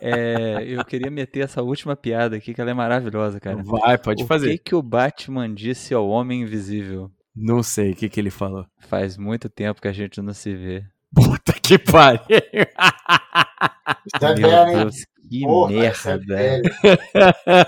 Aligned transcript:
É, 0.00 0.62
eu 0.66 0.84
queria 0.84 1.10
meter 1.10 1.40
essa 1.44 1.62
última 1.62 1.96
piada 1.96 2.36
aqui, 2.36 2.52
que 2.54 2.60
ela 2.60 2.70
é 2.70 2.74
maravilhosa, 2.74 3.40
cara. 3.40 3.62
Vai, 3.62 3.96
pode 3.98 4.22
o 4.22 4.26
fazer. 4.26 4.50
que, 4.52 4.58
que 4.58 4.74
o 4.74 4.82
Batman 4.82 5.52
disse 5.52 5.92
ao 5.94 6.08
Homem 6.08 6.42
Invisível? 6.42 7.10
Não 7.34 7.62
sei 7.62 7.90
o 7.92 7.94
que, 7.96 8.08
que 8.08 8.18
ele 8.20 8.30
falou. 8.30 8.66
Faz 8.78 9.16
muito 9.18 9.48
tempo 9.48 9.80
que 9.80 9.88
a 9.88 9.92
gente 9.92 10.20
não 10.22 10.32
se 10.32 10.54
vê. 10.54 10.84
Puta 11.14 11.52
que 11.52 11.78
pariu. 11.78 12.20
Isso 12.30 14.24
é 14.24 14.34
Meu? 14.34 14.66
Deus, 14.84 14.96
que 15.28 15.40
Porra, 15.42 15.72
isso 15.88 16.08
é 16.08 16.18
merda. 16.18 16.34
velho. 16.36 16.62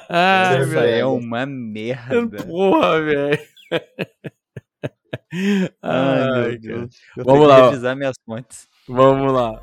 Ai, 0.09 0.56
Essa 0.56 0.66
velho. 0.66 0.95
é 0.95 1.04
uma 1.06 1.46
merda. 1.46 2.45
Porra, 2.45 3.02
velho. 3.02 3.38
Ai, 5.82 6.22
Ai, 6.22 6.43
meu 6.50 6.59
Deus. 6.61 6.96
Eu 7.16 7.25
Vamos 7.25 7.40
tenho 7.40 7.48
lá. 7.48 7.56
que 7.56 7.62
revisar 7.70 7.96
minhas 7.96 8.16
fontes. 8.25 8.68
Vamos 8.88 9.32
lá. 9.32 9.62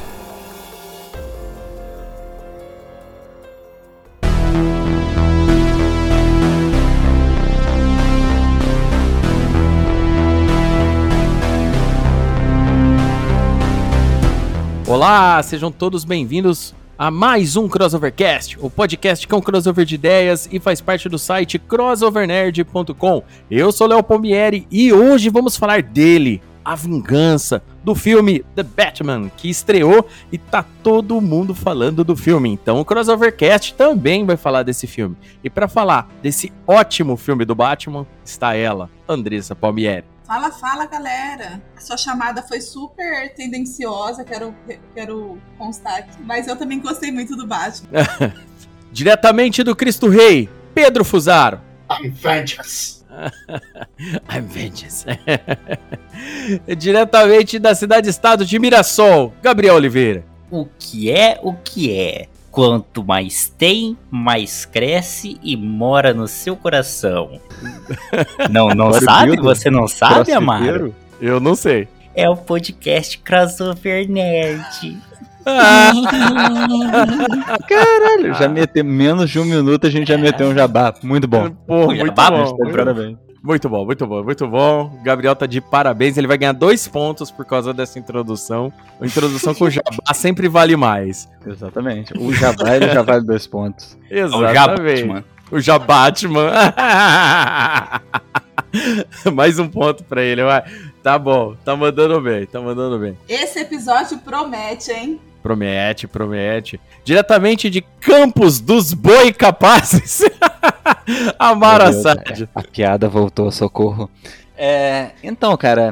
Olá, 14.91 15.41
sejam 15.41 15.71
todos 15.71 16.03
bem-vindos 16.03 16.75
a 16.97 17.09
mais 17.09 17.55
um 17.55 17.69
Crossovercast, 17.69 18.57
o 18.59 18.69
podcast 18.69 19.25
um 19.33 19.39
crossover 19.39 19.85
de 19.85 19.95
ideias 19.95 20.49
e 20.51 20.59
faz 20.59 20.81
parte 20.81 21.07
do 21.07 21.17
site 21.17 21.57
crossovernerd.com. 21.57 23.23
Eu 23.49 23.71
sou 23.71 23.87
Léo 23.87 24.03
Pombieri 24.03 24.67
e 24.69 24.91
hoje 24.91 25.29
vamos 25.29 25.55
falar 25.55 25.81
dele, 25.81 26.41
A 26.65 26.75
Vingança, 26.75 27.63
do 27.81 27.95
filme 27.95 28.43
The 28.53 28.63
Batman, 28.63 29.31
que 29.37 29.49
estreou 29.49 30.05
e 30.29 30.37
tá 30.37 30.65
todo 30.83 31.21
mundo 31.21 31.55
falando 31.55 32.03
do 32.03 32.13
filme. 32.13 32.49
Então 32.49 32.77
o 32.77 32.83
Crossovercast 32.83 33.73
também 33.75 34.25
vai 34.25 34.35
falar 34.35 34.63
desse 34.63 34.87
filme. 34.87 35.15
E 35.41 35.49
para 35.49 35.69
falar 35.69 36.09
desse 36.21 36.51
ótimo 36.67 37.15
filme 37.15 37.45
do 37.45 37.55
Batman, 37.55 38.05
está 38.25 38.55
ela, 38.55 38.89
Andressa 39.07 39.55
Palmieri. 39.55 40.03
Fala, 40.31 40.49
fala, 40.49 40.85
galera. 40.85 41.61
A 41.75 41.81
sua 41.81 41.97
chamada 41.97 42.41
foi 42.41 42.61
super 42.61 43.33
tendenciosa, 43.33 44.23
quero, 44.23 44.55
quero 44.95 45.37
constar 45.57 45.97
aqui. 45.97 46.23
Mas 46.23 46.47
eu 46.47 46.55
também 46.55 46.79
gostei 46.79 47.11
muito 47.11 47.35
do 47.35 47.45
Batman. 47.45 47.89
Diretamente 48.93 49.61
do 49.61 49.75
Cristo 49.75 50.07
Rei, 50.07 50.49
Pedro 50.73 51.03
Fusaro. 51.03 51.59
I'm 51.91 52.11
vengeance. 52.11 53.03
I'm 54.33 54.47
vengeance. 54.47 55.05
Diretamente 56.77 57.59
da 57.59 57.75
cidade-estado 57.75 58.45
de 58.45 58.57
Mirassol, 58.57 59.33
Gabriel 59.43 59.75
Oliveira. 59.75 60.23
O 60.49 60.65
que 60.79 61.11
é 61.11 61.41
o 61.43 61.55
que 61.55 61.93
é? 61.93 62.29
Quanto 62.51 63.03
mais 63.03 63.51
tem, 63.57 63.97
mais 64.09 64.65
cresce 64.65 65.39
e 65.41 65.55
mora 65.55 66.13
no 66.13 66.27
seu 66.27 66.55
coração. 66.55 67.39
Não, 68.51 68.67
não 68.69 68.91
sabe? 68.91 69.37
Você 69.37 69.71
não 69.71 69.87
sabe, 69.87 70.33
Amaro? 70.33 70.93
Eu 71.21 71.39
não 71.39 71.55
sei. 71.55 71.87
É 72.13 72.29
o 72.29 72.35
podcast 72.35 73.17
Crossover 73.19 74.09
Nerd. 74.09 74.97
Caralho, 77.67 78.33
já 78.35 78.49
meteu 78.49 78.83
menos 78.83 79.29
de 79.29 79.39
um 79.39 79.45
minuto, 79.45 79.87
a 79.87 79.89
gente 79.89 80.09
já 80.09 80.17
meteu 80.17 80.47
um 80.47 80.53
jabá. 80.53 80.93
Muito 81.01 81.25
bom. 81.27 81.49
Pô, 81.65 81.85
muito 81.85 82.05
jabá, 82.05 82.31
bom. 82.31 82.57
Parabéns. 82.71 83.17
Muito 83.43 83.67
bom, 83.67 83.85
muito 83.85 84.05
bom, 84.05 84.23
muito 84.23 84.47
bom. 84.47 84.99
Gabriel 85.03 85.35
tá 85.35 85.45
de 85.45 85.59
parabéns. 85.59 86.17
Ele 86.17 86.27
vai 86.27 86.37
ganhar 86.37 86.51
dois 86.51 86.87
pontos 86.87 87.31
por 87.31 87.45
causa 87.45 87.73
dessa 87.73 87.97
introdução. 87.97 88.71
A 88.99 89.05
introdução 89.05 89.53
com 89.55 89.65
o 89.65 89.69
jabá 89.69 90.13
sempre 90.13 90.47
vale 90.47 90.75
mais. 90.75 91.27
Exatamente. 91.45 92.13
O 92.17 92.31
jabá, 92.33 92.75
ele 92.75 92.89
já 92.89 93.01
vale 93.01 93.25
dois 93.25 93.47
pontos. 93.47 93.97
O 94.11 94.13
Exatamente. 94.13 94.53
Jabatman. 94.53 95.23
O 95.51 95.59
Jabatman. 95.61 96.51
Mais 99.33 99.57
um 99.59 99.67
ponto 99.67 100.03
pra 100.03 100.21
ele, 100.21 100.43
vai. 100.43 100.63
Tá 101.01 101.17
bom, 101.17 101.55
tá 101.65 101.75
mandando 101.75 102.21
bem, 102.21 102.45
tá 102.45 102.61
mandando 102.61 102.99
bem. 102.99 103.17
Esse 103.27 103.59
episódio 103.59 104.19
promete, 104.19 104.91
hein? 104.91 105.19
Promete, 105.41 106.07
promete. 106.07 106.79
Diretamente 107.03 107.69
de 107.69 107.81
Campos 107.99 108.59
dos 108.59 108.93
Boi 108.93 109.33
Capazes. 109.33 110.21
Amara 111.39 111.85
Meu 111.85 111.93
Deus, 111.93 112.03
Sad. 112.03 112.49
A 112.53 112.63
piada 112.63 113.09
voltou, 113.09 113.51
socorro. 113.51 114.09
É, 114.55 115.11
então, 115.23 115.55
cara, 115.57 115.89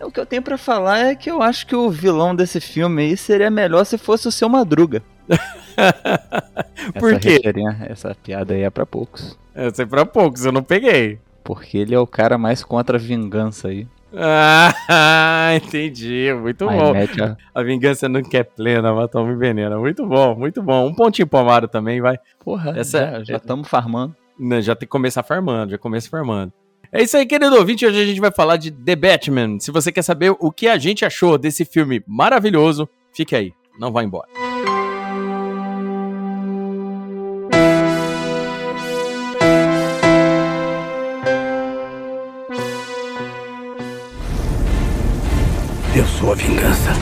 o 0.00 0.10
que 0.10 0.20
eu 0.20 0.26
tenho 0.26 0.42
pra 0.42 0.58
falar 0.58 0.98
é 0.98 1.14
que 1.14 1.30
eu 1.30 1.42
acho 1.42 1.66
que 1.66 1.74
o 1.74 1.90
vilão 1.90 2.34
desse 2.34 2.60
filme 2.60 3.02
aí 3.02 3.16
seria 3.16 3.50
melhor 3.50 3.84
se 3.84 3.96
fosse 3.96 4.28
o 4.28 4.32
seu 4.32 4.48
Madruga. 4.48 5.02
Por 6.98 7.12
essa 7.12 7.20
quê? 7.20 7.40
essa 7.88 8.14
piada 8.14 8.54
aí 8.54 8.62
é 8.62 8.70
pra 8.70 8.86
poucos. 8.86 9.38
Eu 9.54 9.74
sei 9.74 9.86
pra 9.86 10.04
poucos, 10.04 10.44
eu 10.44 10.52
não 10.52 10.62
peguei. 10.62 11.18
Porque 11.42 11.78
ele 11.78 11.94
é 11.94 11.98
o 11.98 12.06
cara 12.06 12.36
mais 12.36 12.62
contra 12.62 12.96
a 12.96 13.00
vingança 13.00 13.68
aí. 13.68 13.86
Ah, 14.16 15.50
entendi. 15.56 16.32
Muito 16.40 16.68
Aí 16.68 16.78
bom. 16.78 16.92
mete 16.92 17.20
a- 17.22 17.36
A 17.54 17.62
vingança 17.62 18.08
nunca 18.08 18.38
é 18.38 18.42
plena, 18.42 18.92
mas 18.92 19.10
toma 19.10 19.32
envenena. 19.32 19.78
Muito 19.78 20.06
bom, 20.06 20.34
muito 20.34 20.62
bom. 20.62 20.86
Um 20.86 20.94
pontinho 20.94 21.26
pro 21.26 21.40
Amaro 21.40 21.68
também, 21.68 22.00
vai. 22.00 22.18
Porra, 22.44 22.72
Essa- 22.78 23.22
já 23.24 23.36
estamos 23.36 23.68
farmando. 23.68 24.14
Né, 24.38 24.60
Já 24.62 24.74
tem 24.76 24.86
que 24.86 24.90
começar 24.90 25.22
farmando, 25.24 25.72
já 25.72 25.78
começa 25.78 26.08
farmando. 26.08 26.52
É 26.92 27.02
isso 27.02 27.16
aí, 27.16 27.26
querido 27.26 27.54
ouvinte. 27.56 27.84
Hoje 27.84 28.00
a 28.00 28.06
gente 28.06 28.20
vai 28.20 28.30
falar 28.30 28.56
de 28.56 28.70
The 28.70 28.94
Batman. 28.96 29.58
Se 29.58 29.70
você 29.72 29.90
quer 29.92 30.02
saber 30.02 30.30
o 30.38 30.50
que 30.52 30.68
a 30.68 30.78
gente 30.78 31.04
achou 31.04 31.36
desse 31.36 31.64
filme 31.64 32.02
maravilhoso, 32.06 32.88
fique 33.12 33.34
aí. 33.34 33.52
Não 33.78 33.92
vá 33.92 34.02
embora. 34.02 34.28
Eu 45.98 46.06
sou 46.06 46.30
a 46.30 46.36
vingança. 46.36 46.92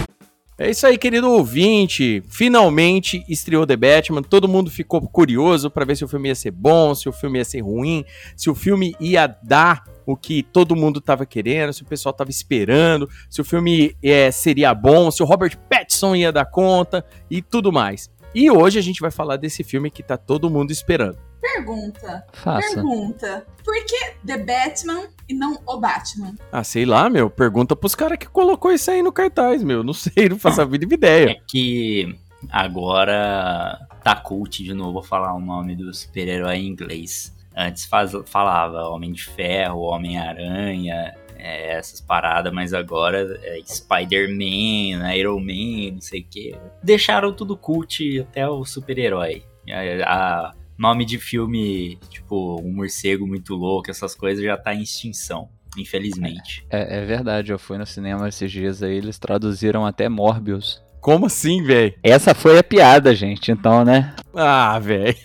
É 0.56 0.70
isso 0.70 0.86
aí, 0.86 0.96
querido 0.96 1.30
ouvinte. 1.30 2.22
Finalmente 2.30 3.22
estreou 3.28 3.66
The 3.66 3.76
Batman. 3.76 4.22
Todo 4.22 4.48
mundo 4.48 4.70
ficou 4.70 5.02
curioso 5.02 5.70
pra 5.70 5.84
ver 5.84 5.98
se 5.98 6.04
o 6.06 6.08
filme 6.08 6.30
ia 6.30 6.34
ser 6.34 6.50
bom, 6.50 6.94
se 6.94 7.06
o 7.06 7.12
filme 7.12 7.36
ia 7.36 7.44
ser 7.44 7.60
ruim, 7.60 8.06
se 8.34 8.48
o 8.48 8.54
filme 8.54 8.96
ia 8.98 9.26
dar 9.26 9.84
o 10.06 10.16
que 10.16 10.42
todo 10.42 10.74
mundo 10.74 10.98
tava 10.98 11.26
querendo, 11.26 11.74
se 11.74 11.82
o 11.82 11.86
pessoal 11.86 12.14
tava 12.14 12.30
esperando, 12.30 13.06
se 13.28 13.38
o 13.38 13.44
filme 13.44 13.94
é, 14.02 14.30
seria 14.30 14.72
bom, 14.72 15.10
se 15.10 15.22
o 15.22 15.26
Robert 15.26 15.58
Pattinson 15.68 16.16
ia 16.16 16.32
dar 16.32 16.46
conta 16.46 17.04
e 17.30 17.42
tudo 17.42 17.70
mais. 17.70 18.08
E 18.38 18.50
hoje 18.50 18.78
a 18.78 18.82
gente 18.82 19.00
vai 19.00 19.10
falar 19.10 19.36
desse 19.38 19.64
filme 19.64 19.90
que 19.90 20.02
tá 20.02 20.16
todo 20.18 20.50
mundo 20.50 20.70
esperando. 20.70 21.16
Pergunta. 21.40 22.22
Faça. 22.34 22.74
Pergunta. 22.74 23.46
Por 23.64 23.74
que 23.86 24.12
The 24.26 24.36
Batman 24.38 25.04
e 25.26 25.32
não 25.32 25.58
o 25.66 25.78
Batman? 25.80 26.34
Ah, 26.52 26.62
sei 26.62 26.84
lá, 26.84 27.08
meu. 27.08 27.30
Pergunta 27.30 27.74
pros 27.74 27.94
caras 27.94 28.18
que 28.18 28.26
colocou 28.26 28.70
isso 28.72 28.90
aí 28.90 29.00
no 29.02 29.10
cartaz, 29.10 29.62
meu. 29.62 29.82
Não 29.82 29.94
sei, 29.94 30.28
não 30.28 30.38
faço 30.38 30.60
a 30.60 30.66
mínima 30.66 30.92
ideia. 30.92 31.30
É 31.30 31.36
que 31.48 32.14
agora 32.50 33.78
tá 34.04 34.14
cult 34.16 34.62
de 34.62 34.74
novo 34.74 35.02
falar 35.02 35.34
o 35.34 35.40
nome 35.40 35.74
do 35.74 35.92
super-herói 35.94 36.56
em 36.56 36.68
inglês. 36.68 37.34
Antes 37.56 37.86
faz- 37.86 38.12
falava 38.26 38.88
Homem 38.90 39.12
de 39.12 39.24
Ferro, 39.24 39.80
Homem-Aranha, 39.80 41.14
é, 41.38 41.76
essas 41.76 42.00
paradas, 42.00 42.52
mas 42.52 42.72
agora 42.74 43.38
é 43.42 43.60
Spider-Man, 43.64 45.14
Iron 45.14 45.40
Man, 45.40 45.94
não 45.94 46.00
sei 46.00 46.20
o 46.20 46.26
que. 46.28 46.54
Deixaram 46.82 47.32
tudo 47.32 47.56
cult 47.56 48.20
até 48.20 48.48
o 48.48 48.64
super-herói. 48.64 49.42
A, 49.70 50.14
a- 50.48 50.52
nome 50.78 51.04
de 51.04 51.18
filme, 51.18 51.98
tipo, 52.10 52.60
um 52.62 52.72
morcego 52.72 53.26
muito 53.26 53.54
louco, 53.54 53.90
essas 53.90 54.14
coisas 54.14 54.44
já 54.44 54.56
tá 54.58 54.74
em 54.74 54.82
extinção, 54.82 55.48
infelizmente. 55.76 56.66
É, 56.70 56.98
é 56.98 57.04
verdade, 57.06 57.50
eu 57.52 57.58
fui 57.58 57.78
no 57.78 57.86
cinema 57.86 58.28
esses 58.28 58.50
dias 58.52 58.82
aí, 58.82 58.96
eles 58.96 59.18
traduziram 59.18 59.86
até 59.86 60.08
Morbius. 60.08 60.84
Como 61.00 61.26
assim, 61.26 61.62
velho? 61.62 61.94
Essa 62.02 62.34
foi 62.34 62.58
a 62.58 62.64
piada, 62.64 63.14
gente, 63.14 63.50
então, 63.52 63.84
né? 63.84 64.14
Ah, 64.34 64.78
velho. 64.78 65.16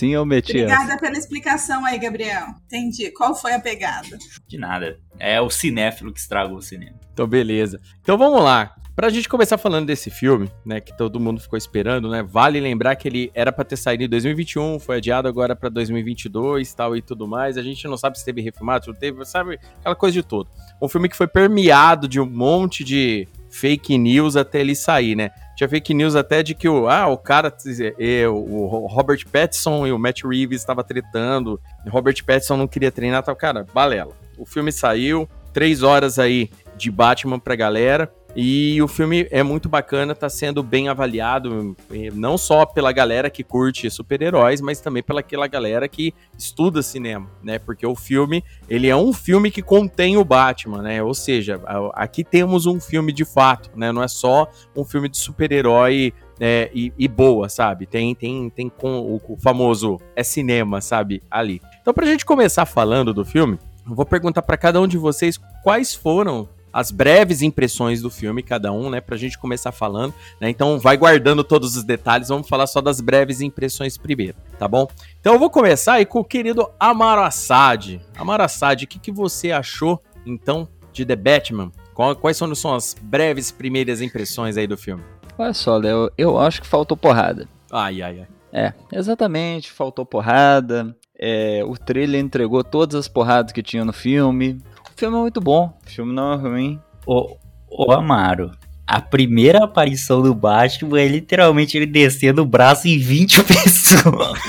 Sim, 0.01 0.15
eu 0.15 0.25
meti 0.25 0.57
essa. 0.57 0.74
Obrigada 0.74 1.00
pela 1.00 1.15
explicação 1.15 1.86
aí, 1.86 2.00
Gabriel. 2.00 2.48
Entendi. 2.65 3.12
Qual 3.12 3.36
foi 3.36 3.53
a 3.53 3.59
pegada? 3.59 4.18
De 4.48 4.57
nada. 4.57 5.00
É 5.19 5.39
o 5.39 5.48
cinéfilo 5.48 6.12
que 6.12 6.19
estragou 6.19 6.57
o 6.57 6.62
cinema. 6.62 7.00
Então, 7.13 7.27
beleza. 7.27 7.80
Então 8.01 8.18
vamos 8.18 8.42
lá. 8.42 8.74
Pra 8.95 9.09
gente 9.09 9.30
começar 9.30 9.59
falando 9.59 9.86
desse 9.86 10.09
filme, 10.09 10.51
né, 10.65 10.81
que 10.81 10.98
todo 10.98 11.19
mundo 11.19 11.39
ficou 11.39 11.56
esperando, 11.56 12.09
né, 12.09 12.24
vale 12.24 12.59
lembrar 12.59 12.95
que 12.95 13.07
ele 13.07 13.31
era 13.36 13.51
pra 13.51 13.63
ter 13.63 13.77
saído 13.77 14.03
em 14.03 14.09
2021, 14.09 14.80
foi 14.80 14.98
adiado 14.98 15.27
agora 15.27 15.56
pra 15.56 15.69
2022 15.69 16.74
tal 16.74 16.98
e 16.98 17.01
tudo 17.01 17.27
mais. 17.27 17.56
A 17.56 17.62
gente 17.62 17.88
não 17.88 17.95
sabe 17.95 18.18
se 18.18 18.25
teve 18.25 18.42
refilmado, 18.42 18.86
se 18.86 18.92
não 18.92 18.98
teve, 18.98 19.24
sabe, 19.24 19.59
aquela 19.80 19.95
coisa 19.95 20.13
de 20.13 20.24
tudo. 20.24 20.50
Um 20.81 20.89
filme 20.89 21.07
que 21.07 21.15
foi 21.15 21.27
permeado 21.27 22.07
de 22.07 22.19
um 22.19 22.25
monte 22.25 22.83
de 22.83 23.27
fake 23.51 23.98
news 23.98 24.36
até 24.36 24.62
ele 24.62 24.75
sair, 24.75 25.15
né? 25.15 25.30
Tinha 25.62 25.69
fake 25.69 25.94
news 25.94 26.16
até 26.16 26.42
de 26.42 26.56
que 26.56 26.68
o, 26.68 26.90
ah, 26.90 27.06
o 27.06 27.16
cara, 27.16 27.56
eh, 28.00 28.28
o 28.28 28.88
Robert 28.88 29.24
Pattinson 29.31 29.86
e 29.86 29.92
o 29.92 30.00
Matt 30.00 30.24
Reeves 30.24 30.60
estavam 30.60 30.84
tretando, 30.84 31.62
Robert 31.88 32.16
Pattinson 32.25 32.58
não 32.58 32.68
queria 32.68 32.92
treinar, 32.92 33.22
tal, 33.22 33.36
cara, 33.36 33.68
balela. 33.72 34.12
O 34.40 34.44
filme 34.44 34.72
saiu, 34.72 35.30
três 35.54 35.84
horas 35.84 36.18
aí 36.18 36.50
de 36.75 36.90
Batman 36.90 37.38
pra 37.38 37.56
galera. 37.56 38.12
E 38.36 38.81
o 38.81 38.88
filme 38.88 39.28
é 39.30 39.44
muito 39.44 39.68
bacana, 39.68 40.16
tá 40.16 40.30
sendo 40.30 40.63
bem 40.63 40.88
avaliado, 40.88 41.75
não 42.13 42.38
só 42.38 42.66
pela 42.66 42.92
galera 42.92 43.30
que 43.30 43.44
curte 43.44 43.89
super-heróis, 43.89 44.62
mas 44.62 44.80
também 44.80 45.04
pela 45.04 45.19
aquela 45.19 45.48
galera 45.48 45.88
que 45.88 46.13
estuda 46.38 46.81
cinema, 46.81 47.30
né? 47.44 47.60
Porque 47.60 47.86
o 47.86 47.95
filme, 47.95 48.44
ele 48.69 48.88
é 48.88 48.95
um 48.95 49.13
filme 49.13 49.51
que 49.51 49.62
contém 49.62 50.18
o 50.18 50.24
Batman, 50.24 50.81
né? 50.81 51.04
Ou 51.04 51.13
seja, 51.13 51.62
aqui 51.94 52.24
temos 52.24 52.66
um 52.66 52.80
filme 52.80 53.12
de 53.12 53.25
fato, 53.25 53.69
né? 53.75 53.92
Não 53.92 54.04
é 54.04 54.07
só 54.07 54.50
um 54.75 54.84
filme 54.84 55.10
de 55.10 55.18
super-herói 55.18 56.13
é, 56.39 56.72
e, 56.74 56.92
e, 56.98 57.07
boa, 57.07 57.48
sabe? 57.50 57.86
Tem, 57.86 58.16
tem, 58.16 58.50
tem 58.50 58.68
com 58.68 59.00
o, 59.00 59.22
o 59.34 59.38
famoso 59.38 60.00
é 60.16 60.24
cinema, 60.24 60.81
sabe? 60.81 61.22
Ali. 61.30 61.62
Então, 61.81 61.94
pra 61.94 62.06
gente 62.06 62.25
começar 62.25 62.66
falando 62.66 63.13
do 63.13 63.24
filme, 63.24 63.60
eu 63.88 63.95
vou 63.95 64.06
perguntar 64.06 64.42
para 64.42 64.57
cada 64.57 64.81
um 64.81 64.88
de 64.88 64.98
vocês 64.98 65.39
quais 65.63 65.94
foram 65.94 66.50
as 66.74 66.92
breves 66.92 67.42
impressões 67.42 68.02
do 68.02 68.10
filme, 68.10 68.42
cada 68.42 68.72
um, 68.72 68.90
né, 68.90 69.02
pra 69.02 69.18
gente 69.18 69.38
começar 69.38 69.72
falando, 69.72 70.14
né? 70.40 70.50
Então 70.50 70.80
vai 70.80 70.98
guardando 70.98 71.44
todos 71.44 71.76
os 71.76 71.84
detalhes, 71.84 72.30
vamos 72.30 72.48
falar 72.48 72.68
só 72.68 72.82
das 72.82 73.02
breves 73.02 73.42
impressões 73.42 73.98
primeiro, 73.98 74.38
tá 74.58 74.68
bom? 74.68 74.88
Então 75.20 75.34
eu 75.34 75.40
vou 75.40 75.50
começar 75.50 75.94
aí 75.94 76.06
com 76.06 76.20
o 76.20 76.26
querido 76.26 76.70
Amaro 76.80 77.22
Assad. 77.22 78.00
Amaro 78.18 78.44
Assad, 78.44 78.84
o 78.84 78.88
que, 78.88 79.00
que 79.00 79.12
você 79.12 79.52
achou, 79.52 80.02
então, 80.26 80.68
de 80.94 81.06
The 81.06 81.16
Batman? 81.16 81.72
Quais 82.20 82.38
são, 82.38 82.54
são 82.56 82.74
as 82.74 82.96
breves 83.02 83.52
primeiras 83.52 84.02
impressões 84.02 84.58
aí 84.58 84.66
do 84.66 84.78
filme? 84.78 85.04
Olha 85.38 85.54
só, 85.54 85.78
Léo, 85.78 86.12
eu 86.18 86.40
acho 86.40 86.62
que 86.62 86.68
faltou 86.68 86.98
porrada. 86.98 87.48
Ai, 87.72 88.02
ai, 88.02 88.22
ai. 88.22 88.28
É, 88.54 88.74
exatamente, 88.92 89.72
faltou 89.72 90.06
porrada. 90.06 90.96
É, 91.18 91.64
o 91.66 91.78
trailer 91.78 92.20
entregou 92.20 92.64
todas 92.64 92.96
as 92.96 93.08
porradas 93.08 93.52
que 93.52 93.62
tinha 93.62 93.86
no 93.86 93.94
filme 93.94 94.60
filme 95.01 95.18
é 95.18 95.19
muito 95.21 95.42
bom. 95.42 95.74
O 95.86 95.89
filme 95.89 96.13
não 96.13 96.33
é 96.33 96.36
ruim. 96.36 96.80
Ô, 97.07 97.36
ô 97.68 97.92
Amaro, 97.92 98.51
a 98.86 99.01
primeira 99.01 99.63
aparição 99.63 100.21
do 100.21 100.36
Batman 100.36 101.01
é 101.01 101.07
literalmente 101.07 101.75
ele 101.75 101.88
descendo 101.88 102.44
o 102.44 102.45
braço 102.45 102.88
em 102.88 103.00
20 103.00 103.42
pessoas. 103.45 104.39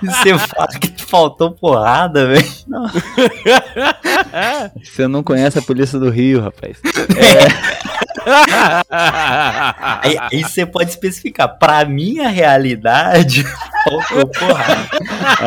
Você 0.00 0.38
fala 0.38 0.68
que 0.80 1.02
faltou 1.02 1.50
porrada, 1.50 2.26
velho. 2.26 2.46
Você 4.82 5.06
não 5.06 5.22
conhece 5.22 5.58
a 5.58 5.62
polícia 5.62 5.98
do 5.98 6.08
Rio, 6.08 6.40
rapaz. 6.40 6.78
É. 6.84 7.77
aí, 8.90 10.16
aí, 10.32 10.42
você 10.42 10.64
pode 10.66 10.90
especificar. 10.90 11.58
Pra 11.58 11.84
minha 11.84 12.28
realidade, 12.28 13.44
faltou 13.84 14.26
porrada. 14.28 14.88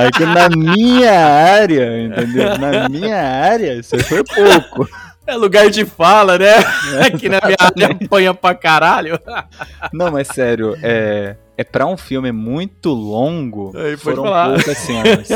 Aqui 0.07 0.25
na 0.25 0.49
minha 0.49 1.25
área, 1.25 2.03
entendeu? 2.03 2.57
Na 2.57 2.89
minha 2.89 3.21
área, 3.21 3.73
isso 3.73 3.97
foi 4.03 4.23
pouco. 4.23 4.87
É 5.25 5.35
lugar 5.35 5.69
de 5.69 5.85
fala, 5.85 6.37
né? 6.37 6.55
É. 6.95 7.05
Aqui 7.07 7.29
na 7.29 7.39
minha 7.45 7.57
área 7.59 7.97
apanha 8.03 8.33
pra 8.33 8.55
caralho. 8.55 9.19
Não, 9.93 10.11
mas 10.11 10.27
sério, 10.27 10.75
é, 10.81 11.35
é 11.57 11.63
pra 11.63 11.85
um 11.85 11.95
filme 11.95 12.31
muito 12.31 12.89
longo, 12.89 13.71
aí, 13.77 13.95
foram 13.95 14.23
falar. 14.23 14.55
poucas 14.55 14.77
cenas. 14.77 15.27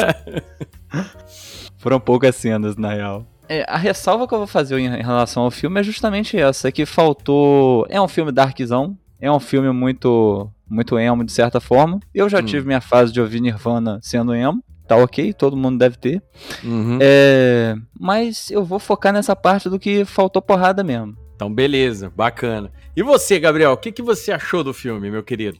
foram 1.78 2.00
poucas 2.00 2.36
cenas, 2.36 2.76
na 2.76 2.94
real. 2.94 3.28
É, 3.47 3.65
a 3.68 3.77
ressalva 3.77 4.27
que 4.27 4.33
eu 4.33 4.39
vou 4.39 4.47
fazer 4.47 4.77
em 4.80 5.01
relação 5.01 5.44
ao 5.44 5.51
filme 5.51 5.80
é 5.80 5.83
justamente 5.83 6.38
essa, 6.38 6.71
que 6.71 6.86
faltou... 6.86 7.86
É 7.89 8.01
um 8.01 8.07
filme 8.07 8.31
darkzão, 8.31 8.97
é 9.19 9.31
um 9.31 9.39
filme 9.39 9.71
muito 9.71 10.50
muito 10.68 10.97
emo 10.97 11.24
de 11.24 11.31
certa 11.31 11.59
forma. 11.59 12.00
Eu 12.13 12.27
já 12.27 12.39
hum. 12.39 12.45
tive 12.45 12.65
minha 12.65 12.81
fase 12.81 13.13
de 13.13 13.21
ouvir 13.21 13.39
Nirvana 13.39 14.00
sendo 14.01 14.33
emo, 14.33 14.63
tá 14.88 14.95
ok, 14.97 15.33
todo 15.33 15.57
mundo 15.57 15.77
deve 15.77 15.97
ter. 15.97 16.21
Uhum. 16.63 16.97
É, 17.01 17.75
mas 18.00 18.50
eu 18.50 18.63
vou 18.63 18.80
focar 18.80 19.13
nessa 19.13 19.36
parte 19.36 19.69
do 19.69 19.80
que 19.80 20.06
faltou 20.06 20.42
porrada 20.42 20.83
mesmo. 20.83 21.15
Então, 21.36 21.53
beleza, 21.53 22.12
bacana. 22.15 22.71
E 22.95 23.03
você, 23.03 23.39
Gabriel, 23.39 23.74
o 23.74 23.77
que, 23.77 23.92
que 23.92 24.01
você 24.01 24.31
achou 24.31 24.63
do 24.63 24.74
filme, 24.74 25.12
meu 25.12 25.21
querido? 25.21 25.57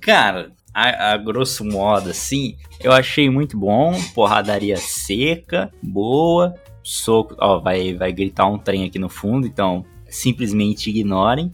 Cara, 0.00 0.52
a, 0.74 1.12
a, 1.12 1.16
grosso 1.16 1.64
modo, 1.64 2.10
assim, 2.10 2.56
eu 2.80 2.92
achei 2.92 3.30
muito 3.30 3.58
bom. 3.58 3.98
Porradaria 4.14 4.76
seca, 4.76 5.72
boa. 5.82 6.54
Soco, 6.88 7.36
ó, 7.38 7.58
vai, 7.58 7.92
vai 7.92 8.10
gritar 8.10 8.46
um 8.46 8.56
trem 8.56 8.84
aqui 8.84 8.98
no 8.98 9.10
fundo, 9.10 9.46
então 9.46 9.84
simplesmente 10.08 10.88
ignorem. 10.88 11.52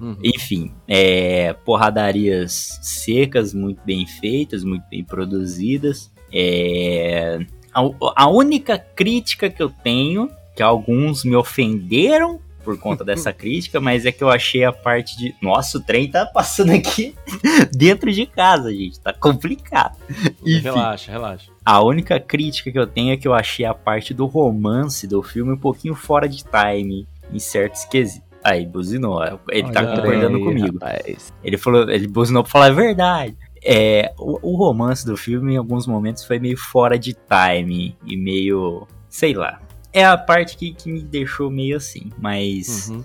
Uhum. 0.00 0.16
Enfim, 0.24 0.72
é, 0.88 1.52
porradarias 1.52 2.80
secas, 2.82 3.54
muito 3.54 3.80
bem 3.84 4.04
feitas, 4.04 4.64
muito 4.64 4.82
bem 4.90 5.04
produzidas. 5.04 6.10
É, 6.32 7.38
a, 7.72 7.80
a 8.16 8.28
única 8.28 8.76
crítica 8.76 9.48
que 9.48 9.62
eu 9.62 9.70
tenho, 9.70 10.28
que 10.56 10.64
alguns 10.64 11.24
me 11.24 11.36
ofenderam 11.36 12.40
por 12.62 12.78
conta 12.78 13.04
dessa 13.04 13.32
crítica, 13.34 13.80
mas 13.80 14.06
é 14.06 14.12
que 14.12 14.22
eu 14.22 14.30
achei 14.30 14.64
a 14.64 14.72
parte 14.72 15.16
de. 15.16 15.34
Nossa, 15.40 15.78
o 15.78 15.80
trem 15.80 16.10
tá 16.10 16.24
passando 16.26 16.72
aqui 16.72 17.14
dentro 17.72 18.12
de 18.12 18.26
casa, 18.26 18.72
gente. 18.72 19.00
Tá 19.00 19.12
complicado. 19.12 19.96
Enfim, 20.42 20.60
relaxa, 20.60 21.12
relaxa. 21.12 21.50
A 21.64 21.82
única 21.82 22.18
crítica 22.18 22.70
que 22.70 22.78
eu 22.78 22.86
tenho 22.86 23.12
é 23.12 23.16
que 23.16 23.28
eu 23.28 23.34
achei 23.34 23.64
a 23.64 23.74
parte 23.74 24.12
do 24.12 24.26
romance 24.26 25.06
do 25.06 25.22
filme 25.22 25.52
um 25.52 25.58
pouquinho 25.58 25.94
fora 25.94 26.28
de 26.28 26.44
time 26.44 27.06
em 27.32 27.38
certos 27.38 27.84
quesitos. 27.84 28.32
Aí, 28.44 28.66
buzinou. 28.66 29.22
Ele 29.50 29.64
Olha 29.64 29.72
tá 29.72 29.86
concordando 29.86 30.36
aí, 30.36 30.42
comigo. 30.42 30.78
Rapaz. 30.80 31.32
Ele 31.44 31.56
falou, 31.56 31.88
ele 31.88 32.08
buzinou 32.08 32.42
pra 32.42 32.50
falar 32.50 32.66
a 32.66 32.70
verdade. 32.70 33.36
É, 33.64 34.12
o, 34.18 34.38
o, 34.42 34.56
romance 34.56 35.06
do 35.06 35.16
filme, 35.16 35.54
em 35.54 35.56
alguns 35.56 35.86
momentos, 35.86 36.24
foi 36.24 36.40
meio 36.40 36.56
fora 36.56 36.98
de 36.98 37.14
time 37.14 37.96
e 38.04 38.16
meio. 38.16 38.88
sei 39.08 39.34
lá. 39.34 39.60
É 39.92 40.04
a 40.04 40.16
parte 40.16 40.56
que, 40.56 40.72
que 40.72 40.90
me 40.90 41.02
deixou 41.02 41.50
meio 41.50 41.76
assim. 41.76 42.10
Mas. 42.18 42.88
Uhum. 42.88 43.04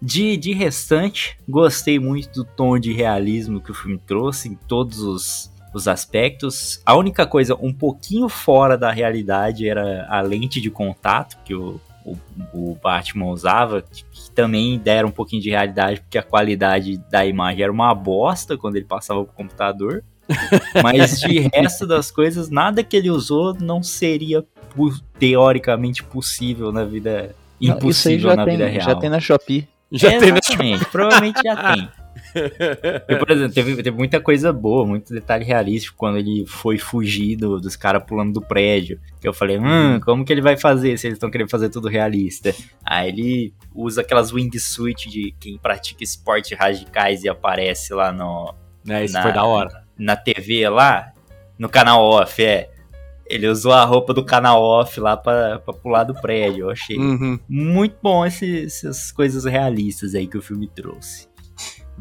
De, 0.00 0.36
de 0.36 0.52
restante, 0.52 1.38
gostei 1.48 1.98
muito 1.98 2.30
do 2.30 2.44
tom 2.44 2.78
de 2.78 2.92
realismo 2.92 3.62
que 3.62 3.70
o 3.70 3.74
filme 3.74 3.98
trouxe 4.06 4.48
em 4.48 4.54
todos 4.54 5.00
os, 5.00 5.50
os 5.72 5.88
aspectos. 5.88 6.82
A 6.84 6.94
única 6.94 7.26
coisa 7.26 7.56
um 7.60 7.72
pouquinho 7.72 8.28
fora 8.28 8.76
da 8.76 8.90
realidade 8.90 9.66
era 9.66 10.06
a 10.08 10.20
lente 10.20 10.60
de 10.60 10.70
contato 10.70 11.38
que 11.44 11.54
o, 11.54 11.80
o, 12.04 12.16
o 12.52 12.78
Batman 12.80 13.26
usava, 13.26 13.82
que, 13.82 14.04
que, 14.04 14.30
também 14.30 14.78
deram 14.78 15.08
um 15.08 15.12
pouquinho 15.12 15.42
de 15.42 15.50
realidade, 15.50 16.00
porque 16.00 16.18
a 16.18 16.22
qualidade 16.22 16.98
da 17.10 17.24
imagem 17.26 17.62
era 17.62 17.72
uma 17.72 17.94
bosta 17.94 18.56
quando 18.56 18.76
ele 18.76 18.84
passava 18.84 19.24
pro 19.24 19.34
computador. 19.34 20.04
Mas 20.82 21.20
de 21.20 21.38
resto 21.54 21.86
das 21.86 22.10
coisas, 22.10 22.50
nada 22.50 22.82
que 22.82 22.96
ele 22.96 23.10
usou 23.10 23.54
não 23.54 23.82
seria 23.82 24.44
teoricamente 25.18 26.02
possível 26.02 26.72
na 26.72 26.84
vida. 26.84 27.34
Impossível 27.60 28.34
na 28.36 28.44
tem, 28.44 28.56
vida 28.56 28.68
real. 28.68 28.84
Já 28.84 28.94
tem 28.94 29.10
na 29.10 29.20
Shopee. 29.20 29.68
Já 29.90 30.08
Exatamente, 30.12 30.56
tem 30.56 30.72
na 30.72 30.78
Shopee. 30.78 30.92
provavelmente 30.92 31.40
já 31.42 31.74
tem. 31.74 31.88
Eu, 33.08 33.18
por 33.18 33.30
exemplo, 33.30 33.54
teve, 33.54 33.76
teve, 33.76 33.90
muita 33.90 34.20
coisa 34.20 34.52
boa, 34.52 34.86
muito 34.86 35.12
detalhe 35.12 35.44
realístico 35.44 35.96
quando 35.96 36.18
ele 36.18 36.44
foi 36.46 36.78
fugir 36.78 37.36
do, 37.36 37.58
dos 37.60 37.76
caras 37.76 38.02
pulando 38.04 38.34
do 38.34 38.40
prédio. 38.40 39.00
Que 39.20 39.28
eu 39.28 39.32
falei, 39.32 39.58
hum, 39.58 40.00
como 40.04 40.24
que 40.24 40.32
ele 40.32 40.42
vai 40.42 40.56
fazer 40.56 40.98
se 40.98 41.06
eles 41.06 41.16
estão 41.16 41.30
querendo 41.30 41.50
fazer 41.50 41.68
tudo 41.68 41.88
realista? 41.88 42.54
Aí 42.84 43.08
ele 43.08 43.54
usa 43.74 44.02
aquelas 44.02 44.32
wingsuit 44.32 45.08
de 45.08 45.34
quem 45.40 45.58
pratica 45.58 46.04
esportes 46.04 46.56
radicais 46.58 47.24
e 47.24 47.28
aparece 47.28 47.94
lá 47.94 48.12
no. 48.12 48.54
É, 48.88 49.04
isso 49.04 49.14
na, 49.14 49.22
foi 49.22 49.32
da 49.32 49.44
hora. 49.44 49.84
Na 49.98 50.16
TV 50.16 50.68
lá, 50.68 51.12
no 51.58 51.68
canal 51.68 52.02
off, 52.04 52.42
é. 52.42 52.70
Ele 53.28 53.48
usou 53.48 53.72
a 53.72 53.84
roupa 53.84 54.14
do 54.14 54.24
canal 54.24 54.62
off 54.62 55.00
lá 55.00 55.16
pra, 55.16 55.58
pra 55.58 55.74
pular 55.74 56.04
do 56.04 56.14
prédio. 56.14 56.66
Eu 56.66 56.70
achei 56.70 56.96
uhum. 56.96 57.38
muito 57.48 57.96
bom 58.02 58.24
esse, 58.24 58.64
essas 58.64 59.10
coisas 59.10 59.44
realistas 59.44 60.14
aí 60.14 60.26
que 60.26 60.38
o 60.38 60.42
filme 60.42 60.68
trouxe. 60.68 61.28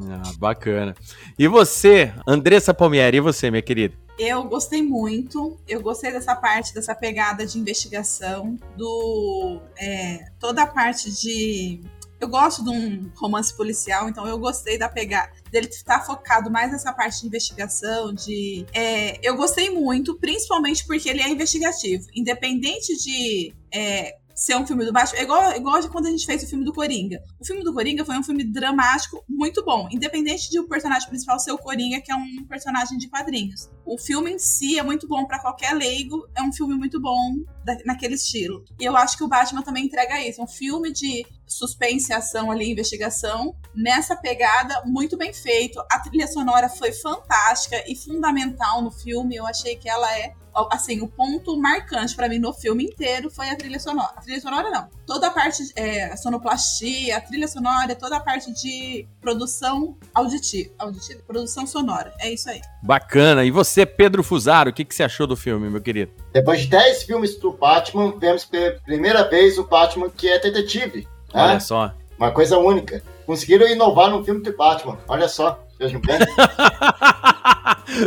Ah, 0.02 0.32
bacana. 0.38 0.94
E 1.40 1.48
você, 1.48 2.14
Andressa 2.28 2.74
Palmieri, 2.74 3.18
e 3.18 3.22
você, 3.22 3.50
minha 3.50 3.62
querida? 3.62 3.96
Eu 4.18 4.44
gostei 4.44 4.82
muito. 4.82 5.58
Eu 5.68 5.82
gostei 5.82 6.12
dessa 6.12 6.36
parte, 6.36 6.74
dessa 6.74 6.96
pegada 6.96 7.46
de 7.46 7.60
investigação, 7.60 8.58
do 8.78 9.62
é, 9.78 10.26
toda 10.40 10.64
a 10.64 10.68
parte 10.68 11.12
de. 11.12 11.82
Eu 12.20 12.30
gosto 12.30 12.64
de 12.64 12.70
um 12.70 13.12
romance 13.16 13.56
policial, 13.56 14.08
então 14.08 14.26
eu 14.26 14.38
gostei 14.40 14.78
da 14.78 14.88
pegada 14.88 15.32
dele 15.56 15.68
estar 15.68 16.06
focado 16.06 16.52
mais 16.52 16.72
nessa 16.72 16.92
parte 16.92 17.22
de 17.22 17.28
investigação. 17.28 18.14
De, 18.14 18.66
é, 18.74 19.18
eu 19.26 19.36
gostei 19.38 19.70
muito, 19.70 20.20
principalmente 20.20 20.86
porque 20.86 21.10
ele 21.10 21.22
é 21.22 21.30
investigativo, 21.30 22.06
independente 22.14 22.96
de 22.98 23.54
é, 23.74 24.18
ser 24.36 24.58
um 24.58 24.68
filme 24.68 24.84
do 24.84 24.92
Batman. 24.92 25.20
É 25.20 25.24
igual, 25.24 25.56
igual 25.56 25.80
de 25.80 25.88
quando 25.88 26.08
a 26.08 26.10
gente 26.12 26.26
fez 26.26 26.44
o 26.44 26.48
filme 26.48 26.66
do 26.66 26.74
Coringa. 26.74 27.24
O 27.40 27.46
filme 27.46 27.64
do 27.64 27.74
Coringa 27.74 28.04
foi 28.04 28.18
um 28.18 28.24
filme 28.24 28.44
dramático 28.44 29.24
muito 29.28 29.64
bom, 29.64 29.88
independente 29.90 30.52
de 30.52 30.60
o 30.60 30.68
personagem 30.68 31.08
principal 31.08 31.40
ser 31.40 31.54
o 31.54 31.58
Coringa, 31.58 32.02
que 32.02 32.12
é 32.12 32.16
um 32.16 32.46
personagem 32.48 32.98
de 32.98 33.08
quadrinhos. 33.08 33.70
O 33.86 33.98
filme 33.98 34.34
em 34.34 34.40
si 34.40 34.78
é 34.78 34.84
muito 34.84 35.08
bom 35.08 35.26
para 35.26 35.40
qualquer 35.40 35.74
leigo, 35.74 36.28
é 36.36 36.44
um 36.44 36.52
filme 36.52 36.76
muito 36.76 37.00
bom 37.00 37.36
da, 37.64 37.78
naquele 37.86 38.16
estilo. 38.16 38.66
E 38.80 38.84
eu 38.84 38.98
acho 38.98 39.18
que 39.18 39.24
o 39.24 39.28
Batman 39.28 39.62
também 39.62 39.86
entrega 39.86 40.20
isso. 40.22 40.44
Um 40.44 40.48
filme 40.48 40.92
de 40.92 41.26
suspense, 41.48 42.12
ação 42.12 42.52
ali, 42.52 42.72
investigação, 42.72 43.56
nessa 43.74 44.16
pegada 44.16 44.84
muito 44.86 45.16
bem 45.16 45.34
feito. 45.34 45.80
A 45.92 46.00
trilha 46.00 46.28
sonora 46.28 46.68
foi 46.68 46.92
fantástica 46.92 47.84
e 47.88 47.96
fundamental 47.96 48.82
no 48.82 48.92
filme. 48.92 49.36
Eu 49.36 49.46
achei 49.46 49.76
que 49.76 49.88
ela 49.88 50.12
é 50.18 50.34
assim, 50.72 51.02
o 51.02 51.08
ponto 51.08 51.58
marcante 51.58 52.16
para 52.16 52.30
mim 52.30 52.40
no 52.40 52.54
filme 52.54 52.86
inteiro 52.86 53.30
foi 53.30 53.50
a 53.50 53.56
trilha 53.56 53.80
sonora. 53.80 54.14
A 54.16 54.22
trilha 54.22 54.40
sonora 54.40 54.70
não. 54.70 54.88
Toda 55.06 55.28
a 55.28 55.32
parte, 55.32 55.64
é, 55.76 56.06
a 56.06 56.18
sonoplastia, 56.18 57.18
a 57.18 57.22
trilha 57.22 57.48
sonora, 57.48 57.96
toda 57.96 58.18
a 58.18 58.20
parte 58.20 58.52
de 58.54 59.08
produção 59.20 59.98
auditiva, 60.14 60.72
auditiva, 60.80 61.22
produção 61.28 61.68
sonora. 61.68 62.14
É 62.20 62.32
isso 62.32 62.50
aí. 62.50 62.62
Bacana. 62.82 63.44
E 63.44 63.52
você, 63.52 63.86
Pedro 63.86 64.24
Fusaro, 64.24 64.70
o 64.70 64.74
que, 64.74 64.86
que 64.86 64.96
você 64.96 65.04
achou 65.04 65.28
do 65.28 65.36
filme, 65.36 65.70
meu 65.70 65.82
querido? 65.82 66.12
Depois 66.34 66.62
de 66.62 66.68
10 66.68 67.04
filmes 67.04 67.38
do 67.38 67.52
Batman, 67.52 68.18
vemos 68.18 68.46
pela 68.46 68.80
primeira 68.82 69.30
vez 69.30 69.58
o 69.58 69.64
Batman 69.64 70.10
que 70.10 70.28
é 70.30 70.40
detetive. 70.40 71.08
Olha 71.34 71.54
né? 71.54 71.60
só. 71.60 71.94
Uma 72.18 72.32
coisa 72.32 72.58
única. 72.58 73.04
Conseguiram 73.26 73.68
inovar 73.68 74.10
no 74.10 74.24
filme 74.24 74.42
do 74.42 74.56
Batman. 74.56 74.98
Olha 75.08 75.28
só. 75.28 75.65
Bem. 75.80 75.92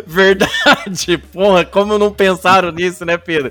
Verdade. 0.06 1.18
Porra, 1.32 1.64
como 1.64 1.98
não 1.98 2.12
pensaram 2.12 2.70
nisso, 2.72 3.04
né, 3.04 3.18
Pedro? 3.18 3.50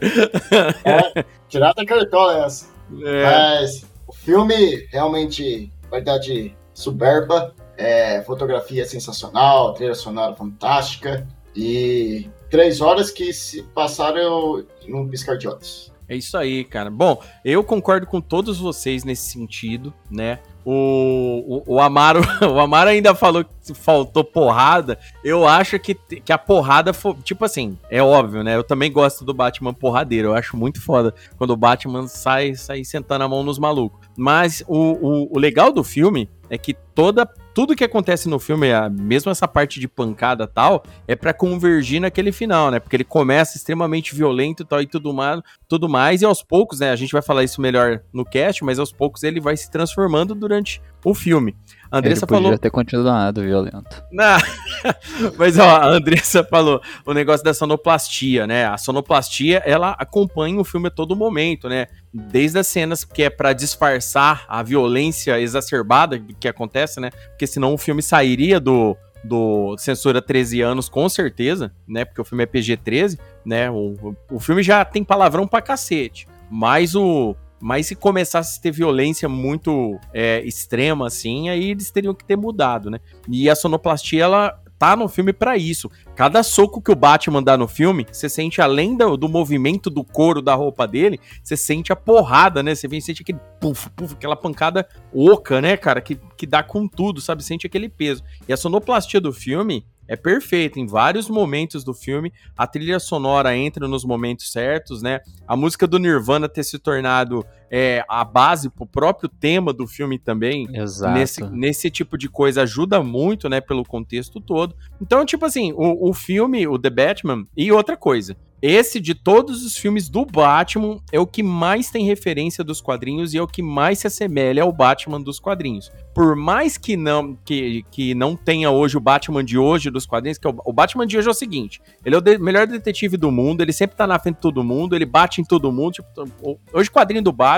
é, 0.84 1.24
tirar 1.48 1.74
da 1.74 1.86
cartola 1.86 2.46
essa. 2.46 2.68
É. 3.04 3.24
Mas 3.24 3.86
o 4.08 4.14
filme 4.14 4.88
realmente, 4.92 5.72
qualidade 5.90 6.56
soberba, 6.74 7.54
é, 7.78 8.22
fotografia 8.24 8.86
sensacional, 8.86 9.74
trilha 9.74 9.96
sonora 9.96 10.36
fantástica 10.36 11.26
e 11.56 12.30
três 12.50 12.82
horas 12.82 13.12
que 13.12 13.32
se 13.34 13.64
passaram 13.64 14.66
num 14.88 15.08
piscar 15.08 15.38
de 15.38 15.48
olhos. 15.48 15.94
É 16.10 16.16
isso 16.16 16.38
aí, 16.38 16.64
cara. 16.64 16.90
Bom, 16.90 17.22
eu 17.44 17.64
concordo 17.64 18.08
com 18.08 18.22
todos 18.22 18.58
vocês 18.60 19.04
nesse 19.04 19.30
sentido, 19.30 19.94
né? 20.10 20.40
O, 20.64 21.64
o, 21.66 21.76
o, 21.76 21.80
Amaro, 21.80 22.22
o 22.54 22.60
Amaro 22.60 22.90
ainda 22.90 23.14
falou 23.14 23.44
que 23.44 23.74
faltou 23.74 24.24
porrada. 24.24 24.98
Eu 25.24 25.48
acho 25.48 25.78
que, 25.80 25.94
que 25.96 26.32
a 26.32 26.38
porrada 26.38 26.94
foi. 26.94 27.14
Tipo 27.24 27.46
assim, 27.46 27.78
é 27.90 28.02
óbvio, 28.02 28.44
né? 28.44 28.56
Eu 28.56 28.64
também 28.64 28.92
gosto 28.92 29.26
do 29.26 29.34
Batman 29.34 29.74
porradeiro. 29.74 30.30
Eu 30.30 30.34
acho 30.34 30.56
muito 30.56 30.82
foda 30.82 31.14
quando 31.38 31.52
o 31.52 31.58
Batman 31.58 32.08
sai, 32.08 32.56
sai 32.56 32.86
sentando 32.86 33.26
a 33.26 33.30
mão 33.30 33.44
nos 33.44 33.60
malucos. 33.60 34.08
Mas 34.18 34.64
o, 34.68 34.78
o, 34.78 35.36
o 35.36 35.40
legal 35.40 35.72
do 35.72 35.84
filme 35.84 36.30
é 36.50 36.58
que 36.58 36.74
toda 36.96 37.28
tudo 37.54 37.76
que 37.76 37.84
acontece 37.84 38.30
no 38.30 38.38
filme, 38.38 38.68
mesmo 38.92 39.32
essa 39.32 39.48
parte 39.48 39.80
de 39.80 39.88
pancada 39.88 40.46
tal, 40.46 40.84
é 41.08 41.16
para 41.16 41.34
convergir 41.34 42.00
naquele 42.00 42.32
final, 42.32 42.70
né? 42.70 42.80
Porque 42.80 42.96
ele 42.96 43.04
começa 43.04 43.58
extremamente 43.58 44.14
violento 44.14 44.64
tal 44.64 44.80
e 44.80 44.86
tudo 44.86 45.12
mais, 45.12 45.42
tudo 45.68 45.90
mais, 45.90 46.22
e 46.22 46.26
aos 46.26 46.44
poucos, 46.44 46.82
né? 46.82 46.92
A 46.92 46.96
gente 46.96 47.12
vai 47.12 47.22
falar 47.24 47.44
isso 47.44 47.60
melhor 47.60 48.02
no 48.14 48.24
cast, 48.24 48.64
mas 48.64 48.78
aos 48.78 48.92
poucos 48.92 49.24
ele 49.24 49.40
vai 49.40 49.58
se 49.58 49.72
transformando 49.72 50.36
durante 50.36 50.80
o 51.04 51.16
filme. 51.16 51.56
A 51.92 52.00
Andressa 52.00 52.26
Ele 52.26 52.28
podia 52.28 52.44
falou. 52.44 52.58
ter 52.58 52.70
continuado 52.70 53.42
violento. 53.42 54.04
Não. 54.12 54.38
Mas 55.38 55.58
ó, 55.58 55.64
a 55.64 55.88
Andressa 55.88 56.44
falou 56.44 56.82
o 57.06 57.14
negócio 57.14 57.44
da 57.44 57.54
sonoplastia, 57.54 58.46
né? 58.46 58.66
A 58.66 58.78
sonoplastia 58.78 59.62
ela 59.66 59.92
acompanha 59.98 60.60
o 60.60 60.64
filme 60.64 60.88
a 60.88 60.92
todo 60.92 61.16
momento, 61.16 61.70
né? 61.70 61.88
Desde 62.14 62.60
as 62.60 62.68
cenas 62.68 63.04
que 63.04 63.24
é 63.24 63.30
para 63.30 63.54
disfarçar 63.54 64.46
a 64.48 64.62
violência 64.64 65.40
exacerbada 65.40 66.22
que 66.40 66.48
acontece, 66.48 67.00
né? 67.00 67.10
Porque 67.30 67.48
senão 67.48 67.74
o 67.74 67.78
filme 67.78 68.02
sairia 68.02 68.60
do, 68.60 68.96
do 69.24 69.76
censura 69.78 70.22
13 70.22 70.62
anos, 70.62 70.90
com 70.90 71.08
certeza, 71.08 71.72
né? 71.88 72.06
Porque 72.06 72.22
o 72.22 72.26
filme 72.26 72.44
é 72.44 72.48
PG-13, 72.48 73.18
né? 73.46 73.70
O, 73.70 74.16
o 74.32 74.40
filme 74.40 74.64
já 74.64 74.84
tem 74.84 75.04
palavrão 75.04 75.48
pra 75.48 75.62
cacete. 75.62 76.28
Mas 76.50 76.96
o, 76.96 77.36
mas 77.60 77.88
se 77.88 77.96
começasse 77.96 78.60
a 78.60 78.62
ter 78.62 78.72
violência 78.72 79.28
muito 79.28 80.00
é, 80.14 80.42
extrema, 80.46 81.08
assim, 81.08 81.50
aí 81.50 81.72
eles 81.72 81.92
teriam 81.92 82.14
que 82.14 82.24
ter 82.24 82.36
mudado, 82.36 82.90
né? 82.90 83.00
E 83.28 83.50
a 83.50 83.56
sonoplastia, 83.56 84.24
ela 84.24 84.62
tá 84.78 84.96
no 84.96 85.08
filme 85.08 85.34
para 85.34 85.58
isso. 85.58 85.90
Cada 86.16 86.44
soco 86.44 86.82
que 86.82 86.92
o 86.92 86.96
Batman 86.96 87.42
dá 87.42 87.58
no 87.58 87.68
filme, 87.68 88.06
você 88.12 88.30
sente, 88.30 88.62
além 88.62 88.96
do, 88.96 89.18
do, 89.18 89.28
movimento 89.28 89.90
do 89.90 90.04
couro 90.04 90.42
da 90.42 90.54
roupa 90.54 90.88
dele, 90.88 91.20
você 91.44 91.58
sente 91.58 91.92
a 91.92 91.96
porrada, 91.96 92.62
né? 92.62 92.76
Você 92.76 92.88
vem 92.88 93.02
sente 93.02 93.22
aquele 93.22 93.40
puf, 93.60 93.90
puf, 93.92 94.14
aquela 94.14 94.36
pancada 94.36 94.88
oca, 95.14 95.62
né, 95.62 95.76
cara? 95.76 96.02
Que, 96.02 96.20
que 96.36 96.46
dá 96.46 96.62
com 96.62 96.88
tudo, 96.88 97.20
sabe? 97.22 97.44
Sente 97.44 97.66
aquele 97.66 97.90
peso. 97.90 98.24
E 98.48 98.54
a 98.54 98.58
sonoplastia 98.58 99.20
do 99.20 99.34
filme, 99.34 99.86
é 100.08 100.16
perfeito. 100.16 100.80
Em 100.80 100.88
vários 100.88 101.30
momentos 101.30 101.84
do 101.84 101.94
filme, 101.94 102.32
a 102.58 102.66
trilha 102.66 103.00
sonora 103.00 103.56
entra 103.56 103.88
nos 103.88 104.06
momentos 104.06 104.52
certos, 104.52 105.02
né? 105.02 105.20
A 105.48 105.56
música 105.56 105.86
do 105.86 106.00
Nirvana 106.00 106.48
ter 106.48 106.64
se 106.64 106.80
tornado 106.80 107.46
é, 107.72 108.04
a 108.08 108.24
base 108.24 108.70
pro 108.70 108.86
próprio 108.86 109.30
tema 109.30 109.74
do 109.74 109.88
filme 109.88 110.18
também. 110.18 110.68
Exato. 110.74 111.14
Nesse, 111.14 111.44
nesse 111.44 111.92
tipo 111.92 112.18
de 112.18 112.30
coisa 112.30 112.64
ajuda 112.64 113.02
muito, 113.04 113.50
né? 113.50 113.62
Pelo 113.62 113.84
contexto 113.84 114.40
todo. 114.40 114.76
Então, 115.02 115.26
tipo 115.26 115.46
assim, 115.46 115.74
o, 115.74 116.10
o 116.10 116.14
filme, 116.14 116.68
o 116.68 116.78
The 116.78 116.90
Batman, 116.90 117.46
e 117.56 117.72
outra 117.72 117.98
coisa. 117.98 118.36
Esse 118.60 119.00
de 119.00 119.14
todos 119.14 119.64
os 119.64 119.78
filmes 119.78 120.10
do 120.10 120.26
Batman 120.26 120.98
é 121.12 121.20
o 121.20 121.28
que 121.28 121.44
mais 121.44 121.92
tem 121.92 122.06
referência 122.06 122.64
dos 122.64 122.82
quadrinhos 122.82 123.34
e 123.34 123.38
é 123.38 123.42
o 123.42 123.48
que 123.48 123.62
mais 123.62 124.00
se 124.00 124.08
assemelha 124.08 124.64
ao 124.64 124.72
Batman 124.72 125.22
dos 125.22 125.40
quadrinhos. 125.40 125.92
Por 126.12 126.36
mais 126.36 126.76
que 126.76 126.98
não 126.98 127.38
que, 127.46 127.86
que 127.92 128.16
não 128.16 128.36
tenha 128.36 128.72
hoje 128.72 128.98
o 128.98 129.00
Batman 129.00 129.44
de 129.44 129.60
hoje 129.60 129.92
dos 129.92 130.08
quadrinhos, 130.08 130.40
que 130.40 130.48
é 130.48 130.50
o, 130.50 130.56
o 130.66 130.74
Batman 130.74 131.06
de 131.06 131.16
hoje 131.16 131.28
é 131.28 131.32
o 131.32 131.36
seguinte: 131.36 131.80
ele 132.04 132.16
é 132.16 132.18
o 132.18 132.22
de, 132.22 132.40
melhor 132.40 132.66
detetive 132.66 133.16
do 133.16 133.32
mundo, 133.32 133.62
ele 133.62 133.72
sempre 133.72 133.96
tá 133.96 134.08
na 134.08 134.18
frente 134.18 134.38
de 134.38 134.42
todo 134.42 134.64
mundo, 134.64 134.96
ele 134.96 135.06
bate 135.06 135.40
em 135.40 135.44
todo 135.44 135.72
mundo. 135.72 135.92
Tipo, 135.92 136.60
hoje, 136.74 136.90
quadrinho 136.90 137.22
do 137.22 137.32
Batman, 137.32 137.57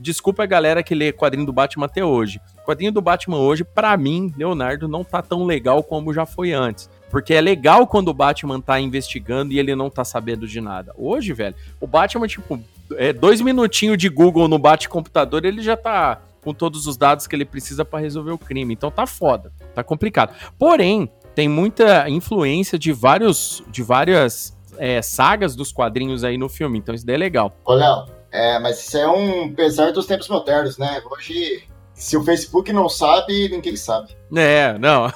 desculpa 0.00 0.42
a 0.42 0.46
galera 0.46 0.82
que 0.82 0.94
lê 0.94 1.12
quadrinho 1.12 1.46
do 1.46 1.52
Batman 1.52 1.86
até 1.86 2.04
hoje. 2.04 2.40
O 2.62 2.66
quadrinho 2.66 2.92
do 2.92 3.00
Batman 3.00 3.38
hoje, 3.38 3.64
para 3.64 3.96
mim, 3.96 4.32
Leonardo, 4.36 4.88
não 4.88 5.04
tá 5.04 5.22
tão 5.22 5.44
legal 5.44 5.82
como 5.82 6.12
já 6.12 6.26
foi 6.26 6.52
antes. 6.52 6.88
Porque 7.10 7.34
é 7.34 7.40
legal 7.40 7.86
quando 7.86 8.08
o 8.08 8.14
Batman 8.14 8.60
tá 8.60 8.80
investigando 8.80 9.52
e 9.52 9.58
ele 9.58 9.74
não 9.76 9.88
tá 9.88 10.04
sabendo 10.04 10.46
de 10.46 10.60
nada. 10.60 10.92
Hoje, 10.96 11.32
velho, 11.32 11.54
o 11.80 11.86
Batman, 11.86 12.26
tipo, 12.26 12.60
é 12.96 13.12
dois 13.12 13.40
minutinhos 13.40 13.98
de 13.98 14.08
Google 14.08 14.48
no 14.48 14.58
bate-computador, 14.58 15.44
ele 15.44 15.62
já 15.62 15.76
tá 15.76 16.20
com 16.42 16.52
todos 16.52 16.86
os 16.86 16.96
dados 16.96 17.26
que 17.26 17.34
ele 17.34 17.44
precisa 17.44 17.84
para 17.84 18.00
resolver 18.00 18.32
o 18.32 18.38
crime. 18.38 18.74
Então 18.74 18.90
tá 18.90 19.06
foda, 19.06 19.52
tá 19.74 19.82
complicado. 19.82 20.34
Porém, 20.58 21.08
tem 21.34 21.48
muita 21.48 22.08
influência 22.08 22.78
de 22.78 22.92
vários, 22.92 23.62
de 23.68 23.82
várias 23.82 24.56
é, 24.78 25.00
sagas 25.02 25.56
dos 25.56 25.72
quadrinhos 25.72 26.22
aí 26.22 26.36
no 26.36 26.48
filme. 26.48 26.78
Então 26.78 26.94
isso 26.94 27.06
daí 27.06 27.16
é 27.16 27.18
legal. 27.18 27.56
Ô, 27.64 27.74
Léo, 27.74 28.06
é, 28.34 28.58
mas 28.58 28.80
isso 28.80 28.98
é 28.98 29.06
um 29.06 29.54
pesar 29.54 29.92
dos 29.92 30.06
tempos 30.06 30.28
modernos, 30.28 30.76
né? 30.76 31.00
Hoje 31.08 31.62
se 31.94 32.16
o 32.16 32.24
Facebook 32.24 32.72
não 32.72 32.88
sabe, 32.88 33.48
ninguém 33.48 33.76
sabe. 33.76 34.16
É, 34.34 34.76
não. 34.76 35.12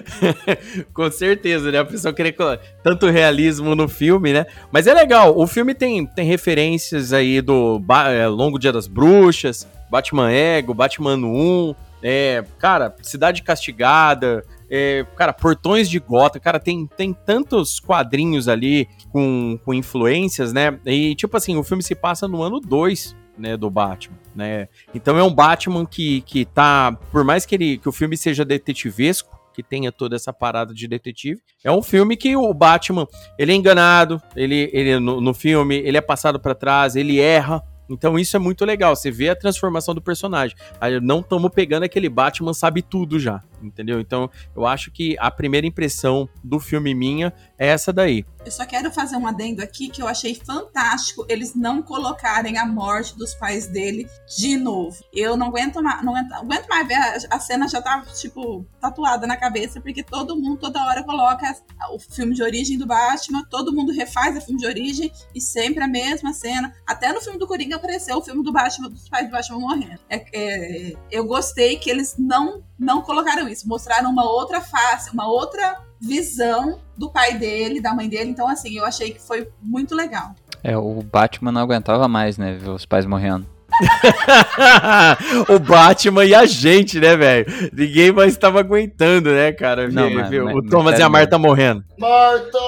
Com 0.94 1.10
certeza, 1.10 1.70
né? 1.70 1.80
A 1.80 1.84
pessoa 1.84 2.14
querer 2.14 2.34
tanto 2.82 3.10
realismo 3.10 3.74
no 3.74 3.86
filme, 3.86 4.32
né? 4.32 4.46
Mas 4.70 4.86
é 4.86 4.94
legal, 4.94 5.38
o 5.38 5.46
filme 5.46 5.74
tem, 5.74 6.06
tem 6.06 6.24
referências 6.24 7.12
aí 7.12 7.42
do 7.42 7.78
é, 8.10 8.26
Longo 8.26 8.58
Dia 8.58 8.72
das 8.72 8.86
Bruxas, 8.86 9.68
Batman 9.90 10.32
Ego, 10.32 10.72
Batman 10.72 11.16
1, 11.16 11.74
é, 12.02 12.42
cara, 12.58 12.96
Cidade 13.02 13.42
Castigada, 13.42 14.42
é, 14.74 15.04
cara, 15.14 15.34
Portões 15.34 15.90
de 15.90 15.98
Gota, 15.98 16.40
cara, 16.40 16.58
tem, 16.58 16.86
tem 16.86 17.12
tantos 17.12 17.78
quadrinhos 17.78 18.48
ali 18.48 18.88
com, 19.10 19.58
com 19.62 19.74
influências, 19.74 20.50
né? 20.50 20.78
E, 20.86 21.14
tipo 21.14 21.36
assim, 21.36 21.58
o 21.58 21.62
filme 21.62 21.82
se 21.82 21.94
passa 21.94 22.26
no 22.26 22.42
ano 22.42 22.58
2 22.58 23.14
né, 23.36 23.54
do 23.54 23.68
Batman, 23.68 24.16
né? 24.34 24.68
Então 24.94 25.18
é 25.18 25.22
um 25.22 25.34
Batman 25.34 25.84
que, 25.84 26.22
que 26.22 26.46
tá, 26.46 26.96
por 27.10 27.22
mais 27.22 27.44
que 27.44 27.54
ele 27.54 27.76
que 27.76 27.88
o 27.88 27.92
filme 27.92 28.16
seja 28.16 28.46
detetivesco, 28.46 29.38
que 29.52 29.62
tenha 29.62 29.92
toda 29.92 30.16
essa 30.16 30.32
parada 30.32 30.72
de 30.72 30.88
detetive, 30.88 31.42
é 31.62 31.70
um 31.70 31.82
filme 31.82 32.16
que 32.16 32.34
o 32.34 32.54
Batman, 32.54 33.06
ele 33.38 33.52
é 33.52 33.54
enganado, 33.54 34.22
ele, 34.34 34.70
ele 34.72 34.98
no, 34.98 35.20
no 35.20 35.34
filme, 35.34 35.76
ele 35.76 35.98
é 35.98 36.00
passado 36.00 36.40
para 36.40 36.54
trás, 36.54 36.96
ele 36.96 37.20
erra, 37.20 37.62
então 37.88 38.18
isso 38.18 38.36
é 38.36 38.38
muito 38.38 38.64
legal, 38.64 38.94
você 38.94 39.10
vê 39.10 39.28
a 39.30 39.36
transformação 39.36 39.94
do 39.94 40.00
personagem. 40.00 40.56
Aí 40.80 41.00
não 41.00 41.20
estamos 41.20 41.50
pegando 41.50 41.84
aquele 41.84 42.08
Batman 42.08 42.54
sabe 42.54 42.82
tudo 42.82 43.18
já, 43.18 43.42
entendeu? 43.62 44.00
Então 44.00 44.30
eu 44.54 44.66
acho 44.66 44.90
que 44.90 45.16
a 45.18 45.30
primeira 45.30 45.66
impressão 45.66 46.28
do 46.42 46.58
filme 46.58 46.94
minha 46.94 47.32
é 47.58 47.68
essa 47.68 47.92
daí. 47.92 48.24
Eu 48.44 48.50
só 48.50 48.66
quero 48.66 48.90
fazer 48.90 49.16
um 49.16 49.26
adendo 49.26 49.62
aqui 49.62 49.88
que 49.88 50.02
eu 50.02 50.08
achei 50.08 50.34
fantástico 50.34 51.24
eles 51.28 51.54
não 51.54 51.80
colocarem 51.80 52.58
a 52.58 52.66
morte 52.66 53.16
dos 53.16 53.34
pais 53.34 53.68
dele 53.68 54.08
de 54.36 54.56
novo. 54.56 55.04
Eu 55.12 55.36
não 55.36 55.48
aguento 55.48 55.82
mais, 55.82 56.02
não 56.02 56.14
aguento, 56.14 56.32
aguento 56.32 56.66
mais 56.68 56.88
ver, 56.88 56.94
a, 56.94 57.36
a, 57.36 57.40
cena 57.40 57.68
já 57.68 57.80
tá, 57.80 58.02
tipo, 58.20 58.66
tatuada 58.80 59.26
na 59.26 59.36
cabeça, 59.36 59.80
porque 59.80 60.02
todo 60.02 60.36
mundo 60.36 60.58
toda 60.58 60.84
hora 60.84 61.04
coloca 61.04 61.56
o 61.92 61.98
filme 61.98 62.34
de 62.34 62.42
origem 62.42 62.76
do 62.76 62.86
Batman, 62.86 63.44
todo 63.48 63.72
mundo 63.72 63.92
refaz 63.92 64.36
o 64.36 64.40
filme 64.40 64.60
de 64.60 64.66
origem 64.66 65.12
e 65.34 65.40
sempre 65.40 65.84
a 65.84 65.88
mesma 65.88 66.32
cena. 66.32 66.74
Até 66.86 67.12
no 67.12 67.20
filme 67.20 67.38
do 67.38 67.46
Coringa 67.46 67.71
que 67.72 67.74
apareceu 67.74 68.18
o 68.18 68.22
filme 68.22 68.42
do 68.42 68.52
Batman, 68.52 68.88
dos 68.90 69.08
pais 69.08 69.26
do 69.26 69.32
Batman 69.32 69.58
morrendo. 69.58 69.98
É, 70.08 70.24
é, 70.32 70.92
eu 71.10 71.24
gostei 71.24 71.76
que 71.76 71.88
eles 71.88 72.16
não, 72.18 72.62
não 72.78 73.00
colocaram 73.00 73.48
isso, 73.48 73.66
mostraram 73.66 74.10
uma 74.10 74.24
outra 74.24 74.60
face, 74.60 75.10
uma 75.12 75.26
outra 75.26 75.80
visão 76.00 76.80
do 76.96 77.10
pai 77.10 77.38
dele, 77.38 77.80
da 77.80 77.94
mãe 77.94 78.08
dele. 78.08 78.30
Então, 78.30 78.46
assim, 78.46 78.76
eu 78.76 78.84
achei 78.84 79.12
que 79.12 79.20
foi 79.20 79.48
muito 79.62 79.94
legal. 79.94 80.34
É, 80.62 80.76
o 80.76 81.02
Batman 81.02 81.50
não 81.50 81.62
aguentava 81.62 82.06
mais, 82.06 82.36
né, 82.36 82.54
ver 82.54 82.70
os 82.70 82.84
pais 82.84 83.06
morrendo. 83.06 83.46
o 85.48 85.58
Batman 85.58 86.26
e 86.26 86.34
a 86.34 86.44
gente, 86.44 87.00
né, 87.00 87.16
velho? 87.16 87.46
Ninguém 87.72 88.12
mais 88.12 88.32
estava 88.32 88.60
aguentando, 88.60 89.30
né, 89.30 89.50
cara? 89.50 89.88
Não, 89.88 90.10
mas, 90.10 90.30
mas, 90.30 90.54
o 90.54 90.62
Thomas 90.62 90.98
e 90.98 91.02
a 91.02 91.08
Marta 91.08 91.38
morrendo. 91.38 91.82
Marta! 91.98 92.58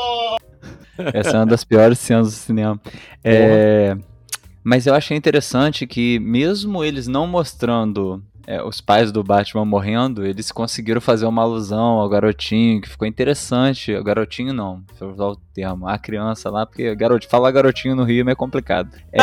Essa 1.12 1.30
é 1.30 1.40
uma 1.40 1.46
das 1.46 1.62
piores 1.62 1.98
cenas 1.98 2.28
do 2.28 2.32
cinema. 2.32 2.80
É, 3.22 3.94
mas 4.64 4.86
eu 4.86 4.94
achei 4.94 5.16
interessante 5.16 5.86
que, 5.86 6.18
mesmo 6.18 6.82
eles 6.82 7.06
não 7.06 7.26
mostrando 7.26 8.22
é, 8.46 8.62
os 8.62 8.80
pais 8.80 9.10
do 9.10 9.22
Batman 9.22 9.64
morrendo, 9.64 10.24
eles 10.24 10.50
conseguiram 10.50 11.00
fazer 11.00 11.26
uma 11.26 11.42
alusão 11.42 12.00
ao 12.00 12.08
garotinho, 12.08 12.80
que 12.80 12.88
ficou 12.88 13.06
interessante. 13.06 13.94
O 13.94 14.04
garotinho 14.04 14.52
não, 14.52 14.82
se 14.96 15.02
eu 15.02 15.10
usar 15.10 15.26
o 15.26 15.36
termo, 15.54 15.86
a 15.86 15.98
criança 15.98 16.50
lá, 16.50 16.64
porque 16.66 16.94
garoto, 16.94 17.28
falar 17.28 17.50
garotinho 17.50 17.94
no 17.94 18.04
Rio 18.04 18.28
é 18.28 18.34
complicado. 18.34 18.90
É... 19.12 19.20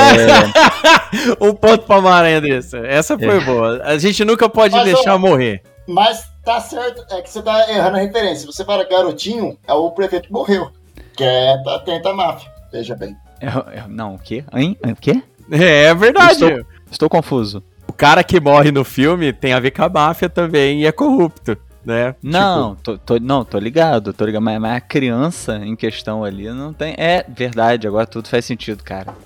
um 1.42 1.54
ponto 1.54 1.86
pra 1.86 2.02
Maranhã 2.02 2.42
desse. 2.42 2.78
Essa 2.78 3.18
foi 3.18 3.38
é. 3.38 3.42
boa. 3.42 3.82
A 3.84 3.98
gente 3.98 4.24
nunca 4.24 4.50
pode 4.50 4.76
mas, 4.76 4.86
deixar 4.86 5.18
morrer. 5.18 5.64
Mas 5.88 6.30
tá 6.44 6.60
certo, 6.60 7.04
é 7.14 7.22
que 7.22 7.30
você 7.30 7.42
tá 7.42 7.70
errando 7.70 7.98
a 7.98 8.02
referência. 8.02 8.46
Você 8.46 8.64
fala 8.64 8.88
garotinho, 8.88 9.58
é 9.68 9.74
o 9.74 9.92
prefeito 9.92 10.28
que 10.28 10.34
morreu. 10.34 10.72
Que 11.16 11.24
é 11.24 11.58
tá 11.64 11.76
atenta 11.76 12.10
à 12.10 12.14
máfia. 12.14 12.50
Veja 12.72 12.96
bem. 12.96 13.16
É, 13.42 13.80
é, 13.80 13.88
não, 13.88 14.16
o 14.16 14.20
quê? 14.20 14.44
Hein? 14.54 14.78
O 14.84 14.96
quê? 14.96 15.22
É, 15.52 15.84
é 15.92 15.94
verdade. 15.94 16.44
Estou, 16.44 16.66
estou 16.92 17.10
confuso 17.10 17.64
o 17.92 17.94
cara 17.94 18.24
que 18.24 18.40
morre 18.40 18.72
no 18.72 18.86
filme 18.86 19.34
tem 19.34 19.52
a 19.52 19.60
ver 19.60 19.72
com 19.72 19.84
a 19.84 19.90
máfia 19.90 20.30
também 20.30 20.82
e 20.82 20.86
é 20.88 20.94
corrupto. 20.94 21.58
Né? 21.84 22.16
Não, 22.22 22.76
tipo... 22.76 22.84
tô, 22.84 22.98
tô, 23.00 23.20
não, 23.20 23.44
tô 23.44 23.58
ligado, 23.58 24.14
tô 24.14 24.24
ligado, 24.24 24.44
mas, 24.44 24.62
mas, 24.62 24.78
a 24.78 24.80
criança 24.80 25.58
em 25.58 25.76
questão 25.76 26.24
ali 26.24 26.48
não 26.48 26.72
tem. 26.72 26.94
É 26.96 27.26
verdade, 27.28 27.88
agora 27.88 28.06
tudo 28.06 28.30
faz 28.30 28.46
sentido, 28.46 28.84
cara. 28.84 29.14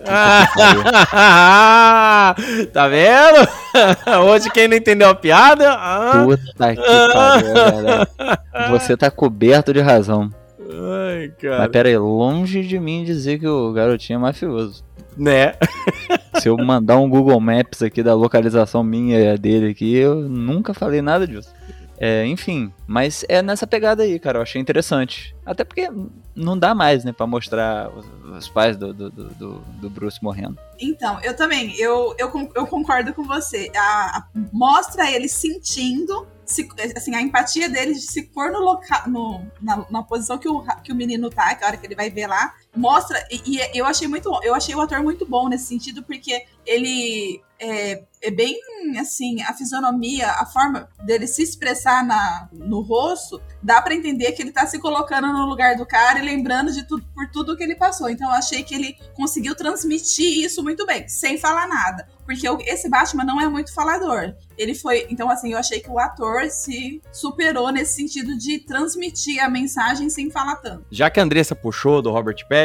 tá 2.72 2.88
vendo? 2.88 3.48
Hoje 4.26 4.50
quem 4.50 4.70
não 4.70 4.78
entendeu 4.78 5.10
a 5.10 5.16
piada. 5.16 5.74
Ah. 5.74 6.24
Puta 6.24 6.76
que 6.76 6.82
pariu, 7.14 8.70
Você 8.72 8.96
tá 8.96 9.12
coberto 9.12 9.74
de 9.74 9.82
razão. 9.82 10.32
Ai, 10.62 11.34
cara. 11.42 11.60
Mas 11.60 11.68
pera 11.68 11.90
aí, 11.90 11.98
longe 11.98 12.64
de 12.64 12.80
mim 12.80 13.04
dizer 13.04 13.38
que 13.38 13.48
o 13.48 13.74
garotinho 13.74 14.16
é 14.16 14.22
mafioso. 14.22 14.85
Né? 15.18 15.54
Se 16.40 16.50
eu 16.50 16.58
mandar 16.58 16.98
um 16.98 17.10
Google 17.10 17.40
Maps 17.40 17.82
aqui 17.82 18.04
da 18.04 18.14
localização 18.14 18.84
minha 18.84 19.38
dele 19.38 19.72
aqui, 19.72 19.96
eu 19.96 20.16
nunca 20.16 20.74
falei 20.74 21.02
nada 21.02 21.26
disso. 21.26 21.54
É, 21.98 22.26
enfim, 22.26 22.74
mas 22.86 23.24
é 23.30 23.42
nessa 23.42 23.66
pegada 23.66 24.04
aí, 24.04 24.20
cara. 24.20 24.40
Eu 24.40 24.42
achei 24.42 24.62
interessante. 24.62 25.36
Até 25.46 25.64
porque 25.64 25.90
não 26.36 26.58
dá 26.58 26.76
mais, 26.76 27.06
né, 27.06 27.14
pra 27.14 27.26
mostrar 27.26 27.90
os, 27.90 28.06
os 28.38 28.50
pais 28.50 28.76
do, 28.76 28.94
do, 28.94 29.10
do, 29.10 29.60
do, 29.60 29.90
Bruce 29.90 30.22
morrendo. 30.22 30.58
Então, 30.80 31.20
eu 31.24 31.36
também, 31.36 31.74
eu, 31.80 32.14
eu, 32.18 32.52
eu 32.54 32.68
concordo 32.68 33.14
com 33.14 33.24
você. 33.24 33.72
A, 33.76 34.18
a, 34.18 34.28
mostra 34.52 35.10
ele 35.10 35.30
sentindo 35.30 36.28
se, 36.46 36.68
assim, 36.96 37.16
a 37.16 37.22
empatia 37.22 37.70
dele 37.70 37.94
de 37.94 38.02
se 38.02 38.24
pôr 38.24 38.52
no 38.52 38.60
local, 38.60 39.08
no, 39.08 39.46
na, 39.62 39.86
na, 39.90 40.04
posição 40.04 40.38
que 40.38 40.50
o, 40.50 40.64
que 40.84 40.92
o 40.92 40.96
menino 40.96 41.30
tá, 41.30 41.56
que 41.56 41.64
a 41.64 41.68
hora 41.68 41.78
que 41.78 41.88
ele 41.88 41.96
vai 41.96 42.10
ver 42.10 42.28
lá, 42.28 42.54
mostra. 42.76 43.26
E, 43.32 43.58
e 43.58 43.78
eu 43.78 43.86
achei 43.86 44.08
muito 44.08 44.30
Eu 44.44 44.54
achei 44.54 44.76
o 44.76 44.82
ator 44.82 45.02
muito 45.02 45.26
bom 45.26 45.48
nesse 45.48 45.66
sentido, 45.66 46.04
porque 46.04 46.46
ele 46.66 47.42
é, 47.60 48.04
é, 48.22 48.32
bem 48.32 48.60
assim, 49.00 49.42
a 49.42 49.54
fisionomia, 49.54 50.30
a 50.30 50.46
forma 50.46 50.90
dele 51.04 51.28
se 51.28 51.42
expressar 51.42 52.06
na, 52.06 52.50
no 52.52 52.82
rosto, 52.82 53.42
dá 53.62 53.82
para 53.82 53.96
entender 53.96 54.32
que 54.34 54.42
ele 54.42 54.52
tá 54.52 54.66
se 54.68 54.80
colocando 54.80 55.28
no 55.28 55.46
lugar 55.46 55.76
do 55.76 55.86
cara 55.86 56.20
e 56.20 56.26
lembrando 56.26 56.72
de 56.72 56.88
tudo 56.88 57.06
por 57.14 57.30
tudo 57.30 57.56
que 57.56 57.64
ele 57.64 57.76
passou. 57.76 58.10
Então 58.10 58.30
eu 58.30 58.36
achei 58.36 58.64
que 58.64 58.76
ele 58.76 58.98
conseguiu 59.16 59.56
transmitir 59.56 60.44
isso 60.44 60.64
muito 60.64 60.86
bem, 60.86 61.08
sem 61.08 61.38
falar 61.38 61.68
nada. 61.68 62.08
Porque 62.26 62.48
esse 62.66 62.90
Batman 62.90 63.24
não 63.24 63.40
é 63.40 63.48
muito 63.48 63.72
falador. 63.72 64.34
Ele 64.58 64.74
foi. 64.74 65.06
Então, 65.10 65.30
assim, 65.30 65.52
eu 65.52 65.60
achei 65.60 65.80
que 65.80 65.90
o 65.90 66.00
ator 66.00 66.50
se 66.50 67.00
superou 67.12 67.72
nesse 67.72 67.94
sentido 67.94 68.36
de 68.36 68.58
transmitir 68.60 69.44
a 69.44 69.48
mensagem 69.48 70.10
sem 70.10 70.32
falar 70.32 70.56
tanto. 70.56 70.86
Já 70.90 71.10
que 71.10 71.20
a 71.20 71.24
Andressa 71.24 71.56
puxou 71.56 72.02
do 72.02 72.10
Robert 72.10 72.38
Pattinson, 72.50 72.65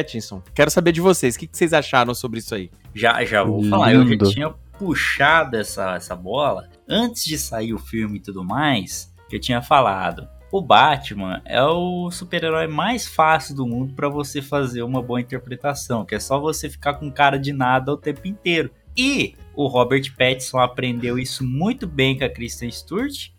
quero 0.55 0.71
saber 0.71 0.93
de 0.93 1.01
vocês. 1.01 1.35
O 1.35 1.39
que 1.39 1.49
vocês 1.51 1.73
acharam 1.73 2.15
sobre 2.15 2.39
isso 2.39 2.55
aí? 2.55 2.71
Já, 2.95 3.25
já 3.25 3.43
vou 3.43 3.63
falar. 3.65 3.95
Eu 3.95 4.07
já 4.07 4.17
tinha 4.31 4.51
puxado 4.79 5.57
essa, 5.57 5.97
essa 5.97 6.17
bola 6.17 6.69
antes 6.89 7.25
de 7.25 7.39
sair 7.39 7.75
o 7.75 7.79
filme 7.79 8.19
e 8.19 8.23
tudo 8.23 8.45
mais. 8.45 9.15
Eu 9.31 9.41
tinha 9.41 9.63
falado. 9.63 10.29
O 10.53 10.61
Batman 10.61 11.41
é 11.45 11.63
o 11.63 12.11
super-herói 12.11 12.67
mais 12.67 13.07
fácil 13.07 13.55
do 13.55 13.65
mundo 13.65 13.95
para 13.95 14.09
você 14.09 14.43
fazer 14.43 14.83
uma 14.83 15.01
boa 15.01 15.21
interpretação, 15.21 16.05
que 16.05 16.17
é 16.17 16.19
só 16.19 16.41
você 16.41 16.69
ficar 16.69 16.95
com 16.95 17.09
cara 17.09 17.39
de 17.39 17.53
nada 17.53 17.93
o 17.93 17.97
tempo 17.97 18.27
inteiro. 18.27 18.69
E 19.01 19.35
o 19.55 19.67
Robert 19.67 20.15
Pattinson 20.15 20.59
aprendeu 20.59 21.19
isso 21.19 21.43
muito 21.43 21.87
bem 21.87 22.19
com 22.19 22.25
a 22.25 22.29
Kristen 22.29 22.71
Stewart 22.71 23.31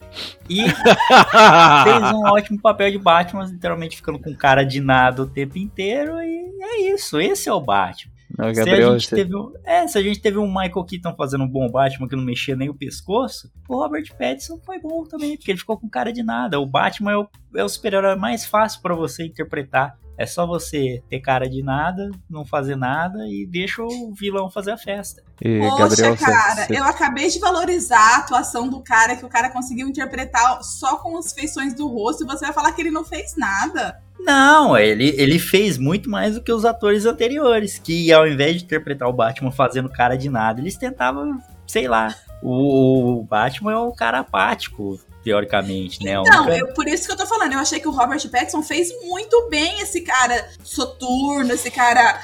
e 0.50 0.64
fez 0.66 2.12
um 2.16 2.24
ótimo 2.26 2.60
papel 2.60 2.90
de 2.90 2.98
Batman, 2.98 3.46
literalmente 3.46 3.96
ficando 3.96 4.18
com 4.18 4.36
cara 4.36 4.64
de 4.64 4.82
nada 4.82 5.22
o 5.22 5.28
tempo 5.28 5.60
inteiro. 5.60 6.20
E 6.20 6.64
é 6.64 6.94
isso, 6.94 7.20
esse 7.22 7.48
é 7.48 7.54
o 7.54 7.62
Batman. 7.62 8.12
Não, 8.36 8.52
Gabriel, 8.52 8.66
se, 8.66 8.84
a 8.84 8.92
gente 8.98 9.10
você... 9.10 9.16
teve 9.16 9.36
um, 9.36 9.54
é, 9.64 9.88
se 9.88 9.98
a 9.98 10.02
gente 10.02 10.20
teve 10.20 10.40
um 10.40 10.48
Michael 10.48 10.84
Keaton 10.84 11.14
fazendo 11.16 11.44
um 11.44 11.48
bom 11.48 11.70
Batman 11.70 12.08
que 12.08 12.16
não 12.16 12.24
mexia 12.24 12.56
nem 12.56 12.70
o 12.70 12.74
pescoço, 12.74 13.52
o 13.70 13.76
Robert 13.76 14.10
Pattinson 14.18 14.58
foi 14.66 14.80
bom 14.80 15.04
também, 15.04 15.38
porque 15.38 15.52
ele 15.52 15.60
ficou 15.60 15.78
com 15.78 15.88
cara 15.88 16.12
de 16.12 16.24
nada. 16.24 16.60
O 16.60 16.66
Batman 16.66 17.12
é 17.12 17.18
o, 17.18 17.28
é 17.56 17.64
o 17.64 17.70
super-herói 17.70 18.16
mais 18.16 18.46
fácil 18.46 18.82
para 18.82 18.96
você 18.96 19.26
interpretar. 19.26 19.96
É 20.22 20.26
só 20.28 20.46
você 20.46 21.02
ter 21.10 21.20
cara 21.20 21.50
de 21.50 21.64
nada, 21.64 22.12
não 22.30 22.46
fazer 22.46 22.76
nada 22.76 23.28
e 23.28 23.48
deixa 23.48 23.82
o 23.82 24.14
vilão 24.14 24.52
fazer 24.52 24.70
a 24.70 24.78
festa. 24.78 25.24
E, 25.42 25.58
Poxa, 25.58 25.78
Gabriel, 25.78 26.16
cara, 26.16 26.68
você... 26.68 26.78
eu 26.78 26.84
acabei 26.84 27.28
de 27.28 27.40
valorizar 27.40 27.98
a 27.98 28.18
atuação 28.18 28.70
do 28.70 28.82
cara 28.82 29.16
que 29.16 29.26
o 29.26 29.30
cara 29.30 29.50
conseguiu 29.50 29.88
interpretar 29.88 30.64
só 30.64 30.98
com 30.98 31.18
as 31.18 31.34
feições 31.34 31.74
do 31.74 31.88
rosto 31.88 32.24
e 32.24 32.28
você 32.28 32.46
vai 32.46 32.54
falar 32.54 32.72
que 32.74 32.82
ele 32.84 32.92
não 32.92 33.04
fez 33.04 33.36
nada. 33.36 34.00
Não, 34.20 34.78
ele, 34.78 35.16
ele 35.18 35.40
fez 35.40 35.80
muito 35.80 36.08
mais 36.08 36.36
do 36.36 36.44
que 36.44 36.54
os 36.54 36.66
atores 36.66 37.08
anteriores, 37.08 37.80
que 37.80 38.14
ao 38.14 38.28
invés 38.28 38.58
de 38.58 38.64
interpretar 38.64 39.10
o 39.10 39.14
Batman 39.14 39.52
fazendo 39.52 39.90
cara 39.90 40.16
de 40.16 40.30
nada, 40.30 40.62
eles 40.62 40.78
tentavam, 40.78 41.42
sei 41.66 41.88
lá. 41.88 42.14
O, 42.44 43.22
o 43.22 43.24
Batman 43.24 43.72
é 43.72 43.78
um 43.80 43.92
cara 43.92 44.20
apático, 44.20 45.00
teoricamente, 45.24 46.04
né? 46.04 46.14
Não, 46.14 46.44
única... 46.44 46.58
eu, 46.58 46.74
por 46.74 46.88
isso 46.88 47.06
que 47.06 47.14
eu 47.14 47.18
tô 47.18 47.26
falando, 47.26 47.54
eu 47.54 47.60
achei 47.60 47.80
que 47.80 47.88
o 47.88 47.92
Robert 47.92 48.28
Pattinson 48.30 48.62
fez 48.62 48.90
muito 49.04 49.48
bem 49.50 49.82
esse 49.82 50.02
cara 50.02 50.50
soturno, 50.64 51.54
esse 51.54 51.70
cara 51.70 52.20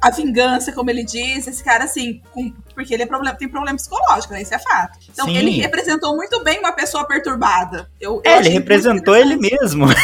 a 0.00 0.10
vingança, 0.10 0.72
como 0.72 0.90
ele 0.90 1.04
diz, 1.04 1.46
esse 1.46 1.62
cara 1.62 1.84
assim, 1.84 2.22
com, 2.32 2.50
porque 2.74 2.94
ele 2.94 3.02
é 3.02 3.06
problema, 3.06 3.36
tem 3.36 3.48
problema 3.48 3.76
psicológico, 3.76 4.32
né? 4.32 4.40
Isso 4.42 4.54
é 4.54 4.58
fato. 4.58 4.98
Então 5.12 5.26
Sim. 5.26 5.36
ele 5.36 5.50
representou 5.60 6.16
muito 6.16 6.42
bem 6.42 6.58
uma 6.58 6.72
pessoa 6.72 7.06
perturbada. 7.06 7.88
Eu, 8.00 8.20
é, 8.24 8.34
eu 8.34 8.38
ele 8.38 8.48
representou 8.50 9.14
ele 9.14 9.36
mesmo. 9.36 9.86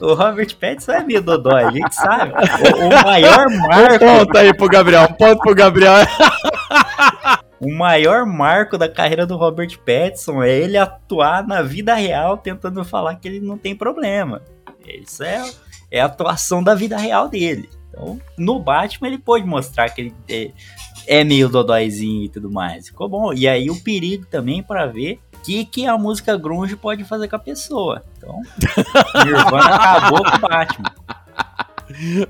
o 0.00 0.14
Robert 0.14 0.56
Pattinson 0.56 0.92
é 0.92 1.02
meio 1.02 1.22
dodói, 1.22 1.64
a 1.64 1.70
gente 1.70 1.94
sabe. 1.94 2.32
O, 2.32 2.86
o 2.86 3.04
maior 3.04 3.46
marco. 3.50 4.04
Um 4.14 4.18
ponto 4.18 4.38
aí 4.38 4.54
pro 4.54 4.68
Gabriel, 4.68 5.08
um 5.10 5.14
ponto 5.14 5.38
pro 5.40 5.54
Gabriel. 5.54 5.94
O 7.64 7.72
maior 7.72 8.26
marco 8.26 8.76
da 8.76 8.88
carreira 8.88 9.26
do 9.26 9.36
Robert 9.36 9.78
Pattinson 9.78 10.42
é 10.42 10.50
ele 10.50 10.76
atuar 10.76 11.46
na 11.46 11.62
vida 11.62 11.94
real 11.94 12.36
tentando 12.36 12.84
falar 12.84 13.16
que 13.16 13.26
ele 13.26 13.40
não 13.40 13.56
tem 13.56 13.74
problema. 13.74 14.42
Isso 14.86 15.22
é, 15.22 15.50
é 15.90 16.00
a 16.00 16.06
atuação 16.06 16.62
da 16.62 16.74
vida 16.74 16.96
real 16.96 17.28
dele. 17.28 17.68
Então, 17.88 18.20
no 18.36 18.58
Batman 18.58 19.08
ele 19.08 19.18
pôde 19.18 19.46
mostrar 19.46 19.88
que 19.88 20.00
ele 20.00 20.14
é, 20.28 20.50
é 21.06 21.24
meio 21.24 21.48
dodóizinho 21.48 22.24
e 22.24 22.28
tudo 22.28 22.50
mais. 22.50 22.88
Ficou 22.88 23.08
bom. 23.08 23.32
E 23.32 23.48
aí 23.48 23.70
o 23.70 23.82
perigo 23.82 24.26
também 24.26 24.62
para 24.62 24.86
ver 24.86 25.20
que, 25.42 25.64
que 25.64 25.86
a 25.86 25.96
música 25.96 26.36
grunge 26.36 26.76
pode 26.76 27.04
fazer 27.04 27.28
com 27.28 27.36
a 27.36 27.38
pessoa. 27.38 28.02
Então, 28.18 28.42
Nirvana 29.24 29.74
acabou 29.74 30.22
com 30.22 30.36
o 30.36 30.40
Batman. 30.40 30.92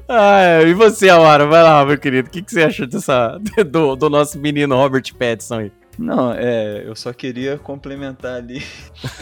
Ah, 0.09 0.63
e 0.63 0.75
você, 0.75 1.09
Amaro? 1.09 1.49
Vai 1.49 1.63
lá, 1.63 1.85
meu 1.85 1.99
querido. 1.99 2.29
O 2.29 2.31
que, 2.31 2.43
que 2.43 2.53
você 2.53 2.63
achou 2.63 2.87
dessa, 2.87 3.39
do, 3.71 3.97
do 3.97 4.11
nosso 4.11 4.39
menino 4.39 4.77
Robert 4.77 5.05
Pattinson 5.19 5.59
aí? 5.61 5.73
Não, 5.99 6.33
é, 6.33 6.83
eu 6.85 6.95
só 6.97 7.13
queria 7.13 7.59
complementar 7.59 8.37
ali. 8.37 8.63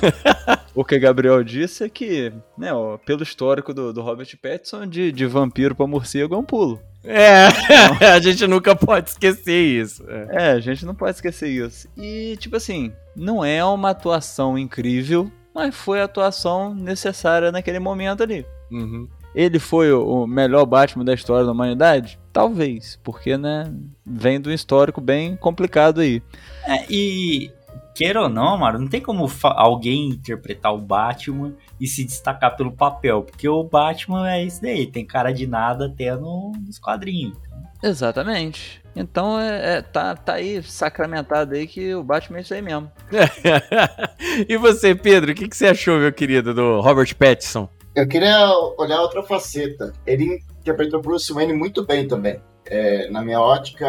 o 0.74 0.84
que 0.84 0.98
Gabriel 0.98 1.42
disse 1.44 1.84
é 1.84 1.88
que, 1.88 2.32
né, 2.56 2.72
ó, 2.72 2.96
pelo 2.96 3.22
histórico 3.22 3.74
do, 3.74 3.92
do 3.92 4.00
Robert 4.00 4.28
Pattinson, 4.40 4.86
de, 4.86 5.12
de 5.12 5.26
vampiro 5.26 5.74
pra 5.74 5.86
morcego 5.86 6.34
é 6.34 6.38
um 6.38 6.44
pulo. 6.44 6.80
É, 7.04 7.48
a 8.14 8.20
gente 8.20 8.46
nunca 8.46 8.74
pode 8.74 9.10
esquecer 9.10 9.60
isso. 9.60 10.04
É. 10.08 10.28
é, 10.30 10.52
a 10.52 10.60
gente 10.60 10.86
não 10.86 10.94
pode 10.94 11.16
esquecer 11.16 11.48
isso. 11.48 11.88
E, 11.96 12.36
tipo 12.38 12.56
assim, 12.56 12.92
não 13.14 13.44
é 13.44 13.64
uma 13.64 13.90
atuação 13.90 14.56
incrível, 14.56 15.30
mas 15.54 15.74
foi 15.74 16.00
a 16.00 16.04
atuação 16.04 16.74
necessária 16.74 17.52
naquele 17.52 17.78
momento 17.78 18.22
ali. 18.22 18.46
Uhum. 18.70 19.08
Ele 19.34 19.58
foi 19.58 19.92
o 19.92 20.26
melhor 20.26 20.66
Batman 20.66 21.04
da 21.04 21.14
história 21.14 21.44
da 21.44 21.52
humanidade? 21.52 22.18
Talvez, 22.32 22.98
porque, 23.02 23.36
né, 23.36 23.72
vem 24.04 24.40
do 24.40 24.52
histórico 24.52 25.00
bem 25.00 25.36
complicado 25.36 26.00
aí. 26.00 26.22
É, 26.66 26.84
e 26.90 27.50
queira 27.94 28.22
ou 28.22 28.28
não, 28.28 28.58
mano, 28.58 28.78
não 28.78 28.88
tem 28.88 29.00
como 29.00 29.30
alguém 29.42 30.08
interpretar 30.08 30.74
o 30.74 30.78
Batman 30.78 31.54
e 31.80 31.86
se 31.86 32.04
destacar 32.04 32.56
pelo 32.56 32.72
papel, 32.72 33.22
porque 33.22 33.48
o 33.48 33.64
Batman 33.64 34.30
é 34.30 34.44
isso 34.44 34.60
daí, 34.62 34.86
tem 34.86 35.04
cara 35.04 35.32
de 35.32 35.46
nada 35.46 35.86
até 35.86 36.14
no, 36.16 36.52
nos 36.66 36.78
quadrinhos. 36.78 37.36
Exatamente. 37.82 38.80
Então 38.94 39.40
é, 39.40 39.78
é, 39.78 39.82
tá, 39.82 40.14
tá 40.14 40.34
aí 40.34 40.62
sacramentado 40.62 41.54
aí 41.54 41.66
que 41.66 41.94
o 41.94 42.04
Batman 42.04 42.38
é 42.38 42.40
isso 42.42 42.54
aí 42.54 42.62
mesmo. 42.62 42.90
e 44.48 44.56
você, 44.56 44.94
Pedro, 44.94 45.32
o 45.32 45.34
que, 45.34 45.48
que 45.48 45.56
você 45.56 45.66
achou, 45.66 45.98
meu 45.98 46.12
querido, 46.12 46.54
do 46.54 46.80
Robert 46.80 47.14
Pattinson? 47.16 47.68
Eu 47.94 48.08
queria 48.08 48.50
olhar 48.78 49.00
outra 49.02 49.22
faceta. 49.22 49.92
Ele 50.06 50.42
interpretou 50.60 51.02
Bruce 51.02 51.32
Wayne 51.32 51.52
muito 51.52 51.84
bem 51.84 52.08
também. 52.08 52.40
É, 52.64 53.10
na 53.10 53.22
minha 53.22 53.40
ótica, 53.40 53.86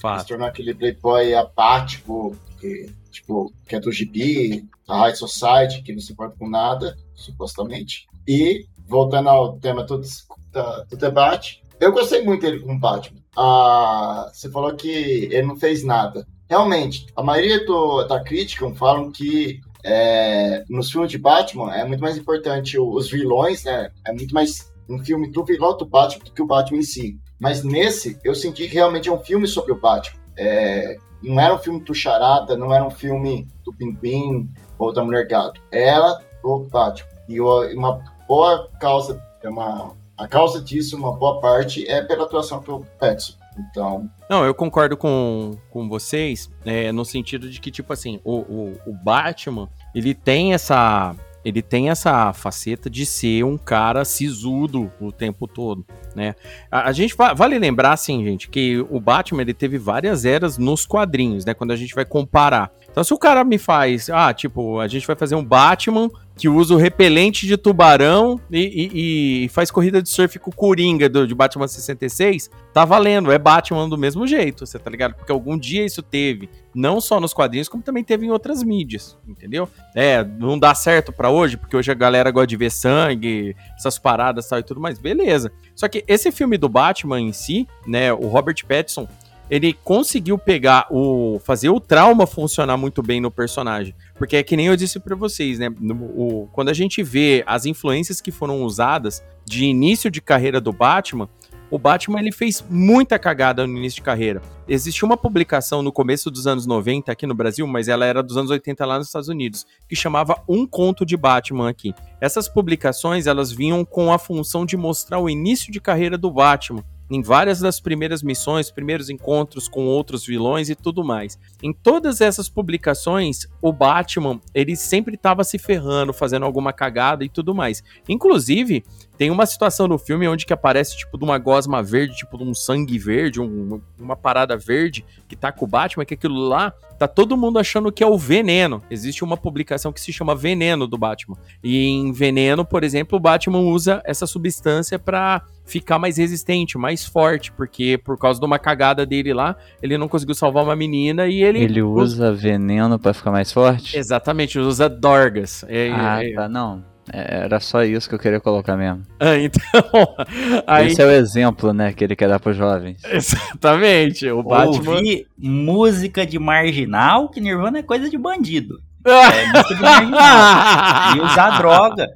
Fato. 0.00 0.20
se 0.20 0.26
tornou 0.26 0.48
aquele 0.48 0.74
playboy 0.74 1.34
apático, 1.34 2.36
que, 2.58 2.90
tipo, 3.10 3.52
que 3.68 3.76
é 3.76 3.80
do 3.80 3.92
gibi, 3.92 4.68
da 4.86 4.96
High 4.96 5.14
Society, 5.14 5.82
que 5.82 5.92
não 5.92 6.00
se 6.00 6.12
importa 6.12 6.34
com 6.38 6.48
nada, 6.48 6.96
supostamente. 7.14 8.08
E, 8.26 8.66
voltando 8.88 9.28
ao 9.28 9.58
tema 9.58 9.84
do, 9.84 9.98
do 9.98 10.96
debate, 10.96 11.62
eu 11.78 11.92
gostei 11.92 12.22
muito 12.22 12.42
dele 12.42 12.60
com 12.60 12.74
o 12.74 12.78
Batman. 12.78 13.20
Ah, 13.36 14.28
você 14.32 14.50
falou 14.50 14.74
que 14.74 14.88
ele 14.88 15.46
não 15.46 15.56
fez 15.56 15.84
nada. 15.84 16.26
Realmente, 16.48 17.06
a 17.14 17.22
maioria 17.22 17.64
do, 17.64 18.02
da 18.04 18.22
crítica 18.22 18.68
falam 18.74 19.12
que 19.12 19.60
é, 19.84 20.64
nos 20.68 20.90
filmes 20.90 21.10
de 21.10 21.18
Batman 21.18 21.74
é 21.74 21.84
muito 21.84 22.00
mais 22.00 22.16
importante 22.16 22.78
os 22.78 23.10
vilões, 23.10 23.64
né? 23.64 23.90
É 24.06 24.12
muito 24.12 24.34
mais 24.34 24.70
um 24.88 24.98
filme 24.98 25.30
do 25.30 25.44
vilão 25.44 25.76
do 25.76 25.86
Batman 25.86 26.24
do 26.24 26.32
que 26.32 26.42
o 26.42 26.46
Batman 26.46 26.78
em 26.78 26.82
si. 26.82 27.18
Mas 27.38 27.62
nesse, 27.62 28.18
eu 28.24 28.34
senti 28.34 28.68
que 28.68 28.74
realmente 28.74 29.08
é 29.08 29.12
um 29.12 29.20
filme 29.20 29.46
sobre 29.46 29.72
o 29.72 29.80
Batman. 29.80 30.20
É, 30.36 30.96
não 31.22 31.40
era 31.40 31.54
um 31.54 31.58
filme 31.58 31.80
do 31.80 31.94
Charada, 31.94 32.56
não 32.56 32.72
era 32.72 32.84
um 32.84 32.90
filme 32.90 33.46
do 33.64 33.72
Pinguim 33.72 34.50
ou 34.78 34.92
da 34.92 35.04
Mulher 35.04 35.26
Gato. 35.26 35.60
Era 35.70 36.20
o 36.42 36.60
Batman. 36.60 37.08
E 37.28 37.40
uma 37.40 38.02
boa 38.26 38.68
causa, 38.80 39.22
é 39.42 39.48
uma 39.48 39.94
a 40.20 40.28
causa 40.28 40.60
disso, 40.60 40.98
uma 40.98 41.12
boa 41.12 41.40
parte, 41.40 41.88
é 41.88 42.02
pela 42.02 42.24
atuação 42.24 42.60
do 42.60 42.84
Petson. 42.98 43.39
Então. 43.60 44.10
Não, 44.28 44.44
eu 44.44 44.54
concordo 44.54 44.96
com, 44.96 45.56
com 45.70 45.88
vocês, 45.88 46.50
é, 46.64 46.90
no 46.92 47.04
sentido 47.04 47.50
de 47.50 47.60
que, 47.60 47.70
tipo 47.70 47.92
assim, 47.92 48.20
o, 48.24 48.38
o, 48.38 48.80
o 48.86 48.94
Batman, 48.94 49.68
ele 49.94 50.14
tem 50.14 50.54
essa 50.54 51.14
ele 51.44 51.62
tem 51.62 51.88
essa 51.88 52.32
faceta 52.32 52.90
de 52.90 53.06
ser 53.06 53.44
um 53.44 53.56
cara 53.56 54.04
sisudo 54.04 54.92
o 55.00 55.10
tempo 55.10 55.48
todo, 55.48 55.84
né? 56.14 56.34
A, 56.70 56.90
a, 56.90 56.92
gente 56.92 57.14
vale 57.34 57.58
lembrar, 57.58 57.92
assim, 57.92 58.22
gente, 58.24 58.48
que 58.48 58.84
o 58.90 59.00
Batman 59.00 59.42
ele 59.42 59.54
teve 59.54 59.78
várias 59.78 60.24
eras 60.24 60.58
nos 60.58 60.84
quadrinhos, 60.84 61.44
né? 61.44 61.54
Quando 61.54 61.70
a 61.70 61.76
gente 61.76 61.94
vai 61.94 62.04
comparar. 62.04 62.70
Então, 62.90 63.02
se 63.02 63.14
o 63.14 63.18
cara 63.18 63.42
me 63.42 63.56
faz, 63.56 64.10
ah, 64.10 64.34
tipo, 64.34 64.80
a 64.80 64.88
gente 64.88 65.06
vai 65.06 65.16
fazer 65.16 65.34
um 65.34 65.44
Batman 65.44 66.10
que 66.40 66.48
usa 66.48 66.72
o 66.72 66.78
repelente 66.78 67.46
de 67.46 67.58
tubarão 67.58 68.40
e, 68.50 68.60
e, 68.60 69.44
e, 69.44 69.48
faz 69.50 69.70
corrida 69.70 70.00
de 70.00 70.08
surf 70.08 70.38
com 70.38 70.50
o 70.50 70.54
Coringa 70.54 71.06
do, 71.06 71.26
de 71.26 71.34
Batman 71.34 71.68
66, 71.68 72.50
tá 72.72 72.82
valendo, 72.82 73.30
é 73.30 73.38
Batman 73.38 73.86
do 73.86 73.98
mesmo 73.98 74.26
jeito, 74.26 74.64
você 74.64 74.78
tá 74.78 74.88
ligado? 74.88 75.14
Porque 75.16 75.30
algum 75.30 75.58
dia 75.58 75.84
isso 75.84 76.02
teve, 76.02 76.48
não 76.74 76.98
só 76.98 77.20
nos 77.20 77.34
quadrinhos, 77.34 77.68
como 77.68 77.82
também 77.82 78.02
teve 78.02 78.24
em 78.24 78.30
outras 78.30 78.62
mídias, 78.62 79.18
entendeu? 79.28 79.68
É, 79.94 80.24
não 80.24 80.58
dá 80.58 80.74
certo 80.74 81.12
para 81.12 81.28
hoje, 81.28 81.58
porque 81.58 81.76
hoje 81.76 81.90
a 81.90 81.94
galera 81.94 82.30
gosta 82.30 82.46
de 82.46 82.56
ver 82.56 82.70
sangue, 82.70 83.54
essas 83.76 83.98
paradas 83.98 84.48
tal, 84.48 84.58
e 84.58 84.62
tudo 84.62 84.80
mais, 84.80 84.98
beleza. 84.98 85.52
Só 85.76 85.88
que 85.88 86.02
esse 86.08 86.32
filme 86.32 86.56
do 86.56 86.70
Batman 86.70 87.20
em 87.20 87.34
si, 87.34 87.68
né, 87.86 88.14
o 88.14 88.28
Robert 88.28 88.64
Pattinson, 88.66 89.06
ele 89.50 89.72
conseguiu 89.72 90.38
pegar 90.38 90.86
o. 90.90 91.40
fazer 91.40 91.68
o 91.68 91.80
trauma 91.80 92.26
funcionar 92.26 92.76
muito 92.76 93.02
bem 93.02 93.20
no 93.20 93.30
personagem. 93.30 93.94
Porque 94.16 94.36
é 94.36 94.42
que 94.44 94.56
nem 94.56 94.68
eu 94.68 94.76
disse 94.76 95.00
para 95.00 95.16
vocês, 95.16 95.58
né? 95.58 95.68
No, 95.80 95.94
o, 95.94 96.48
quando 96.52 96.68
a 96.68 96.72
gente 96.72 97.02
vê 97.02 97.42
as 97.46 97.66
influências 97.66 98.20
que 98.20 98.30
foram 98.30 98.62
usadas 98.62 99.22
de 99.44 99.64
início 99.64 100.08
de 100.08 100.20
carreira 100.20 100.60
do 100.60 100.72
Batman, 100.72 101.28
o 101.68 101.78
Batman 101.78 102.20
ele 102.20 102.32
fez 102.32 102.64
muita 102.68 103.18
cagada 103.18 103.66
no 103.66 103.76
início 103.76 103.96
de 103.96 104.02
carreira. 104.02 104.40
Existiu 104.68 105.06
uma 105.06 105.16
publicação 105.16 105.82
no 105.82 105.92
começo 105.92 106.30
dos 106.30 106.46
anos 106.46 106.66
90 106.66 107.10
aqui 107.10 107.26
no 107.26 107.34
Brasil, 107.34 107.66
mas 107.66 107.88
ela 107.88 108.04
era 108.04 108.22
dos 108.22 108.36
anos 108.36 108.50
80 108.50 108.84
lá 108.84 108.98
nos 108.98 109.06
Estados 109.06 109.28
Unidos, 109.28 109.66
que 109.88 109.96
chamava 109.96 110.42
Um 110.48 110.66
Conto 110.66 111.04
de 111.04 111.16
Batman 111.16 111.68
aqui. 111.68 111.92
Essas 112.20 112.48
publicações, 112.48 113.26
elas 113.26 113.52
vinham 113.52 113.84
com 113.84 114.12
a 114.12 114.18
função 114.18 114.66
de 114.66 114.76
mostrar 114.76 115.18
o 115.20 115.30
início 115.30 115.72
de 115.72 115.80
carreira 115.80 116.18
do 116.18 116.30
Batman, 116.30 116.84
em 117.10 117.22
várias 117.22 117.58
das 117.58 117.80
primeiras 117.80 118.22
missões, 118.22 118.70
primeiros 118.70 119.10
encontros 119.10 119.68
com 119.68 119.86
outros 119.86 120.24
vilões 120.24 120.70
e 120.70 120.76
tudo 120.76 121.02
mais. 121.02 121.38
Em 121.62 121.72
todas 121.72 122.20
essas 122.20 122.48
publicações, 122.48 123.48
o 123.60 123.72
Batman, 123.72 124.40
ele 124.54 124.76
sempre 124.76 125.16
estava 125.16 125.42
se 125.42 125.58
ferrando, 125.58 126.12
fazendo 126.12 126.44
alguma 126.44 126.72
cagada 126.72 127.24
e 127.24 127.28
tudo 127.28 127.54
mais. 127.54 127.82
Inclusive, 128.08 128.84
tem 129.18 129.30
uma 129.30 129.44
situação 129.44 129.86
no 129.86 129.98
filme 129.98 130.26
onde 130.28 130.46
que 130.46 130.52
aparece 130.52 130.96
tipo 130.96 131.18
de 131.18 131.24
uma 131.24 131.36
gosma 131.36 131.82
verde, 131.82 132.16
tipo 132.16 132.38
de 132.38 132.44
um 132.44 132.54
sangue 132.54 132.98
verde, 132.98 133.40
um, 133.40 133.80
uma 133.98 134.16
parada 134.16 134.56
verde 134.56 135.04
que 135.28 135.36
tá 135.36 135.52
com 135.52 135.64
o 135.64 135.68
Batman, 135.68 136.04
que 136.04 136.14
aquilo 136.14 136.38
lá 136.48 136.72
tá 136.98 137.08
todo 137.08 137.36
mundo 137.36 137.58
achando 137.58 137.92
que 137.92 138.02
é 138.02 138.06
o 138.06 138.16
veneno. 138.16 138.82
Existe 138.90 139.24
uma 139.24 139.36
publicação 139.36 139.92
que 139.92 140.00
se 140.00 140.12
chama 140.12 140.34
Veneno 140.34 140.86
do 140.86 140.96
Batman. 140.96 141.36
E 141.62 141.86
em 141.86 142.12
Veneno, 142.12 142.64
por 142.64 142.84
exemplo, 142.84 143.18
o 143.18 143.20
Batman 143.20 143.60
usa 143.60 144.00
essa 144.04 144.26
substância 144.26 144.98
para 144.98 145.42
ficar 145.70 145.98
mais 145.98 146.16
resistente, 146.16 146.76
mais 146.76 147.04
forte, 147.06 147.52
porque 147.52 147.98
por 147.98 148.18
causa 148.18 148.40
de 148.40 148.46
uma 148.46 148.58
cagada 148.58 149.06
dele 149.06 149.32
lá, 149.32 149.56
ele 149.80 149.96
não 149.96 150.08
conseguiu 150.08 150.34
salvar 150.34 150.64
uma 150.64 150.74
menina 150.74 151.26
e 151.28 151.42
ele. 151.42 151.60
Ele 151.60 151.82
usa 151.82 152.32
veneno 152.32 152.98
para 152.98 153.14
ficar 153.14 153.30
mais 153.30 153.52
forte? 153.52 153.96
Exatamente, 153.96 154.58
usa 154.58 154.88
dorgas. 154.88 155.64
É, 155.68 155.90
ah, 155.92 156.24
é... 156.24 156.32
tá, 156.32 156.48
não. 156.48 156.84
É, 157.12 157.44
era 157.44 157.58
só 157.58 157.82
isso 157.82 158.08
que 158.08 158.14
eu 158.14 158.18
queria 158.18 158.40
colocar 158.40 158.76
mesmo. 158.76 159.02
Ah, 159.20 159.36
então. 159.36 160.14
Aí... 160.66 160.88
Esse 160.88 161.02
é 161.02 161.06
o 161.06 161.10
exemplo, 161.10 161.72
né, 161.72 161.92
que 161.92 162.02
ele 162.02 162.16
quer 162.16 162.28
dar 162.28 162.40
pros 162.40 162.56
jovens. 162.56 163.02
Exatamente. 163.04 164.28
O 164.28 164.42
Batman. 164.42 164.92
Ouvir 164.96 165.26
música 165.38 166.26
de 166.26 166.38
marginal, 166.38 167.28
que 167.28 167.40
Nirvana 167.40 167.78
é 167.78 167.82
coisa 167.82 168.08
de 168.10 168.18
bandido. 168.18 168.80
é 169.04 169.46
música 169.46 169.74
de 169.74 169.82
marginal. 169.82 171.16
e 171.16 171.20
usar 171.20 171.58
droga. 171.58 172.08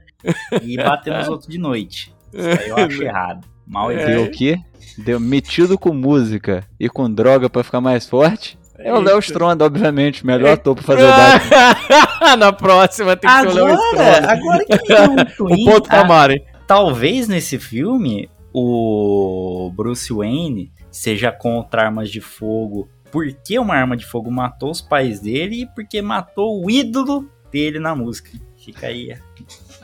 E 0.63 0.77
bater 0.77 1.13
nos 1.13 1.29
outros 1.29 1.49
de 1.49 1.59
noite. 1.59 2.14
Isso 2.35 2.63
aí 2.63 2.69
eu 2.69 2.77
acho 2.77 3.03
errado. 3.05 3.47
Mal 3.67 3.91
é. 3.91 4.07
Deu 4.07 4.25
o 4.25 4.31
quê? 4.31 4.59
Deu 4.99 5.19
metido 5.19 5.79
com 5.79 5.93
música 5.93 6.65
e 6.79 6.89
com 6.89 7.11
droga 7.11 7.49
para 7.49 7.65
ficar 7.65 7.81
mais 7.81 8.07
forte? 8.07 8.59
É 8.79 8.93
o 8.93 9.01
Léo 9.01 9.19
Stronda, 9.21 9.65
obviamente, 9.65 10.27
melhor 10.27 10.55
ator 10.55 10.75
pra 10.75 10.85
fazer 10.85 11.05
o 11.05 11.09
Batman. 11.09 12.37
Na 12.37 12.53
próxima 12.53 13.17
tem 13.17 13.31
que 13.31 13.37
agora, 13.37 13.53
ser 13.53 13.61
o 13.61 13.67
Léo 13.67 13.77
Stronda. 13.77 14.33
Agora 14.33 14.65
que 14.65 14.93
me 14.93 15.49
um 15.49 15.63
o 15.65 15.65
ponto 15.65 15.89
ah, 15.91 16.29
Talvez 16.67 17.29
nesse 17.29 17.59
filme 17.59 18.29
o 18.53 19.71
Bruce 19.75 20.13
Wayne 20.13 20.73
seja 20.91 21.31
contra 21.33 21.83
armas 21.83 22.11
de 22.11 22.21
fogo 22.21 22.89
porque 23.11 23.59
uma 23.59 23.75
arma 23.75 23.97
de 23.97 24.05
fogo 24.05 24.31
matou 24.31 24.71
os 24.71 24.81
pais 24.81 25.21
dele 25.21 25.63
e 25.63 25.67
porque 25.67 26.03
matou 26.03 26.65
o 26.65 26.69
ídolo 26.69 27.31
dele 27.53 27.79
na 27.79 27.95
música. 27.95 28.31
Fica 28.57 28.89
aí 28.89 29.17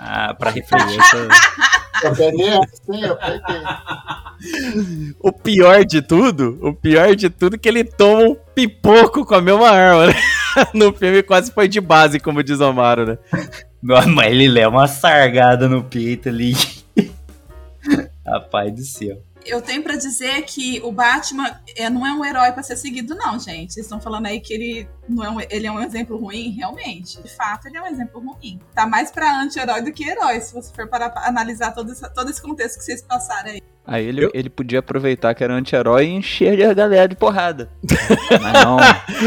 ah, 0.03 0.35
eu 2.05 3.17
peguei. 3.17 3.63
O 5.21 5.31
pior 5.31 5.85
de 5.85 6.01
tudo, 6.01 6.59
o 6.63 6.73
pior 6.73 7.15
de 7.15 7.29
tudo 7.29 7.57
é 7.57 7.59
que 7.59 7.69
ele 7.69 7.85
toma 7.85 8.31
um 8.31 8.37
pipoco 8.55 9.27
com 9.27 9.35
a 9.35 9.43
mesma 9.43 9.69
arma, 9.69 10.07
né? 10.07 10.15
No 10.75 10.93
filme 10.93 11.23
quase 11.23 11.53
foi 11.53 11.69
de 11.69 11.81
base, 11.81 12.19
como 12.19 12.43
diz 12.43 12.59
o 12.59 12.65
Amaro, 12.65 13.07
né? 13.07 13.19
Não, 13.83 14.05
mas 14.09 14.33
ele 14.33 14.49
leva 14.49 14.71
uma 14.71 14.89
sargada 14.89 15.69
no 15.69 15.85
peito 15.85 16.29
ali. 16.29 16.55
Rapaz 18.27 18.73
do 18.73 18.83
céu 18.83 19.30
eu 19.45 19.61
tenho 19.61 19.83
para 19.83 19.97
dizer 19.97 20.43
que 20.43 20.81
o 20.85 20.93
Batman 20.93 21.51
é, 21.77 21.89
não 21.89 22.07
é 22.07 22.13
um 22.13 22.25
herói 22.25 22.53
para 22.53 22.63
ser 22.63 22.77
seguido, 22.77 23.15
não, 23.15 23.39
gente. 23.39 23.73
Vocês 23.73 23.87
estão 23.87 24.01
falando 24.01 24.27
aí 24.27 24.41
que 24.41 24.53
ele, 24.53 24.89
não 25.09 25.25
é 25.25 25.31
um, 25.31 25.41
ele 25.41 25.67
é 25.67 25.73
um 25.73 25.81
exemplo 25.81 26.17
ruim, 26.17 26.51
realmente. 26.51 27.21
De 27.23 27.29
fato, 27.35 27.67
ele 27.67 27.77
é 27.77 27.83
um 27.83 27.87
exemplo 27.87 28.21
ruim. 28.21 28.61
Tá 28.75 28.87
mais 28.87 29.11
para 29.11 29.41
anti-herói 29.41 29.83
do 29.83 29.93
que 29.93 30.09
herói, 30.09 30.41
se 30.41 30.55
você 30.55 30.73
for 30.75 30.89
para 30.89 31.13
analisar 31.27 31.73
todo 31.73 31.93
esse, 31.93 32.15
todo 32.15 32.31
esse 32.31 32.41
contexto 32.41 32.79
que 32.79 32.85
vocês 32.85 33.03
passaram 33.03 33.51
aí. 33.51 33.63
Aí 33.87 34.07
ele, 34.07 34.25
eu... 34.25 34.31
ele 34.35 34.49
podia 34.49 34.79
aproveitar 34.79 35.35
que 35.35 35.43
era 35.43 35.55
anti-herói 35.55 36.07
e 36.07 36.11
encher 36.11 36.63
a 36.65 36.75
galera 36.75 37.09
de 37.09 37.17
porrada. 37.17 37.69
Mas 38.41 38.53
não. 38.65 38.77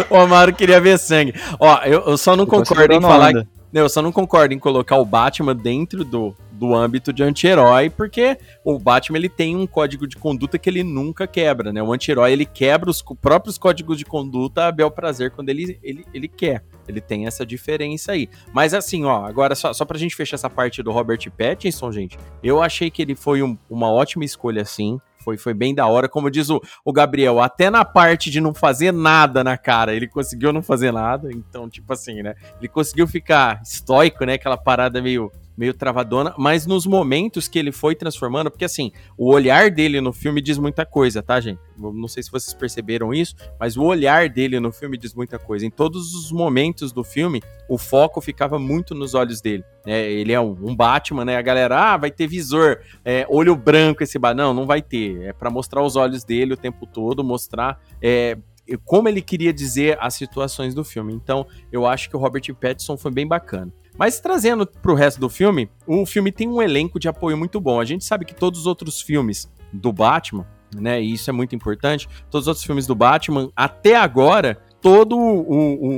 o 0.09 0.15
Amaro 0.15 0.53
queria 0.53 0.79
ver 0.79 0.97
sangue. 0.97 1.33
Ó, 1.59 1.77
eu, 1.83 2.01
eu 2.01 2.17
só 2.17 2.35
não 2.35 2.43
eu 2.43 2.49
concordo 2.49 2.93
em 2.93 3.01
falar. 3.01 3.33
Eu 3.73 3.89
só 3.89 4.01
não 4.01 4.11
concordo 4.11 4.53
em 4.53 4.59
colocar 4.59 4.97
o 4.97 5.05
Batman 5.05 5.55
dentro 5.55 6.05
do, 6.05 6.35
do 6.53 6.75
âmbito 6.75 7.11
de 7.11 7.23
anti-herói, 7.23 7.89
porque 7.89 8.37
o 8.63 8.77
Batman 8.77 9.17
ele 9.17 9.29
tem 9.29 9.55
um 9.55 9.65
código 9.65 10.07
de 10.07 10.15
conduta 10.15 10.57
que 10.57 10.69
ele 10.69 10.83
nunca 10.83 11.25
quebra, 11.25 11.73
né? 11.73 11.81
O 11.81 11.91
anti-herói 11.91 12.31
ele 12.31 12.45
quebra 12.45 12.89
os 12.89 13.01
próprios 13.01 13.57
códigos 13.57 13.97
de 13.97 14.05
conduta 14.05 14.67
a 14.67 14.71
bel 14.71 14.91
prazer 14.91 15.31
quando 15.31 15.49
ele, 15.49 15.79
ele, 15.81 16.05
ele 16.13 16.27
quer. 16.27 16.63
Ele 16.87 17.01
tem 17.01 17.25
essa 17.25 17.45
diferença 17.45 18.11
aí. 18.11 18.29
Mas 18.53 18.73
assim, 18.73 19.03
ó, 19.05 19.25
agora 19.25 19.55
só, 19.55 19.73
só 19.73 19.83
pra 19.85 19.97
gente 19.97 20.15
fechar 20.15 20.35
essa 20.35 20.49
parte 20.49 20.83
do 20.83 20.91
Robert 20.91 21.19
Pattinson, 21.31 21.91
gente, 21.91 22.17
eu 22.43 22.61
achei 22.61 22.91
que 22.91 23.01
ele 23.01 23.15
foi 23.15 23.41
um, 23.41 23.57
uma 23.69 23.91
ótima 23.91 24.25
escolha, 24.25 24.61
assim 24.61 24.99
Foi, 25.23 25.37
foi 25.37 25.53
bem 25.53 25.73
da 25.73 25.87
hora. 25.87 26.09
Como 26.09 26.29
diz 26.29 26.49
o, 26.49 26.61
o 26.83 26.91
Gabriel, 26.91 27.39
até 27.39 27.69
na 27.69 27.85
parte 27.85 28.29
de 28.29 28.41
não 28.41 28.53
fazer 28.53 28.91
nada 28.91 29.43
na 29.43 29.57
cara, 29.57 29.95
ele 29.95 30.07
conseguiu 30.07 30.51
não 30.51 30.61
fazer 30.61 30.91
nada. 30.91 31.31
Então, 31.31 31.69
tipo 31.69 31.91
assim, 31.93 32.21
né? 32.21 32.35
Ele 32.59 32.67
conseguiu 32.67 33.07
ficar 33.07 33.61
estoico, 33.63 34.25
né? 34.25 34.33
Aquela 34.33 34.57
parada 34.57 35.01
meio 35.01 35.31
meio 35.57 35.73
travadona, 35.73 36.33
mas 36.37 36.65
nos 36.65 36.85
momentos 36.85 37.47
que 37.47 37.59
ele 37.59 37.71
foi 37.71 37.95
transformando, 37.95 38.49
porque 38.49 38.65
assim, 38.65 38.91
o 39.17 39.31
olhar 39.31 39.69
dele 39.69 40.01
no 40.01 40.11
filme 40.11 40.41
diz 40.41 40.57
muita 40.57 40.85
coisa, 40.85 41.21
tá, 41.21 41.39
gente? 41.39 41.59
Não 41.77 42.07
sei 42.07 42.23
se 42.23 42.31
vocês 42.31 42.53
perceberam 42.53 43.13
isso, 43.13 43.35
mas 43.59 43.77
o 43.77 43.83
olhar 43.83 44.29
dele 44.29 44.59
no 44.59 44.71
filme 44.71 44.97
diz 44.97 45.13
muita 45.13 45.37
coisa. 45.37 45.65
Em 45.65 45.69
todos 45.69 46.13
os 46.13 46.31
momentos 46.31 46.91
do 46.91 47.03
filme, 47.03 47.41
o 47.67 47.77
foco 47.77 48.21
ficava 48.21 48.57
muito 48.59 48.93
nos 48.93 49.13
olhos 49.13 49.41
dele. 49.41 49.63
É, 49.85 50.11
ele 50.11 50.31
é 50.31 50.39
um, 50.39 50.57
um, 50.61 50.75
Batman, 50.75 51.25
né? 51.25 51.35
A 51.35 51.41
galera, 51.41 51.93
ah, 51.93 51.97
vai 51.97 52.11
ter 52.11 52.27
visor, 52.27 52.79
é, 53.03 53.25
olho 53.29 53.55
branco 53.55 54.03
esse 54.03 54.17
Batman. 54.17 54.43
Não, 54.43 54.53
não 54.53 54.65
vai 54.65 54.81
ter. 54.81 55.21
É 55.23 55.33
para 55.33 55.49
mostrar 55.49 55.83
os 55.83 55.95
olhos 55.95 56.23
dele 56.23 56.53
o 56.53 56.57
tempo 56.57 56.85
todo, 56.85 57.23
mostrar 57.23 57.79
é, 58.01 58.37
como 58.85 59.09
ele 59.09 59.21
queria 59.21 59.53
dizer 59.53 59.97
as 59.99 60.15
situações 60.15 60.73
do 60.73 60.83
filme. 60.83 61.13
Então, 61.13 61.45
eu 61.71 61.85
acho 61.85 62.09
que 62.09 62.15
o 62.15 62.19
Robert 62.19 62.43
Pattinson 62.55 62.97
foi 62.97 63.11
bem 63.11 63.27
bacana. 63.27 63.71
Mas 63.97 64.19
trazendo 64.19 64.65
pro 64.65 64.95
resto 64.95 65.19
do 65.19 65.29
filme, 65.29 65.69
o 65.85 66.05
filme 66.05 66.31
tem 66.31 66.47
um 66.47 66.61
elenco 66.61 66.99
de 66.99 67.07
apoio 67.07 67.37
muito 67.37 67.59
bom. 67.61 67.79
A 67.79 67.85
gente 67.85 68.03
sabe 68.03 68.25
que 68.25 68.33
todos 68.33 68.61
os 68.61 68.65
outros 68.65 69.01
filmes 69.01 69.51
do 69.71 69.91
Batman, 69.91 70.47
né, 70.75 71.01
e 71.01 71.13
isso 71.13 71.29
é 71.29 71.33
muito 71.33 71.55
importante, 71.55 72.07
todos 72.29 72.45
os 72.45 72.47
outros 72.47 72.65
filmes 72.65 72.87
do 72.87 72.95
Batman, 72.95 73.51
até 73.55 73.95
agora, 73.95 74.59
todos 74.81 75.17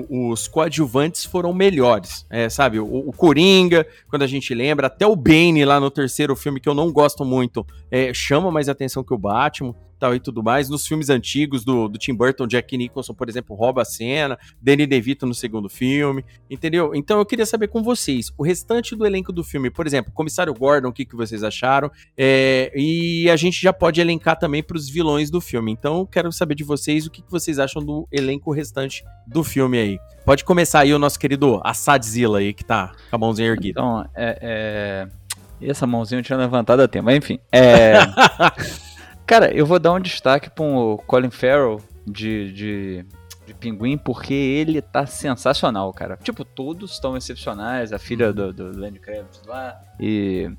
os 0.10 0.48
coadjuvantes 0.48 1.26
foram 1.26 1.52
melhores, 1.52 2.26
é, 2.30 2.48
sabe? 2.50 2.80
O, 2.80 3.10
o, 3.10 3.12
Coringa, 3.12 3.86
quando 4.08 4.22
a 4.22 4.28
gente 4.28 4.54
lembra, 4.54 4.88
até 4.88 5.08
o 5.08 5.16
Bane 5.16 5.66
lá 5.66 5.80
no 5.80 5.90
terceiro 5.90 6.36
filme, 6.36 6.60
que 6.60 6.70
eu 6.70 6.76
não 6.76 6.92
gosto 6.92 7.26
muito, 7.26 7.66
é, 7.90 8.14
chama 8.14 8.52
mais 8.52 8.70
atenção 8.70 9.04
que 9.04 9.14
o 9.14 9.18
Batman 9.18 9.74
tal 10.00 10.16
e 10.16 10.20
tudo 10.20 10.44
mais. 10.44 10.70
Nos 10.70 10.86
filmes 10.86 11.10
antigos 11.10 11.64
do, 11.64 11.88
do 11.88 11.98
Tim 11.98 12.14
Burton, 12.14 12.48
Jack 12.48 12.78
Nicholson, 12.78 13.14
por 13.14 13.30
exemplo, 13.30 13.56
rouba 13.56 13.82
a 13.82 13.86
cena, 13.86 14.38
Danny 14.62 14.86
DeVito 14.86 15.26
no 15.26 15.34
segundo 15.34 15.70
filme, 15.70 16.24
entendeu? 16.50 16.94
Então 16.94 17.20
eu 17.20 17.26
queria 17.26 17.46
saber 17.46 17.68
com 17.68 17.82
vocês, 17.82 18.32
o 18.38 18.44
restante 18.44 18.96
do 18.96 19.06
elenco 19.06 19.32
do 19.32 19.44
filme, 19.44 19.70
por 19.70 19.86
exemplo, 19.86 20.12
Comissário 20.12 20.54
Gordon, 20.54 20.90
o 20.90 20.94
que, 20.94 21.06
que 21.06 21.16
vocês 21.16 21.44
acharam? 21.44 21.92
É, 22.18 22.72
e 22.76 23.30
a 23.30 23.36
gente 23.36 23.62
já 23.62 23.74
pode 23.74 24.00
elencar 24.02 24.38
também 24.38 24.64
para 24.64 24.78
os 24.78 24.90
vilões 24.90 25.30
do 25.30 25.42
filme. 25.42 25.72
Então 25.72 26.00
eu 26.00 26.08
quero 26.08 26.32
saber 26.32 26.56
de 26.56 26.64
vocês 26.64 27.06
o 27.06 27.12
que, 27.12 27.22
que 27.22 27.32
vocês 27.32 27.60
acham 27.60 27.84
do 27.84 28.08
elenco 28.12 28.52
restante 28.52 29.04
do 29.28 29.44
filme 29.44 29.78
aí. 29.78 30.00
Pode 30.26 30.44
começar 30.44 30.80
aí 30.80 30.94
o 30.94 31.00
nosso 31.00 31.20
querido 31.20 31.62
Assadzilla 31.64 32.40
aí, 32.40 32.54
que 32.54 32.64
tá 32.64 32.92
com 33.10 33.16
a 33.16 33.20
mãozinha 33.20 33.50
erguida. 33.50 33.80
Então, 33.80 34.10
é... 34.16 34.40
é... 34.42 35.26
Essa 35.62 35.88
mãozinha 35.88 36.20
eu 36.20 36.24
tinha 36.24 36.38
levantado 36.38 36.82
a 36.82 36.88
tempo, 36.88 37.06
mas 37.06 37.16
enfim. 37.16 37.40
É... 37.52 37.94
Cara, 39.26 39.52
eu 39.54 39.66
vou 39.66 39.80
dar 39.80 39.94
um 39.94 40.00
destaque 40.00 40.50
pro 40.50 41.02
Colin 41.08 41.32
Farrell 41.32 41.82
de, 42.06 42.54
de, 42.54 43.06
de 43.48 43.54
Pinguim, 43.56 43.98
porque 43.98 44.34
ele 44.34 44.82
tá 44.82 45.06
sensacional, 45.08 45.92
cara. 45.92 46.18
Tipo, 46.22 46.46
todos 46.46 46.92
estão 46.92 47.18
excepcionais, 47.18 47.92
a 47.92 47.98
filha 47.98 48.32
do, 48.32 48.54
do 48.54 48.78
Lenny 48.78 49.00
Kravitz 49.00 49.42
lá, 49.48 49.80
e... 50.00 50.52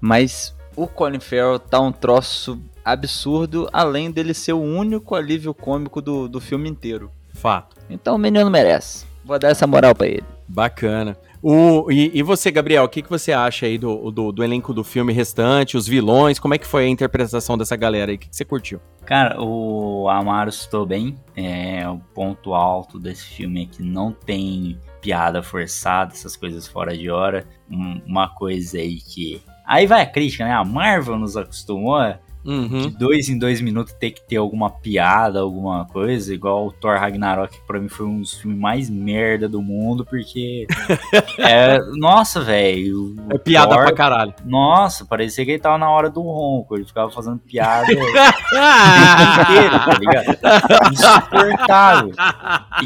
Mas 0.00 0.54
o 0.76 0.86
Colin 0.86 1.18
Farrell 1.18 1.58
tá 1.58 1.80
um 1.80 1.90
troço 1.90 2.60
absurdo, 2.84 3.68
além 3.72 4.10
dele 4.10 4.34
ser 4.34 4.52
o 4.52 4.60
único 4.60 5.14
alívio 5.14 5.54
cômico 5.54 6.02
do, 6.02 6.28
do 6.28 6.40
filme 6.40 6.68
inteiro. 6.68 7.10
Fato. 7.32 7.76
Então 7.88 8.16
o 8.16 8.18
menino 8.18 8.50
merece. 8.50 9.06
Vou 9.24 9.38
dar 9.38 9.48
essa 9.48 9.66
moral 9.66 9.94
para 9.94 10.06
ele. 10.06 10.24
Bacana. 10.46 11.16
O, 11.46 11.92
e, 11.92 12.10
e, 12.14 12.22
você, 12.22 12.50
Gabriel, 12.50 12.84
o 12.84 12.88
que, 12.88 13.02
que 13.02 13.10
você 13.10 13.30
acha 13.30 13.66
aí 13.66 13.76
do, 13.76 14.10
do, 14.10 14.32
do, 14.32 14.42
elenco 14.42 14.72
do 14.72 14.82
filme 14.82 15.12
restante, 15.12 15.76
os 15.76 15.86
vilões? 15.86 16.38
Como 16.38 16.54
é 16.54 16.58
que 16.58 16.66
foi 16.66 16.86
a 16.86 16.88
interpretação 16.88 17.58
dessa 17.58 17.76
galera 17.76 18.10
aí? 18.10 18.16
O 18.16 18.18
que, 18.18 18.30
que 18.30 18.34
você 18.34 18.46
curtiu? 18.46 18.80
Cara, 19.04 19.38
o 19.38 20.08
Amaro 20.08 20.48
estou 20.48 20.86
bem. 20.86 21.14
É, 21.36 21.86
o 21.86 21.98
ponto 22.14 22.54
alto 22.54 22.98
desse 22.98 23.26
filme 23.26 23.64
é 23.64 23.66
que 23.66 23.82
não 23.82 24.10
tem 24.10 24.80
piada 25.02 25.42
forçada, 25.42 26.14
essas 26.14 26.34
coisas 26.34 26.66
fora 26.66 26.96
de 26.96 27.10
hora. 27.10 27.46
Um, 27.70 28.00
uma 28.06 28.26
coisa 28.26 28.78
aí 28.78 28.96
que. 28.96 29.42
Aí 29.66 29.86
vai 29.86 30.00
a 30.00 30.06
crítica, 30.06 30.46
né? 30.46 30.52
A 30.52 30.64
Marvel 30.64 31.18
nos 31.18 31.36
acostumou 31.36 32.00
Uhum. 32.44 32.88
De 32.88 32.90
dois 32.90 33.28
em 33.28 33.38
dois 33.38 33.60
minutos 33.60 33.94
ter 33.94 34.10
que 34.10 34.22
ter 34.22 34.36
alguma 34.36 34.68
piada, 34.70 35.40
alguma 35.40 35.86
coisa, 35.86 36.34
igual 36.34 36.66
o 36.66 36.72
Thor 36.72 36.98
Ragnarok, 36.98 37.56
que 37.56 37.66
pra 37.66 37.80
mim 37.80 37.88
foi 37.88 38.06
um 38.06 38.20
dos 38.20 38.34
filmes 38.34 38.60
mais 38.60 38.90
merda 38.90 39.48
do 39.48 39.62
mundo, 39.62 40.04
porque. 40.04 40.66
é, 41.38 41.78
nossa, 41.96 42.40
velho. 42.40 43.16
É 43.30 43.38
piada 43.38 43.74
Thor, 43.74 43.84
pra 43.84 43.94
caralho. 43.94 44.34
Nossa, 44.44 45.04
parecia 45.04 45.44
que 45.44 45.52
ele 45.52 45.58
tava 45.58 45.78
na 45.78 45.90
hora 45.90 46.10
do 46.10 46.20
ronco, 46.20 46.76
ele 46.76 46.84
ficava 46.84 47.10
fazendo 47.10 47.38
piada. 47.38 47.86
inteiro, 47.92 49.78
tá 49.78 49.98
ligado? 49.98 50.38
Insuportável. 50.92 52.12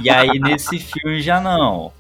E 0.03 0.09
aí 0.09 0.39
nesse 0.39 0.79
filme 0.79 1.21
já 1.21 1.41
não. 1.41 1.93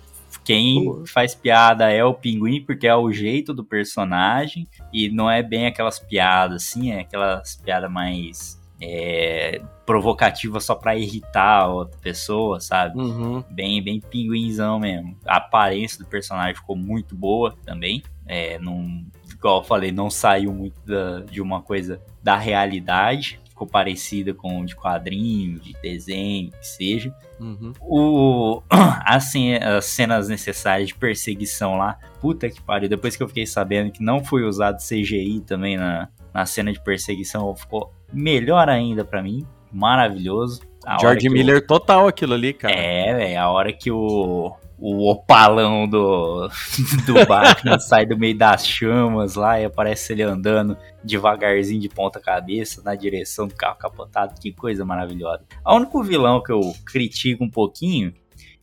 Quem 0.48 1.04
faz 1.04 1.34
piada 1.34 1.92
é 1.92 2.02
o 2.02 2.14
pinguim, 2.14 2.62
porque 2.62 2.87
é 2.87 2.96
o 2.96 3.12
jeito 3.12 3.52
do 3.52 3.62
personagem. 3.62 4.66
E 4.90 5.11
não 5.11 5.30
é 5.30 5.42
bem 5.42 5.66
aquelas 5.66 5.98
piadas 5.98 6.62
assim, 6.62 6.90
é 6.90 7.00
aquelas 7.00 7.56
piadas 7.56 7.92
mais 7.92 8.58
é, 8.80 9.61
provocativas 9.84 10.64
só 10.64 10.74
pra 10.74 10.96
irritar 10.96 11.64
a 11.64 11.68
outra 11.68 12.00
pessoa, 12.00 12.61
sabe? 12.61 12.98
Uhum. 12.98 13.44
Bem, 13.50 13.82
bem 13.82 14.00
pinguinzão 14.00 14.80
mesmo. 14.80 15.18
A 15.26 15.37
aparência 15.37 15.98
do 15.98 16.06
personagem 16.06 16.54
ficou 16.54 16.74
muito 16.74 17.14
boa 17.14 17.54
também. 17.66 18.02
É, 18.24 18.58
não, 18.58 19.04
igual 19.30 19.58
eu 19.58 19.64
falei, 19.64 19.92
não 19.92 20.08
saiu 20.08 20.50
muito 20.50 20.80
da, 20.80 21.20
de 21.20 21.42
uma 21.42 21.61
coisa 21.61 22.00
da 22.22 22.38
realidade 22.38 23.38
ficou 23.59 23.66
parecida 23.66 24.33
com 24.33 24.64
de 24.64 24.77
quadrinho, 24.77 25.59
de 25.59 25.75
desenho, 25.83 26.53
que 26.53 26.66
seja. 26.66 27.12
Uhum. 27.40 27.73
O, 27.81 28.62
assim, 29.05 29.55
as 29.55 29.85
cenas 29.87 30.29
necessárias 30.29 30.88
de 30.88 30.94
perseguição 30.94 31.77
lá, 31.77 31.99
puta 32.21 32.49
que 32.49 32.62
pariu. 32.62 32.88
Depois 32.88 33.16
que 33.16 33.23
eu 33.23 33.29
fiquei 33.29 33.47
sabendo 33.47 33.90
que 33.90 34.03
não 34.03 34.25
foi 34.25 34.44
usado 34.44 34.79
CGI 34.79 35.40
também 35.40 35.77
na, 35.77 36.09
na 36.33 36.47
cena 36.47 36.73
de 36.73 36.81
perseguição, 36.81 37.55
ficou 37.57 37.92
melhor 38.12 38.68
ainda 38.68 39.05
para 39.05 39.21
mim. 39.21 39.44
Maravilhoso. 39.73 40.62
A 40.87 40.99
George 40.99 41.29
Miller 41.29 41.57
eu... 41.57 41.66
total 41.66 42.07
aquilo 42.07 42.35
ali, 42.35 42.53
cara. 42.53 42.75
É, 42.75 43.33
é 43.33 43.37
a 43.37 43.51
hora 43.51 43.73
que 43.73 43.90
o, 43.90 44.57
o 44.79 45.11
opalão 45.11 45.88
do, 45.88 46.49
do 47.05 47.27
Batman 47.27 47.79
sai 47.79 48.07
do 48.07 48.17
meio 48.17 48.37
das 48.37 48.67
chamas 48.67 49.35
lá 49.35 49.61
e 49.61 49.64
aparece 49.64 50.12
ele 50.12 50.23
andando 50.23 50.77
devagarzinho 51.03 51.81
de 51.81 51.88
ponta 51.88 52.21
cabeça 52.21 52.81
na 52.83 52.95
direção 52.95 53.49
do 53.49 53.55
carro 53.55 53.77
capotado. 53.77 54.41
Que 54.41 54.53
coisa 54.53 54.85
maravilhosa. 54.85 55.43
O 55.67 55.75
único 55.75 56.03
vilão 56.03 56.43
que 56.43 56.53
eu 56.53 56.61
critico 56.87 57.45
um 57.45 57.51
pouquinho 57.51 58.14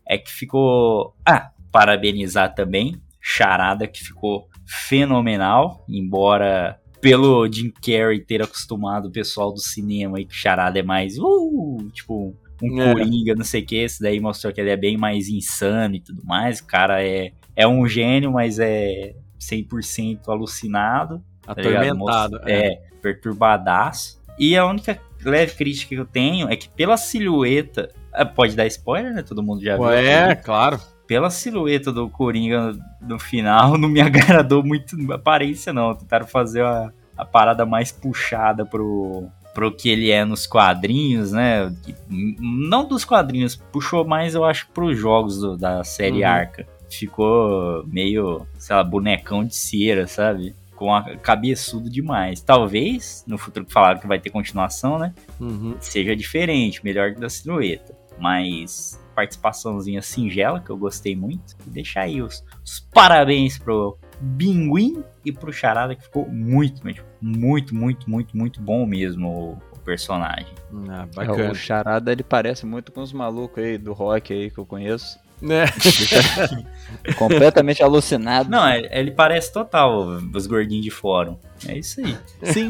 é 0.08 0.18
que 0.18 0.32
ficou. 0.32 1.14
Ah, 1.26 1.52
parabenizar 1.72 2.56
também. 2.56 3.02
Charada 3.20 3.88
que 3.88 4.04
ficou 4.04 4.48
fenomenal, 4.66 5.84
embora 5.90 6.80
pelo 7.02 7.52
Jim 7.52 7.72
Carrey 7.72 8.20
ter 8.20 8.42
acostumado 8.42 9.08
o 9.08 9.12
pessoal 9.12 9.52
do 9.52 9.60
cinema 9.60 10.20
e 10.20 10.26
que 10.26 10.34
Charada 10.34 10.80
é 10.80 10.84
mais, 10.84 11.18
uh, 11.20 11.90
tipo, 11.92 12.36
um 12.62 12.82
é. 12.82 12.94
Coringa, 12.94 13.36
não 13.36 13.44
sei 13.44 13.62
o 13.62 13.66
que, 13.66 13.76
esse 13.76 14.02
daí 14.02 14.20
mostrou 14.20 14.54
que 14.54 14.62
ele 14.62 14.70
é 14.70 14.78
bem 14.78 14.98
mais 14.98 15.28
insano 15.28 15.96
e 15.96 16.00
tudo 16.00 16.24
mais. 16.26 16.60
O 16.60 16.66
cara 16.66 17.04
é, 17.04 17.32
é 17.56 17.68
um 17.68 17.88
gênio, 17.88 18.32
mas 18.32 18.60
é 18.60 19.16
100% 19.40 20.28
alucinado. 20.28 21.24
Tá 21.42 21.52
Atormentado. 21.52 22.40
Tá 22.40 22.50
é. 22.50 22.68
é, 22.68 22.82
perturbadaço. 23.02 24.22
E 24.38 24.58
a 24.58 24.66
única 24.66 25.00
leve 25.24 25.56
crítica 25.56 25.90
que 25.90 26.02
eu 26.02 26.06
tenho 26.06 26.50
é 26.50 26.56
que 26.56 26.70
pela 26.70 26.98
silhueta. 26.98 27.90
É, 28.14 28.24
pode 28.24 28.56
dar 28.56 28.66
spoiler, 28.68 29.14
né? 29.14 29.22
Todo 29.22 29.44
mundo 29.44 29.62
já 29.62 29.76
viu. 29.76 29.90
É, 29.90 30.36
claro. 30.36 30.80
Pela 31.06 31.30
silhueta 31.30 31.92
do 31.92 32.10
Coringa 32.10 32.74
no 33.02 33.20
final, 33.20 33.76
não 33.78 33.90
me 33.90 34.02
agradou 34.02 34.64
muito 34.64 34.96
a 35.12 35.16
aparência, 35.16 35.74
não. 35.74 35.94
Tentaram 35.94 36.26
fazer 36.26 36.64
a, 36.64 36.92
a 37.18 37.26
parada 37.26 37.66
mais 37.66 37.92
puxada 37.92 38.66
pro, 38.66 39.30
pro 39.56 39.72
que 39.72 39.90
ele 39.90 40.12
é 40.12 40.26
nos 40.26 40.46
quadrinhos, 40.46 41.32
né? 41.32 41.74
Não 42.10 42.86
dos 42.86 43.06
quadrinhos, 43.06 43.56
puxou 43.56 44.06
mais, 44.06 44.36
eu 44.36 44.44
acho, 44.44 44.68
pros 44.74 45.00
jogos 45.00 45.40
do, 45.40 45.58
da 45.58 45.82
série 45.84 46.24
uhum. 46.24 46.30
Arca. 46.30 46.68
Ficou 46.90 47.84
meio, 47.88 48.46
sei 48.60 48.76
lá, 48.76 48.84
bonecão 48.84 49.46
de 49.46 49.56
cera, 49.56 50.06
sabe? 50.08 50.54
Com 50.76 50.94
a 50.94 51.16
cabeçudo 51.16 51.90
demais. 51.90 52.42
Talvez, 52.42 53.24
no 53.26 53.38
futuro 53.38 53.66
que 53.66 53.72
falaram 53.72 54.00
que 54.00 54.08
vai 54.08 54.20
ter 54.20 54.30
continuação, 54.30 55.00
né? 55.00 55.14
Uhum. 55.40 55.78
Seja 55.80 56.14
diferente, 56.14 56.84
melhor 56.84 57.14
que 57.14 57.20
da 57.22 57.30
silhueta. 57.30 57.96
Mas 58.20 59.00
participaçãozinha 59.16 60.02
singela, 60.02 60.60
que 60.60 60.70
eu 60.70 60.78
gostei 60.78 61.16
muito. 61.16 61.56
E 61.66 61.70
deixar 61.70 62.02
aí 62.02 62.22
os, 62.22 62.44
os 62.64 62.82
parabéns 62.94 63.58
pro 63.58 63.98
Binguim 64.20 65.02
e 65.24 65.32
pro 65.32 65.52
Charada, 65.52 65.96
que 65.96 66.04
ficou 66.04 66.30
muito, 66.30 66.84
muito, 66.84 67.04
muito, 67.26 68.08
muito, 68.08 68.38
muito 68.38 68.62
bom 68.62 68.86
mesmo 68.86 69.28
o, 69.28 69.52
o 69.76 69.80
personagem. 69.80 70.54
Ah, 70.88 71.08
bacana. 71.14 71.46
É, 71.46 71.52
o 71.52 71.56
Charada, 71.56 72.12
ele 72.12 72.24
parece 72.24 72.68
muito 72.68 72.92
com 72.92 73.02
os 73.02 73.12
malucos 73.12 73.64
aí 73.64 73.80
do 73.80 73.94
rock 73.94 74.32
aí 74.32 74.52
que 74.52 74.60
eu 74.60 74.66
conheço. 74.66 75.20
Né? 75.46 75.66
Completamente 77.18 77.84
alucinado. 77.84 78.50
Não, 78.50 78.66
é, 78.66 78.90
ele 78.92 79.12
parece 79.12 79.54
total 79.54 80.20
os 80.34 80.48
gordinhos 80.48 80.84
de 80.84 80.90
fórum. 80.90 81.38
É 81.68 81.78
isso 81.78 82.02
aí. 82.02 82.18
Sim. 82.44 82.68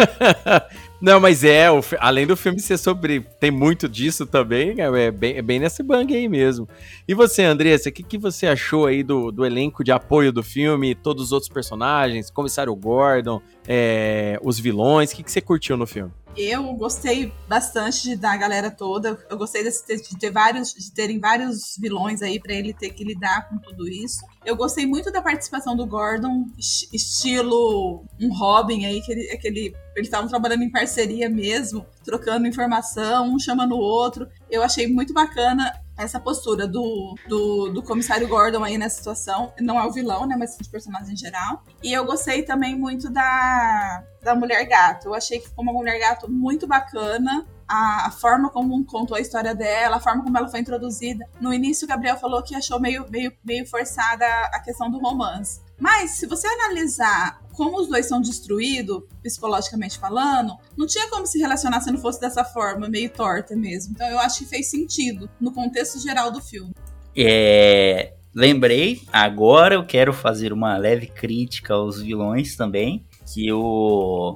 Não, 1.02 1.20
mas 1.20 1.44
é, 1.44 1.70
o, 1.72 1.82
além 2.00 2.26
do 2.28 2.36
filme 2.36 2.60
ser 2.60 2.78
sobre. 2.78 3.22
Tem 3.40 3.52
muito 3.52 3.88
disso 3.88 4.26
também, 4.26 4.76
é, 4.80 5.06
é 5.06 5.12
bem, 5.12 5.38
é 5.38 5.42
bem 5.42 5.60
nesse 5.60 5.82
bang 5.84 6.14
aí 6.14 6.28
mesmo. 6.28 6.68
E 7.08 7.14
você, 7.14 7.44
Andressa, 7.44 7.90
o 7.90 7.92
que, 7.92 8.04
que 8.04 8.18
você 8.18 8.48
achou 8.48 8.86
aí 8.86 9.04
do, 9.04 9.32
do 9.32 9.46
elenco 9.46 9.84
de 9.84 9.92
apoio 9.92 10.32
do 10.32 10.44
filme, 10.44 10.96
todos 10.96 11.26
os 11.26 11.32
outros 11.32 11.50
personagens, 11.50 12.30
Comissário 12.30 12.76
Gordon, 12.76 13.42
é, 13.68 14.40
os 14.44 14.60
vilões? 14.60 15.12
O 15.12 15.16
que, 15.16 15.24
que 15.24 15.32
você 15.32 15.42
curtiu 15.42 15.78
no 15.78 15.88
filme? 15.88 16.12
Eu 16.38 16.74
gostei 16.74 17.34
bastante 17.48 18.15
da 18.15 18.36
galera 18.36 18.69
toda. 18.69 19.17
Eu 19.30 19.38
gostei 19.38 19.63
de 19.63 20.17
ter, 20.19 20.32
vários, 20.32 20.74
de 20.74 20.91
terem 20.91 21.19
vários 21.19 21.78
vilões 21.80 22.21
aí 22.21 22.39
para 22.39 22.54
ele 22.54 22.74
ter 22.74 22.89
que 22.89 23.04
lidar 23.04 23.48
com 23.48 23.58
tudo 23.58 23.88
isso. 23.88 24.26
Eu 24.45 24.56
gostei 24.56 24.86
muito 24.86 25.12
da 25.12 25.21
participação 25.21 25.76
do 25.76 25.86
Gordon, 25.86 26.45
estilo 26.60 28.06
um 28.19 28.34
Robin 28.34 28.86
aí, 28.86 29.02
que 29.02 29.12
ele, 29.12 29.32
aquele 29.32 29.74
eles 29.95 30.08
estavam 30.08 30.28
trabalhando 30.28 30.63
em 30.63 30.71
parceria 30.71 31.30
mesmo, 31.30 31.86
trocando 32.04 32.45
informação, 32.48 33.34
um 33.34 33.39
chamando 33.39 33.76
o 33.76 33.80
outro. 33.80 34.28
Eu 34.50 34.62
achei 34.62 34.88
muito 34.88 35.13
bacana 35.13 35.71
essa 35.98 36.20
postura 36.20 36.68
do, 36.68 37.16
do, 37.28 37.70
do, 37.70 37.84
comissário 37.84 38.28
Gordon 38.28 38.64
aí 38.64 38.78
nessa 38.78 38.98
situação. 38.98 39.54
Não 39.60 39.80
é 39.80 39.86
o 39.86 39.92
vilão, 39.92 40.26
né? 40.26 40.36
Mas 40.38 40.58
os 40.60 40.68
personagens 40.68 41.10
em 41.10 41.16
geral. 41.16 41.64
E 41.82 41.94
eu 41.94 42.06
gostei 42.06 42.44
também 42.44 42.78
muito 42.78 43.10
da, 43.10 44.04
da 44.22 44.36
Mulher 44.36 44.66
Gato. 44.66 45.08
Eu 45.08 45.14
achei 45.14 45.40
que 45.40 45.48
ficou 45.48 45.64
uma 45.64 45.74
Mulher 45.74 46.00
Gato 46.00 46.30
muito 46.30 46.68
bacana. 46.68 47.46
A, 47.68 48.08
a, 48.08 48.12
forma 48.12 48.50
como 48.52 48.86
contou 48.86 49.18
a 49.18 49.20
história 49.20 49.56
dela, 49.56 49.96
a 49.96 50.00
forma 50.00 50.24
como 50.24 50.38
ela 50.38 50.48
foi 50.48 50.60
introduzida. 50.60 51.28
No 51.42 51.52
início, 51.52 51.86
o 51.86 51.88
Gabriel 51.88 52.16
falou 52.16 52.44
que 52.44 52.54
achou 52.54 52.80
meio, 52.80 53.10
meio, 53.10 53.34
meio 53.44 53.66
forçada 53.66 54.26
a 54.54 54.60
questão 54.60 54.92
do 54.92 55.00
romance. 55.00 55.62
Mas, 55.80 56.12
se 56.12 56.28
você 56.28 56.48
analisar 56.48 57.42
como 57.56 57.80
os 57.80 57.88
dois 57.88 58.06
são 58.06 58.22
destruídos, 58.22 59.04
psicologicamente 59.24 59.98
falando, 59.98 60.54
não 60.78 60.86
tinha 60.86 61.10
como 61.10 61.26
se 61.26 61.39
relacionar 61.39 61.82
se 61.82 61.91
não 61.91 61.98
fosse 61.98 62.20
dessa 62.20 62.44
forma, 62.44 62.88
meio 62.88 63.10
torta 63.10 63.56
mesmo. 63.56 63.94
Então 63.96 64.08
eu 64.08 64.20
acho 64.20 64.39
que 64.39 64.46
fez 64.46 64.70
sentido 64.70 65.30
no 65.39 65.52
contexto 65.52 66.00
geral 66.00 66.32
do 66.32 66.41
filme. 66.41 66.74
É, 67.18 68.13
lembrei, 68.34 69.02
agora 69.12 69.76
eu 69.76 69.86
quero 69.86 70.13
fazer 70.13 70.52
uma 70.52 70.78
leve 70.78 71.08
crítica 71.08 71.74
aos 71.74 72.02
vilões 72.02 72.56
também, 72.56 73.06
que 73.34 73.52
o 73.52 74.36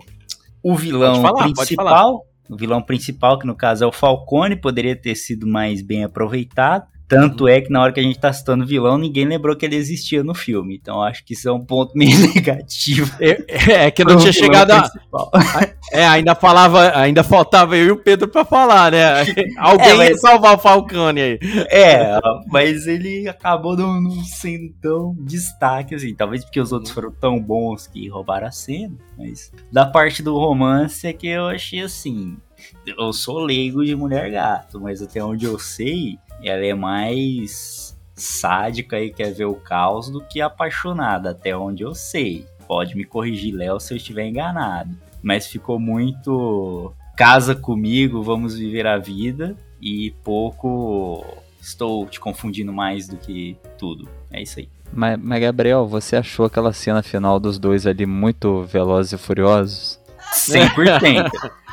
o 0.61 0.75
vilão 0.75 1.21
falar, 1.21 1.51
principal, 1.53 2.25
o 2.49 2.55
vilão 2.55 2.81
principal 2.81 3.39
que 3.39 3.47
no 3.47 3.55
caso 3.55 3.83
é 3.83 3.87
o 3.87 3.91
Falcone, 3.91 4.55
poderia 4.55 4.95
ter 4.95 5.15
sido 5.15 5.47
mais 5.47 5.81
bem 5.81 6.03
aproveitado. 6.03 6.87
Tanto 7.09 7.47
é 7.47 7.59
que 7.59 7.71
na 7.71 7.81
hora 7.81 7.91
que 7.91 7.99
a 7.99 8.03
gente 8.03 8.19
tá 8.19 8.31
citando 8.31 8.63
vilão, 8.63 8.95
ninguém 8.95 9.25
lembrou 9.25 9.55
que 9.55 9.65
ele 9.65 9.75
existia 9.75 10.23
no 10.23 10.35
filme. 10.35 10.75
Então 10.79 11.01
acho 11.01 11.25
que 11.25 11.33
isso 11.33 11.49
é 11.49 11.51
um 11.51 11.65
ponto 11.65 11.91
meio 11.97 12.15
negativo. 12.31 13.11
É, 13.19 13.85
é 13.87 13.91
que 13.91 14.05
não 14.05 14.15
tinha 14.15 14.31
chegado 14.31 14.71
a. 14.71 14.89
É, 15.91 16.05
ainda 16.05 16.35
falava, 16.35 16.95
ainda 16.95 17.23
faltava 17.23 17.75
eu 17.75 17.87
e 17.87 17.91
o 17.91 17.97
Pedro 17.97 18.27
pra 18.27 18.45
falar, 18.45 18.91
né? 18.91 19.21
Alguém 19.57 19.89
é, 19.89 19.95
mas... 19.95 20.09
ia 20.09 20.17
salvar 20.17 20.53
o 20.53 20.59
Falcone 20.59 21.19
aí. 21.19 21.39
É, 21.67 22.19
mas 22.47 22.85
ele 22.85 23.27
acabou 23.27 23.75
não, 23.75 23.99
não, 23.99 24.23
sendo 24.23 24.71
tão 24.79 25.15
destaque 25.19 25.95
assim. 25.95 26.13
Talvez 26.13 26.45
porque 26.45 26.59
os 26.59 26.71
outros 26.71 26.93
foram 26.93 27.11
tão 27.11 27.39
bons 27.39 27.87
que 27.87 28.07
roubaram 28.07 28.45
a 28.45 28.51
cena. 28.51 28.93
Mas 29.17 29.51
da 29.71 29.83
parte 29.83 30.21
do 30.21 30.37
romance 30.37 31.07
é 31.07 31.13
que 31.13 31.27
eu 31.27 31.47
achei 31.47 31.81
assim. 31.81 32.37
Eu 32.85 33.11
sou 33.11 33.39
leigo 33.39 33.83
de 33.83 33.95
mulher 33.95 34.29
gato, 34.29 34.79
mas 34.79 35.01
até 35.01 35.23
onde 35.23 35.45
eu 35.45 35.57
sei 35.57 36.19
ela 36.43 36.65
é 36.65 36.73
mais 36.73 37.97
sádica 38.15 38.99
e 38.99 39.11
quer 39.11 39.33
ver 39.33 39.45
o 39.45 39.55
caos 39.55 40.09
do 40.09 40.21
que 40.21 40.41
apaixonada, 40.41 41.31
até 41.31 41.55
onde 41.55 41.83
eu 41.83 41.95
sei. 41.95 42.45
Pode 42.67 42.95
me 42.95 43.03
corrigir, 43.03 43.55
Léo, 43.55 43.79
se 43.79 43.93
eu 43.93 43.97
estiver 43.97 44.27
enganado. 44.27 44.95
Mas 45.21 45.47
ficou 45.47 45.79
muito 45.79 46.93
casa 47.17 47.55
comigo, 47.55 48.23
vamos 48.23 48.57
viver 48.57 48.87
a 48.87 48.97
vida 48.97 49.55
e 49.81 50.11
pouco 50.23 51.25
estou 51.61 52.05
te 52.05 52.19
confundindo 52.19 52.71
mais 52.71 53.07
do 53.07 53.17
que 53.17 53.57
tudo. 53.77 54.07
É 54.31 54.41
isso 54.41 54.59
aí. 54.59 54.69
Mas, 54.91 55.19
mas 55.21 55.41
Gabriel, 55.41 55.87
você 55.87 56.15
achou 56.15 56.45
aquela 56.45 56.73
cena 56.73 57.03
final 57.03 57.39
dos 57.39 57.59
dois 57.59 57.85
ali 57.85 58.05
muito 58.05 58.63
velozes 58.63 59.13
e 59.13 59.17
furiosos? 59.17 59.98
100%. 60.33 61.29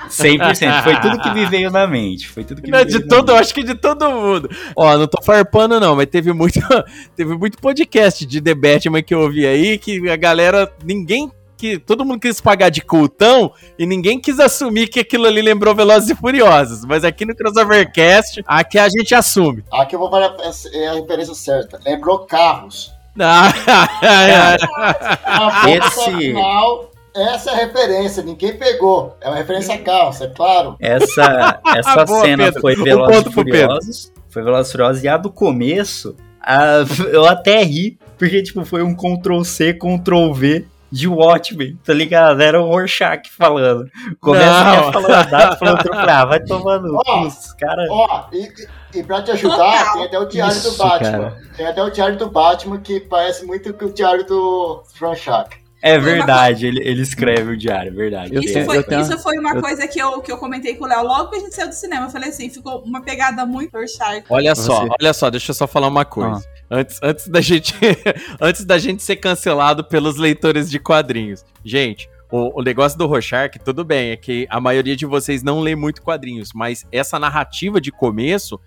100%. 0.08 0.82
Foi 0.82 1.00
tudo 1.00 1.20
que 1.20 1.30
me 1.30 1.46
veio 1.46 1.70
na 1.70 1.86
mente. 1.86 2.28
Foi 2.28 2.44
tudo 2.44 2.62
que 2.62 2.70
não, 2.70 2.84
de 2.84 3.06
todo, 3.06 3.34
acho 3.34 3.54
que 3.54 3.62
de 3.62 3.74
todo 3.74 4.10
mundo. 4.10 4.50
Ó, 4.76 4.96
não 4.96 5.06
tô 5.06 5.22
farpando 5.22 5.80
não, 5.80 5.96
mas 5.96 6.06
teve 6.06 6.32
muito, 6.32 6.60
teve 7.16 7.36
muito 7.36 7.58
podcast 7.58 8.24
de 8.24 8.40
The 8.40 8.54
Batman 8.54 9.02
que 9.02 9.14
eu 9.14 9.20
ouvi 9.20 9.46
aí 9.46 9.78
que 9.78 10.08
a 10.08 10.16
galera, 10.16 10.72
ninguém 10.84 11.30
que 11.56 11.78
todo 11.78 12.04
mundo 12.04 12.20
quis 12.20 12.40
pagar 12.40 12.68
de 12.68 12.82
cultão 12.82 13.50
e 13.78 13.86
ninguém 13.86 14.20
quis 14.20 14.38
assumir 14.38 14.88
que 14.88 15.00
aquilo 15.00 15.26
ali 15.26 15.40
lembrou 15.40 15.74
Velozes 15.74 16.10
e 16.10 16.14
Furiosos. 16.14 16.84
Mas 16.84 17.02
aqui 17.02 17.24
no 17.24 17.34
Crossovercast, 17.34 18.44
aqui 18.46 18.78
a 18.78 18.88
gente 18.88 19.14
assume. 19.14 19.64
Aqui 19.72 19.96
eu 19.96 20.00
vou 20.00 20.10
falar 20.10 20.36
é 20.72 20.88
a 20.88 20.94
referência 20.94 21.34
certa. 21.34 21.80
Lembrou 21.84 22.26
carros. 22.26 22.94
Ah, 23.18 23.48
Esse... 25.66 26.10
Final, 26.10 26.90
essa 27.16 27.50
é 27.50 27.55
a 27.55 27.57
referência, 27.57 28.22
ninguém 28.22 28.57
pegou. 28.57 29.16
É 29.20 29.29
uma 29.29 29.37
referência 29.37 29.74
a 29.74 29.79
calça, 29.79 30.24
é 30.24 30.29
claro. 30.29 30.76
Essa, 30.81 31.61
essa 31.76 32.05
Boa, 32.05 32.20
cena 32.20 32.44
Pedro. 32.44 32.61
foi 32.61 32.76
Velozes 32.76 33.26
e 33.26 33.33
Furiosos. 33.33 34.12
Foi 34.29 34.42
Velozes 34.42 34.68
e 34.68 34.72
Furiosos. 34.72 35.05
E 35.05 35.09
a 35.09 35.16
do 35.16 35.31
começo, 35.31 36.16
a, 36.40 36.85
eu 37.11 37.24
até 37.26 37.62
ri, 37.62 37.98
porque 38.18 38.42
tipo, 38.42 38.64
foi 38.64 38.83
um 38.83 38.94
Ctrl-C, 38.94 39.74
Ctrl-V 39.74 40.66
de 40.90 41.09
Watchmen, 41.09 41.76
tá 41.85 41.92
ligado? 41.92 42.40
Era 42.40 42.62
o 42.62 42.68
Rorschach 42.68 43.29
falando. 43.31 43.90
Começa 44.20 44.48
a 44.48 45.22
data, 45.24 45.57
falando, 45.57 45.90
ah, 45.92 46.24
vai 46.24 46.40
tomando 46.40 46.94
ó, 46.94 47.29
cara. 47.59 47.87
Ó, 47.90 48.24
e, 48.33 48.48
e 48.94 49.02
pra 49.02 49.22
te 49.22 49.33
ajudar, 49.33 49.92
tem 49.94 50.05
até 50.05 50.18
o 50.18 50.26
diário 50.26 50.57
Isso, 50.57 50.70
do 50.70 50.76
Batman. 50.76 51.11
Cara. 51.11 51.42
Tem 51.57 51.66
até 51.66 51.83
o 51.83 51.90
diário 51.90 52.16
do 52.16 52.31
Batman 52.31 52.79
que 52.79 53.00
parece 53.00 53.44
muito 53.44 53.72
com 53.74 53.87
o 53.87 53.92
diário 53.92 54.24
do 54.24 54.85
Rorschach. 55.00 55.65
É 55.87 55.99
verdade, 55.99 56.66
ele, 56.66 56.81
ele 56.83 57.03
escreve 57.03 57.53
o 57.53 57.57
diário, 57.57 57.90
é 57.90 57.94
verdade. 57.94 58.35
Isso, 58.44 58.64
foi, 58.64 58.83
tenho... 58.83 59.01
isso 59.01 59.18
foi 59.18 59.38
uma 59.38 59.55
eu... 59.55 59.62
coisa 59.62 59.87
que 59.87 59.99
eu, 59.99 60.20
que 60.20 60.31
eu 60.31 60.38
comentei 60.38 60.75
com 60.75 60.85
o 60.85 60.88
Léo 60.88 61.05
logo 61.05 61.31
que 61.31 61.37
a 61.37 61.40
gente 61.40 61.55
saiu 61.55 61.68
do 61.68 61.75
cinema. 61.75 62.07
Eu 62.07 62.11
falei 62.11 62.31
assim, 62.31 62.51
ficou 62.51 62.83
uma 62.83 63.01
pegada 63.01 63.46
muito 63.46 63.72
Rorschach. 63.72 64.25
Olha 64.29 64.55
só, 64.55 64.81
Você... 64.81 64.94
olha 65.01 65.12
só, 65.12 65.31
deixa 65.31 65.51
eu 65.51 65.55
só 65.55 65.66
falar 65.66 65.88
uma 65.88 66.05
coisa. 66.05 66.44
Ah. 66.44 66.57
Antes, 66.68 66.99
antes, 67.03 67.29
da 67.29 67.40
gente, 67.40 67.75
antes 68.40 68.64
da 68.64 68.79
gente 68.79 69.03
ser 69.03 69.16
cancelado 69.16 69.85
pelos 69.85 70.16
leitores 70.16 70.68
de 70.68 70.81
quadrinhos. 70.81 71.44
Gente, 71.64 72.09
o, 72.31 72.59
o, 72.59 72.62
negócio 72.62 72.99
do 72.99 73.07
Rorschach, 73.07 73.57
tudo 73.64 73.85
bem, 73.85 74.11
é 74.11 74.16
que 74.16 74.46
a 74.51 74.61
maioria 74.61 74.96
de 74.96 75.07
vocês 75.07 75.42
não 75.44 75.61
lê 75.61 75.77
muito 75.77 76.03
quadrinhos, 76.03 76.51
mas 76.53 76.85
essa 76.90 77.18
narrativa 77.18 77.81
de 77.81 77.92
começo 77.92 78.61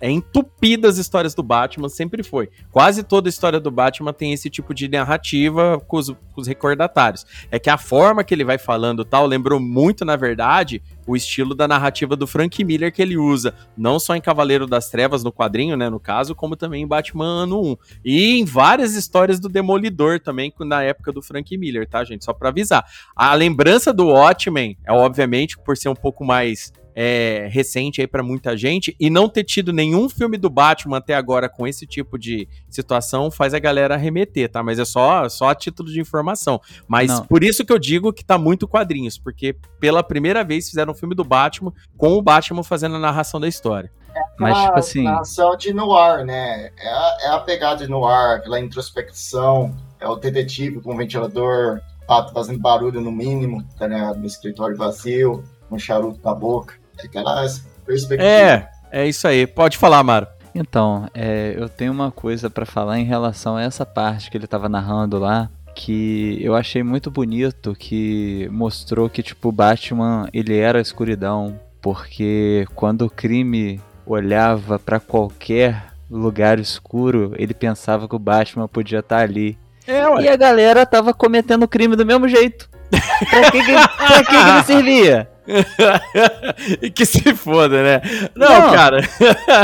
é 0.00 0.10
entupida 0.10 0.88
as 0.88 0.98
histórias 0.98 1.34
do 1.34 1.42
Batman, 1.42 1.88
sempre 1.88 2.22
foi. 2.22 2.50
Quase 2.70 3.02
toda 3.02 3.28
a 3.28 3.30
história 3.30 3.60
do 3.60 3.70
Batman 3.70 4.12
tem 4.12 4.32
esse 4.32 4.50
tipo 4.50 4.74
de 4.74 4.88
narrativa 4.88 5.80
com 5.86 5.96
os, 5.96 6.10
com 6.10 6.40
os 6.40 6.46
recordatários. 6.46 7.26
É 7.50 7.58
que 7.58 7.70
a 7.70 7.78
forma 7.78 8.24
que 8.24 8.34
ele 8.34 8.44
vai 8.44 8.58
falando 8.58 9.04
tal 9.04 9.26
lembrou 9.26 9.60
muito, 9.60 10.04
na 10.04 10.16
verdade, 10.16 10.82
o 11.06 11.16
estilo 11.16 11.54
da 11.54 11.66
narrativa 11.66 12.16
do 12.16 12.26
Frank 12.26 12.62
Miller 12.64 12.92
que 12.92 13.02
ele 13.02 13.16
usa, 13.16 13.54
não 13.76 13.98
só 13.98 14.14
em 14.14 14.20
Cavaleiro 14.20 14.66
das 14.66 14.88
Trevas, 14.88 15.24
no 15.24 15.32
quadrinho, 15.32 15.76
né, 15.76 15.88
no 15.88 16.00
caso, 16.00 16.34
como 16.34 16.56
também 16.56 16.82
em 16.82 16.86
Batman 16.86 17.24
Ano 17.26 17.60
1. 17.60 17.76
E 18.04 18.38
em 18.38 18.44
várias 18.44 18.94
histórias 18.94 19.40
do 19.40 19.48
Demolidor 19.48 20.20
também, 20.20 20.52
na 20.60 20.82
época 20.82 21.12
do 21.12 21.22
Frank 21.22 21.56
Miller, 21.56 21.88
tá, 21.88 22.04
gente? 22.04 22.24
Só 22.24 22.32
pra 22.32 22.50
avisar. 22.50 22.84
A 23.14 23.34
lembrança 23.34 23.92
do 23.92 24.06
Watchmen 24.06 24.76
é, 24.84 24.92
obviamente, 24.92 25.58
por 25.58 25.76
ser 25.76 25.88
um 25.88 25.94
pouco 25.94 26.24
mais 26.24 26.72
é, 27.02 27.48
recente 27.50 28.02
aí 28.02 28.06
para 28.06 28.22
muita 28.22 28.54
gente 28.54 28.94
e 29.00 29.08
não 29.08 29.26
ter 29.26 29.42
tido 29.42 29.72
nenhum 29.72 30.06
filme 30.06 30.36
do 30.36 30.50
Batman 30.50 30.98
até 30.98 31.14
agora 31.14 31.48
com 31.48 31.66
esse 31.66 31.86
tipo 31.86 32.18
de 32.18 32.46
situação 32.68 33.30
faz 33.30 33.54
a 33.54 33.58
galera 33.58 33.96
remeter, 33.96 34.50
tá? 34.50 34.62
Mas 34.62 34.78
é 34.78 34.84
só, 34.84 35.26
só 35.30 35.48
a 35.48 35.54
título 35.54 35.90
de 35.90 35.98
informação. 35.98 36.60
Mas 36.86 37.08
não. 37.08 37.24
por 37.24 37.42
isso 37.42 37.64
que 37.64 37.72
eu 37.72 37.78
digo 37.78 38.12
que 38.12 38.22
tá 38.22 38.36
muito 38.36 38.68
quadrinhos, 38.68 39.16
porque 39.16 39.56
pela 39.80 40.02
primeira 40.02 40.44
vez 40.44 40.68
fizeram 40.68 40.92
um 40.92 40.94
filme 40.94 41.14
do 41.14 41.24
Batman 41.24 41.72
com 41.96 42.12
o 42.18 42.20
Batman 42.20 42.62
fazendo 42.62 42.96
a 42.96 42.98
narração 42.98 43.40
da 43.40 43.48
história. 43.48 43.90
É 44.14 44.20
Mas, 44.38 44.58
tipo 44.58 44.78
assim. 44.78 45.02
narração 45.04 45.56
de 45.56 45.72
noir, 45.72 46.26
né? 46.26 46.70
É 46.78 46.88
a, 46.88 47.16
é 47.22 47.28
a 47.28 47.38
pegada 47.38 47.82
de 47.82 47.90
noir, 47.90 48.36
aquela 48.36 48.60
introspecção, 48.60 49.74
é 49.98 50.06
o 50.06 50.16
detetive 50.16 50.82
com 50.82 50.92
o 50.92 50.96
ventilador, 50.98 51.80
pato 52.06 52.34
fazendo 52.34 52.58
barulho 52.58 53.00
no 53.00 53.10
mínimo, 53.10 53.64
tá 53.78 53.86
ligado? 53.86 54.18
No 54.18 54.26
escritório 54.26 54.76
vazio, 54.76 55.42
com 55.66 55.76
um 55.76 55.78
charuto 55.78 56.20
na 56.22 56.34
boca 56.34 56.79
aquela 57.06 57.46
perspectiva. 57.86 58.22
É, 58.22 58.68
é 58.90 59.08
isso 59.08 59.26
aí. 59.26 59.46
Pode 59.46 59.76
falar, 59.76 60.02
Maro. 60.02 60.26
Então, 60.54 61.08
é, 61.14 61.54
eu 61.56 61.68
tenho 61.68 61.92
uma 61.92 62.10
coisa 62.10 62.50
para 62.50 62.66
falar 62.66 62.98
em 62.98 63.04
relação 63.04 63.56
a 63.56 63.62
essa 63.62 63.86
parte 63.86 64.30
que 64.30 64.36
ele 64.36 64.46
tava 64.46 64.68
narrando 64.68 65.18
lá, 65.18 65.48
que 65.74 66.38
eu 66.42 66.54
achei 66.54 66.82
muito 66.82 67.10
bonito, 67.10 67.74
que 67.78 68.48
mostrou 68.50 69.08
que 69.08 69.22
tipo 69.22 69.52
Batman 69.52 70.28
ele 70.32 70.56
era 70.56 70.78
a 70.78 70.82
escuridão, 70.82 71.58
porque 71.80 72.66
quando 72.74 73.02
o 73.02 73.10
crime 73.10 73.80
olhava 74.04 74.78
para 74.78 74.98
qualquer 74.98 75.90
lugar 76.10 76.58
escuro, 76.58 77.32
ele 77.36 77.54
pensava 77.54 78.08
que 78.08 78.16
o 78.16 78.18
Batman 78.18 78.66
podia 78.66 78.98
estar 78.98 79.18
tá 79.18 79.22
ali. 79.22 79.56
É, 79.86 80.02
e 80.22 80.28
a 80.28 80.36
galera 80.36 80.84
tava 80.84 81.14
cometendo 81.14 81.68
crime 81.68 81.94
do 81.94 82.04
mesmo 82.04 82.28
jeito. 82.28 82.68
Pra 82.90 83.50
que, 83.50 83.62
que, 83.62 83.72
pra 83.72 84.24
que, 84.24 84.24
que 84.24 84.50
ele 84.50 84.64
servia? 84.64 85.30
e 86.82 86.90
que 86.90 87.04
se 87.04 87.34
foda, 87.34 87.82
né? 87.82 88.02
Não, 88.34 88.48
não. 88.48 88.72
cara. 88.72 89.00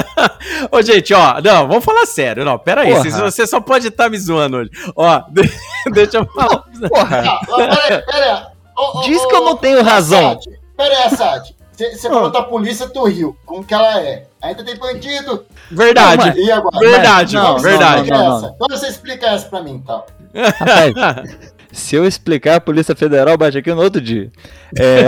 Ô, 0.70 0.83
gente, 0.83 1.14
ó, 1.14 1.41
não, 1.41 1.68
vamos 1.68 1.85
falar 1.85 2.07
sério. 2.07 2.45
Não, 2.45 2.59
pera 2.59 2.83
aí. 2.83 2.93
Você 2.93 3.47
só 3.47 3.61
pode 3.61 3.89
estar 3.89 4.05
tá 4.05 4.11
me 4.11 4.18
zoando 4.18 4.59
hoje. 4.59 4.70
Ó, 4.95 5.22
deixa 5.93 6.18
eu 6.18 6.27
falar. 6.27 6.64
Porra. 6.89 7.41
Não, 7.49 7.57
pera, 7.57 8.03
pera. 8.03 8.53
Oh, 8.77 9.01
Diz 9.03 9.24
que 9.24 9.35
eu 9.35 9.45
não 9.45 9.57
tenho 9.57 9.83
razão. 9.83 10.39
Pera 10.77 10.95
aí, 10.95 11.03
Assad. 11.05 11.57
Você 11.77 12.09
falou 12.09 12.31
da 12.31 12.43
polícia 12.43 12.87
do 12.87 13.05
Rio, 13.05 13.37
como 13.45 13.62
que 13.62 13.74
ela 13.74 14.01
é. 14.01 14.27
Ainda 14.41 14.64
tem 14.64 14.77
bandido. 14.77 15.45
Verdade. 15.70 16.31
Não, 16.31 16.37
e 16.37 16.51
agora? 16.51 16.79
Verdade, 16.79 17.35
não, 17.35 17.43
não, 17.43 17.59
verdade. 17.59 18.11
Não, 18.11 18.18
não, 18.18 18.41
não, 18.41 18.55
Então 18.55 18.79
você 18.79 18.89
explica 18.89 19.27
essa 19.27 19.47
pra 19.47 19.61
mim, 19.61 19.72
então. 19.72 20.05
Rapaz, 20.35 20.95
se 21.77 21.95
eu 21.95 22.07
explicar, 22.07 22.57
a 22.57 22.61
Polícia 22.61 22.97
Federal 22.97 23.37
bate 23.37 23.59
aqui 23.59 23.72
no 23.72 23.83
outro 23.83 24.01
dia. 24.01 24.33
É... 24.77 25.07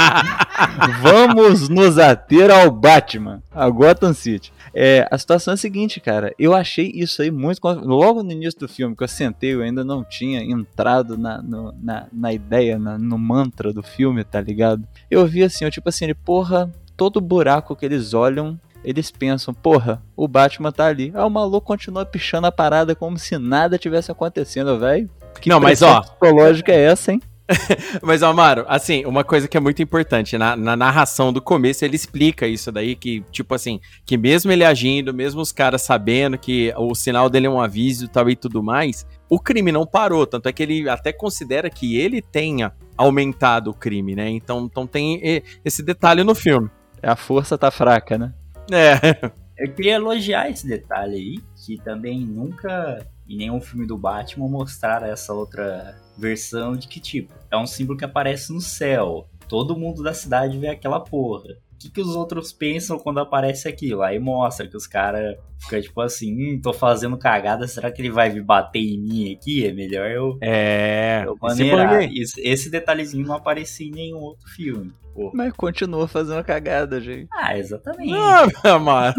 Vamos 1.02 1.68
nos 1.68 1.98
ater 1.98 2.50
ao 2.50 2.70
Batman, 2.70 3.42
a 3.52 3.68
Gotham 3.68 4.14
City. 4.14 4.52
É, 4.74 5.06
a 5.10 5.18
situação 5.18 5.52
é 5.52 5.54
a 5.54 5.58
seguinte, 5.58 6.00
cara. 6.00 6.34
Eu 6.38 6.54
achei 6.54 6.90
isso 6.94 7.20
aí 7.20 7.30
muito. 7.30 7.60
Logo 7.62 8.22
no 8.22 8.32
início 8.32 8.60
do 8.60 8.68
filme, 8.68 8.96
que 8.96 9.04
eu 9.04 9.08
sentei, 9.08 9.54
eu 9.54 9.60
ainda 9.60 9.84
não 9.84 10.02
tinha 10.02 10.42
entrado 10.42 11.18
na, 11.18 11.42
no, 11.42 11.74
na, 11.82 12.06
na 12.10 12.32
ideia, 12.32 12.78
na, 12.78 12.98
no 12.98 13.18
mantra 13.18 13.72
do 13.72 13.82
filme, 13.82 14.24
tá 14.24 14.40
ligado? 14.40 14.82
Eu 15.10 15.26
vi 15.26 15.42
assim, 15.42 15.66
eu 15.66 15.70
tipo 15.70 15.90
assim, 15.90 16.06
ele, 16.06 16.14
porra, 16.14 16.72
todo 16.96 17.20
buraco 17.20 17.76
que 17.76 17.84
eles 17.84 18.14
olham 18.14 18.58
eles 18.84 19.12
pensam, 19.12 19.54
porra, 19.54 20.02
o 20.16 20.26
Batman 20.26 20.72
tá 20.72 20.86
ali. 20.86 21.12
Aí 21.14 21.22
o 21.22 21.30
maluco 21.30 21.66
continua 21.66 22.04
pichando 22.04 22.48
a 22.48 22.52
parada 22.52 22.96
como 22.96 23.16
se 23.16 23.38
nada 23.38 23.78
tivesse 23.78 24.10
acontecendo, 24.10 24.76
velho. 24.76 25.08
Que 25.40 25.48
não, 25.48 25.60
mas 25.60 25.82
ó. 25.82 26.00
psicológica 26.00 26.72
é 26.72 26.84
essa, 26.84 27.12
hein? 27.12 27.20
mas, 28.02 28.22
Amaro, 28.22 28.64
assim, 28.68 29.04
uma 29.04 29.24
coisa 29.24 29.48
que 29.48 29.56
é 29.56 29.60
muito 29.60 29.82
importante, 29.82 30.38
na, 30.38 30.56
na, 30.56 30.76
narração 30.76 31.32
do 31.32 31.40
começo 31.40 31.84
ele 31.84 31.96
explica 31.96 32.46
isso 32.46 32.70
daí, 32.70 32.94
que, 32.94 33.20
tipo 33.30 33.54
assim, 33.54 33.80
que 34.04 34.16
mesmo 34.16 34.50
ele 34.52 34.64
agindo, 34.64 35.12
mesmo 35.12 35.40
os 35.40 35.52
caras 35.52 35.82
sabendo 35.82 36.38
que 36.38 36.72
o 36.76 36.94
sinal 36.94 37.28
dele 37.28 37.46
é 37.46 37.50
um 37.50 37.60
aviso 37.60 38.08
tal 38.08 38.28
e 38.30 38.36
tudo 38.36 38.62
mais, 38.62 39.06
o 39.28 39.38
crime 39.38 39.72
não 39.72 39.86
parou, 39.86 40.26
tanto 40.26 40.48
é 40.48 40.52
que 40.52 40.62
ele 40.62 40.88
até 40.88 41.12
considera 41.12 41.68
que 41.68 41.96
ele 41.96 42.22
tenha 42.22 42.72
aumentado 42.96 43.70
o 43.70 43.74
crime, 43.74 44.14
né? 44.14 44.28
Então, 44.28 44.68
então 44.70 44.86
tem 44.86 45.42
esse 45.64 45.82
detalhe 45.82 46.22
no 46.22 46.34
filme. 46.34 46.70
A 47.02 47.16
força 47.16 47.58
tá 47.58 47.70
fraca, 47.70 48.16
né? 48.16 48.32
É. 48.70 49.32
Eu 49.58 49.72
queria 49.72 49.94
elogiar 49.94 50.48
esse 50.50 50.66
detalhe 50.66 51.16
aí, 51.16 51.38
que 51.64 51.76
também 51.82 52.20
nunca 52.20 53.04
em 53.32 53.36
nenhum 53.36 53.60
filme 53.60 53.86
do 53.86 53.96
Batman 53.96 54.48
mostraram 54.48 55.06
essa 55.06 55.32
outra 55.32 55.96
versão 56.18 56.76
de 56.76 56.86
que, 56.86 57.00
tipo, 57.00 57.32
é 57.50 57.56
um 57.56 57.66
símbolo 57.66 57.98
que 57.98 58.04
aparece 58.04 58.52
no 58.52 58.60
céu. 58.60 59.26
Todo 59.48 59.76
mundo 59.76 60.02
da 60.02 60.12
cidade 60.12 60.58
vê 60.58 60.68
aquela 60.68 61.00
porra. 61.00 61.50
O 61.74 61.78
que, 61.78 61.90
que 61.90 62.00
os 62.00 62.14
outros 62.14 62.52
pensam 62.52 62.98
quando 62.98 63.18
aparece 63.18 63.66
aquilo? 63.66 64.02
Aí 64.02 64.18
mostra 64.18 64.68
que 64.68 64.76
os 64.76 64.86
caras 64.86 65.36
ficam 65.58 65.80
tipo 65.80 66.00
assim, 66.00 66.32
hum, 66.32 66.60
tô 66.62 66.72
fazendo 66.72 67.18
cagada, 67.18 67.66
será 67.66 67.90
que 67.90 68.00
ele 68.00 68.10
vai 68.10 68.30
me 68.30 68.40
bater 68.40 68.78
em 68.78 69.00
mim 69.00 69.32
aqui? 69.32 69.66
É 69.66 69.72
melhor 69.72 70.08
eu. 70.08 70.38
É. 70.40 71.24
Eu 71.26 71.36
maneirar. 71.40 72.04
Esse, 72.04 72.40
esse 72.40 72.70
detalhezinho 72.70 73.26
não 73.26 73.34
aparecia 73.34 73.86
em 73.86 73.90
nenhum 73.90 74.18
outro 74.18 74.48
filme. 74.48 74.92
Pô. 75.14 75.30
Mas 75.34 75.52
continua 75.52 76.08
fazendo 76.08 76.42
cagada, 76.42 77.00
gente. 77.00 77.28
Ah, 77.32 77.56
exatamente. 77.56 78.14
Ah, 78.14 78.46
Amaro. 78.74 79.14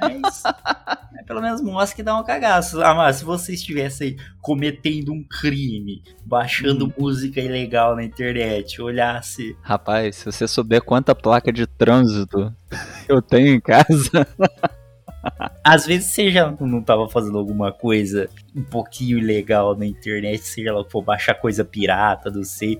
Mas 0.00 0.42
é, 0.44 1.11
pelo 1.22 1.40
menos 1.40 1.60
mostra 1.60 1.96
que 1.96 2.02
dá 2.02 2.18
um 2.18 2.24
cagaço. 2.24 2.82
Amaro, 2.82 3.14
se 3.14 3.24
você 3.24 3.52
estivesse 3.52 4.04
aí 4.04 4.16
cometendo 4.40 5.12
um 5.12 5.24
crime, 5.24 6.02
baixando 6.24 6.86
hum. 6.86 6.92
música 6.98 7.40
ilegal 7.40 7.96
na 7.96 8.04
internet, 8.04 8.80
olhasse. 8.80 9.56
Rapaz, 9.62 10.16
se 10.16 10.24
você 10.26 10.46
souber 10.46 10.82
quanta 10.82 11.14
placa 11.14 11.52
de 11.52 11.66
trânsito 11.66 12.54
eu 13.08 13.20
tenho 13.20 13.54
em 13.54 13.60
casa. 13.60 14.26
Às 15.62 15.86
vezes 15.86 16.12
você 16.12 16.30
já 16.30 16.52
não 16.60 16.82
tava 16.82 17.08
fazendo 17.08 17.38
alguma 17.38 17.70
coisa 17.72 18.28
um 18.54 18.62
pouquinho 18.62 19.18
ilegal 19.18 19.76
na 19.76 19.86
internet, 19.86 20.42
seja 20.42 20.72
lá 20.72 20.84
for 20.84 21.02
baixar 21.02 21.34
coisa 21.34 21.64
pirata, 21.64 22.30
não 22.30 22.42
sei, 22.42 22.78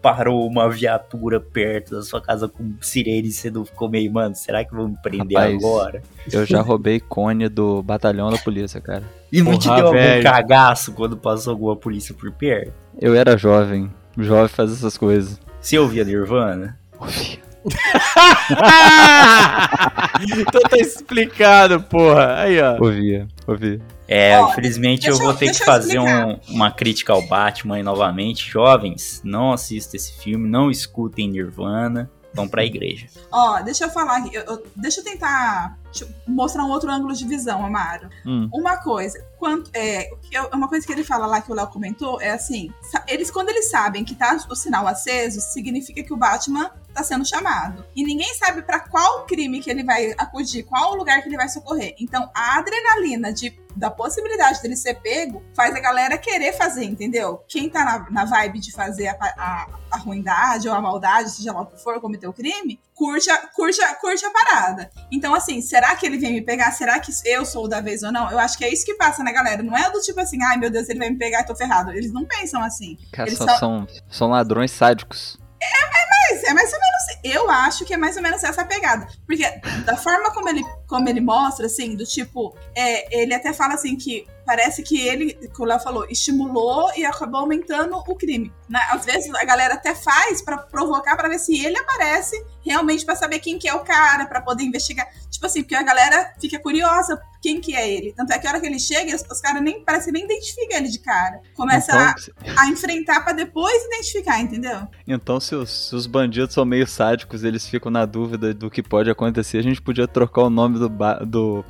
parou 0.00 0.46
uma 0.46 0.68
viatura 0.68 1.38
perto 1.38 1.94
da 1.94 2.02
sua 2.02 2.20
casa 2.20 2.48
com 2.48 2.74
sirene 2.80 3.28
e 3.28 3.32
você 3.32 3.50
não 3.50 3.64
ficou 3.64 3.88
meio, 3.88 4.10
mano, 4.10 4.34
será 4.34 4.64
que 4.64 4.74
vão 4.74 4.88
me 4.88 4.96
prender 5.02 5.36
Rapaz, 5.36 5.54
agora? 5.54 6.02
Eu 6.32 6.46
já 6.46 6.62
roubei 6.62 6.98
cone 7.00 7.48
do 7.48 7.82
batalhão 7.82 8.30
da 8.30 8.38
polícia, 8.38 8.80
cara. 8.80 9.04
E 9.30 9.42
não 9.42 9.52
Porra, 9.52 9.58
te 9.58 9.82
deu 9.82 9.92
velho. 9.92 10.12
algum 10.12 10.22
cagaço 10.22 10.92
quando 10.92 11.16
passou 11.16 11.52
alguma 11.52 11.76
polícia 11.76 12.14
por 12.14 12.32
perto? 12.32 12.72
Eu 12.98 13.14
era 13.14 13.36
jovem, 13.36 13.92
jovem 14.16 14.48
faz 14.48 14.72
essas 14.72 14.96
coisas. 14.96 15.38
Você 15.60 15.78
ouvia 15.78 16.04
Nirvana? 16.04 16.78
Ouvia. 16.98 17.43
então 20.38 20.60
tá 20.68 20.76
explicado, 20.76 21.80
porra. 21.82 22.40
Aí, 22.40 22.60
ó. 22.60 22.76
Ouvia, 22.80 23.26
ouvia. 23.46 23.80
É, 24.06 24.38
oh, 24.38 24.50
infelizmente 24.50 25.08
eu 25.08 25.16
vou 25.16 25.32
ter 25.32 25.50
que 25.50 25.64
fazer 25.64 25.98
um, 25.98 26.38
uma 26.48 26.70
crítica 26.70 27.12
ao 27.12 27.22
Batman 27.22 27.82
novamente. 27.82 28.50
Jovens, 28.50 29.22
não 29.24 29.52
assistam 29.52 29.96
esse 29.96 30.12
filme, 30.22 30.48
não 30.48 30.70
escutem 30.70 31.28
Nirvana, 31.28 32.10
vão 32.34 32.48
pra 32.48 32.64
igreja. 32.64 33.06
Ó, 33.30 33.56
oh, 33.56 33.62
deixa 33.62 33.84
eu 33.84 33.90
falar 33.90 34.18
aqui, 34.18 34.34
eu, 34.34 34.42
eu, 34.42 34.66
deixa 34.76 35.00
eu 35.00 35.04
tentar 35.04 35.78
mostrar 36.26 36.64
um 36.64 36.70
outro 36.70 36.90
ângulo 36.90 37.14
de 37.14 37.24
visão, 37.24 37.64
Amaro. 37.64 38.10
Hum. 38.26 38.48
Uma 38.52 38.76
coisa, 38.78 39.24
quanto, 39.38 39.70
é, 39.72 40.10
uma 40.52 40.68
coisa 40.68 40.84
que 40.84 40.92
ele 40.92 41.04
fala 41.04 41.26
lá 41.26 41.40
que 41.40 41.52
o 41.52 41.54
Léo 41.54 41.68
comentou 41.68 42.20
é 42.20 42.30
assim: 42.30 42.72
eles, 43.06 43.30
quando 43.30 43.50
eles 43.50 43.70
sabem 43.70 44.04
que 44.04 44.14
tá 44.14 44.36
o 44.50 44.56
sinal 44.56 44.86
aceso, 44.88 45.40
significa 45.40 46.02
que 46.02 46.12
o 46.12 46.16
Batman 46.16 46.70
tá 46.92 47.02
sendo 47.02 47.24
chamado. 47.24 47.84
E 47.94 48.04
ninguém 48.04 48.32
sabe 48.34 48.62
para 48.62 48.80
qual 48.80 49.24
crime 49.26 49.60
que 49.60 49.70
ele 49.70 49.84
vai 49.84 50.12
acudir, 50.18 50.64
qual 50.64 50.94
lugar 50.96 51.22
que 51.22 51.28
ele 51.28 51.36
vai 51.36 51.48
socorrer. 51.48 51.94
Então, 52.00 52.30
a 52.34 52.58
adrenalina 52.58 53.32
de, 53.32 53.50
da 53.76 53.90
possibilidade 53.90 54.62
dele 54.62 54.76
ser 54.76 54.94
pego 54.94 55.42
faz 55.54 55.74
a 55.74 55.80
galera 55.80 56.16
querer 56.16 56.52
fazer, 56.52 56.84
entendeu? 56.84 57.42
Quem 57.48 57.68
tá 57.68 57.84
na, 57.84 58.10
na 58.10 58.24
vibe 58.24 58.60
de 58.60 58.72
fazer 58.72 59.08
a, 59.08 59.16
a, 59.20 59.66
a 59.90 59.98
ruindade 59.98 60.68
ou 60.68 60.74
a 60.74 60.80
maldade, 60.80 61.30
seja 61.30 61.52
lá 61.52 61.62
o 61.62 61.66
que 61.66 61.82
for, 61.82 62.00
cometer 62.00 62.26
o 62.26 62.32
crime, 62.32 62.80
curte 62.94 63.30
a, 63.30 63.46
curte, 63.48 63.82
a, 63.82 63.94
curte 63.94 64.24
a 64.24 64.30
parada. 64.30 64.90
Então, 65.10 65.34
assim, 65.34 65.60
será 65.60 65.94
que 65.96 66.06
ele 66.06 66.18
vem 66.18 66.32
me 66.32 66.42
pegar? 66.42 66.70
Será 66.72 66.98
que 67.00 67.12
eu 67.24 67.44
sou 67.44 67.68
da 67.68 67.80
vez 67.80 68.02
ou 68.02 68.12
não? 68.12 68.30
Eu 68.30 68.38
acho 68.38 68.56
que 68.56 68.64
é 68.64 68.72
isso 68.72 68.84
que 68.84 68.94
passa, 68.94 69.22
né, 69.22 69.32
galera? 69.32 69.62
Não 69.62 69.76
é 69.76 69.90
do 69.90 70.00
tipo 70.00 70.20
assim, 70.20 70.42
ai 70.42 70.56
meu 70.56 70.70
Deus, 70.70 70.88
ele 70.88 70.98
vai 70.98 71.10
me 71.10 71.18
pegar 71.18 71.40
e 71.40 71.46
tô 71.46 71.54
ferrado. 71.54 71.92
Eles 71.92 72.12
não 72.12 72.24
pensam 72.24 72.62
assim. 72.62 72.96
Cara, 73.12 73.28
Eles 73.28 73.38
só 73.38 73.58
são, 73.58 73.86
são 74.08 74.28
ladrões 74.28 74.70
sádicos. 74.70 75.38
É, 75.60 75.66
é, 75.66 76.04
é 76.44 76.54
mais 76.54 76.72
ou 76.72 76.78
menos. 76.78 77.04
Eu 77.22 77.50
acho 77.50 77.84
que 77.84 77.94
é 77.94 77.96
mais 77.96 78.16
ou 78.16 78.22
menos 78.22 78.42
essa 78.42 78.64
pegada. 78.64 79.06
Porque 79.26 79.44
da 79.84 79.96
forma 79.96 80.32
como 80.32 80.48
ele, 80.48 80.62
como 80.86 81.08
ele 81.08 81.20
mostra, 81.20 81.66
assim, 81.66 81.96
do 81.96 82.04
tipo, 82.04 82.56
é, 82.74 83.22
ele 83.22 83.34
até 83.34 83.52
fala 83.52 83.74
assim 83.74 83.96
que 83.96 84.26
parece 84.44 84.82
que 84.82 85.00
ele, 85.00 85.32
que 85.34 85.62
o 85.62 85.64
Léo 85.64 85.80
falou, 85.80 86.06
estimulou 86.08 86.90
e 86.96 87.04
acabou 87.04 87.40
aumentando 87.40 87.96
o 87.96 88.14
crime. 88.14 88.52
Né? 88.68 88.80
Às 88.90 89.04
vezes 89.04 89.34
a 89.34 89.44
galera 89.44 89.74
até 89.74 89.94
faz 89.94 90.42
para 90.42 90.58
provocar 90.58 91.16
para 91.16 91.28
ver 91.28 91.38
se 91.38 91.64
ele 91.64 91.78
aparece 91.78 92.44
realmente 92.62 93.04
para 93.04 93.16
saber 93.16 93.38
quem 93.40 93.58
que 93.58 93.68
é 93.68 93.74
o 93.74 93.80
cara, 93.80 94.26
para 94.26 94.40
poder 94.40 94.64
investigar. 94.64 95.08
Tipo 95.30 95.46
assim, 95.46 95.62
porque 95.62 95.74
a 95.74 95.82
galera 95.82 96.34
fica 96.40 96.58
curiosa 96.58 97.20
quem 97.42 97.60
que 97.60 97.76
é 97.76 97.90
ele. 97.90 98.14
Tanto 98.14 98.32
é 98.32 98.38
que 98.38 98.46
a 98.46 98.50
hora 98.50 98.60
que 98.60 98.66
ele 98.66 98.78
chega, 98.78 99.14
os, 99.14 99.22
os 99.30 99.40
caras 99.40 99.62
nem 99.62 99.84
parece 99.84 100.10
nem 100.10 100.24
identificam 100.24 100.78
ele 100.78 100.88
de 100.88 100.98
cara. 100.98 101.40
Começa 101.54 101.92
então, 101.92 102.54
a, 102.56 102.62
a, 102.62 102.66
enfrentar 102.68 103.20
para 103.22 103.34
depois 103.34 103.84
identificar, 103.84 104.40
entendeu? 104.40 104.88
Então, 105.06 105.38
se 105.38 105.54
os, 105.54 105.88
se 105.88 105.94
os, 105.94 106.06
bandidos 106.14 106.54
são 106.54 106.64
meio 106.64 106.86
sádicos, 106.86 107.42
eles 107.42 107.66
ficam 107.66 107.90
na 107.90 108.06
dúvida 108.06 108.54
do 108.54 108.70
que 108.70 108.80
pode 108.80 109.10
acontecer, 109.10 109.58
a 109.58 109.62
gente 109.62 109.82
podia 109.82 110.06
trocar 110.06 110.42
o 110.42 110.50
nome 110.50 110.78
do, 110.78 110.88
do, 111.26 111.64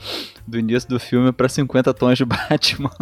do 0.46 0.58
início 0.58 0.86
do 0.86 1.00
filme 1.00 1.32
para 1.32 1.48
50 1.48 1.94
tons 1.94 2.18
de 2.18 2.26
Batman. 2.26 2.90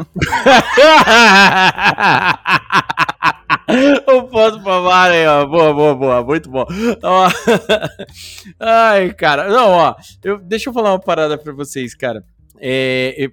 o 4.06 4.22
ponto 4.24 4.62
pra 4.62 4.80
Mara 4.80 5.14
aí, 5.14 5.26
ó. 5.26 5.44
Boa, 5.46 5.74
boa, 5.74 5.94
boa. 5.96 6.22
Muito 6.22 6.48
bom. 6.48 6.64
Ó. 7.02 7.28
Ai, 8.60 9.12
cara. 9.12 9.48
Não, 9.48 9.70
ó. 9.70 9.96
Eu, 10.22 10.38
deixa 10.38 10.70
eu 10.70 10.74
falar 10.74 10.92
uma 10.92 11.00
parada 11.00 11.36
pra 11.36 11.52
vocês, 11.52 11.92
cara. 11.94 12.22
É, 12.64 13.28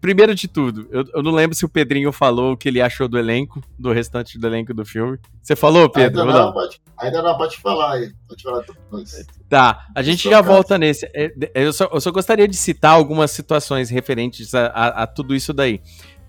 primeiro 0.00 0.34
de 0.34 0.48
tudo, 0.48 0.88
eu, 0.90 1.04
eu, 1.14 1.22
não 1.22 1.32
lembro 1.32 1.54
se 1.54 1.66
o 1.66 1.68
Pedrinho 1.68 2.10
falou 2.12 2.52
o 2.52 2.56
que 2.56 2.66
ele 2.66 2.80
achou 2.80 3.06
do 3.06 3.18
elenco, 3.18 3.62
do 3.78 3.92
restante 3.92 4.38
do 4.38 4.46
elenco 4.46 4.72
do 4.72 4.86
filme. 4.86 5.18
Você 5.42 5.54
falou, 5.54 5.90
Pedro? 5.90 6.20
Ainda 6.20 6.32
não, 6.32 6.46
não? 6.46 6.52
Pode, 6.52 6.80
ainda 6.96 7.22
não, 7.22 7.36
pode 7.36 7.58
falar 7.58 7.92
aí. 7.92 8.12
Pode 8.26 8.42
falar 8.42 8.62
depois. 8.62 9.26
Tá, 9.48 9.86
a 9.94 10.02
gente 10.02 10.28
já 10.30 10.40
volta 10.40 10.78
nesse. 10.78 11.04
É, 11.14 11.30
eu 11.54 11.72
só, 11.72 11.90
eu 11.92 12.00
só, 12.00 12.10
gostaria 12.10 12.48
de 12.48 12.56
citar 12.56 12.92
algumas 12.92 13.30
situações 13.32 13.90
referentes 13.90 14.54
a, 14.54 14.66
a, 14.66 15.02
a 15.02 15.06
tudo 15.06 15.34
isso 15.34 15.52
daí. 15.52 15.82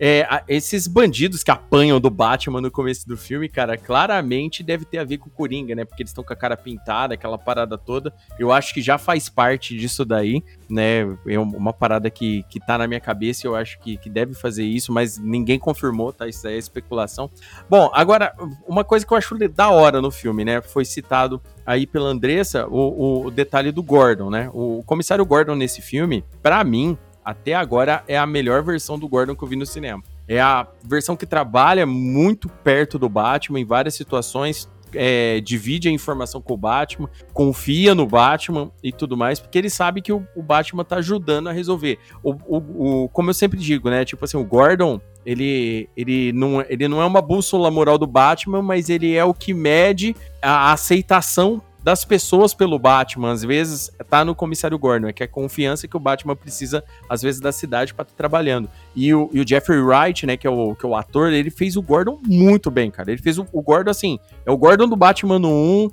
É, 0.04 0.44
esses 0.48 0.88
bandidos 0.88 1.44
que 1.44 1.52
apanham 1.52 2.00
do 2.00 2.10
Batman 2.10 2.60
no 2.60 2.72
começo 2.72 3.08
do 3.08 3.16
filme, 3.16 3.48
cara, 3.48 3.78
claramente 3.78 4.64
deve 4.64 4.84
ter 4.84 4.98
a 4.98 5.04
ver 5.04 5.20
com 5.20 5.30
o 5.30 5.32
Coringa, 5.32 5.76
né? 5.76 5.86
Porque 5.86 6.02
eles 6.02 6.10
estão 6.10 6.24
com 6.24 6.34
a 6.34 6.36
cara 6.36 6.58
pintada, 6.58 7.14
aquela 7.14 7.38
parada 7.38 7.78
toda. 7.78 8.12
Eu 8.40 8.52
acho 8.52 8.74
que 8.74 8.82
já 8.82 8.98
faz 8.98 9.30
parte 9.30 9.78
disso 9.78 10.04
daí, 10.04 10.44
né? 10.68 11.02
É 11.28 11.38
uma 11.38 11.72
parada 11.72 12.10
que, 12.10 12.44
que 12.50 12.60
tá 12.60 12.80
na 12.80 12.88
minha 12.88 13.00
cabeça 13.00 13.46
eu 13.46 13.56
acho 13.56 13.80
que, 13.80 13.96
que 13.96 14.10
deve 14.10 14.34
fazer 14.34 14.64
isso, 14.64 14.92
mas 14.92 15.20
ninguém 15.20 15.60
confirmou, 15.60 16.12
tá? 16.12 16.28
Isso 16.28 16.48
aí 16.48 16.56
é 16.56 16.58
especulação. 16.58 17.30
Bom, 17.70 17.92
agora, 17.94 18.34
uma 18.68 18.84
coisa 18.84 19.06
que 19.06 19.14
eu 19.14 19.18
acho 19.18 19.38
da 19.50 19.70
hora 19.70 20.02
no 20.02 20.10
filme, 20.10 20.44
né? 20.44 20.62
Foi 20.64 20.84
citado 20.84 21.40
aí 21.64 21.86
pela 21.86 22.10
Andressa 22.10 22.68
o, 22.68 23.26
o 23.26 23.30
detalhe 23.30 23.72
do 23.72 23.84
Gordon, 23.84 24.32
né? 24.32 24.50
O 24.52 24.82
comissário 24.84 25.24
Gordon 25.24 25.54
nesse 25.54 25.80
filme, 25.80 26.24
para 26.42 26.64
mim, 26.64 26.98
até 27.24 27.54
agora 27.54 28.04
é 28.08 28.18
a 28.18 28.26
melhor 28.26 28.64
versão 28.64 28.98
do 28.98 29.08
Gordon 29.08 29.36
que 29.36 29.44
eu 29.44 29.48
vi 29.48 29.56
no 29.56 29.66
cinema. 29.66 30.04
É 30.28 30.40
a 30.40 30.68
versão 30.84 31.16
que 31.16 31.26
trabalha 31.26 31.86
muito 31.86 32.48
perto 32.48 32.98
do 32.98 33.10
Batman 33.10 33.60
em 33.60 33.66
várias 33.66 33.96
situações, 33.96 34.70
é, 34.94 35.40
divide 35.42 35.88
a 35.88 35.92
informação 35.92 36.42
com 36.42 36.54
o 36.54 36.58
Batman, 36.58 37.10
confia 37.34 37.96
no 37.96 38.06
Batman 38.06 38.72
e 38.84 38.92
tudo 38.92 39.16
mais, 39.16 39.40
porque 39.40 39.58
ele 39.58 39.70
sabe 39.70 40.02
que 40.02 40.12
o, 40.12 40.26
o 40.36 40.42
Batman 40.42 40.84
tá 40.84 40.98
ajudando 40.98 41.50
a 41.50 41.52
resolver. 41.52 41.98
O, 42.24 42.32
o, 42.32 43.04
o, 43.04 43.10
como 43.10 43.30
eu 43.30 43.34
sempre 43.34 43.60
digo, 43.60 43.90
né? 43.90 44.06
Tipo 44.06 44.26
assim, 44.26 44.38
o 44.38 44.44
Gordon, 44.44 45.00
ele, 45.26 45.90
ele, 45.96 46.32
não, 46.34 46.62
ele 46.68 46.88
não 46.88 47.02
é 47.02 47.06
uma 47.06 47.22
bússola 47.22 47.70
moral 47.72 47.98
do 47.98 48.08
Batman, 48.08 48.62
mas 48.62 48.90
ele 48.90 49.16
é 49.16 49.24
o 49.24 49.34
que 49.34 49.54
mede 49.54 50.16
a 50.42 50.72
aceitação 50.72 51.62
das 51.84 52.06
pessoas 52.06 52.54
pelo 52.54 52.78
Batman, 52.78 53.32
às 53.32 53.44
vezes, 53.44 53.92
tá 54.10 54.24
no 54.24 54.36
comissário 54.36 54.78
Gordon, 54.78 55.08
é 55.08 55.14
que 55.14 55.24
é 55.24 55.26
a 55.26 55.30
confiança 55.30 55.88
que 55.88 55.98
o 55.98 56.00
Batman 56.00 56.36
precisa, 56.36 56.84
às 57.10 57.22
vezes, 57.22 57.42
da 57.42 57.52
cidade 57.52 57.94
para 57.94 58.04
estar 58.04 58.14
tá 58.14 58.18
trabalhando. 58.18 58.70
E 58.96 59.14
o, 59.14 59.30
e 59.34 59.40
o, 59.40 59.48
Jeffrey 59.48 59.80
Wright, 59.80 60.26
né, 60.26 60.38
que 60.38 60.46
é, 60.46 60.50
o, 60.50 60.76
que 60.76 60.86
é 60.86 60.90
o 60.90 60.96
ator, 60.96 61.32
ele 61.32 61.50
fez 61.50 61.76
o 61.76 61.82
Gordon 61.82 62.20
muito 62.26 62.70
bem, 62.70 62.92
cara. 62.92 63.12
Ele 63.12 63.22
fez 63.22 63.38
o, 63.38 63.48
o 63.52 63.62
Gordon, 63.62 63.90
assim, 63.90 64.20
é 64.46 64.52
o 64.52 64.58
Gordon 64.58 64.88
do 64.88 64.96
Batman 64.96 65.40
no 65.40 65.50
1, 65.50 65.90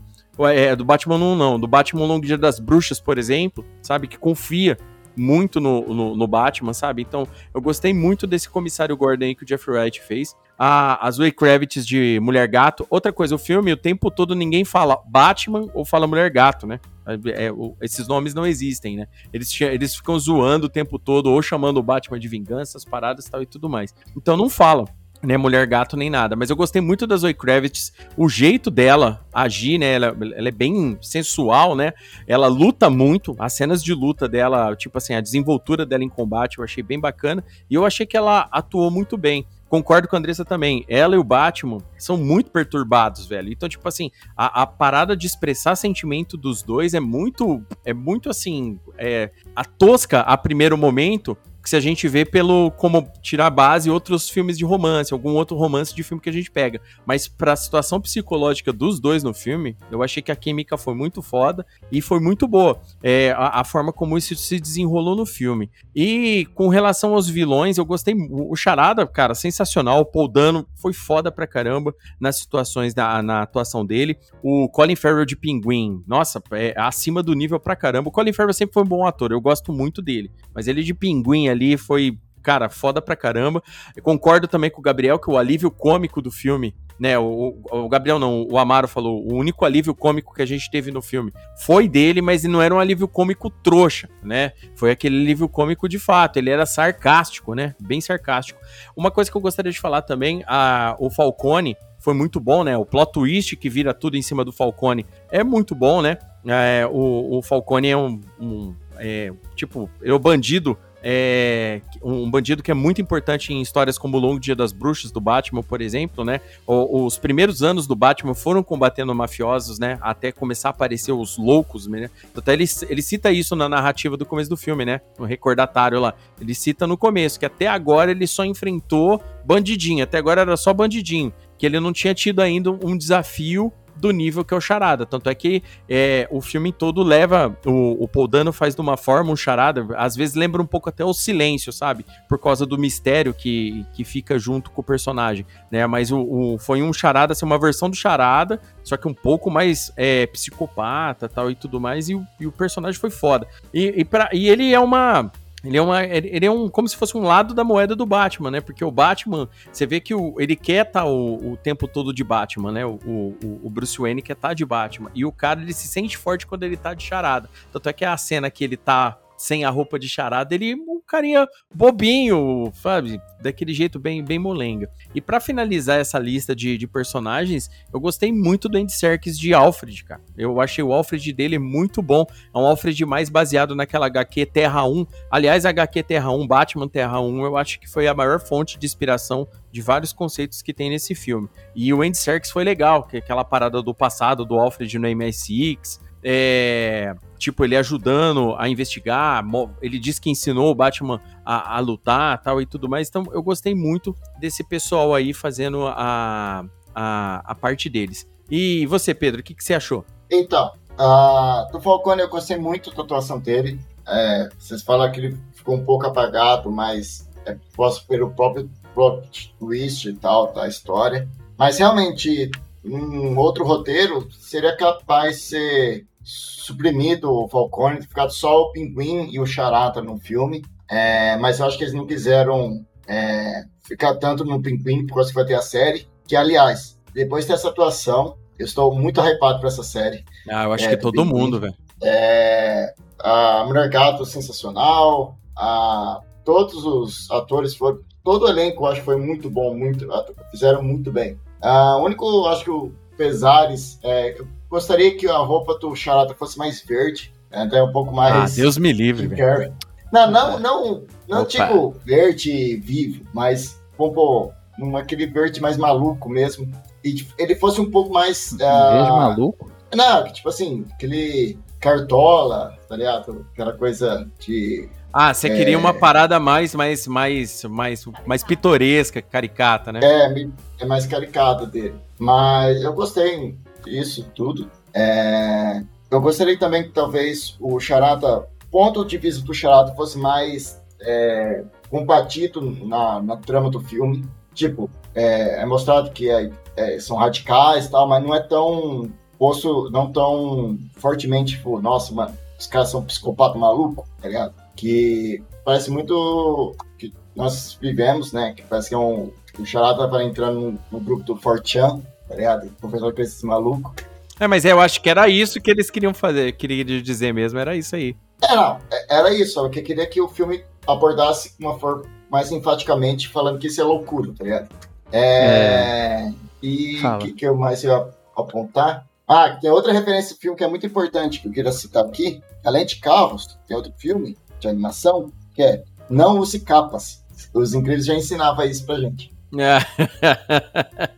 é, 0.50 0.76
do 0.76 0.84
Batman 0.84 1.18
no 1.18 1.32
1 1.32 1.36
não, 1.36 1.58
do 1.58 1.66
Batman 1.66 2.06
Longo 2.06 2.24
Dia 2.24 2.38
das 2.38 2.60
Bruxas, 2.60 3.00
por 3.00 3.18
exemplo, 3.18 3.64
sabe, 3.82 4.06
que 4.06 4.18
confia 4.18 4.76
muito 5.18 5.60
no, 5.60 5.82
no, 5.92 6.16
no, 6.16 6.26
Batman, 6.26 6.72
sabe? 6.72 7.02
Então, 7.02 7.26
eu 7.54 7.60
gostei 7.60 7.92
muito 7.92 8.26
desse 8.26 8.48
comissário 8.48 8.96
Gordon 8.96 9.26
aí 9.26 9.34
que 9.34 9.44
o 9.44 9.48
Jeffrey 9.48 9.76
Wright 9.76 10.00
fez. 10.00 10.36
A, 10.58 11.06
a 11.06 11.10
Zoe 11.10 11.30
Kravitz 11.30 11.86
de 11.86 12.18
Mulher 12.20 12.48
Gato. 12.48 12.86
Outra 12.90 13.12
coisa, 13.12 13.34
o 13.34 13.38
filme, 13.38 13.72
o 13.72 13.76
tempo 13.76 14.10
todo 14.10 14.34
ninguém 14.34 14.64
fala 14.64 15.00
Batman 15.06 15.68
ou 15.74 15.84
fala 15.84 16.06
Mulher 16.06 16.30
Gato, 16.30 16.66
né? 16.66 16.80
É, 17.06 17.46
é, 17.46 17.52
o, 17.52 17.76
esses 17.80 18.06
nomes 18.06 18.34
não 18.34 18.46
existem, 18.46 18.96
né? 18.96 19.06
Eles, 19.32 19.60
eles 19.60 19.96
ficam 19.96 20.18
zoando 20.18 20.66
o 20.66 20.70
tempo 20.70 20.98
todo, 20.98 21.30
ou 21.30 21.40
chamando 21.40 21.78
o 21.78 21.82
Batman 21.82 22.18
de 22.18 22.28
vingança, 22.28 22.76
as 22.76 22.84
paradas 22.84 23.26
e 23.26 23.30
tal 23.30 23.42
e 23.42 23.46
tudo 23.46 23.68
mais. 23.68 23.94
Então 24.16 24.36
não 24.36 24.48
falam 24.48 24.86
né, 25.22 25.36
mulher 25.36 25.66
gato 25.66 25.96
nem 25.96 26.08
nada, 26.08 26.36
mas 26.36 26.50
eu 26.50 26.56
gostei 26.56 26.80
muito 26.80 27.06
da 27.06 27.16
Zoe 27.16 27.34
Kravitz, 27.34 27.92
o 28.16 28.28
jeito 28.28 28.70
dela 28.70 29.26
agir, 29.32 29.78
né, 29.78 29.94
ela, 29.94 30.16
ela, 30.36 30.48
é 30.48 30.52
bem 30.52 30.96
sensual, 31.00 31.74
né, 31.74 31.92
ela 32.26 32.46
luta 32.46 32.88
muito, 32.88 33.34
as 33.38 33.54
cenas 33.54 33.82
de 33.82 33.92
luta 33.92 34.28
dela, 34.28 34.74
tipo 34.76 34.98
assim, 34.98 35.14
a 35.14 35.20
desenvoltura 35.20 35.84
dela 35.84 36.04
em 36.04 36.08
combate 36.08 36.58
eu 36.58 36.64
achei 36.64 36.82
bem 36.82 37.00
bacana, 37.00 37.44
e 37.68 37.74
eu 37.74 37.84
achei 37.84 38.06
que 38.06 38.16
ela 38.16 38.48
atuou 38.52 38.90
muito 38.90 39.16
bem. 39.16 39.46
Concordo 39.68 40.08
com 40.08 40.16
a 40.16 40.18
Andressa 40.18 40.46
também. 40.46 40.82
Ela 40.88 41.14
e 41.14 41.18
o 41.18 41.24
Batman 41.24 41.78
são 41.98 42.16
muito 42.16 42.50
perturbados, 42.50 43.26
velho. 43.26 43.52
Então, 43.52 43.68
tipo 43.68 43.86
assim, 43.86 44.10
a, 44.34 44.62
a 44.62 44.66
parada 44.66 45.14
de 45.14 45.26
expressar 45.26 45.76
sentimento 45.76 46.38
dos 46.38 46.62
dois 46.62 46.94
é 46.94 47.00
muito. 47.00 47.62
É 47.84 47.92
muito 47.92 48.30
assim. 48.30 48.80
É, 48.96 49.30
a 49.54 49.64
tosca 49.64 50.20
a 50.20 50.38
primeiro 50.38 50.78
momento, 50.78 51.36
que 51.62 51.68
se 51.68 51.76
a 51.76 51.80
gente 51.80 52.08
vê 52.08 52.24
pelo 52.24 52.70
como 52.72 53.08
tirar 53.22 53.50
base 53.50 53.90
outros 53.90 54.28
filmes 54.28 54.56
de 54.56 54.64
romance, 54.64 55.12
algum 55.12 55.34
outro 55.34 55.56
romance 55.56 55.94
de 55.94 56.02
filme 56.02 56.22
que 56.22 56.28
a 56.28 56.32
gente 56.32 56.50
pega. 56.50 56.80
Mas 57.04 57.28
para 57.28 57.52
a 57.52 57.56
situação 57.56 58.00
psicológica 58.00 58.72
dos 58.72 59.00
dois 59.00 59.22
no 59.22 59.34
filme, 59.34 59.76
eu 59.90 60.02
achei 60.02 60.22
que 60.22 60.32
a 60.32 60.36
química 60.36 60.76
foi 60.76 60.94
muito 60.94 61.20
foda 61.22 61.66
e 61.90 62.00
foi 62.00 62.20
muito 62.20 62.46
boa. 62.46 62.80
É, 63.02 63.32
a, 63.32 63.60
a, 63.60 63.64
forma 63.64 63.92
como 63.92 64.16
isso 64.16 64.34
se 64.34 64.60
desenrolou 64.60 65.16
no 65.16 65.26
filme. 65.26 65.70
E 65.94 66.46
com 66.54 66.68
relação 66.68 67.14
aos 67.14 67.28
vilões, 67.28 67.78
eu 67.78 67.84
gostei. 67.84 68.14
O 68.30 68.54
Charada, 68.56 69.06
cara, 69.06 69.34
sensacional. 69.34 70.00
O 70.00 70.06
Paul 70.06 70.28
Dano 70.28 70.66
foi 70.76 70.92
foda 70.92 71.30
pra 71.30 71.46
caramba 71.46 71.94
nas 72.20 72.38
situações, 72.38 72.94
na, 72.94 73.22
na 73.22 73.42
atuação 73.42 73.84
dele. 73.84 74.16
O 74.42 74.68
Colin 74.68 74.96
Farrell 74.96 75.24
de 75.24 75.36
Pinguim, 75.36 76.02
nossa, 76.06 76.42
é 76.52 76.74
acima 76.76 77.22
do 77.22 77.34
nível 77.34 77.58
pra 77.58 77.76
caramba. 77.76 78.08
O 78.08 78.12
Colin 78.12 78.32
Farrell 78.32 78.54
sempre 78.54 78.74
foi 78.74 78.82
um 78.82 78.86
bom 78.86 79.06
ator, 79.06 79.32
eu 79.32 79.40
gosto 79.40 79.72
muito 79.72 80.00
dele. 80.00 80.30
Mas 80.54 80.68
ele 80.68 80.82
de 80.82 80.94
Pinguim 80.94 81.47
ali 81.48 81.76
foi, 81.76 82.18
cara, 82.42 82.68
foda 82.68 83.00
pra 83.00 83.16
caramba. 83.16 83.62
Eu 83.96 84.02
concordo 84.02 84.48
também 84.48 84.70
com 84.70 84.80
o 84.80 84.84
Gabriel 84.84 85.18
que 85.18 85.30
o 85.30 85.38
alívio 85.38 85.70
cômico 85.70 86.20
do 86.20 86.30
filme 86.30 86.74
né? 86.98 87.18
O, 87.18 87.56
o, 87.70 87.88
Gabriel 87.88 88.18
não, 88.18 88.46
o 88.50 88.58
Amaro 88.58 88.88
falou, 88.88 89.24
o 89.24 89.34
único 89.34 89.64
alívio 89.64 89.94
cômico 89.94 90.34
que 90.34 90.42
a 90.42 90.46
gente 90.46 90.70
teve 90.70 90.90
no 90.90 91.00
filme 91.00 91.32
foi 91.56 91.88
dele, 91.88 92.20
mas 92.20 92.42
não 92.44 92.60
era 92.60 92.74
um 92.74 92.80
alívio 92.80 93.06
cômico 93.06 93.48
trouxa, 93.48 94.08
né? 94.22 94.52
Foi 94.74 94.90
aquele 94.90 95.16
alívio 95.16 95.48
cômico 95.48 95.88
de 95.88 95.98
fato, 95.98 96.38
ele 96.38 96.50
era 96.50 96.66
sarcástico, 96.66 97.54
né? 97.54 97.74
Bem 97.80 98.00
sarcástico. 98.00 98.60
Uma 98.96 99.10
coisa 99.10 99.30
que 99.30 99.36
eu 99.36 99.40
gostaria 99.40 99.70
de 99.70 99.80
falar 99.80 100.02
também, 100.02 100.42
a, 100.46 100.96
o 100.98 101.08
Falcone 101.08 101.76
foi 102.00 102.14
muito 102.14 102.40
bom, 102.40 102.64
né? 102.64 102.76
O 102.76 102.84
plot 102.84 103.12
twist 103.12 103.56
que 103.56 103.70
vira 103.70 103.94
tudo 103.94 104.16
em 104.16 104.22
cima 104.22 104.44
do 104.44 104.52
Falcone 104.52 105.06
é 105.30 105.44
muito 105.44 105.74
bom, 105.74 106.02
né? 106.02 106.18
É, 106.46 106.86
o, 106.90 107.38
o 107.38 107.42
Falcone 107.42 107.88
é 107.88 107.96
um, 107.96 108.20
um 108.40 108.74
é, 108.96 109.32
tipo, 109.54 109.88
é 110.02 110.12
o 110.12 110.18
bandido 110.18 110.76
é, 111.02 111.80
um 112.02 112.30
bandido 112.30 112.62
que 112.62 112.70
é 112.70 112.74
muito 112.74 113.00
importante 113.00 113.52
em 113.52 113.60
histórias 113.60 113.96
como 113.96 114.16
o 114.16 114.20
Longo 114.20 114.40
Dia 114.40 114.56
das 114.56 114.72
Bruxas 114.72 115.10
do 115.10 115.20
Batman, 115.20 115.62
por 115.62 115.80
exemplo, 115.80 116.24
né? 116.24 116.40
O, 116.66 117.04
os 117.04 117.18
primeiros 117.18 117.62
anos 117.62 117.86
do 117.86 117.94
Batman 117.94 118.34
foram 118.34 118.62
combatendo 118.62 119.14
mafiosos, 119.14 119.78
né? 119.78 119.98
Até 120.00 120.32
começar 120.32 120.68
a 120.68 120.70
aparecer 120.70 121.12
os 121.12 121.38
loucos, 121.38 121.86
né? 121.86 122.10
Até 122.36 122.52
ele, 122.52 122.64
ele 122.88 123.02
cita 123.02 123.30
isso 123.30 123.54
na 123.54 123.68
narrativa 123.68 124.16
do 124.16 124.26
começo 124.26 124.50
do 124.50 124.56
filme, 124.56 124.84
né? 124.84 125.00
No 125.18 125.24
recordatário 125.24 126.00
lá. 126.00 126.14
Ele 126.40 126.54
cita 126.54 126.86
no 126.86 126.96
começo 126.96 127.38
que 127.38 127.46
até 127.46 127.66
agora 127.66 128.10
ele 128.10 128.26
só 128.26 128.44
enfrentou 128.44 129.22
bandidinho, 129.44 130.04
até 130.04 130.18
agora 130.18 130.40
era 130.40 130.56
só 130.56 130.74
bandidinho, 130.74 131.32
que 131.56 131.64
ele 131.64 131.80
não 131.80 131.92
tinha 131.92 132.14
tido 132.14 132.40
ainda 132.40 132.70
um 132.70 132.96
desafio 132.96 133.72
do 133.98 134.10
nível 134.10 134.44
que 134.44 134.54
é 134.54 134.56
o 134.56 134.60
Charada. 134.60 135.04
Tanto 135.04 135.28
é 135.28 135.34
que 135.34 135.62
é, 135.88 136.28
o 136.30 136.40
filme 136.40 136.72
todo 136.72 137.02
leva. 137.02 137.56
O, 137.66 138.04
o 138.04 138.08
Paul 138.08 138.28
Dano 138.28 138.52
faz 138.52 138.74
de 138.74 138.80
uma 138.80 138.96
forma 138.96 139.32
um 139.32 139.36
Charada, 139.36 139.86
às 139.96 140.16
vezes 140.16 140.34
lembra 140.34 140.62
um 140.62 140.66
pouco 140.66 140.88
até 140.88 141.04
o 141.04 141.12
silêncio, 141.12 141.72
sabe? 141.72 142.04
Por 142.28 142.38
causa 142.38 142.64
do 142.64 142.78
mistério 142.78 143.34
que, 143.34 143.84
que 143.92 144.04
fica 144.04 144.38
junto 144.38 144.70
com 144.70 144.80
o 144.80 144.84
personagem, 144.84 145.44
né? 145.70 145.86
Mas 145.86 146.10
o, 146.10 146.20
o 146.20 146.58
foi 146.58 146.82
um 146.82 146.92
Charada, 146.92 147.32
assim, 147.32 147.44
uma 147.44 147.58
versão 147.58 147.90
do 147.90 147.96
Charada, 147.96 148.60
só 148.84 148.96
que 148.96 149.08
um 149.08 149.14
pouco 149.14 149.50
mais 149.50 149.92
é, 149.96 150.26
psicopata 150.26 151.28
tal 151.28 151.50
e 151.50 151.54
tudo 151.54 151.80
mais, 151.80 152.08
e 152.08 152.14
o, 152.14 152.24
e 152.40 152.46
o 152.46 152.52
personagem 152.52 153.00
foi 153.00 153.10
foda. 153.10 153.46
E, 153.72 154.00
e, 154.00 154.04
pra, 154.04 154.30
e 154.32 154.48
ele 154.48 154.72
é 154.72 154.80
uma 154.80 155.30
ele 155.64 155.76
é, 155.76 155.82
uma, 155.82 156.04
ele 156.04 156.46
é 156.46 156.50
um 156.50 156.68
como 156.68 156.88
se 156.88 156.96
fosse 156.96 157.16
um 157.16 157.22
lado 157.22 157.52
da 157.52 157.64
moeda 157.64 157.96
do 157.96 158.06
Batman, 158.06 158.50
né? 158.50 158.60
Porque 158.60 158.84
o 158.84 158.90
Batman, 158.90 159.48
você 159.72 159.86
vê 159.86 159.98
que 159.98 160.14
o, 160.14 160.34
ele 160.38 160.54
quer 160.54 160.86
estar 160.86 161.02
tá 161.02 161.06
o, 161.06 161.52
o 161.52 161.56
tempo 161.56 161.88
todo 161.88 162.14
de 162.14 162.22
Batman, 162.22 162.70
né? 162.70 162.86
O, 162.86 162.98
o, 163.04 163.60
o 163.64 163.70
Bruce 163.70 163.98
Wayne 163.98 164.22
quer 164.22 164.34
estar 164.34 164.48
tá 164.48 164.54
de 164.54 164.64
Batman. 164.64 165.10
E 165.14 165.24
o 165.24 165.32
cara, 165.32 165.60
ele 165.60 165.72
se 165.72 165.88
sente 165.88 166.16
forte 166.16 166.46
quando 166.46 166.62
ele 166.62 166.76
tá 166.76 166.94
de 166.94 167.02
charada. 167.02 167.50
Tanto 167.72 167.88
é 167.88 167.92
que 167.92 168.04
a 168.04 168.16
cena 168.16 168.50
que 168.50 168.62
ele 168.62 168.76
tá 168.76 169.18
sem 169.38 169.64
a 169.64 169.70
roupa 169.70 169.98
de 169.98 170.08
charada, 170.08 170.54
ele 170.54 170.74
um 170.74 171.00
carinha 171.06 171.48
bobinho, 171.74 172.70
sabe? 172.74 173.20
Daquele 173.40 173.72
jeito 173.72 173.98
bem, 173.98 174.22
bem 174.22 174.38
molenga. 174.38 174.90
E 175.14 175.20
para 175.20 175.40
finalizar 175.40 175.98
essa 175.98 176.18
lista 176.18 176.54
de, 176.54 176.76
de 176.76 176.86
personagens, 176.86 177.70
eu 177.92 178.00
gostei 178.00 178.32
muito 178.32 178.68
do 178.68 178.76
Andy 178.76 178.92
Serkis 178.92 179.38
de 179.38 179.54
Alfred, 179.54 180.04
cara. 180.04 180.20
Eu 180.36 180.60
achei 180.60 180.82
o 180.82 180.92
Alfred 180.92 181.32
dele 181.32 181.58
muito 181.58 182.02
bom. 182.02 182.26
É 182.54 182.58
um 182.58 182.66
Alfred 182.66 183.06
mais 183.06 183.30
baseado 183.30 183.74
naquela 183.74 184.06
HQ 184.06 184.46
Terra 184.46 184.84
1. 184.84 185.06
Aliás, 185.30 185.64
a 185.64 185.70
HQ 185.70 186.02
Terra 186.02 186.30
1, 186.32 186.46
Batman 186.46 186.88
Terra 186.88 187.20
1, 187.20 187.44
eu 187.44 187.56
acho 187.56 187.80
que 187.80 187.88
foi 187.88 188.08
a 188.08 188.14
maior 188.14 188.40
fonte 188.40 188.78
de 188.78 188.84
inspiração 188.84 189.48
de 189.70 189.80
vários 189.80 190.12
conceitos 190.12 190.60
que 190.60 190.74
tem 190.74 190.90
nesse 190.90 191.14
filme. 191.14 191.48
E 191.74 191.92
o 191.94 192.02
Andy 192.02 192.18
Serkis 192.18 192.50
foi 192.50 192.64
legal, 192.64 193.04
que 193.04 193.16
é 193.16 193.20
aquela 193.20 193.44
parada 193.44 193.80
do 193.82 193.94
passado 193.94 194.44
do 194.44 194.56
Alfred 194.56 194.98
no 194.98 195.06
MI6, 195.06 196.00
é, 196.30 197.14
tipo, 197.38 197.64
ele 197.64 197.74
ajudando 197.74 198.54
a 198.58 198.68
investigar, 198.68 199.42
ele 199.80 199.98
disse 199.98 200.20
que 200.20 200.28
ensinou 200.28 200.70
o 200.70 200.74
Batman 200.74 201.22
a, 201.42 201.78
a, 201.78 201.80
lutar 201.80 202.42
tal 202.42 202.60
e 202.60 202.66
tudo 202.66 202.86
mais. 202.86 203.08
Então 203.08 203.24
eu 203.32 203.42
gostei 203.42 203.74
muito 203.74 204.14
desse 204.38 204.62
pessoal 204.62 205.14
aí 205.14 205.32
fazendo 205.32 205.86
a, 205.86 206.66
a, 206.94 207.42
a 207.42 207.54
parte 207.54 207.88
deles. 207.88 208.28
E 208.50 208.84
você, 208.84 209.14
Pedro, 209.14 209.40
o 209.40 209.42
que, 209.42 209.54
que 209.54 209.64
você 209.64 209.72
achou? 209.72 210.04
Então, 210.30 210.70
uh, 211.00 211.72
do 211.72 211.80
Falcone 211.80 212.20
eu 212.20 212.28
gostei 212.28 212.58
muito 212.58 212.94
da 212.94 213.02
atuação 213.02 213.38
dele. 213.38 213.80
É, 214.06 214.50
vocês 214.58 214.82
falam 214.82 215.10
que 215.10 215.20
ele 215.20 215.36
ficou 215.54 215.76
um 215.76 215.84
pouco 215.84 216.06
apagado, 216.06 216.70
mas 216.70 217.26
é 217.46 217.56
posso 217.74 218.06
pelo 218.06 218.32
próprio 218.32 218.70
plot 218.94 219.54
twist 219.58 220.06
e 220.06 220.12
tal 220.12 220.52
da 220.52 220.68
história. 220.68 221.26
Mas 221.56 221.78
realmente, 221.78 222.50
um 222.84 223.34
outro 223.38 223.64
roteiro 223.64 224.28
seria 224.30 224.76
capaz 224.76 225.36
de 225.36 225.42
ser 225.42 226.06
suprimido 226.28 227.32
o 227.32 227.48
Falcone, 227.48 228.02
ficado 228.02 228.30
só 228.30 228.60
o 228.60 228.72
Pinguim 228.72 229.30
e 229.30 229.40
o 229.40 229.46
Charata 229.46 230.02
no 230.02 230.18
filme. 230.18 230.62
É, 230.90 231.36
mas 231.38 231.58
eu 231.58 231.66
acho 231.66 231.78
que 231.78 231.84
eles 231.84 231.94
não 231.94 232.06
quiseram 232.06 232.84
é, 233.06 233.64
ficar 233.82 234.14
tanto 234.16 234.44
no 234.44 234.60
Pim 234.60 234.82
Pim, 234.82 235.06
por 235.06 235.14
causa 235.14 235.30
que 235.30 235.34
vai 235.34 235.46
ter 235.46 235.54
a 235.54 235.62
série. 235.62 236.06
Que, 236.26 236.36
aliás, 236.36 237.00
depois 237.14 237.46
dessa 237.46 237.68
atuação, 237.68 238.36
eu 238.58 238.66
estou 238.66 238.94
muito 238.94 239.22
hypado 239.22 239.58
para 239.58 239.68
essa 239.68 239.82
série. 239.82 240.22
Ah, 240.50 240.64
eu 240.64 240.72
acho 240.74 240.84
é, 240.84 240.88
que 240.90 240.96
todo 240.98 241.22
Pim 241.22 241.28
mundo, 241.28 241.58
velho. 241.58 241.74
É, 242.02 242.92
a 243.18 243.64
Mulher 243.66 243.88
Gato 243.88 244.26
sensacional, 244.26 245.38
a, 245.56 246.20
todos 246.44 246.84
os 246.84 247.30
atores 247.30 247.74
foram. 247.74 248.00
Todo 248.22 248.44
o 248.44 248.48
elenco 248.48 248.82
eu 248.82 248.86
acho 248.88 249.00
que 249.00 249.06
foi 249.06 249.16
muito 249.16 249.48
bom, 249.48 249.74
muito, 249.74 250.06
fizeram 250.50 250.82
muito 250.82 251.10
bem. 251.10 251.38
O 251.62 252.04
único, 252.04 252.46
acho 252.46 252.64
que 252.64 252.70
o 252.70 252.92
Pesares, 253.16 253.98
é, 254.02 254.36
gostaria 254.68 255.16
que 255.16 255.26
a 255.26 255.38
roupa 255.38 255.78
do 255.78 255.94
Charata 255.94 256.34
fosse 256.34 256.58
mais 256.58 256.82
verde, 256.82 257.32
né, 257.50 257.62
até 257.62 257.82
um 257.82 257.92
pouco 257.92 258.14
mais. 258.14 258.52
Ah, 258.52 258.54
Deus 258.54 258.78
me 258.78 258.92
livre, 258.92 259.26
velho. 259.26 259.74
Não, 260.12 260.30
não, 260.30 260.58
não, 260.58 261.04
não 261.28 261.44
tipo 261.44 261.94
verde 262.04 262.76
vivo, 262.76 263.24
mas 263.32 263.78
vamos 263.98 264.52
num 264.78 264.96
aquele 264.96 265.26
verde 265.26 265.60
mais 265.60 265.76
maluco 265.76 266.28
mesmo. 266.28 266.70
E 267.04 267.14
tipo, 267.14 267.34
ele 267.38 267.54
fosse 267.54 267.80
um 267.80 267.90
pouco 267.90 268.12
mais. 268.12 268.52
Uh... 268.52 268.58
Verde 268.58 269.10
maluco? 269.10 269.70
Não, 269.94 270.24
tipo 270.32 270.48
assim, 270.48 270.84
aquele 270.92 271.58
cartola, 271.80 272.76
tá 272.88 272.96
ligado? 272.96 273.46
Aquela 273.52 273.72
coisa 273.72 274.28
de. 274.38 274.88
Ah, 275.12 275.32
você 275.32 275.48
é... 275.48 275.56
queria 275.56 275.78
uma 275.78 275.94
parada 275.94 276.38
mais, 276.38 276.74
mais, 276.74 277.06
mais, 277.06 277.64
mais, 277.64 278.04
mais 278.26 278.44
pitoresca, 278.44 279.22
caricata, 279.22 279.90
né? 279.90 280.00
É, 280.02 280.48
é 280.80 280.86
mais 280.86 281.06
caricata 281.06 281.66
dele. 281.66 281.94
Mas 282.18 282.82
eu 282.82 282.92
gostei 282.92 283.56
disso 283.84 284.26
tudo. 284.34 284.70
É... 284.94 285.82
Eu 286.10 286.20
gostaria 286.20 286.58
também 286.58 286.84
que 286.84 286.90
talvez 286.90 287.56
o 287.60 287.78
Charata 287.78 288.48
ponto 288.70 289.04
de 289.04 289.18
vista 289.18 289.44
do 289.44 289.54
Charada 289.54 289.94
fosse 289.94 290.18
mais 290.18 290.82
é, 291.00 291.64
combatido 291.90 292.60
na, 292.60 293.22
na 293.22 293.36
trama 293.36 293.70
do 293.70 293.80
filme. 293.80 294.24
Tipo, 294.54 294.90
é, 295.14 295.62
é 295.62 295.66
mostrado 295.66 296.10
que 296.10 296.30
é, 296.30 296.50
é, 296.76 296.98
são 296.98 297.16
radicais 297.16 297.88
tal, 297.88 298.08
mas 298.08 298.22
não 298.22 298.34
é 298.34 298.40
tão 298.40 299.10
posto, 299.38 299.90
não 299.90 300.10
tão 300.10 300.78
fortemente, 300.96 301.56
tipo, 301.56 301.80
nossa, 301.80 302.12
mano, 302.12 302.36
os 302.58 302.66
caras 302.66 302.90
são 302.90 303.04
psicopata 303.04 303.56
maluco, 303.56 304.06
tá 304.20 304.28
ligado? 304.28 304.54
Que 304.74 305.42
parece 305.64 305.90
muito 305.90 306.74
que 306.98 307.12
nós 307.36 307.78
vivemos, 307.80 308.32
né? 308.32 308.52
Que 308.54 308.62
parece 308.62 308.88
que 308.88 308.94
é 308.94 308.98
um. 308.98 309.30
O 309.58 309.66
Charada 309.66 310.06
vai 310.06 310.24
entrando 310.24 310.60
no, 310.60 310.78
no 310.92 311.00
grupo 311.00 311.24
do 311.24 311.36
Fortran, 311.36 312.00
tá 312.28 312.34
ligado? 312.34 312.66
O 312.66 312.70
professor 312.72 313.14
com 313.14 313.22
esse 313.22 313.44
maluco. 313.46 313.94
É, 314.40 314.46
mas 314.46 314.64
eu 314.64 314.80
acho 314.80 315.02
que 315.02 315.10
era 315.10 315.28
isso 315.28 315.60
que 315.60 315.70
eles 315.70 315.90
queriam 315.90 316.14
fazer, 316.14 316.52
queria 316.52 316.84
dizer 316.84 317.32
mesmo, 317.34 317.58
era 317.58 317.76
isso 317.76 317.96
aí. 317.96 318.16
É, 318.42 318.54
não, 318.54 318.78
é, 318.90 319.16
era 319.16 319.34
isso, 319.34 319.58
eu 319.58 319.68
queria 319.68 320.06
que 320.06 320.20
o 320.20 320.28
filme 320.28 320.62
abordasse 320.86 321.54
uma 321.58 321.78
forma 321.78 322.04
mais 322.30 322.52
enfaticamente 322.52 323.28
falando 323.28 323.58
que 323.58 323.66
isso 323.66 323.80
é 323.80 323.84
loucura, 323.84 324.32
tá 324.36 324.44
ligado? 324.44 324.68
É. 325.10 325.20
é... 325.20 326.32
E 326.62 327.04
o 327.04 327.18
que, 327.18 327.32
que 327.32 327.46
eu 327.46 327.56
mais 327.56 327.82
ia 327.82 328.08
apontar? 328.36 329.06
Ah, 329.26 329.56
tem 329.60 329.70
outra 329.70 329.92
referência 329.92 330.34
de 330.34 330.40
filme 330.40 330.56
que 330.56 330.64
é 330.64 330.68
muito 330.68 330.86
importante 330.86 331.40
que 331.40 331.48
eu 331.48 331.52
queria 331.52 331.72
citar 331.72 332.04
aqui. 332.04 332.42
Além 332.64 332.86
de 332.86 332.96
carros, 332.96 333.58
tem 333.66 333.76
outro 333.76 333.92
filme 333.96 334.36
de 334.58 334.68
animação 334.68 335.30
que 335.54 335.62
é 335.62 335.84
Não 336.08 336.38
Use 336.38 336.60
Capas. 336.60 337.24
Os 337.52 337.74
Incríveis 337.74 338.06
já 338.06 338.14
ensinavam 338.14 338.64
isso 338.64 338.84
pra 338.84 338.98
gente. 338.98 339.32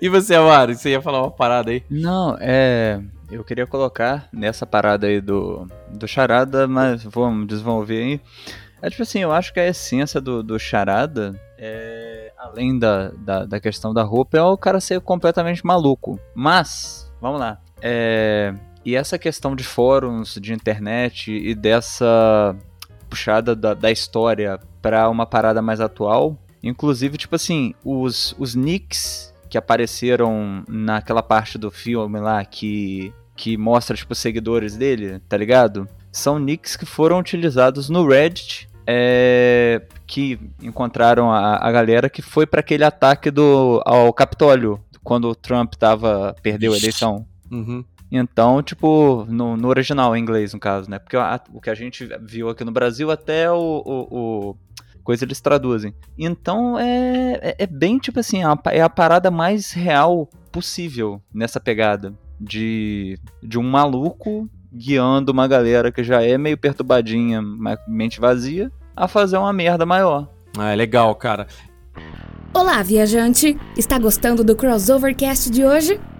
e 0.00 0.08
você, 0.08 0.34
Amaro? 0.34 0.74
Você 0.74 0.90
ia 0.90 1.02
falar 1.02 1.22
uma 1.22 1.30
parada 1.30 1.70
aí? 1.70 1.82
Não, 1.90 2.36
é 2.40 3.00
eu 3.30 3.44
queria 3.44 3.66
colocar 3.66 4.28
nessa 4.32 4.66
parada 4.66 5.06
aí 5.06 5.20
do, 5.20 5.66
do 5.88 6.08
charada, 6.08 6.66
mas 6.66 7.04
vamos 7.04 7.46
desenvolver 7.46 8.02
aí. 8.02 8.20
É 8.82 8.90
tipo 8.90 9.02
assim, 9.02 9.20
eu 9.20 9.30
acho 9.30 9.52
que 9.52 9.60
a 9.60 9.68
essência 9.68 10.20
do, 10.20 10.42
do 10.42 10.58
charada, 10.58 11.40
é, 11.56 12.32
além 12.36 12.78
da, 12.78 13.10
da, 13.10 13.44
da, 13.44 13.60
questão 13.60 13.94
da 13.94 14.02
roupa, 14.02 14.38
é 14.38 14.42
o 14.42 14.56
cara 14.56 14.80
ser 14.80 15.00
completamente 15.00 15.64
maluco. 15.64 16.18
Mas, 16.34 17.12
vamos 17.20 17.38
lá. 17.38 17.60
É, 17.80 18.52
e 18.84 18.96
essa 18.96 19.18
questão 19.18 19.54
de 19.54 19.62
fóruns, 19.62 20.34
de 20.40 20.52
internet 20.52 21.30
e 21.30 21.54
dessa 21.54 22.56
puxada 23.08 23.54
da, 23.54 23.74
da 23.74 23.90
história 23.90 24.58
para 24.80 25.08
uma 25.08 25.26
parada 25.26 25.60
mais 25.60 25.80
atual, 25.80 26.36
inclusive, 26.62 27.18
tipo 27.18 27.36
assim, 27.36 27.74
os, 27.84 28.34
os 28.38 28.54
nicks 28.54 29.29
que 29.50 29.58
apareceram 29.58 30.64
naquela 30.68 31.22
parte 31.22 31.58
do 31.58 31.70
filme 31.70 32.18
lá 32.20 32.42
que 32.44 33.12
que 33.36 33.56
mostra, 33.56 33.96
tipo, 33.96 34.14
seguidores 34.14 34.76
dele, 34.76 35.18
tá 35.26 35.34
ligado? 35.34 35.88
São 36.12 36.38
nicks 36.38 36.76
que 36.76 36.84
foram 36.84 37.18
utilizados 37.18 37.88
no 37.88 38.06
Reddit, 38.06 38.68
é, 38.86 39.80
que 40.06 40.38
encontraram 40.62 41.32
a, 41.32 41.56
a 41.56 41.72
galera 41.72 42.10
que 42.10 42.20
foi 42.20 42.46
para 42.46 42.60
aquele 42.60 42.84
ataque 42.84 43.30
do, 43.30 43.82
ao 43.86 44.12
Capitólio, 44.12 44.78
quando 45.02 45.30
o 45.30 45.34
Trump 45.34 45.72
tava, 45.74 46.36
perdeu 46.42 46.74
a 46.74 46.76
eleição. 46.76 47.24
Uhum. 47.50 47.82
Então, 48.12 48.62
tipo, 48.62 49.24
no, 49.26 49.56
no, 49.56 49.68
original, 49.68 50.14
em 50.14 50.20
inglês, 50.20 50.52
no 50.52 50.60
caso, 50.60 50.90
né? 50.90 50.98
Porque 50.98 51.16
a, 51.16 51.40
o 51.52 51.60
que 51.62 51.70
a 51.70 51.74
gente 51.74 52.08
viu 52.20 52.50
aqui 52.50 52.62
no 52.62 52.72
Brasil, 52.72 53.10
até 53.10 53.50
o, 53.50 53.56
o, 53.56 54.50
o 54.50 54.56
coisa 55.00 55.24
eles 55.24 55.40
traduzem. 55.40 55.94
Então, 56.18 56.78
é, 56.78 57.38
é, 57.42 57.56
é 57.58 57.66
bem, 57.66 57.98
tipo 57.98 58.20
assim, 58.20 58.40
é 58.70 58.80
a 58.80 58.88
parada 58.88 59.30
mais 59.30 59.72
real 59.72 60.28
possível 60.52 61.20
nessa 61.32 61.60
pegada 61.60 62.14
de, 62.40 63.18
de 63.42 63.58
um 63.58 63.62
maluco 63.62 64.48
guiando 64.72 65.32
uma 65.32 65.48
galera 65.48 65.90
que 65.90 66.02
já 66.04 66.22
é 66.22 66.38
meio 66.38 66.56
perturbadinha, 66.56 67.42
mente 67.88 68.20
vazia, 68.20 68.70
a 68.96 69.08
fazer 69.08 69.36
uma 69.36 69.52
merda 69.52 69.84
maior. 69.84 70.28
Ah, 70.56 70.72
é 70.72 70.76
legal, 70.76 71.14
cara. 71.14 71.46
Olá, 72.52 72.82
viajante! 72.82 73.56
Está 73.76 73.98
gostando 73.98 74.42
do 74.42 74.56
Crossovercast 74.56 75.50
de 75.50 75.64
hoje? 75.64 76.00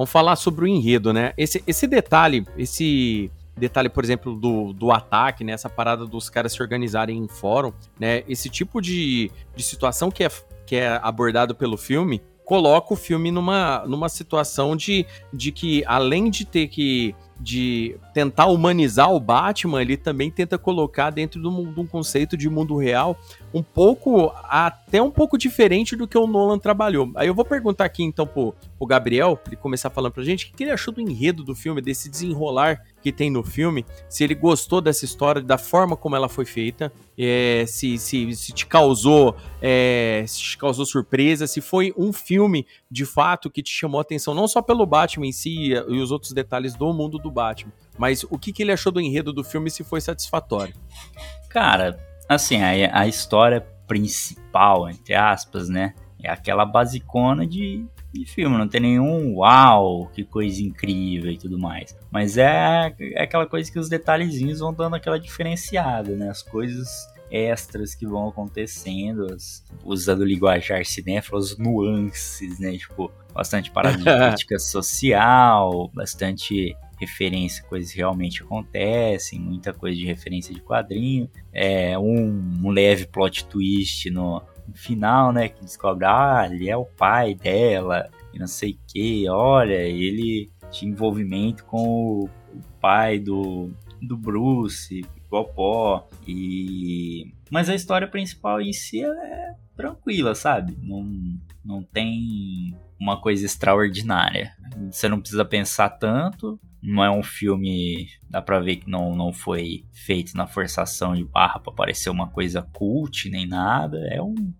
Vamos 0.00 0.12
falar 0.12 0.34
sobre 0.36 0.64
o 0.64 0.66
enredo, 0.66 1.12
né? 1.12 1.34
Esse, 1.36 1.62
esse 1.66 1.86
detalhe, 1.86 2.46
esse 2.56 3.30
detalhe, 3.54 3.90
por 3.90 4.02
exemplo, 4.02 4.34
do, 4.34 4.72
do 4.72 4.90
ataque, 4.90 5.44
né? 5.44 5.52
Essa 5.52 5.68
parada 5.68 6.06
dos 6.06 6.30
caras 6.30 6.54
se 6.54 6.62
organizarem 6.62 7.18
em 7.18 7.28
fórum, 7.28 7.70
né? 7.98 8.24
Esse 8.26 8.48
tipo 8.48 8.80
de, 8.80 9.30
de 9.54 9.62
situação 9.62 10.10
que 10.10 10.24
é, 10.24 10.30
que 10.64 10.76
é 10.76 10.98
abordado 11.02 11.54
pelo 11.54 11.76
filme 11.76 12.22
coloca 12.46 12.94
o 12.94 12.96
filme 12.96 13.30
numa, 13.30 13.84
numa 13.86 14.08
situação 14.08 14.74
de, 14.74 15.04
de 15.34 15.52
que, 15.52 15.84
além 15.86 16.30
de 16.30 16.46
ter 16.46 16.68
que 16.68 17.14
de 17.38 17.94
tentar 18.12 18.46
humanizar 18.46 19.12
o 19.12 19.20
Batman, 19.20 19.80
ele 19.80 19.96
também 19.96 20.30
tenta 20.30 20.58
colocar 20.58 21.10
dentro 21.10 21.40
de 21.40 21.48
um, 21.48 21.86
conceito 21.86 22.36
de 22.36 22.48
mundo 22.48 22.76
real 22.76 23.18
um 23.52 23.62
pouco, 23.62 24.32
até 24.44 25.02
um 25.02 25.10
pouco 25.10 25.36
diferente 25.36 25.96
do 25.96 26.06
que 26.06 26.16
o 26.16 26.26
Nolan 26.26 26.58
trabalhou. 26.58 27.10
Aí 27.16 27.26
eu 27.26 27.34
vou 27.34 27.44
perguntar 27.44 27.84
aqui 27.84 28.02
então 28.02 28.26
pro, 28.26 28.54
pro 28.78 28.86
Gabriel, 28.86 29.36
pra 29.36 29.52
ele 29.52 29.60
começar 29.60 29.90
falando 29.90 30.12
pra 30.12 30.22
gente, 30.22 30.52
o 30.52 30.56
que 30.56 30.64
ele 30.64 30.70
achou 30.70 30.92
do 30.92 31.00
enredo 31.00 31.42
do 31.42 31.54
filme, 31.54 31.80
desse 31.80 32.08
desenrolar 32.08 32.82
que 33.02 33.10
tem 33.10 33.30
no 33.30 33.42
filme, 33.42 33.84
se 34.08 34.22
ele 34.22 34.34
gostou 34.34 34.80
dessa 34.80 35.04
história, 35.04 35.40
da 35.40 35.56
forma 35.56 35.96
como 35.96 36.14
ela 36.14 36.28
foi 36.28 36.44
feita, 36.44 36.92
é, 37.18 37.64
se, 37.66 37.98
se, 37.98 38.34
se 38.34 38.52
te 38.52 38.66
causou 38.66 39.34
é, 39.60 40.24
se 40.26 40.40
te 40.40 40.58
causou 40.58 40.86
surpresa, 40.86 41.46
se 41.46 41.60
foi 41.60 41.92
um 41.96 42.12
filme 42.12 42.66
de 42.90 43.04
fato 43.04 43.50
que 43.50 43.62
te 43.62 43.70
chamou 43.70 43.98
a 43.98 44.02
atenção, 44.02 44.34
não 44.34 44.48
só 44.48 44.62
pelo 44.62 44.86
Batman 44.86 45.26
em 45.26 45.32
si 45.32 45.72
e 45.72 46.00
os 46.00 46.10
outros 46.10 46.32
detalhes 46.32 46.74
do 46.74 46.92
mundo 46.92 47.18
do 47.18 47.30
Batman, 47.30 47.72
mas 48.00 48.24
o 48.24 48.38
que, 48.38 48.50
que 48.50 48.62
ele 48.62 48.72
achou 48.72 48.90
do 48.90 48.98
enredo 48.98 49.30
do 49.30 49.44
filme 49.44 49.70
se 49.70 49.84
foi 49.84 50.00
satisfatório. 50.00 50.74
Cara, 51.50 52.00
assim, 52.26 52.56
a, 52.62 53.00
a 53.00 53.06
história 53.06 53.60
principal, 53.86 54.88
entre 54.88 55.14
aspas, 55.14 55.68
né, 55.68 55.92
é 56.22 56.30
aquela 56.30 56.64
basicona 56.64 57.46
de 57.46 57.86
de 58.12 58.26
filme, 58.26 58.58
não 58.58 58.66
tem 58.66 58.80
nenhum 58.80 59.36
uau, 59.36 60.10
que 60.12 60.24
coisa 60.24 60.60
incrível 60.60 61.30
e 61.30 61.38
tudo 61.38 61.58
mais. 61.58 61.96
Mas 62.10 62.36
é, 62.36 62.92
é 62.98 63.22
aquela 63.22 63.46
coisa 63.46 63.70
que 63.70 63.78
os 63.78 63.88
detalhezinhos 63.88 64.58
vão 64.58 64.74
dando 64.74 64.96
aquela 64.96 65.18
diferenciada, 65.18 66.16
né? 66.16 66.28
As 66.28 66.42
coisas 66.42 66.88
extras 67.30 67.94
que 67.94 68.04
vão 68.04 68.28
acontecendo, 68.28 69.32
as, 69.32 69.64
usando 69.84 70.24
linguajar 70.24 70.84
cinéfilo, 70.84 71.38
as 71.38 71.56
nuances, 71.56 72.58
né? 72.58 72.76
Tipo, 72.76 73.12
bastante 73.32 73.70
parada 73.70 73.96
de 73.96 74.04
crítica 74.28 74.58
social, 74.58 75.88
bastante 75.94 76.76
referência 77.00 77.64
coisas 77.64 77.92
realmente 77.92 78.42
acontecem, 78.42 79.40
muita 79.40 79.72
coisa 79.72 79.96
de 79.96 80.04
referência 80.04 80.54
de 80.54 80.60
quadrinho, 80.60 81.28
é 81.52 81.98
um, 81.98 82.60
um 82.62 82.70
leve 82.70 83.06
plot 83.06 83.46
twist 83.46 84.10
no, 84.10 84.42
final, 84.74 85.32
né, 85.32 85.48
que 85.48 85.62
descobre, 85.62 86.04
ah, 86.06 86.48
ele 86.50 86.68
é 86.68 86.76
o 86.76 86.84
pai 86.84 87.34
dela, 87.34 88.08
e 88.32 88.38
não 88.38 88.46
sei 88.46 88.72
o 88.72 88.78
que, 88.86 89.28
olha, 89.28 89.82
ele 89.82 90.50
tinha 90.70 90.90
envolvimento 90.92 91.64
com 91.64 91.88
o, 91.88 92.24
o 92.24 92.62
pai 92.80 93.18
do, 93.18 93.70
do 94.00 94.16
Bruce, 94.16 95.04
Popó, 95.28 96.08
e... 96.26 97.32
Mas 97.50 97.68
a 97.68 97.74
história 97.74 98.08
principal 98.08 98.60
em 98.60 98.72
si 98.72 99.04
é 99.04 99.54
tranquila, 99.76 100.34
sabe? 100.34 100.76
Não, 100.82 101.04
não 101.64 101.82
tem 101.82 102.76
uma 102.98 103.20
coisa 103.20 103.46
extraordinária. 103.46 104.52
Você 104.90 105.08
não 105.08 105.20
precisa 105.20 105.44
pensar 105.44 105.88
tanto, 105.90 106.60
não 106.82 107.04
é 107.04 107.10
um 107.10 107.22
filme, 107.22 108.08
dá 108.28 108.40
pra 108.40 108.60
ver 108.60 108.76
que 108.76 108.90
não, 108.90 109.14
não 109.14 109.32
foi 109.32 109.84
feito 109.92 110.36
na 110.36 110.46
forçação 110.46 111.14
de 111.14 111.24
barra 111.24 111.58
pra 111.58 111.72
parecer 111.72 112.10
uma 112.10 112.28
coisa 112.28 112.62
cult 112.62 113.28
nem 113.28 113.46
nada. 113.46 113.98
É 114.10 114.22
um, 114.22 114.52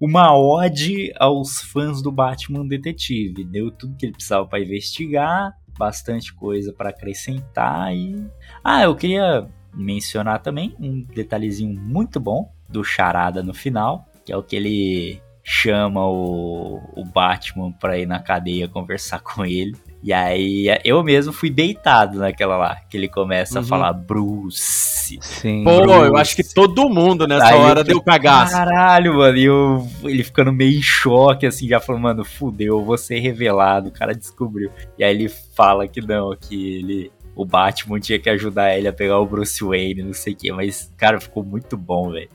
uma 0.00 0.36
ode 0.36 1.12
aos 1.18 1.60
fãs 1.60 2.02
do 2.02 2.10
Batman 2.10 2.66
Detetive. 2.66 3.44
Deu 3.44 3.70
tudo 3.70 3.96
que 3.96 4.06
ele 4.06 4.12
precisava 4.12 4.46
para 4.46 4.60
investigar, 4.60 5.54
bastante 5.78 6.32
coisa 6.34 6.72
para 6.72 6.90
acrescentar 6.90 7.94
e. 7.94 8.26
Ah, 8.64 8.82
eu 8.82 8.94
queria 8.94 9.48
mencionar 9.74 10.40
também 10.40 10.74
um 10.80 11.02
detalhezinho 11.02 11.78
muito 11.78 12.18
bom 12.18 12.50
do 12.68 12.82
Charada 12.82 13.42
no 13.42 13.52
final, 13.52 14.06
que 14.24 14.32
é 14.32 14.36
o 14.36 14.42
que 14.42 14.56
ele 14.56 15.20
chama 15.48 16.04
o, 16.04 16.80
o 16.96 17.04
Batman 17.04 17.70
pra 17.70 17.96
ir 17.96 18.04
na 18.04 18.18
cadeia 18.18 18.66
conversar 18.66 19.20
com 19.22 19.46
ele. 19.46 19.76
E 20.02 20.12
aí 20.12 20.66
eu 20.84 21.02
mesmo 21.02 21.32
fui 21.32 21.50
deitado 21.50 22.18
naquela 22.18 22.56
lá, 22.56 22.76
que 22.88 22.96
ele 22.96 23.08
começa 23.08 23.58
uhum. 23.60 23.64
a 23.64 23.68
falar 23.68 23.92
Bruce. 23.92 25.18
Sim. 25.20 25.62
Pô, 25.62 25.82
Bruce. 25.82 26.06
eu 26.06 26.16
acho 26.16 26.36
que 26.36 26.42
todo 26.42 26.88
mundo 26.88 27.26
nessa 27.26 27.46
aí 27.46 27.54
hora 27.54 27.84
deu 27.84 28.02
cagaço. 28.02 28.52
Caralho, 28.52 29.14
mano. 29.14 29.36
E 29.36 29.44
eu, 29.44 29.88
ele 30.02 30.24
ficando 30.24 30.52
meio 30.52 30.78
em 30.78 30.82
choque, 30.82 31.46
assim, 31.46 31.68
já 31.68 31.80
falando, 31.80 32.02
mano, 32.02 32.24
fudeu, 32.24 32.84
vou 32.84 32.98
ser 32.98 33.20
revelado. 33.20 33.88
O 33.88 33.92
cara 33.92 34.14
descobriu. 34.14 34.70
E 34.98 35.04
aí 35.04 35.14
ele 35.14 35.28
fala 35.28 35.88
que 35.88 36.00
não, 36.00 36.36
que 36.36 36.76
ele 36.76 37.12
o 37.36 37.44
Batman 37.44 38.00
tinha 38.00 38.18
que 38.18 38.30
ajudar 38.30 38.76
ele 38.76 38.88
a 38.88 38.92
pegar 38.92 39.18
o 39.18 39.26
Bruce 39.26 39.62
Wayne, 39.62 40.02
não 40.02 40.14
sei 40.14 40.32
o 40.32 40.36
que, 40.36 40.50
mas, 40.52 40.90
cara, 40.96 41.20
ficou 41.20 41.44
muito 41.44 41.76
bom, 41.76 42.10
velho. 42.10 42.30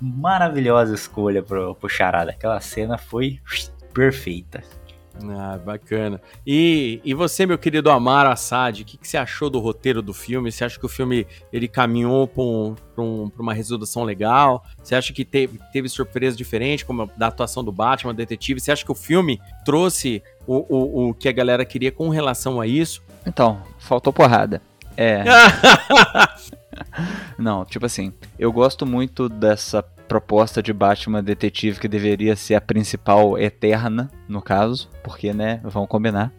Maravilhosa 0.00 0.94
escolha 0.94 1.42
pro, 1.42 1.74
pro 1.74 1.88
Charada. 1.88 2.30
Aquela 2.30 2.60
cena 2.60 2.98
foi 2.98 3.40
perfeita. 3.92 4.62
Ah, 5.30 5.58
bacana. 5.62 6.20
E, 6.46 7.00
e 7.04 7.12
você, 7.12 7.44
meu 7.44 7.58
querido 7.58 7.90
Amaro 7.90 8.30
Assad, 8.30 8.80
o 8.80 8.84
que, 8.84 8.96
que, 8.96 9.06
você 9.06 9.16
achou 9.16 9.50
do 9.50 9.58
roteiro 9.58 10.00
do 10.00 10.14
filme? 10.14 10.50
Você 10.50 10.64
acha 10.64 10.78
que 10.78 10.86
o 10.86 10.88
filme 10.88 11.26
ele 11.52 11.68
caminhou 11.68 12.26
para 12.26 12.42
um, 12.42 12.74
um, 12.96 13.30
uma 13.38 13.52
resolução 13.52 14.04
legal? 14.04 14.64
Você 14.82 14.94
acha 14.94 15.12
que 15.12 15.24
teve, 15.24 15.60
teve 15.72 15.88
surpresa 15.88 16.36
diferente, 16.36 16.84
como 16.84 17.02
a, 17.02 17.08
da 17.16 17.26
atuação 17.26 17.62
do 17.62 17.70
Batman, 17.70 18.14
detetive? 18.14 18.60
Você 18.60 18.72
acha 18.72 18.84
que 18.84 18.92
o 18.92 18.96
filme 18.96 19.40
trouxe 19.64 20.22
o, 20.46 20.64
o, 20.68 21.08
o 21.08 21.14
que 21.14 21.28
a 21.28 21.32
galera 21.32 21.64
queria 21.64 21.92
com 21.92 22.08
relação 22.08 22.60
a 22.60 22.66
isso? 22.66 23.02
Então, 23.26 23.62
faltou 23.78 24.12
porrada. 24.12 24.62
É. 24.96 25.24
Não, 27.38 27.64
tipo 27.64 27.86
assim, 27.86 28.12
eu 28.38 28.52
gosto 28.52 28.86
muito 28.86 29.28
dessa 29.28 29.82
proposta 29.82 30.62
de 30.62 30.72
Batman 30.72 31.22
detetive 31.22 31.80
que 31.80 31.88
deveria 31.88 32.36
ser 32.36 32.54
a 32.54 32.60
principal 32.60 33.38
eterna, 33.38 34.10
no 34.28 34.42
caso, 34.42 34.90
porque, 35.02 35.32
né, 35.32 35.60
vamos 35.64 35.88
combinar. 35.88 36.32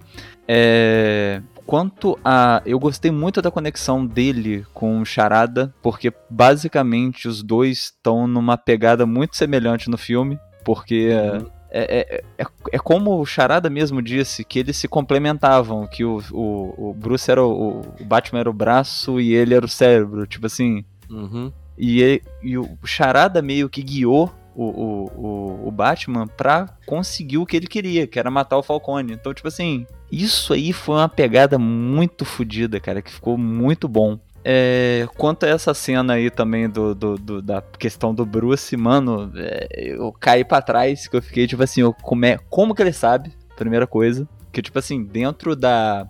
É, 0.47 1.41
quanto 1.65 2.19
a. 2.23 2.61
Eu 2.65 2.79
gostei 2.79 3.11
muito 3.11 3.41
da 3.41 3.51
conexão 3.51 4.05
dele 4.05 4.65
com 4.73 5.01
o 5.01 5.05
Charada, 5.05 5.73
porque 5.81 6.13
basicamente 6.29 7.27
os 7.27 7.41
dois 7.41 7.85
estão 7.85 8.27
numa 8.27 8.57
pegada 8.57 9.05
muito 9.05 9.35
semelhante 9.35 9.89
no 9.89 9.97
filme, 9.97 10.37
porque. 10.63 11.09
Uhum. 11.09 11.52
É, 11.75 12.01
é, 12.01 12.23
é, 12.37 12.45
é, 12.71 12.77
como 12.77 13.19
o 13.19 13.25
Charada 13.25 13.67
mesmo 13.67 13.99
disse, 13.99 14.43
que 14.43 14.59
eles 14.59 14.77
se 14.77 14.87
complementavam, 14.87 15.87
que 15.87 16.05
o, 16.05 16.21
o, 16.31 16.89
o 16.89 16.93
Bruce 16.93 17.31
era 17.31 17.43
o, 17.43 17.81
o 17.99 18.05
Batman 18.05 18.41
era 18.41 18.49
o 18.49 18.53
braço 18.53 19.19
e 19.19 19.33
ele 19.33 19.55
era 19.55 19.65
o 19.65 19.69
cérebro, 19.69 20.27
tipo 20.27 20.45
assim. 20.45 20.85
Uhum. 21.09 21.51
E, 21.75 22.21
e 22.43 22.57
o 22.59 22.77
Charada 22.85 23.41
meio 23.41 23.67
que 23.67 23.81
guiou 23.81 24.31
o, 24.55 24.65
o, 24.65 25.67
o, 25.67 25.71
Batman 25.71 26.27
pra 26.27 26.69
conseguir 26.85 27.39
o 27.39 27.45
que 27.45 27.57
ele 27.57 27.65
queria, 27.65 28.05
que 28.05 28.19
era 28.19 28.29
matar 28.29 28.57
o 28.57 28.63
Falcone. 28.63 29.13
Então, 29.13 29.33
tipo 29.33 29.47
assim, 29.47 29.87
isso 30.11 30.53
aí 30.53 30.71
foi 30.71 30.97
uma 30.97 31.09
pegada 31.09 31.57
muito 31.57 32.23
fodida, 32.23 32.79
cara, 32.79 33.01
que 33.01 33.11
ficou 33.11 33.35
muito 33.35 33.87
bom. 33.87 34.19
É, 34.45 35.07
quanto 35.17 35.45
a 35.45 35.49
essa 35.49 35.73
cena 35.73 36.13
aí 36.13 36.29
também 36.29 36.69
do, 36.69 36.93
do, 36.93 37.17
do 37.17 37.41
da 37.41 37.61
questão 37.61 38.13
do 38.13 38.25
Bruce, 38.25 38.75
mano, 38.75 39.31
é, 39.35 39.67
eu 39.93 40.11
caí 40.11 40.43
para 40.43 40.61
trás, 40.61 41.07
que 41.07 41.15
eu 41.15 41.21
fiquei 41.21 41.47
tipo 41.47 41.63
assim, 41.63 41.81
eu, 41.81 41.93
como, 41.93 42.25
é, 42.25 42.37
como 42.49 42.75
que 42.75 42.81
ele 42.81 42.93
sabe? 42.93 43.31
Primeira 43.55 43.87
coisa. 43.87 44.27
Que 44.51 44.61
tipo 44.61 44.77
assim, 44.77 45.03
dentro 45.03 45.55
da, 45.55 46.07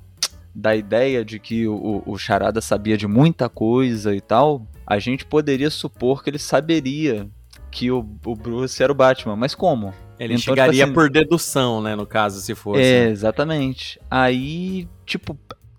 da 0.53 0.75
ideia 0.75 1.23
de 1.23 1.39
que 1.39 1.67
o, 1.67 2.03
o 2.05 2.17
Charada 2.17 2.61
sabia 2.61 2.97
de 2.97 3.07
muita 3.07 3.47
coisa 3.47 4.15
e 4.15 4.21
tal, 4.21 4.67
a 4.85 4.99
gente 4.99 5.25
poderia 5.25 5.69
supor 5.69 6.23
que 6.23 6.29
ele 6.29 6.39
saberia 6.39 7.27
que 7.71 7.89
o, 7.89 7.99
o 8.25 8.35
Bruce 8.35 8.81
era 8.81 8.91
o 8.91 8.95
Batman, 8.95 9.35
mas 9.35 9.55
como? 9.55 9.93
Ele 10.19 10.33
então, 10.33 10.37
tipo 10.37 10.51
chegaria 10.51 10.73
tipo 10.73 10.83
assim, 10.83 10.93
por 10.93 11.09
dedução, 11.09 11.81
né, 11.81 11.95
no 11.95 12.05
caso, 12.05 12.39
se 12.39 12.53
fosse. 12.53 12.81
É, 12.81 13.09
exatamente. 13.09 13.99
Aí, 14.09 14.87
tipo, 15.05 15.37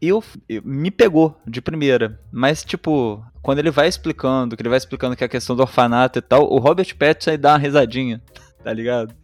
eu, 0.08 0.22
eu, 0.48 0.62
me 0.64 0.90
pegou 0.90 1.38
de 1.46 1.60
primeira, 1.60 2.18
mas 2.32 2.64
tipo, 2.64 3.24
quando 3.42 3.58
ele 3.58 3.70
vai 3.70 3.88
explicando, 3.88 4.56
que 4.56 4.62
ele 4.62 4.68
vai 4.68 4.78
explicando 4.78 5.16
que 5.16 5.24
é 5.24 5.26
a 5.26 5.30
questão 5.30 5.54
do 5.54 5.62
orfanato 5.62 6.18
e 6.18 6.22
tal, 6.22 6.50
o 6.50 6.58
Robert 6.58 6.94
Pattinson 6.96 7.30
aí 7.30 7.36
dá 7.36 7.52
uma 7.52 7.58
risadinha, 7.58 8.22
tá 8.62 8.72
ligado? 8.72 9.14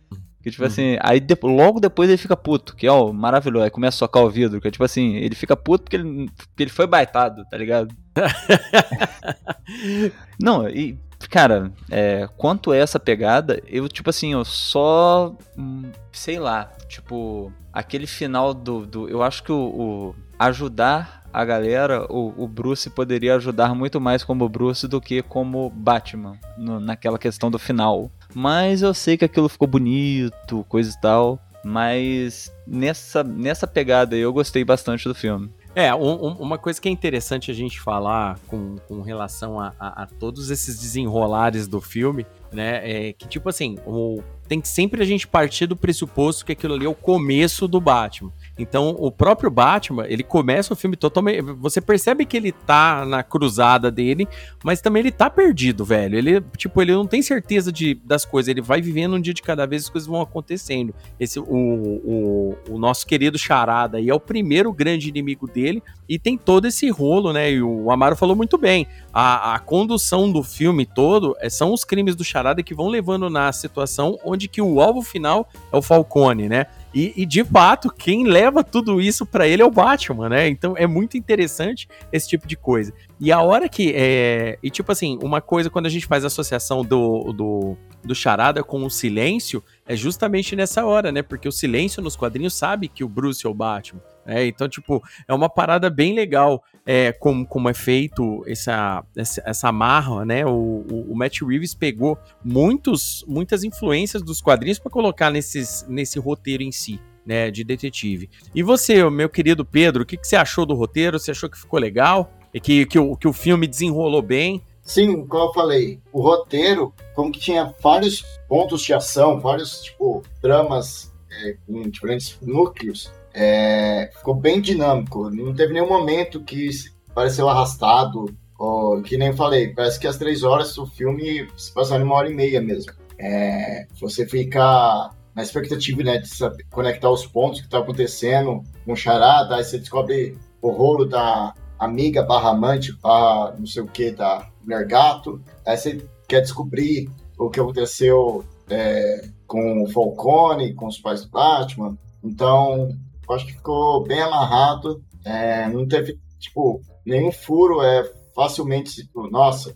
Que 0.42 0.50
tipo 0.50 0.62
uhum. 0.62 0.68
assim, 0.68 0.96
aí 1.00 1.20
de, 1.20 1.36
logo 1.42 1.80
depois 1.80 2.08
ele 2.08 2.16
fica 2.16 2.36
puto, 2.36 2.74
que 2.74 2.88
ó, 2.88 3.12
maravilhoso, 3.12 3.64
aí 3.64 3.70
começa 3.70 3.96
a 3.96 3.98
socar 3.98 4.22
o 4.22 4.30
vidro, 4.30 4.60
que 4.60 4.70
tipo 4.70 4.84
assim, 4.84 5.16
ele 5.16 5.34
fica 5.34 5.54
puto 5.54 5.84
porque 5.84 5.96
ele, 5.96 6.30
porque 6.34 6.62
ele 6.62 6.70
foi 6.70 6.86
baitado, 6.86 7.44
tá 7.50 7.58
ligado? 7.58 7.94
Não, 10.40 10.66
e 10.68 10.98
cara, 11.28 11.70
é, 11.90 12.28
quanto 12.36 12.72
a 12.72 12.76
essa 12.76 12.98
pegada, 12.98 13.60
eu 13.66 13.88
tipo 13.88 14.08
assim, 14.08 14.32
eu 14.32 14.44
só, 14.44 15.36
hum, 15.58 15.90
sei 16.10 16.38
lá, 16.38 16.70
tipo, 16.88 17.52
aquele 17.72 18.06
final 18.06 18.54
do, 18.54 18.86
do 18.86 19.08
eu 19.08 19.22
acho 19.22 19.42
que 19.42 19.52
o, 19.52 19.56
o 19.56 20.14
ajudar 20.41 21.20
a 21.32 21.45
galera, 21.45 22.07
o, 22.11 22.45
o, 22.45 22.49
Bruce 22.49 22.88
poderia 22.91 23.36
ajudar 23.36 23.74
muito 23.74 24.01
mais 24.01 24.24
como 24.24 24.49
Bruce 24.49 24.88
do 24.88 25.01
que 25.01 25.22
como 25.22 25.70
Batman, 25.70 26.36
no, 26.57 26.80
naquela 26.80 27.18
questão 27.18 27.51
do 27.51 27.59
final. 27.59 28.11
Mas 28.34 28.82
eu 28.82 28.93
sei 28.95 29.16
que 29.16 29.24
aquilo 29.24 29.49
ficou 29.49 29.68
bonito, 29.68 30.64
coisa 30.68 30.91
e 30.91 31.01
tal. 31.01 31.38
Mas 31.62 32.51
nessa, 32.66 33.22
nessa 33.22 33.66
pegada 33.66 34.16
eu 34.16 34.32
gostei 34.32 34.64
bastante 34.64 35.07
do 35.07 35.14
filme. 35.14 35.51
É, 35.74 35.95
um, 35.95 36.26
um, 36.26 36.32
uma 36.32 36.59
coisa 36.59 36.80
que 36.80 36.88
é 36.88 36.93
interessante 36.93 37.51
a 37.51 37.55
gente 37.55 37.78
falar 37.78 38.38
com, 38.49 38.76
com 38.88 39.03
relação 39.03 39.61
a, 39.61 39.72
a, 39.78 40.03
a, 40.03 40.07
todos 40.07 40.51
esses 40.51 40.80
desenrolares 40.80 41.68
do 41.68 41.80
filme, 41.80 42.26
né? 42.51 43.09
É 43.09 43.12
que, 43.12 43.28
tipo 43.28 43.49
assim, 43.49 43.76
o, 43.86 44.20
tem 44.49 44.61
que 44.61 44.66
sempre 44.66 45.01
a 45.01 45.07
gente 45.07 45.28
partir 45.28 45.66
do 45.66 45.76
pressuposto 45.76 46.45
que 46.45 46.53
aquilo 46.53 46.74
ali 46.74 46.86
é 46.86 46.88
o 46.88 46.95
começo 46.95 47.68
do 47.68 47.80
Batman. 47.80 48.32
Então, 48.59 48.94
o 48.98 49.11
próprio 49.11 49.51
Batman, 49.51 50.07
ele 50.07 50.22
começa 50.22 50.72
o 50.72 50.76
filme 50.76 50.96
totalmente. 50.96 51.40
Você 51.42 51.80
percebe 51.80 52.26
que 52.26 52.36
ele 52.36 52.53
tá 52.53 53.05
na 53.07 53.22
cruzada 53.22 53.90
dele, 53.90 54.28
mas 54.62 54.80
também 54.80 55.01
ele 55.01 55.12
tá 55.12 55.30
perdido, 55.30 55.84
velho. 55.84 56.16
Ele, 56.16 56.40
tipo, 56.57 56.82
ele 56.82 56.92
não 56.92 57.07
tem 57.07 57.22
certeza 57.22 57.72
de, 57.72 57.94
das 58.05 58.24
coisas. 58.24 58.48
Ele 58.48 58.61
vai 58.61 58.82
vivendo 58.82 59.14
um 59.14 59.20
dia 59.20 59.32
de 59.32 59.42
cada 59.42 59.66
vez, 59.66 59.84
as 59.84 59.88
coisas 59.88 60.09
vão 60.09 60.20
acontecendo. 60.20 60.94
Esse, 61.18 61.38
o, 61.38 61.44
o, 61.46 62.57
o 62.70 62.78
nosso 62.78 63.07
querido 63.07 63.38
Charada 63.38 63.98
aí 63.98 64.09
é 64.09 64.14
o 64.14 64.20
primeiro 64.20 64.72
grande 64.72 65.09
inimigo 65.09 65.46
dele, 65.46 65.82
e 66.09 66.18
tem 66.18 66.36
todo 66.36 66.66
esse 66.66 66.90
rolo, 66.90 67.32
né? 67.32 67.53
E 67.53 67.62
o 67.62 67.90
Amaro 67.90 68.16
falou 68.16 68.34
muito 68.34 68.59
bem. 68.59 68.86
A, 69.12 69.55
a 69.55 69.59
condução 69.59 70.30
do 70.30 70.42
filme 70.42 70.84
todo 70.84 71.36
é, 71.38 71.48
são 71.48 71.72
os 71.72 71.84
crimes 71.84 72.16
do 72.16 72.24
Charada 72.24 72.62
que 72.62 72.74
vão 72.74 72.88
levando 72.88 73.30
na 73.30 73.53
situação 73.53 74.18
onde 74.24 74.48
que 74.48 74.61
o 74.61 74.80
alvo 74.80 75.03
final 75.03 75.48
é 75.72 75.76
o 75.76 75.82
Falcone, 75.82 76.48
né? 76.48 76.66
E, 76.93 77.12
e, 77.16 77.24
de 77.24 77.45
fato, 77.45 77.88
quem 77.88 78.24
leva 78.24 78.64
tudo 78.64 79.01
isso 79.01 79.24
para 79.24 79.47
ele 79.47 79.62
é 79.62 79.64
o 79.64 79.70
Batman, 79.70 80.28
né? 80.28 80.49
Então 80.49 80.74
é 80.76 80.86
muito 80.86 81.16
interessante 81.16 81.88
esse 82.12 82.28
tipo 82.28 82.49
de 82.49 82.57
coisa. 82.57 82.93
E 83.18 83.30
a 83.30 83.41
hora 83.41 83.68
que. 83.68 83.93
É... 83.95 84.59
E 84.62 84.70
tipo 84.70 84.91
assim, 84.91 85.18
uma 85.22 85.41
coisa 85.41 85.70
quando 85.70 85.86
a 85.86 85.91
gente 85.91 86.07
faz 86.07 86.24
a 86.24 86.26
associação 86.26 86.84
do, 86.84 87.32
do, 87.32 87.76
do 88.03 88.14
Charada 88.14 88.64
com 88.64 88.84
o 88.84 88.91
silêncio, 88.91 89.62
é 89.91 89.97
justamente 89.97 90.55
nessa 90.55 90.86
hora, 90.86 91.11
né? 91.11 91.20
Porque 91.20 91.49
o 91.49 91.53
silêncio 91.53 92.01
nos 92.01 92.14
quadrinhos 92.14 92.55
sabe 92.55 92.86
que 92.86 93.03
o 93.03 93.09
Bruce 93.09 93.45
é 93.45 93.51
o 93.51 93.53
Batman. 93.53 94.01
É, 94.24 94.47
então, 94.47 94.68
tipo, 94.68 95.03
é 95.26 95.34
uma 95.34 95.49
parada 95.49 95.91
bem 95.91 96.14
legal 96.14 96.62
é, 96.86 97.11
como, 97.11 97.45
como 97.45 97.68
é 97.68 97.74
feito 97.74 98.45
essa, 98.47 99.05
essa, 99.16 99.43
essa 99.45 99.72
marra, 99.72 100.24
né? 100.24 100.47
O, 100.47 100.86
o, 100.88 101.07
o, 101.11 101.16
Matt 101.16 101.41
Reeves 101.41 101.74
pegou 101.74 102.16
muitos, 102.45 103.24
muitas 103.26 103.64
influências 103.64 104.22
dos 104.22 104.41
quadrinhos 104.41 104.78
para 104.78 104.93
colocar 104.93 105.28
nesses, 105.28 105.84
nesse 105.88 106.20
roteiro 106.20 106.62
em 106.62 106.70
si. 106.70 107.01
Né, 107.26 107.51
de 107.51 107.62
detetive. 107.62 108.30
E 108.55 108.62
você, 108.62 109.09
meu 109.11 109.28
querido 109.28 109.62
Pedro, 109.62 110.03
o 110.03 110.07
que, 110.07 110.16
que 110.16 110.26
você 110.26 110.36
achou 110.36 110.64
do 110.64 110.74
roteiro? 110.74 111.18
Você 111.18 111.30
achou 111.30 111.51
que 111.51 111.59
ficou 111.59 111.78
legal? 111.78 112.32
E 112.53 112.59
que, 112.59 112.86
que, 112.86 112.99
o, 112.99 113.14
que 113.14 113.28
o 113.28 113.32
filme 113.32 113.66
desenrolou 113.66 114.22
bem? 114.22 114.64
Sim, 114.82 115.26
como 115.26 115.44
eu 115.44 115.52
falei, 115.52 116.00
o 116.12 116.20
roteiro, 116.20 116.92
como 117.14 117.30
que 117.30 117.38
tinha 117.38 117.74
vários 117.82 118.22
pontos 118.48 118.82
de 118.82 118.92
ação, 118.92 119.38
vários, 119.38 119.82
tipo, 119.82 120.22
dramas 120.42 121.12
é, 121.30 121.56
com 121.66 121.82
diferentes 121.82 122.38
núcleos, 122.42 123.10
é, 123.32 124.10
ficou 124.16 124.34
bem 124.34 124.60
dinâmico. 124.60 125.30
Não 125.30 125.54
teve 125.54 125.72
nenhum 125.72 125.88
momento 125.88 126.42
que 126.42 126.68
pareceu 127.14 127.48
arrastado, 127.48 128.34
ou, 128.58 129.00
que 129.02 129.16
nem 129.16 129.32
falei, 129.32 129.72
parece 129.72 129.98
que 129.98 130.06
as 130.06 130.18
três 130.18 130.42
horas 130.42 130.74
do 130.74 130.86
filme 130.86 131.48
se 131.56 131.72
passaram 131.72 132.02
em 132.02 132.06
uma 132.06 132.16
hora 132.16 132.30
e 132.30 132.34
meia 132.34 132.60
mesmo. 132.60 132.92
É, 133.18 133.86
você 134.00 134.26
fica 134.26 135.10
na 135.34 135.42
expectativa 135.42 136.02
né, 136.02 136.18
de 136.18 136.28
saber, 136.28 136.66
conectar 136.70 137.10
os 137.10 137.26
pontos 137.26 137.60
que 137.60 137.68
tá 137.68 137.78
acontecendo 137.78 138.62
com 138.84 138.96
charada, 138.96 139.56
aí 139.56 139.64
você 139.64 139.78
descobre 139.78 140.36
o 140.60 140.70
rolo 140.70 141.06
da 141.06 141.54
amiga 141.78 142.22
barra 142.22 142.50
amante, 142.50 142.92
barra 143.00 143.54
não 143.58 143.66
sei 143.66 143.82
o 143.82 143.86
que, 143.86 144.10
da 144.10 144.49
mulher 144.62 144.86
gato, 144.86 145.40
aí 145.66 145.76
você 145.76 146.04
quer 146.28 146.40
descobrir 146.40 147.11
o 147.38 147.50
que 147.50 147.61
aconteceu 147.61 148.44
é, 148.68 149.28
com 149.46 149.82
o 149.82 149.90
Falcone, 149.90 150.74
com 150.74 150.86
os 150.86 150.98
pais 150.98 151.24
do 151.24 151.30
Batman, 151.30 151.96
então 152.22 152.88
acho 153.30 153.46
que 153.46 153.52
ficou 153.52 154.02
bem 154.02 154.20
amarrado, 154.20 155.02
é, 155.24 155.68
não 155.68 155.86
teve, 155.86 156.18
tipo, 156.38 156.80
nenhum 157.06 157.30
furo, 157.30 157.82
é 157.82 158.04
facilmente, 158.34 158.94
tipo, 158.94 159.28
nossa, 159.30 159.74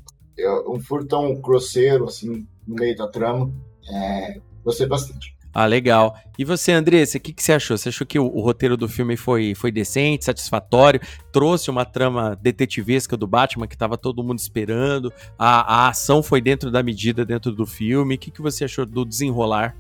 um 0.68 0.80
furo 0.80 1.06
tão 1.06 1.34
grosseiro, 1.36 2.04
assim, 2.04 2.46
no 2.66 2.74
meio 2.74 2.96
da 2.96 3.08
trama, 3.08 3.52
é, 3.88 4.40
gostei 4.64 4.86
bastante. 4.86 5.36
Ah, 5.54 5.66
legal. 5.66 6.16
E 6.36 6.44
você, 6.44 6.72
Andressa, 6.72 7.16
o 7.16 7.20
que, 7.20 7.32
que 7.32 7.40
você 7.40 7.52
achou? 7.52 7.78
Você 7.78 7.88
achou 7.88 8.04
que 8.04 8.18
o, 8.18 8.26
o, 8.26 8.40
roteiro 8.40 8.76
do 8.76 8.88
filme 8.88 9.16
foi, 9.16 9.54
foi 9.54 9.70
decente, 9.70 10.24
satisfatório? 10.24 11.00
Trouxe 11.30 11.70
uma 11.70 11.84
trama 11.84 12.36
detetivesca 12.42 13.16
do 13.16 13.26
Batman 13.26 13.68
que 13.68 13.76
estava 13.76 13.96
todo 13.96 14.24
mundo 14.24 14.40
esperando? 14.40 15.12
A, 15.38 15.84
a 15.84 15.88
ação 15.90 16.24
foi 16.24 16.40
dentro 16.40 16.72
da 16.72 16.82
medida 16.82 17.24
dentro 17.24 17.52
do 17.52 17.64
filme? 17.64 18.16
O 18.16 18.18
que, 18.18 18.32
que 18.32 18.42
você 18.42 18.64
achou 18.64 18.84
do 18.84 19.04
desenrolar? 19.04 19.76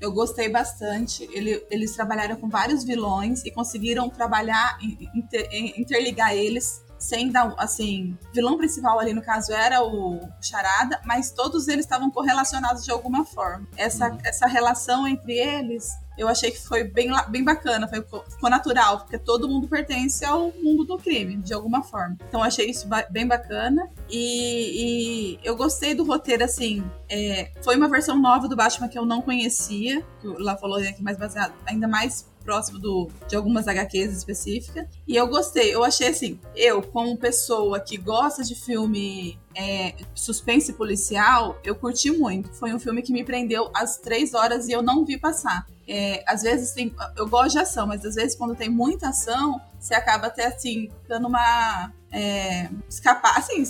Eu 0.00 0.12
gostei 0.12 0.48
bastante. 0.48 1.28
Ele, 1.32 1.60
eles 1.70 1.96
trabalharam 1.96 2.36
com 2.36 2.48
vários 2.48 2.84
vilões 2.84 3.44
e 3.44 3.50
conseguiram 3.50 4.08
trabalhar, 4.08 4.78
inter, 5.14 5.48
interligar 5.76 6.34
eles 6.34 6.85
sem 7.06 7.30
dar, 7.30 7.54
assim, 7.58 8.16
vilão 8.32 8.56
principal 8.56 8.98
ali 8.98 9.12
no 9.12 9.22
caso 9.22 9.52
era 9.52 9.82
o 9.82 10.20
Charada, 10.40 11.00
mas 11.04 11.30
todos 11.30 11.68
eles 11.68 11.84
estavam 11.84 12.10
correlacionados 12.10 12.84
de 12.84 12.90
alguma 12.90 13.24
forma. 13.24 13.66
Essa, 13.76 14.08
uhum. 14.08 14.18
essa 14.24 14.46
relação 14.46 15.06
entre 15.06 15.32
eles 15.34 15.94
eu 16.16 16.28
achei 16.28 16.50
que 16.50 16.58
foi 16.58 16.84
bem, 16.84 17.10
bem 17.28 17.44
bacana, 17.44 17.86
foi, 17.86 18.00
ficou 18.02 18.48
natural, 18.48 19.00
porque 19.00 19.18
todo 19.18 19.48
mundo 19.48 19.68
pertence 19.68 20.24
ao 20.24 20.50
mundo 20.62 20.84
do 20.84 20.96
crime, 20.96 21.36
de 21.36 21.52
alguma 21.52 21.82
forma. 21.82 22.16
Então 22.26 22.40
eu 22.40 22.46
achei 22.46 22.70
isso 22.70 22.88
bem 23.10 23.26
bacana. 23.26 23.88
E, 24.08 25.34
e, 25.34 25.38
eu 25.44 25.56
gostei 25.56 25.94
do 25.94 26.04
roteiro, 26.04 26.42
assim. 26.42 26.82
É, 27.08 27.52
foi 27.62 27.76
uma 27.76 27.88
versão 27.88 28.18
nova 28.18 28.48
do 28.48 28.56
Batman 28.56 28.88
que 28.88 28.98
eu 28.98 29.04
não 29.04 29.20
conhecia, 29.20 30.02
que 30.20 30.26
o 30.26 30.36
Lá 30.38 30.56
falou 30.56 30.78
aqui 30.78 31.02
mais 31.02 31.18
baseado, 31.18 31.52
ainda 31.66 31.86
mais 31.86 32.26
próximo 32.46 32.78
do, 32.78 33.10
de 33.28 33.34
algumas 33.34 33.66
HQs 33.66 34.16
específicas. 34.16 34.86
E 35.06 35.16
eu 35.16 35.26
gostei, 35.26 35.74
eu 35.74 35.82
achei 35.82 36.06
assim, 36.06 36.38
eu, 36.54 36.80
como 36.80 37.16
pessoa 37.18 37.80
que 37.80 37.96
gosta 37.96 38.44
de 38.44 38.54
filme 38.54 39.36
é, 39.54 39.94
suspense 40.14 40.72
policial, 40.72 41.58
eu 41.64 41.74
curti 41.74 42.10
muito. 42.10 42.52
Foi 42.54 42.72
um 42.72 42.78
filme 42.78 43.02
que 43.02 43.12
me 43.12 43.24
prendeu 43.24 43.70
às 43.74 43.98
três 43.98 44.32
horas 44.32 44.68
e 44.68 44.72
eu 44.72 44.82
não 44.82 45.04
vi 45.04 45.18
passar. 45.18 45.66
É, 45.88 46.22
às 46.26 46.42
vezes 46.42 46.72
tem. 46.72 46.94
Eu 47.16 47.28
gosto 47.28 47.52
de 47.52 47.58
ação, 47.58 47.86
mas 47.86 48.04
às 48.04 48.14
vezes 48.14 48.36
quando 48.36 48.54
tem 48.54 48.68
muita 48.68 49.08
ação, 49.08 49.60
você 49.78 49.94
acaba 49.94 50.28
até 50.28 50.46
assim, 50.46 50.88
dando 51.08 51.28
uma. 51.28 51.92
É, 52.18 52.70
escapar, 52.88 53.36
assim, 53.36 53.62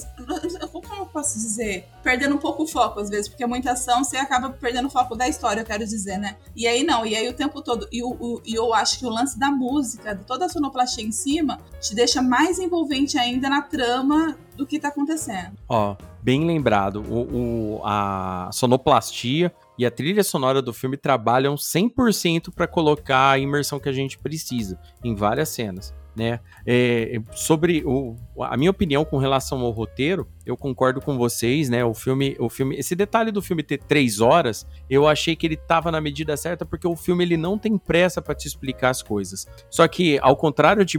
como 0.70 0.94
eu 1.00 1.06
posso 1.06 1.36
dizer? 1.36 1.88
Perdendo 2.00 2.36
um 2.36 2.38
pouco 2.38 2.62
o 2.62 2.66
foco, 2.66 3.00
às 3.00 3.10
vezes, 3.10 3.26
porque 3.26 3.42
é 3.42 3.46
muita 3.46 3.72
ação, 3.72 4.04
você 4.04 4.16
acaba 4.16 4.50
perdendo 4.50 4.86
o 4.86 4.90
foco 4.90 5.16
da 5.16 5.26
história, 5.26 5.62
eu 5.62 5.64
quero 5.64 5.84
dizer, 5.84 6.16
né? 6.16 6.36
E 6.54 6.64
aí 6.64 6.84
não, 6.84 7.04
e 7.04 7.16
aí 7.16 7.28
o 7.28 7.32
tempo 7.32 7.60
todo. 7.60 7.88
E, 7.90 8.04
o, 8.04 8.40
e 8.46 8.54
eu 8.54 8.72
acho 8.72 9.00
que 9.00 9.04
o 9.04 9.08
lance 9.08 9.36
da 9.36 9.50
música, 9.50 10.14
toda 10.14 10.44
a 10.44 10.48
sonoplastia 10.48 11.04
em 11.04 11.10
cima, 11.10 11.58
te 11.80 11.92
deixa 11.92 12.22
mais 12.22 12.60
envolvente 12.60 13.18
ainda 13.18 13.50
na 13.50 13.62
trama 13.62 14.38
do 14.56 14.64
que 14.64 14.78
tá 14.78 14.88
acontecendo. 14.88 15.58
Ó, 15.68 15.96
bem 16.22 16.46
lembrado, 16.46 17.02
o, 17.02 17.78
o 17.78 17.80
a 17.84 18.48
sonoplastia 18.52 19.52
e 19.76 19.84
a 19.84 19.90
trilha 19.90 20.22
sonora 20.22 20.62
do 20.62 20.72
filme 20.72 20.96
trabalham 20.96 21.56
100% 21.56 22.54
para 22.54 22.68
colocar 22.68 23.32
a 23.32 23.38
imersão 23.40 23.80
que 23.80 23.88
a 23.88 23.92
gente 23.92 24.16
precisa 24.16 24.78
em 25.02 25.16
várias 25.16 25.48
cenas. 25.48 25.92
Né? 26.16 26.40
É, 26.66 27.20
sobre 27.32 27.82
o, 27.84 28.16
a 28.40 28.56
minha 28.56 28.70
opinião 28.70 29.04
com 29.04 29.18
relação 29.18 29.60
ao 29.60 29.70
roteiro, 29.70 30.26
eu 30.46 30.56
concordo 30.56 31.00
com 31.00 31.18
vocês, 31.18 31.68
né? 31.68 31.84
O 31.84 31.92
filme, 31.92 32.36
o 32.38 32.48
filme, 32.48 32.76
esse 32.76 32.94
detalhe 32.94 33.30
do 33.30 33.42
filme 33.42 33.62
ter 33.62 33.78
três 33.78 34.20
horas, 34.20 34.64
eu 34.88 35.06
achei 35.06 35.36
que 35.36 35.46
ele 35.46 35.56
estava 35.56 35.90
na 35.90 36.00
medida 36.00 36.36
certa 36.36 36.64
porque 36.64 36.86
o 36.86 36.96
filme 36.96 37.24
ele 37.24 37.36
não 37.36 37.58
tem 37.58 37.76
pressa 37.76 38.22
para 38.22 38.34
te 38.34 38.46
explicar 38.46 38.90
as 38.90 39.02
coisas. 39.02 39.46
Só 39.68 39.86
que 39.88 40.18
ao 40.22 40.36
contrário 40.36 40.84
de 40.84 40.98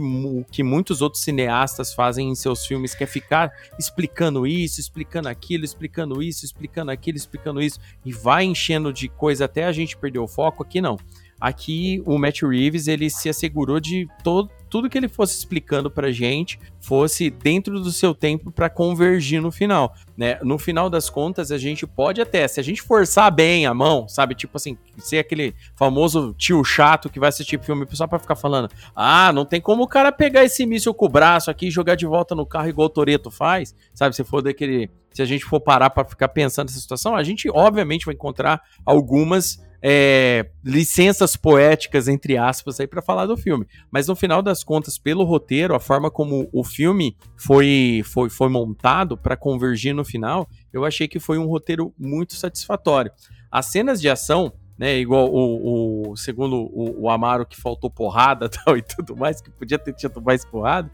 que 0.52 0.62
muitos 0.62 1.02
outros 1.02 1.24
cineastas 1.24 1.94
fazem 1.94 2.28
em 2.28 2.34
seus 2.34 2.64
filmes, 2.66 2.94
que 2.94 3.02
é 3.02 3.06
ficar 3.06 3.50
explicando 3.78 4.46
isso, 4.46 4.80
explicando 4.80 5.28
aquilo, 5.28 5.64
explicando 5.64 6.22
isso, 6.22 6.44
explicando 6.44 6.90
aquilo, 6.90 7.16
explicando 7.16 7.60
isso 7.60 7.80
e 8.04 8.12
vai 8.12 8.44
enchendo 8.44 8.92
de 8.92 9.08
coisa 9.08 9.46
até 9.46 9.64
a 9.64 9.72
gente 9.72 9.96
perder 9.96 10.18
o 10.18 10.28
foco. 10.28 10.62
Aqui 10.62 10.80
não. 10.80 10.96
Aqui 11.40 12.02
o 12.04 12.18
Matt 12.18 12.42
Reeves 12.42 12.88
ele 12.88 13.08
se 13.10 13.28
assegurou 13.28 13.80
de 13.80 14.08
todo 14.22 14.50
tudo 14.68 14.88
que 14.88 14.98
ele 14.98 15.08
fosse 15.08 15.36
explicando 15.36 15.90
pra 15.90 16.12
gente 16.12 16.58
fosse 16.80 17.30
dentro 17.30 17.80
do 17.80 17.90
seu 17.90 18.14
tempo 18.14 18.50
para 18.50 18.70
convergir 18.70 19.42
no 19.42 19.50
final, 19.50 19.94
né? 20.16 20.38
No 20.42 20.58
final 20.58 20.88
das 20.88 21.10
contas, 21.10 21.50
a 21.50 21.58
gente 21.58 21.86
pode 21.86 22.20
até, 22.20 22.46
se 22.46 22.60
a 22.60 22.62
gente 22.62 22.82
forçar 22.82 23.30
bem 23.30 23.66
a 23.66 23.74
mão, 23.74 24.08
sabe? 24.08 24.34
Tipo 24.34 24.56
assim, 24.56 24.76
ser 24.98 25.18
aquele 25.18 25.54
famoso 25.74 26.34
tio 26.34 26.62
chato 26.64 27.10
que 27.10 27.20
vai 27.20 27.30
assistir 27.30 27.60
filme 27.60 27.86
só 27.92 28.06
pra 28.06 28.18
ficar 28.18 28.36
falando: 28.36 28.70
ah, 28.94 29.32
não 29.32 29.44
tem 29.44 29.60
como 29.60 29.82
o 29.82 29.88
cara 29.88 30.12
pegar 30.12 30.44
esse 30.44 30.64
míssil 30.64 30.94
com 30.94 31.06
o 31.06 31.10
braço 31.10 31.50
aqui 31.50 31.66
e 31.68 31.70
jogar 31.70 31.94
de 31.94 32.06
volta 32.06 32.34
no 32.34 32.46
carro 32.46 32.68
igual 32.68 32.86
o 32.86 32.90
Toreto 32.90 33.30
faz, 33.30 33.74
sabe? 33.94 34.14
Se 34.14 34.24
for 34.24 34.42
daquele. 34.42 34.90
Se 35.12 35.22
a 35.22 35.24
gente 35.24 35.44
for 35.44 35.58
parar 35.58 35.90
para 35.90 36.04
ficar 36.04 36.28
pensando 36.28 36.68
nessa 36.68 36.78
situação, 36.78 37.16
a 37.16 37.24
gente 37.24 37.50
obviamente 37.50 38.04
vai 38.04 38.14
encontrar 38.14 38.62
algumas 38.84 39.58
é, 39.82 40.50
licenças 40.64 41.36
poéticas, 41.36 42.08
entre 42.08 42.36
aspas, 42.36 42.80
aí 42.80 42.86
para 42.86 43.02
falar 43.02 43.26
do 43.26 43.36
filme. 43.36 43.66
Mas 43.90 44.08
no 44.08 44.16
final 44.16 44.42
das 44.42 44.64
contas, 44.64 44.98
pelo 44.98 45.24
roteiro, 45.24 45.74
a 45.74 45.80
forma 45.80 46.10
como 46.10 46.48
o 46.52 46.64
filme 46.64 47.16
foi, 47.36 48.02
foi, 48.04 48.28
foi 48.28 48.48
montado 48.48 49.16
para 49.16 49.36
convergir 49.36 49.94
no 49.94 50.04
final, 50.04 50.48
eu 50.72 50.84
achei 50.84 51.06
que 51.06 51.20
foi 51.20 51.38
um 51.38 51.46
roteiro 51.46 51.94
muito 51.98 52.34
satisfatório. 52.34 53.12
As 53.50 53.66
cenas 53.66 54.00
de 54.00 54.08
ação 54.08 54.52
né? 54.78 54.96
Igual 54.96 55.28
o, 55.28 56.12
o 56.12 56.16
segundo 56.16 56.56
o, 56.56 57.02
o, 57.02 57.10
Amaro 57.10 57.44
que 57.44 57.60
faltou 57.60 57.90
porrada 57.90 58.48
tal 58.64 58.76
e 58.76 58.82
tudo 58.82 59.16
mais, 59.16 59.40
que 59.40 59.50
podia 59.50 59.78
ter 59.78 59.92
tido 59.92 60.22
mais 60.22 60.44
porrada. 60.44 60.88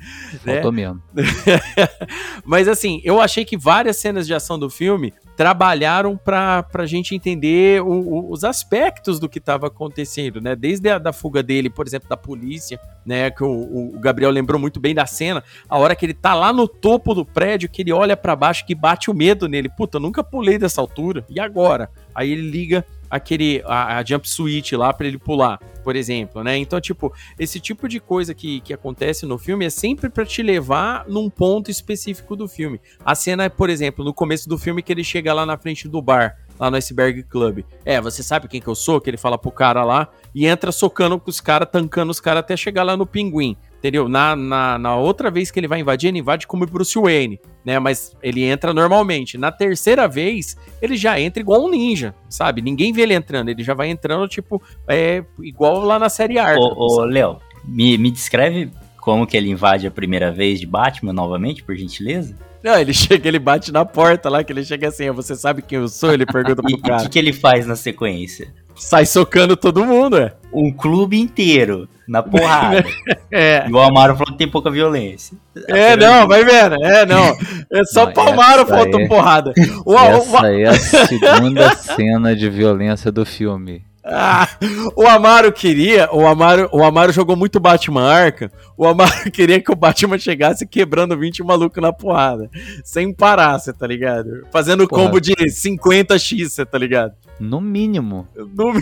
Né? 0.44 0.54
Faltou 0.54 0.72
né? 0.72 0.82
mesmo. 0.82 1.02
Mas 2.44 2.66
assim, 2.66 3.02
eu 3.04 3.20
achei 3.20 3.44
que 3.44 3.58
várias 3.58 3.98
cenas 3.98 4.26
de 4.26 4.32
ação 4.32 4.58
do 4.58 4.70
filme 4.70 5.12
trabalharam 5.36 6.16
para 6.16 6.64
a 6.72 6.86
gente 6.86 7.14
entender 7.14 7.82
o, 7.82 7.88
o, 7.88 8.32
os 8.32 8.44
aspectos 8.44 9.18
do 9.18 9.28
que 9.28 9.38
estava 9.38 9.66
acontecendo, 9.66 10.40
né? 10.40 10.54
Desde 10.54 10.88
a 10.88 10.98
da 10.98 11.12
fuga 11.12 11.42
dele, 11.42 11.68
por 11.68 11.86
exemplo, 11.86 12.08
da 12.08 12.16
polícia, 12.16 12.80
né? 13.04 13.30
Que 13.30 13.42
o, 13.42 13.94
o, 13.94 13.98
Gabriel 13.98 14.30
lembrou 14.30 14.60
muito 14.60 14.78
bem 14.80 14.94
da 14.94 15.06
cena, 15.06 15.42
a 15.68 15.76
hora 15.76 15.96
que 15.96 16.06
ele 16.06 16.14
tá 16.14 16.34
lá 16.34 16.52
no 16.52 16.68
topo 16.68 17.14
do 17.14 17.24
prédio, 17.24 17.68
que 17.68 17.82
ele 17.82 17.92
olha 17.92 18.16
para 18.16 18.36
baixo, 18.36 18.64
que 18.64 18.74
bate 18.74 19.10
o 19.10 19.14
medo 19.14 19.48
nele. 19.48 19.68
Puta, 19.68 19.98
nunca 19.98 20.22
pulei 20.22 20.56
dessa 20.56 20.80
altura. 20.80 21.24
E 21.28 21.40
agora? 21.40 21.90
Aí 22.14 22.30
ele 22.30 22.48
liga 22.48 22.84
aquele 23.14 23.62
a, 23.64 23.98
a 23.98 24.04
jump 24.04 24.28
switch 24.28 24.72
lá 24.72 24.92
para 24.92 25.06
ele 25.06 25.18
pular, 25.18 25.58
por 25.84 25.94
exemplo, 25.94 26.42
né? 26.42 26.56
Então, 26.56 26.80
tipo, 26.80 27.12
esse 27.38 27.60
tipo 27.60 27.88
de 27.88 28.00
coisa 28.00 28.34
que, 28.34 28.60
que 28.60 28.74
acontece 28.74 29.24
no 29.24 29.38
filme 29.38 29.64
é 29.64 29.70
sempre 29.70 30.10
para 30.10 30.24
te 30.24 30.42
levar 30.42 31.04
num 31.06 31.30
ponto 31.30 31.70
específico 31.70 32.34
do 32.34 32.48
filme. 32.48 32.80
A 33.04 33.14
cena 33.14 33.48
por 33.48 33.70
exemplo, 33.70 34.04
no 34.04 34.12
começo 34.12 34.48
do 34.48 34.58
filme 34.58 34.82
que 34.82 34.92
ele 34.92 35.04
chega 35.04 35.32
lá 35.32 35.46
na 35.46 35.56
frente 35.56 35.86
do 35.88 36.02
bar, 36.02 36.36
lá 36.58 36.68
no 36.70 36.76
Iceberg 36.76 37.22
Club. 37.22 37.64
É, 37.84 38.00
você 38.00 38.20
sabe 38.20 38.48
quem 38.48 38.60
que 38.60 38.66
eu 38.66 38.74
sou? 38.74 39.00
Que 39.00 39.10
ele 39.10 39.16
fala 39.16 39.38
pro 39.38 39.52
cara 39.52 39.84
lá 39.84 40.08
e 40.34 40.46
entra 40.46 40.72
socando 40.72 41.18
com 41.20 41.30
os 41.30 41.40
caras, 41.40 41.68
tancando 41.70 42.10
os 42.10 42.18
caras 42.20 42.40
até 42.40 42.56
chegar 42.56 42.82
lá 42.82 42.96
no 42.96 43.06
pinguim 43.06 43.56
entendeu? 43.84 44.08
Na, 44.08 44.34
na, 44.34 44.78
na, 44.78 44.96
outra 44.96 45.30
vez 45.30 45.50
que 45.50 45.60
ele 45.60 45.68
vai 45.68 45.80
invadir, 45.80 46.08
ele 46.08 46.18
invade 46.18 46.46
como 46.46 46.64
Bruce 46.64 46.98
Wayne, 46.98 47.38
né? 47.62 47.78
Mas 47.78 48.16
ele 48.22 48.42
entra 48.42 48.72
normalmente. 48.72 49.36
Na 49.36 49.52
terceira 49.52 50.08
vez, 50.08 50.56
ele 50.80 50.96
já 50.96 51.20
entra 51.20 51.42
igual 51.42 51.62
um 51.62 51.70
ninja, 51.70 52.14
sabe? 52.26 52.62
Ninguém 52.62 52.94
vê 52.94 53.02
ele 53.02 53.12
entrando, 53.12 53.50
ele 53.50 53.62
já 53.62 53.74
vai 53.74 53.90
entrando, 53.90 54.26
tipo, 54.26 54.62
é, 54.88 55.22
igual 55.42 55.84
lá 55.84 55.98
na 55.98 56.08
série 56.08 56.38
Arkham. 56.38 56.62
Ô, 56.62 57.02
ô 57.02 57.04
Léo, 57.04 57.36
me, 57.62 57.98
me 57.98 58.10
descreve 58.10 58.70
como 58.96 59.26
que 59.26 59.36
ele 59.36 59.50
invade 59.50 59.86
a 59.86 59.90
primeira 59.90 60.32
vez 60.32 60.58
de 60.58 60.66
Batman 60.66 61.12
novamente, 61.12 61.62
por 61.62 61.76
gentileza? 61.76 62.34
Não, 62.62 62.78
ele 62.78 62.94
chega, 62.94 63.28
ele 63.28 63.38
bate 63.38 63.70
na 63.70 63.84
porta 63.84 64.30
lá, 64.30 64.42
que 64.42 64.50
ele 64.50 64.64
chega 64.64 64.88
assim, 64.88 65.10
você 65.10 65.36
sabe 65.36 65.60
quem 65.60 65.78
eu 65.78 65.88
sou? 65.88 66.14
Ele 66.14 66.24
pergunta 66.24 66.62
pro 66.64 66.78
cara. 66.78 66.94
E 66.94 66.96
o 67.00 67.02
que, 67.02 67.10
que 67.10 67.18
ele 67.18 67.34
faz 67.34 67.66
na 67.66 67.76
sequência? 67.76 68.48
sai 68.74 69.06
socando 69.06 69.56
todo 69.56 69.84
mundo, 69.84 70.16
é. 70.16 70.32
Um 70.54 70.72
clube 70.72 71.18
inteiro 71.18 71.88
na 72.06 72.22
porrada. 72.22 72.84
é. 73.32 73.66
E 73.68 73.72
o 73.72 73.78
Amaro 73.78 74.14
falou 74.16 74.32
que 74.32 74.38
tem 74.38 74.48
pouca 74.48 74.70
violência. 74.70 75.36
É, 75.68 75.96
não, 75.96 76.28
vai 76.28 76.44
vendo. 76.44 76.82
É, 76.84 77.04
não. 77.06 77.36
É 77.72 77.84
só 77.84 78.06
não, 78.06 78.12
Palmaro 78.12 78.66
faltou 78.66 79.00
aí, 79.00 79.08
porrada. 79.08 79.52
O, 79.84 79.98
essa 79.98 80.40
o, 80.40 80.44
aí 80.44 80.62
é 80.62 80.68
a 80.68 80.74
segunda 80.74 81.74
cena 81.74 82.34
de 82.34 82.48
violência 82.48 83.10
do 83.10 83.26
filme. 83.26 83.82
Ah, 84.06 84.46
o 84.94 85.06
Amaro 85.06 85.50
queria, 85.50 86.10
o 86.12 86.26
Amaro, 86.26 86.68
o 86.72 86.84
Amaro 86.84 87.10
jogou 87.10 87.34
muito 87.34 87.58
Batman 87.58 88.06
Arca. 88.06 88.52
O 88.76 88.86
Amaro 88.86 89.10
queria 89.32 89.58
que 89.62 89.72
o 89.72 89.76
Batman 89.76 90.18
chegasse 90.18 90.66
quebrando 90.66 91.16
20 91.16 91.42
malucos 91.42 91.82
na 91.82 91.90
porrada, 91.90 92.50
sem 92.84 93.14
parar, 93.14 93.58
você 93.58 93.72
tá 93.72 93.86
ligado? 93.86 94.46
Fazendo 94.52 94.86
Porra. 94.86 95.04
combo 95.04 95.20
de 95.20 95.34
50x, 95.34 96.50
você 96.50 96.66
tá 96.66 96.76
ligado? 96.76 97.14
No 97.40 97.62
mínimo. 97.62 98.28
No, 98.36 98.74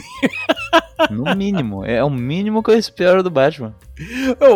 no 1.11 1.35
mínimo. 1.37 1.85
É 1.85 2.03
o 2.03 2.11
mínimo 2.11 2.63
que 2.63 2.71
eu 2.71 2.79
espero 2.79 3.23
do 3.23 3.31
Batman. 3.31 3.75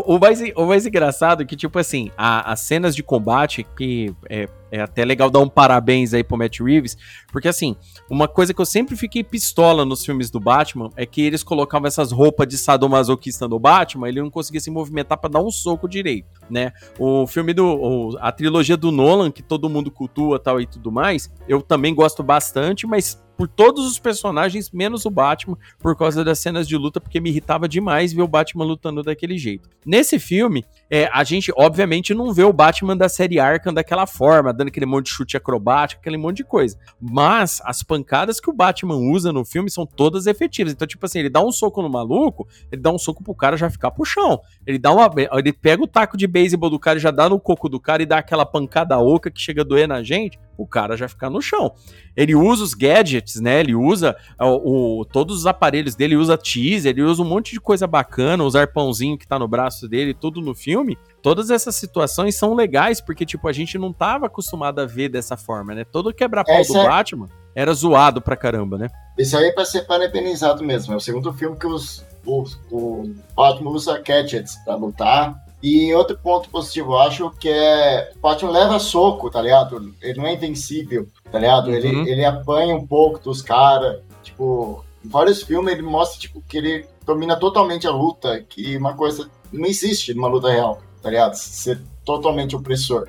O, 0.07 0.19
mais, 0.19 0.41
o 0.57 0.67
mais 0.67 0.87
engraçado 0.87 1.43
é 1.43 1.47
que, 1.47 1.57
tipo 1.57 1.79
assim, 1.79 2.11
as 2.17 2.61
cenas 2.61 2.97
de 2.97 3.03
combate, 3.03 3.67
que 3.77 4.15
é, 4.29 4.49
é 4.71 4.81
até 4.81 5.05
legal 5.05 5.31
dar 5.31 5.41
um 5.41 5.49
parabéns 5.49 6.13
aí 6.15 6.25
pro 6.25 6.37
Matt 6.37 6.61
Reeves, 6.61 6.97
porque 7.31 7.49
assim, 7.49 7.77
uma 8.11 8.27
coisa 8.27 8.53
que 8.53 8.61
eu 8.61 8.67
sempre 8.67 8.97
fiquei 8.97 9.23
pistola 9.23 9.85
nos 9.85 10.05
filmes 10.05 10.31
do 10.31 10.41
Batman 10.41 10.91
é 10.97 11.05
que 11.05 11.21
eles 11.21 11.43
colocavam 11.43 11.87
essas 11.87 12.11
roupas 12.11 12.49
de 12.49 12.59
sadomasoquista 12.59 13.47
no 13.47 13.59
Batman, 13.59 14.09
ele 14.09 14.23
não 14.23 14.31
conseguia 14.31 14.61
se 14.61 14.71
movimentar 14.71 15.19
para 15.19 15.31
dar 15.31 15.43
um 15.43 15.51
soco 15.51 15.89
direito, 15.89 16.41
né? 16.51 16.73
O 16.99 17.27
filme 17.27 17.53
do. 17.53 17.67
O, 17.67 18.19
a 18.19 18.33
trilogia 18.33 18.77
do 18.77 18.91
Nolan, 18.91 19.31
que 19.31 19.43
todo 19.43 19.69
mundo 19.69 19.91
cultua 19.91 20.39
tal 20.39 20.61
e 20.61 20.67
tudo 20.67 20.91
mais, 20.91 21.31
eu 21.49 21.63
também 21.63 21.95
gosto 21.95 22.23
bastante, 22.23 22.87
mas 22.87 23.23
por 23.37 23.49
todos 23.49 23.87
os 23.87 23.99
personagens, 23.99 24.71
menos 24.71 25.05
o 25.05 25.11
Batman, 25.11 25.57
por 25.79 25.97
causa 25.97 26.25
das 26.25 26.39
cenas 26.39 26.67
de 26.67 26.77
luta, 26.77 27.01
porque 27.01 27.21
me 27.21 27.31
irritava 27.31 27.69
demais 27.69 28.13
ver 28.13 28.23
o 28.23 28.29
Batman 28.29 28.65
lutando 28.65 29.03
daquele 29.03 29.37
jeito. 29.37 29.69
Nesse 29.85 30.19
filme, 30.19 30.65
é, 30.91 31.09
a 31.13 31.23
gente 31.23 31.53
obviamente 31.57 32.15
não 32.15 32.33
vê 32.33 32.43
o 32.43 32.53
Batman 32.53 32.97
da 32.97 33.09
série 33.09 33.39
Arkham 33.39 33.73
daquela 33.73 34.07
forma, 34.07 34.53
dando 34.53 34.69
aquele 34.69 34.87
monte 34.87 35.07
de 35.07 35.13
chute 35.13 35.37
acrobático, 35.37 36.01
aquele 36.01 36.17
monte 36.17 36.39
de 36.39 36.45
coisa. 36.45 36.79
Mas 37.01 37.61
as 37.65 37.83
pancadas 37.83 38.41
que 38.41 38.51
o 38.51 38.53
Batman 38.53 38.97
usa 38.97 39.33
no 39.33 39.45
filme 39.45 39.71
são 39.71 39.87
todas 39.87 40.27
efetivas. 40.27 40.73
Então, 40.73 40.87
tipo 40.87 41.05
assim, 41.05 41.21
ele 41.21 41.31
dá 41.31 41.43
um 41.43 41.53
soco 41.53 41.83
no 41.83 41.91
maluco, 41.91 42.49
ele 42.73 42.81
dá 42.81 42.91
um 42.91 42.99
soco 42.99 43.23
pro 43.23 43.35
cara 43.35 43.57
já 43.57 43.69
ficar 43.69 43.91
pro 43.91 44.05
chão. 44.05 44.41
Ele 44.67 44.79
dá 44.79 44.93
uma. 44.93 45.11
Ele 45.33 45.53
pega 45.53 45.83
o 45.83 45.87
taco 45.87 46.17
de 46.17 46.27
beisebol 46.27 46.71
do 46.71 46.79
cara 46.79 46.99
e 46.99 47.03
já 47.03 47.11
dá 47.11 47.29
no 47.29 47.39
coco 47.39 47.69
do 47.69 47.79
cara 47.79 48.03
e 48.03 48.07
dá 48.07 48.19
aquela 48.19 48.47
pancada 48.47 48.99
oca 48.99 49.31
que 49.31 49.41
chega 49.41 49.63
a 49.63 49.65
doer 49.65 49.87
na 49.87 50.03
gente 50.03 50.39
o 50.57 50.67
cara 50.67 50.97
já 50.97 51.09
ficar 51.09 51.31
no 51.31 51.41
chão. 51.41 51.73
Ele 52.17 52.35
usa 52.35 52.63
os 52.63 52.75
gadgets, 52.75 53.41
né? 53.41 53.61
Ele 53.61 53.75
usa 53.75 54.17
o, 54.41 55.01
o, 55.01 55.05
todos 55.05 55.39
os 55.39 55.47
aparelhos 55.47 55.95
dele, 55.95 56.15
ele 56.15 56.23
usa 56.23 56.39
teaser, 56.39 56.91
ele 56.91 57.03
usa 57.03 57.23
um 57.23 57.27
monte 57.27 57.53
de 57.53 57.61
coisa 57.61 57.87
bacana, 57.87 58.45
os 58.45 58.57
arpãozinho 58.57 59.19
que 59.19 59.27
tá 59.27 59.39
no 59.39 59.49
braço 59.49 59.89
dele, 59.89 60.15
tudo 60.15 60.41
no 60.41 60.55
filme. 60.55 60.97
Todas 61.23 61.51
essas 61.51 61.77
situações 61.77 62.37
são 62.37 62.55
legais, 62.55 63.01
porque, 63.01 63.27
tipo, 63.27 63.49
a 63.49 63.53
gente 63.53 63.77
não 63.79 63.93
tava 63.93 64.27
acostumado 64.27 64.81
a 64.81 64.87
ver 64.87 65.09
dessa 65.09 65.37
forma, 65.37 65.75
né? 65.75 65.85
Todo 65.85 66.15
quebra-pau 66.15 66.63
do 66.65 66.77
é... 66.77 66.89
Batman 66.89 67.29
era 67.55 67.73
zoado 67.73 68.21
pra 68.21 68.37
caramba, 68.37 68.77
né? 68.77 68.89
Isso 69.19 69.37
aí 69.37 69.47
é 69.47 69.53
pra 69.53 69.65
ser 69.65 69.87
parabenizado 69.87 70.63
mesmo. 70.63 70.93
É 70.93 70.97
o 70.97 71.01
segundo 71.01 71.33
filme 71.33 71.57
que 71.57 71.67
os, 71.67 72.05
os, 72.25 72.61
o 72.71 73.11
Batman 73.35 73.71
usa 73.71 73.99
gadgets 73.99 74.57
pra 74.57 74.75
lutar 74.75 75.46
e 75.67 75.93
outro 75.93 76.17
ponto 76.17 76.49
positivo, 76.49 76.93
eu 76.93 76.99
acho 76.99 77.31
que 77.41 77.49
é. 77.49 78.13
O 78.15 78.21
Batman 78.21 78.53
leva 78.53 78.79
soco, 78.79 79.29
tá 79.29 79.43
ligado? 79.43 79.93
Ele 80.01 80.19
não 80.19 80.27
é 80.27 80.35
invencível, 80.35 81.09
tá 81.31 81.41
ligado? 81.41 81.67
Uhum. 81.67 81.75
Ele, 81.75 82.11
ele 82.11 82.25
apanha 82.25 82.77
um 82.77 82.87
pouco 82.87 83.19
dos 83.19 83.43
caras. 83.43 83.99
Tipo, 84.23 84.85
em 85.05 85.09
vários 85.09 85.43
filmes 85.43 85.73
ele 85.73 85.83
mostra 85.83 86.21
tipo, 86.21 86.41
que 86.49 86.57
ele 86.57 86.87
domina 87.05 87.35
totalmente 87.35 87.85
a 87.85 87.91
luta, 87.91 88.45
que 88.49 88.77
uma 88.77 88.95
coisa 88.95 89.29
não 89.53 89.67
existe 89.67 90.15
numa 90.15 90.29
luta 90.29 90.49
real, 90.49 90.81
tá 91.03 91.11
ligado? 91.11 91.35
Ser 91.35 91.81
totalmente 92.05 92.55
opressor. 92.55 93.09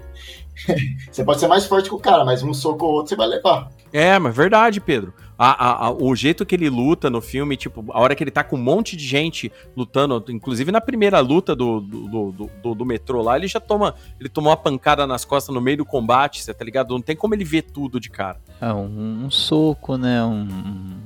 você 1.12 1.24
pode 1.24 1.40
ser 1.40 1.48
mais 1.48 1.68
forte 1.68 1.90
que 1.90 1.96
o 1.96 2.00
cara, 2.00 2.26
mas 2.26 2.42
um 2.42 2.56
soco 2.56 2.86
ou 2.86 2.94
outro 2.94 3.10
você 3.10 3.16
vai 3.16 3.28
levar. 3.28 3.70
É, 3.94 4.18
mas 4.18 4.36
verdade, 4.36 4.82
Pedro. 4.82 5.14
A, 5.38 5.52
a, 5.52 5.86
a, 5.88 5.92
o 5.92 6.16
jeito 6.16 6.46
que 6.46 6.56
ele 6.56 6.70
luta 6.70 7.10
no 7.10 7.22
filme, 7.22 7.56
tipo, 7.56 7.86
a 7.92 8.00
hora 8.00 8.16
que 8.16 8.24
ele 8.24 8.32
tá 8.32 8.44
com 8.44 8.56
um 8.56 8.62
monte 8.62 8.98
de 8.98 9.06
gente 9.06 9.52
lutando, 9.76 10.24
inclusive 10.30 10.72
na 10.72 10.82
primeira 10.82 11.20
luta 11.20 11.56
do, 11.56 11.80
do, 11.80 12.32
do, 12.32 12.50
do, 12.64 12.76
do 12.76 12.86
metrô 12.86 13.22
lá, 13.22 13.38
ele 13.38 13.48
já 13.48 13.60
toma. 13.60 13.94
Ele 14.20 14.30
tomou 14.30 14.50
uma 14.50 14.58
pancada 14.58 15.06
nas 15.06 15.24
costas 15.24 15.54
no 15.54 15.62
meio 15.62 15.78
do 15.78 15.86
combate, 15.86 16.42
você 16.42 16.54
tá 16.54 16.66
ligado? 16.66 16.90
Não 16.90 17.02
tem 17.02 17.16
como 17.16 17.36
ele 17.36 17.44
ver 17.44 17.64
tudo 17.64 18.00
de 18.00 18.10
cara. 18.10 18.40
É, 18.60 18.74
um, 18.74 19.26
um 19.26 19.32
soco, 19.32 19.98
né? 19.98 20.24
Um, 20.24 20.48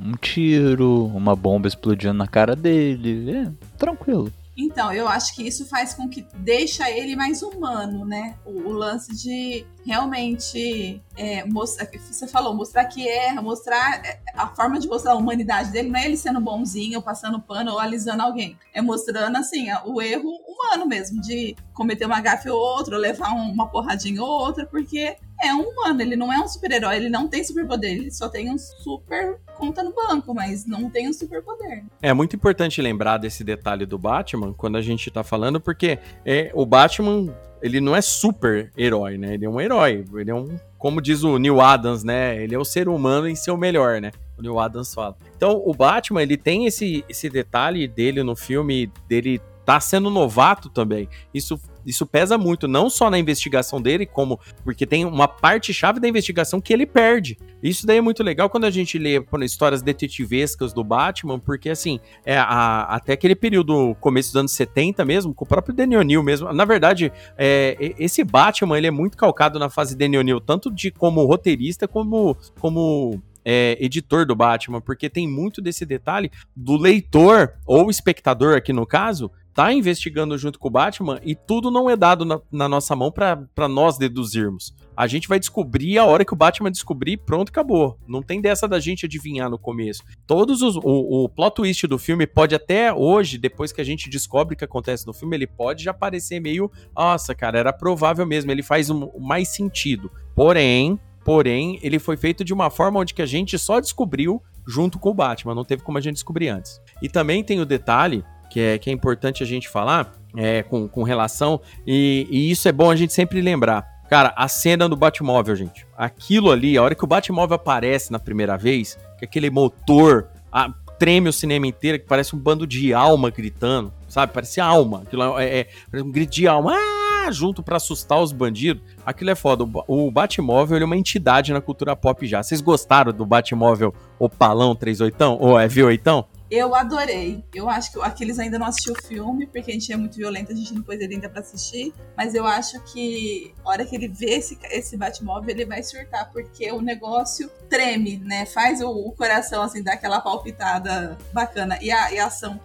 um 0.06 0.14
tiro, 0.20 1.08
uma 1.08 1.36
bomba 1.36 1.68
explodindo 1.68 2.14
na 2.14 2.28
cara 2.28 2.56
dele. 2.56 3.32
É, 3.32 3.52
tranquilo. 3.78 4.32
Então, 4.62 4.94
eu 4.94 5.08
acho 5.08 5.36
que 5.36 5.48
isso 5.48 5.66
faz 5.66 5.94
com 5.94 6.08
que 6.08 6.26
deixa 6.36 6.90
ele 6.90 7.16
mais 7.16 7.42
humano, 7.42 8.06
né? 8.06 8.36
O, 8.46 8.70
o 8.70 8.72
lance 8.72 9.12
de 9.16 9.66
realmente 9.84 11.02
é, 11.18 11.44
mostrar, 11.46 11.90
você 12.00 12.28
falou, 12.28 12.54
mostrar 12.54 12.86
que 12.86 13.08
erra, 13.08 13.42
mostrar 13.42 14.06
é, 14.06 14.20
a 14.36 14.48
forma 14.48 14.80
de 14.80 14.88
mostrar 14.88 15.14
a 15.14 15.16
humanidade 15.16 15.72
dele 15.72 15.90
não 15.90 16.00
é 16.00 16.06
ele 16.06 16.16
sendo 16.16 16.40
bonzinho, 16.40 17.02
passando 17.02 17.42
pano 17.42 17.72
ou 17.72 17.80
alisando 17.80 18.22
alguém. 18.22 18.58
É 18.74 18.82
mostrando 18.82 19.36
assim 19.38 19.68
o 19.86 20.00
erro 20.02 20.30
humano 20.48 20.86
mesmo, 20.86 21.20
de 21.20 21.56
cometer 21.74 22.06
uma 22.06 22.22
gafe 22.22 22.50
ou 22.50 22.60
outra, 22.60 22.96
ou 22.96 23.02
levar 23.02 23.34
uma 23.34 23.68
porradinha 23.68 24.22
ou 24.22 24.30
outra, 24.30 24.66
porque 24.68 25.18
é 25.42 25.54
um 25.54 25.62
humano, 25.62 26.02
ele 26.02 26.16
não 26.16 26.32
é 26.32 26.40
um 26.40 26.48
super-herói, 26.48 26.98
ele 26.98 27.10
não 27.10 27.28
tem 27.28 27.44
superpoder, 27.44 27.92
ele 27.92 28.12
só 28.12 28.30
tem 28.30 28.50
um 28.50 28.58
super 28.58 29.38
conta 29.56 29.84
no 29.84 29.94
banco, 29.94 30.34
mas 30.34 30.66
não 30.66 30.90
tem 30.90 31.10
um 31.10 31.14
superpoder. 31.14 31.84
É 32.02 32.14
muito 32.14 32.36
importante 32.36 32.82
lembrar 32.82 33.18
desse 33.18 33.44
detalhe 33.44 33.86
do 33.86 33.98
Batman 33.98 34.54
quando 34.54 34.78
a 34.78 34.82
gente 34.82 35.10
tá 35.10 35.24
falando, 35.24 35.60
porque 35.60 36.00
é, 36.26 36.52
o 36.54 36.66
Batman 36.66 37.34
ele 37.62 37.80
não 37.80 37.96
é 37.96 38.02
super 38.02 38.72
herói, 38.76 39.18
né? 39.18 39.36
Ele 39.36 39.46
é 39.46 39.50
um 39.50 39.62
herói. 39.62 40.04
Ele 40.16 40.32
é 40.32 40.36
um, 40.36 40.58
como 40.78 41.00
diz 41.02 41.24
o 41.24 41.38
Neil 41.38 41.62
Adams, 41.62 42.04
né? 42.04 42.42
Ele 42.42 42.56
é 42.56 42.58
o 42.58 42.66
ser 42.66 42.90
humano 42.90 43.28
em 43.28 43.36
seu 43.36 43.56
melhor, 43.56 44.02
né? 44.02 44.12
O 44.38 44.42
Neil 44.42 44.58
Adams 44.60 44.94
fala. 44.94 45.16
Então, 45.38 45.62
o 45.64 45.74
Batman, 45.74 46.24
ele 46.24 46.38
tem 46.38 46.66
esse, 46.66 47.06
esse 47.08 47.30
detalhe 47.30 47.88
dele 47.88 48.24
no 48.24 48.36
filme, 48.36 48.92
dele 49.08 49.40
tá 49.64 49.80
sendo 49.80 50.10
novato 50.10 50.70
também. 50.70 51.08
Isso 51.34 51.60
isso 51.86 52.06
pesa 52.06 52.38
muito, 52.38 52.68
não 52.68 52.90
só 52.90 53.10
na 53.10 53.20
investigação 53.20 53.82
dele, 53.82 54.06
como 54.06 54.40
porque 54.64 54.86
tem 54.86 55.06
uma 55.06 55.28
parte 55.28 55.74
chave 55.74 56.00
da 56.00 56.08
investigação 56.08 56.62
que 56.62 56.74
ele 56.74 56.86
perde. 56.86 57.38
Isso 57.62 57.86
daí 57.86 57.98
é 57.98 58.02
muito 58.02 58.24
legal 58.24 58.50
quando 58.50 58.66
a 58.66 58.72
gente 58.72 58.98
lê 58.98 59.22
por, 59.22 59.44
histórias 59.44 59.82
detetivescas 59.82 60.74
do 60.74 60.84
Batman, 60.84 61.40
porque 61.40 61.70
assim, 61.70 62.00
é 62.26 62.38
a, 62.38 62.84
até 62.84 63.14
aquele 63.14 63.36
período, 63.36 63.96
começo 64.00 64.30
dos 64.30 64.38
anos 64.38 64.52
70 64.52 65.06
mesmo, 65.06 65.34
com 65.34 65.46
o 65.46 65.48
próprio 65.48 65.76
Daniel 65.76 66.04
Neal 66.04 66.24
mesmo. 66.24 66.52
Na 66.54 66.66
verdade, 66.66 67.12
é, 67.38 67.94
esse 68.00 68.24
Batman 68.24 68.78
ele 68.78 68.88
é 68.88 68.92
muito 68.92 69.18
calcado 69.18 69.60
na 69.60 69.70
fase 69.70 69.96
Daniel 69.96 70.24
Neal, 70.24 70.42
tanto 70.42 70.72
de 70.72 70.92
como 70.92 71.26
roteirista 71.26 71.88
como 71.88 72.36
como 72.60 73.22
é, 73.44 73.78
editor 73.80 74.26
do 74.26 74.36
Batman, 74.36 74.82
porque 74.82 75.10
tem 75.10 75.28
muito 75.28 75.62
desse 75.62 75.86
detalhe 75.86 76.32
do 76.56 76.78
leitor 76.78 77.54
ou 77.66 77.90
espectador 77.90 78.56
aqui 78.56 78.72
no 78.72 78.86
caso 78.86 79.32
tá 79.54 79.74
investigando 79.74 80.38
junto 80.38 80.60
com 80.60 80.68
o 80.68 80.72
Batman 80.72 81.20
e 81.24 81.36
tudo 81.36 81.70
não 81.70 81.90
é 81.90 81.96
dado 81.96 82.26
na, 82.26 82.40
na 82.52 82.70
nossa 82.70 82.96
mão 82.96 83.12
para 83.12 83.68
nós 83.68 83.98
deduzirmos. 83.98 84.74
A 84.96 85.08
gente 85.08 85.28
vai 85.28 85.40
descobrir 85.40 85.98
a 85.98 86.06
hora 86.06 86.24
que 86.26 86.34
o 86.34 86.36
Batman 86.36 86.70
descobrir, 86.70 87.18
pronto, 87.18 87.50
acabou. 87.50 87.98
Não 88.08 88.22
tem 88.22 88.42
dessa 88.42 88.68
da 88.68 88.80
gente 88.80 89.06
adivinhar 89.06 89.50
no 89.50 89.58
começo. 89.58 90.04
Todos 90.28 90.62
os. 90.62 90.76
O, 90.76 91.24
o 91.24 91.30
plot 91.30 91.56
twist 91.56 91.88
do 91.88 91.98
filme 91.98 92.28
pode 92.28 92.54
até 92.54 92.94
hoje, 92.94 93.38
depois 93.38 93.72
que 93.72 93.82
a 93.82 93.84
gente 93.84 94.10
descobre 94.10 94.54
o 94.54 94.58
que 94.58 94.66
acontece 94.66 95.08
no 95.08 95.14
filme, 95.14 95.36
ele 95.36 95.48
pode 95.48 95.84
já 95.84 95.94
parecer 95.94 96.40
meio. 96.40 96.70
Nossa, 96.96 97.34
cara, 97.34 97.58
era 97.58 97.74
provável 97.74 98.26
mesmo. 98.26 98.52
Ele 98.52 98.64
faz 98.64 98.90
um, 98.90 99.10
mais 99.20 99.50
sentido. 99.50 100.12
Porém, 100.36 101.00
porém, 101.26 101.80
ele 101.82 101.98
foi 101.98 102.18
feito 102.18 102.44
de 102.44 102.54
uma 102.54 102.70
forma 102.70 103.00
onde 103.00 103.14
que 103.14 103.22
a 103.22 103.26
gente 103.26 103.58
só 103.58 103.80
descobriu 103.80 104.42
junto 104.68 105.00
com 105.00 105.10
o 105.10 105.14
Batman. 105.14 105.56
Não 105.56 105.66
teve 105.66 105.84
como 105.84 105.98
a 105.98 106.02
gente 106.02 106.16
descobrir 106.16 106.50
antes. 106.50 106.80
E 107.02 107.10
também 107.10 107.44
tem 107.44 107.60
o 107.60 107.66
detalhe 107.66 108.24
que 108.52 108.60
é, 108.60 108.78
que 108.78 108.90
é 108.90 108.94
importante 108.94 109.42
a 109.42 109.46
gente 109.46 109.70
falar 109.70 110.12
é, 110.36 110.62
com, 110.62 110.86
com 110.88 111.04
relação, 111.04 111.62
e, 111.88 112.28
e 112.30 112.52
isso 112.52 112.68
é 112.68 112.72
bom 112.72 112.92
a 112.92 112.96
gente 112.96 113.14
sempre 113.14 113.40
lembrar. 113.40 113.88
Cara, 114.10 114.34
a 114.36 114.50
cena 114.50 114.90
do 114.90 114.96
Batmóvel, 114.98 115.56
gente. 115.56 115.88
Aquilo 115.98 116.52
ali, 116.52 116.78
a 116.78 116.84
hora 116.84 116.94
que 116.94 117.04
o 117.04 117.08
Batmóvel 117.08 117.56
aparece 117.56 118.12
na 118.12 118.20
primeira 118.20 118.58
vez, 118.58 119.00
que 119.18 119.24
aquele 119.24 119.50
motor 119.50 120.28
a, 120.52 120.70
treme 121.00 121.30
o 121.30 121.34
cinema 121.34 121.66
inteiro, 121.66 121.98
que 121.98 122.06
parece 122.06 122.36
um 122.36 122.40
bando 122.40 122.68
de 122.68 122.94
alma 122.94 123.30
gritando, 123.30 123.94
sabe? 124.10 124.34
Parece 124.34 124.60
alma. 124.60 125.04
Aquilo 125.04 125.40
é, 125.40 125.62
é, 125.62 125.68
é 125.94 126.04
um 126.04 126.12
grito 126.12 126.34
de 126.34 126.46
alma. 126.46 126.74
Ah! 126.76 127.32
Junto 127.32 127.64
para 127.64 127.78
assustar 127.78 128.22
os 128.22 128.34
bandidos. 128.34 128.84
Aquilo 129.06 129.30
é 129.30 129.36
foda. 129.36 129.64
O, 129.64 130.08
o 130.08 130.12
Batmóvel 130.12 130.78
é 130.78 130.84
uma 130.84 130.98
entidade 130.98 131.54
na 131.54 131.62
cultura 131.62 131.96
pop 131.96 132.28
já. 132.28 132.44
Vocês 132.44 132.60
gostaram 132.60 133.14
do 133.14 133.26
Batmóvel 133.26 133.94
Opalão 134.20 134.76
38? 134.76 135.24
Ou 135.40 135.58
é 135.58 135.68
V8? 135.68 136.26
Eu 136.52 136.76
adorei. 136.76 137.42
Eu 137.56 137.70
acho 137.70 137.94
que 137.94 138.02
aqueles 138.02 138.38
ainda 138.38 138.60
não 138.60 138.68
assistiu 138.68 138.94
o 138.94 139.02
filme, 139.08 139.48
porque 139.48 139.72
a 139.72 139.74
gente 139.74 139.94
é 139.94 139.96
muito 139.96 140.18
violento, 140.18 140.52
a 140.52 140.56
gente 140.56 140.74
não 140.74 140.82
pôs 140.82 141.00
ele 141.00 141.16
ainda 141.16 141.30
pra 141.30 141.40
assistir. 141.40 141.94
Mas 142.18 142.36
eu 142.36 142.46
acho 142.46 142.78
que 142.92 143.54
a 143.64 143.70
hora 143.70 143.86
que 143.86 143.96
ele 143.96 144.10
vê 144.10 144.32
esse, 144.32 144.60
esse 144.70 144.98
Batmóvel, 144.98 145.50
ele 145.50 145.66
vai 145.66 145.82
surtar, 145.82 146.30
porque 146.30 146.70
o 146.74 146.82
negócio 146.82 147.50
treme, 147.70 148.18
né? 148.18 148.46
Faz 148.46 148.82
o, 148.82 148.90
o 148.90 149.14
coração, 149.14 149.64
assim, 149.64 149.82
dar 149.82 149.94
aquela 149.94 150.20
palpitada 150.20 151.18
bacana. 151.32 151.80
E 151.82 151.90
a, 151.90 152.12
e 152.12 152.20
a 152.20 152.26
ação, 152.26 152.60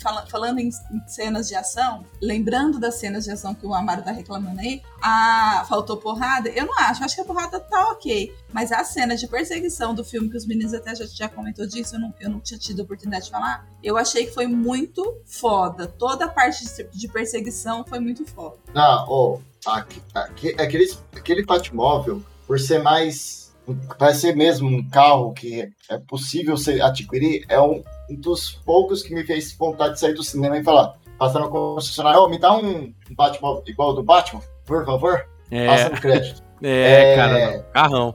fala, 0.00 0.24
falando 0.26 0.60
em, 0.60 0.68
em, 0.68 1.08
cenas 1.08 1.48
de 1.48 1.56
ação, 1.56 2.06
lembrando 2.20 2.78
das 2.78 2.94
cenas 2.94 3.24
de 3.24 3.32
ação 3.32 3.56
que 3.56 3.66
o 3.66 3.74
Amaro 3.74 4.02
tá 4.02 4.12
reclamando 4.12 4.60
aí, 4.60 4.80
a, 5.02 5.66
faltou 5.68 5.96
porrada. 5.96 6.48
Eu 6.50 6.66
não 6.66 6.78
acho, 6.78 7.02
acho 7.02 7.16
que 7.16 7.20
a 7.20 7.24
porrada 7.24 7.58
tá 7.58 7.88
ok. 7.88 8.32
Mas 8.52 8.70
as 8.70 8.86
cenas 8.88 9.18
de 9.18 9.26
perseguição 9.26 9.92
do 9.92 10.04
filme, 10.04 10.30
que 10.30 10.36
os 10.36 10.46
meninos 10.46 10.72
até 10.72 10.94
já, 10.94 11.06
já 11.06 11.28
comentou 11.28 11.66
disso, 11.66 11.96
eu 11.96 12.00
não, 12.00 12.14
eu 12.20 12.30
não 12.30 12.38
tinha 12.38 12.58
tido 12.58 12.80
a 12.80 12.84
oportunidade 12.84 13.24
de 13.24 13.31
falar, 13.32 13.66
eu 13.82 13.96
achei 13.96 14.26
que 14.26 14.32
foi 14.32 14.46
muito 14.46 15.16
foda. 15.24 15.86
Toda 15.86 16.26
a 16.26 16.28
parte 16.28 16.64
de 16.92 17.08
perseguição 17.08 17.84
foi 17.84 17.98
muito 17.98 18.24
foda. 18.26 18.56
Ah, 18.74 19.04
oh, 19.08 19.40
aquele, 20.58 20.96
aquele 21.16 21.42
Batmóvel, 21.44 22.22
por 22.46 22.60
ser 22.60 22.82
mais. 22.82 23.42
Vai 23.98 24.12
ser 24.12 24.34
mesmo 24.34 24.68
um 24.68 24.88
carro 24.88 25.32
que 25.32 25.70
é 25.88 25.96
possível 25.96 26.56
você 26.56 26.80
adquirir, 26.80 27.44
é 27.48 27.60
um, 27.60 27.82
um 28.10 28.16
dos 28.16 28.50
poucos 28.64 29.04
que 29.04 29.14
me 29.14 29.24
fez 29.24 29.52
vontade 29.52 29.94
de 29.94 30.00
sair 30.00 30.14
do 30.14 30.22
cinema 30.24 30.58
e 30.58 30.64
falar, 30.64 30.98
passando 31.16 31.44
no 31.44 31.50
concessionário, 31.50 32.20
oh, 32.20 32.28
me 32.28 32.40
dá 32.40 32.52
um 32.56 32.92
Batmóvel 33.12 33.62
igual 33.68 33.90
ao 33.90 33.94
do 33.94 34.02
Batman, 34.02 34.42
por 34.66 34.84
favor. 34.84 35.26
É. 35.48 35.66
Passa 35.66 35.88
no 35.90 36.00
crédito. 36.00 36.42
É, 36.64 37.14
é 37.14 37.16
cara, 37.16 37.62
carrão. 37.72 38.14